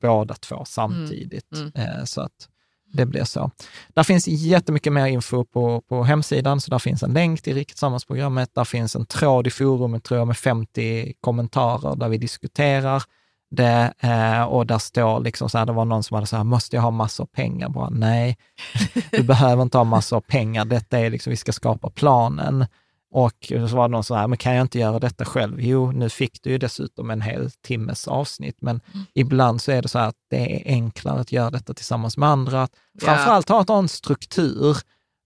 båda 0.00 0.34
två 0.34 0.64
samtidigt. 0.64 1.52
Mm. 1.54 1.72
Mm. 1.74 2.06
Så 2.06 2.20
att 2.20 2.48
det 2.92 3.06
blir 3.06 3.24
så. 3.24 3.50
Där 3.88 4.02
finns 4.02 4.28
jättemycket 4.28 4.92
mer 4.92 5.06
info 5.06 5.44
på, 5.44 5.80
på 5.80 6.02
hemsidan, 6.02 6.60
så 6.60 6.70
där 6.70 6.78
finns 6.78 7.02
en 7.02 7.12
länk 7.12 7.42
till 7.42 7.54
Riket 7.54 7.78
Sammansprogrammet. 7.78 8.54
Där 8.54 8.64
finns 8.64 8.96
en 8.96 9.06
tråd 9.06 9.46
i 9.46 9.50
forumet, 9.50 10.04
tror 10.04 10.18
jag, 10.18 10.26
med 10.26 10.36
50 10.36 11.12
kommentarer 11.20 11.96
där 11.96 12.08
vi 12.08 12.18
diskuterar 12.18 13.02
det 13.50 13.92
eh, 14.00 14.42
och 14.42 14.66
där 14.66 14.78
står 14.78 15.20
liksom 15.20 15.50
så 15.50 15.58
här, 15.58 15.66
det 15.66 15.72
var 15.72 15.84
någon 15.84 16.02
som 16.02 16.14
hade 16.14 16.26
så 16.26 16.36
här, 16.36 16.44
måste 16.44 16.76
jag 16.76 16.82
ha 16.82 16.90
massor 16.90 17.26
pengar? 17.26 17.68
Bara, 17.68 17.90
nej, 17.90 18.38
du 19.10 19.22
behöver 19.22 19.62
inte 19.62 19.78
ha 19.78 19.84
massor 19.84 20.20
pengar. 20.20 20.64
Detta 20.64 20.98
är 20.98 21.10
liksom, 21.10 21.30
vi 21.30 21.36
ska 21.36 21.52
skapa 21.52 21.90
planen. 21.90 22.66
Och 23.12 23.52
så 23.68 23.76
var 23.76 23.88
det 23.88 23.92
någon 23.92 24.04
som 24.04 24.16
här, 24.16 24.28
men 24.28 24.38
kan 24.38 24.54
jag 24.54 24.64
inte 24.64 24.78
göra 24.78 24.98
detta 24.98 25.24
själv? 25.24 25.60
Jo, 25.60 25.92
nu 25.92 26.08
fick 26.08 26.42
du 26.42 26.50
ju 26.50 26.58
dessutom 26.58 27.10
en 27.10 27.20
hel 27.20 27.50
timmes 27.50 28.08
avsnitt, 28.08 28.56
men 28.60 28.80
mm. 28.94 29.06
ibland 29.14 29.62
så 29.62 29.72
är 29.72 29.82
det 29.82 29.88
så 29.88 29.98
här 29.98 30.08
att 30.08 30.16
det 30.30 30.36
är 30.56 30.72
enklare 30.74 31.20
att 31.20 31.32
göra 31.32 31.50
detta 31.50 31.74
tillsammans 31.74 32.16
med 32.16 32.28
andra. 32.28 32.68
Framförallt 33.00 33.48
ha 33.48 33.78
en 33.78 33.88
struktur 33.88 34.76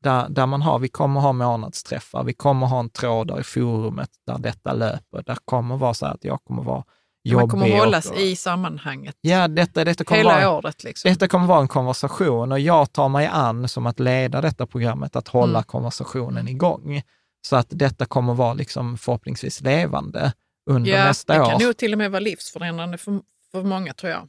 där, 0.03 0.29
där 0.29 0.47
man 0.47 0.63
har, 0.63 0.79
vi 0.79 0.89
kommer 0.89 1.21
ha 1.21 1.33
månadsträffar, 1.33 2.25
vi 2.25 2.35
kommer 2.35 2.67
ha 2.67 2.81
en 2.81 2.91
tråd 2.91 3.41
i 3.41 3.43
forumet 3.43 4.11
där 4.27 4.39
detta 4.39 4.73
löper. 4.73 5.23
Där 5.27 5.39
kommer 5.45 5.77
vara 5.77 5.95
så 5.95 6.07
här 6.07 6.15
att 6.15 6.25
jag 6.25 6.45
kommer 6.45 6.63
vara 6.63 6.85
jobbig. 7.25 7.43
Man 7.43 7.49
kommer 7.49 7.79
hållas 7.79 8.11
och, 8.11 8.17
i 8.17 8.37
sammanhanget. 8.37 9.17
Ja, 9.21 9.49
detta, 9.49 9.85
detta 9.85 10.05
kommer 10.05 10.19
Hela 10.19 10.35
vara, 10.35 10.51
året. 10.51 10.85
Liksom. 10.85 11.11
Detta 11.11 11.29
kommer 11.29 11.47
vara 11.47 11.61
en 11.61 11.69
konversation 11.69 12.53
och 12.53 12.61
jag 12.61 12.93
tar 12.93 13.09
mig 13.09 13.27
an 13.27 13.69
som 13.69 13.87
att 13.87 14.01
leda 14.01 14.41
detta 14.41 14.67
programmet, 14.67 15.17
att 15.17 15.29
hålla 15.29 15.59
mm. 15.59 15.65
konversationen 15.65 16.49
igång. 16.49 17.03
Så 17.47 17.57
att 17.57 17.67
detta 17.71 18.07
kommer 18.07 18.35
vara 18.35 18.55
liksom 18.55 18.99
förhoppningsvis 18.99 19.61
levande 19.61 20.33
under 20.71 20.91
ja, 20.91 21.05
nästa 21.05 21.43
år. 21.43 21.45
Det 21.45 21.51
kan 21.51 21.63
nog 21.63 21.77
till 21.77 21.93
och 21.93 21.99
med 21.99 22.11
vara 22.11 22.21
livsförändrande 22.21 22.99
för, 22.99 23.21
för 23.53 23.63
många, 23.63 23.95
tror 23.95 24.13
jag. 24.13 24.29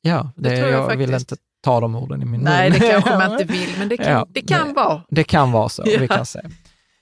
Ja, 0.00 0.30
det, 0.36 0.48
det 0.48 0.56
tror 0.56 0.70
jag, 0.70 0.92
jag 0.92 0.96
vill 0.96 1.14
inte 1.14 1.36
ta 1.62 1.80
de 1.80 1.94
orden 1.94 2.22
i 2.22 2.24
min 2.24 2.30
mun. 2.30 2.40
Nej, 2.44 2.70
det 2.70 2.78
kanske 2.78 3.10
man 3.10 3.32
inte 3.40 3.52
vill, 3.52 3.68
men 3.78 3.88
det 3.88 3.96
kan, 3.96 4.12
ja, 4.12 4.26
det 4.30 4.42
kan 4.42 4.68
det, 4.68 4.74
vara. 4.74 5.02
Det 5.08 5.24
kan 5.24 5.52
vara 5.52 5.68
så, 5.68 5.82
ja. 5.86 6.00
vi 6.00 6.08
kan 6.08 6.26
se. 6.26 6.40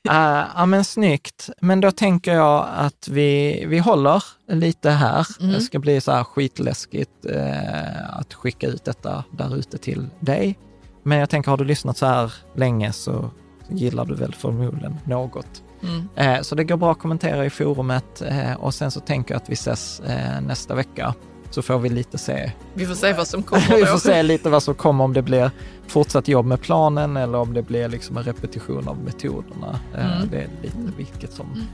Uh, 0.09 0.45
ja, 0.57 0.67
men 0.67 0.85
snyggt. 0.85 1.51
Men 1.61 1.81
då 1.81 1.91
tänker 1.91 2.35
jag 2.35 2.69
att 2.77 3.09
vi, 3.09 3.65
vi 3.69 3.79
håller 3.79 4.25
lite 4.49 4.91
här. 4.91 5.27
Mm. 5.41 5.53
Det 5.53 5.61
ska 5.61 5.79
bli 5.79 6.01
så 6.01 6.13
här 6.13 6.25
skitläskigt 6.25 7.27
uh, 7.31 8.19
att 8.19 8.35
skicka 8.35 8.67
ut 8.67 8.85
detta 8.85 9.25
där 9.31 9.57
ute 9.57 9.79
till 9.79 10.07
dig. 10.21 10.59
Men 11.03 11.19
jag 11.19 11.31
tänker, 11.31 11.51
har 11.51 11.59
du 11.59 11.65
lyssnat 11.65 11.97
så 11.97 12.07
här 12.07 12.35
länge 12.57 12.93
så 12.93 13.31
gillar 13.69 14.05
du 14.05 14.15
väl 14.15 14.35
förmodligen 14.35 14.99
något. 15.05 15.63
Mm. 15.83 16.09
Eh, 16.17 16.43
så 16.43 16.55
det 16.55 16.65
går 16.65 16.77
bra 16.77 16.93
att 16.93 16.99
kommentera 16.99 17.45
i 17.45 17.51
forumet 17.51 18.23
och 18.59 18.75
sen 18.75 18.91
så 18.91 19.01
tänker 19.01 19.35
jag 19.35 19.43
att 19.43 19.49
vi 19.49 19.53
ses 19.53 20.03
nästa 20.41 20.75
vecka 20.75 21.15
så 21.55 21.63
får 21.63 21.79
vi 21.79 21.89
lite 21.89 22.19
se. 22.19 22.53
Vi 22.75 22.87
får 22.87 22.95
se 22.95 23.13
vad 23.13 23.29
som 23.29 23.43
kommer 23.43 23.69
då. 23.71 23.77
vi 23.77 23.87
får 23.87 23.99
se 23.99 24.23
lite 24.23 24.51
vad 24.51 24.63
som 24.63 24.75
kommer, 24.75 25.05
om 25.05 25.13
det 25.13 25.23
blir 25.23 25.51
fortsatt 25.87 26.29
jobb 26.29 26.47
med 26.47 26.61
planen 26.61 27.17
eller 27.17 27.39
om 27.39 27.55
det 27.55 27.63
blir 27.63 27.89
liksom 27.89 28.17
en 28.17 28.23
repetition 28.23 28.89
av 28.89 28.99
metoderna. 28.99 29.81
Eh, 29.95 30.17
mm. 30.17 30.29
Det 30.31 30.39
är 30.39 30.49
lite 30.63 30.97
vilket 30.97 31.33
som. 31.33 31.47
Mm. 31.53 31.67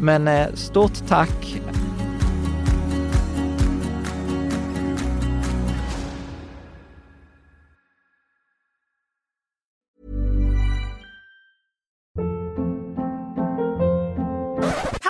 Men 0.00 0.28
eh, 0.28 0.54
stort 0.54 1.08
tack. 1.08 1.60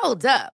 Hold 0.02 0.24
up. 0.24 0.57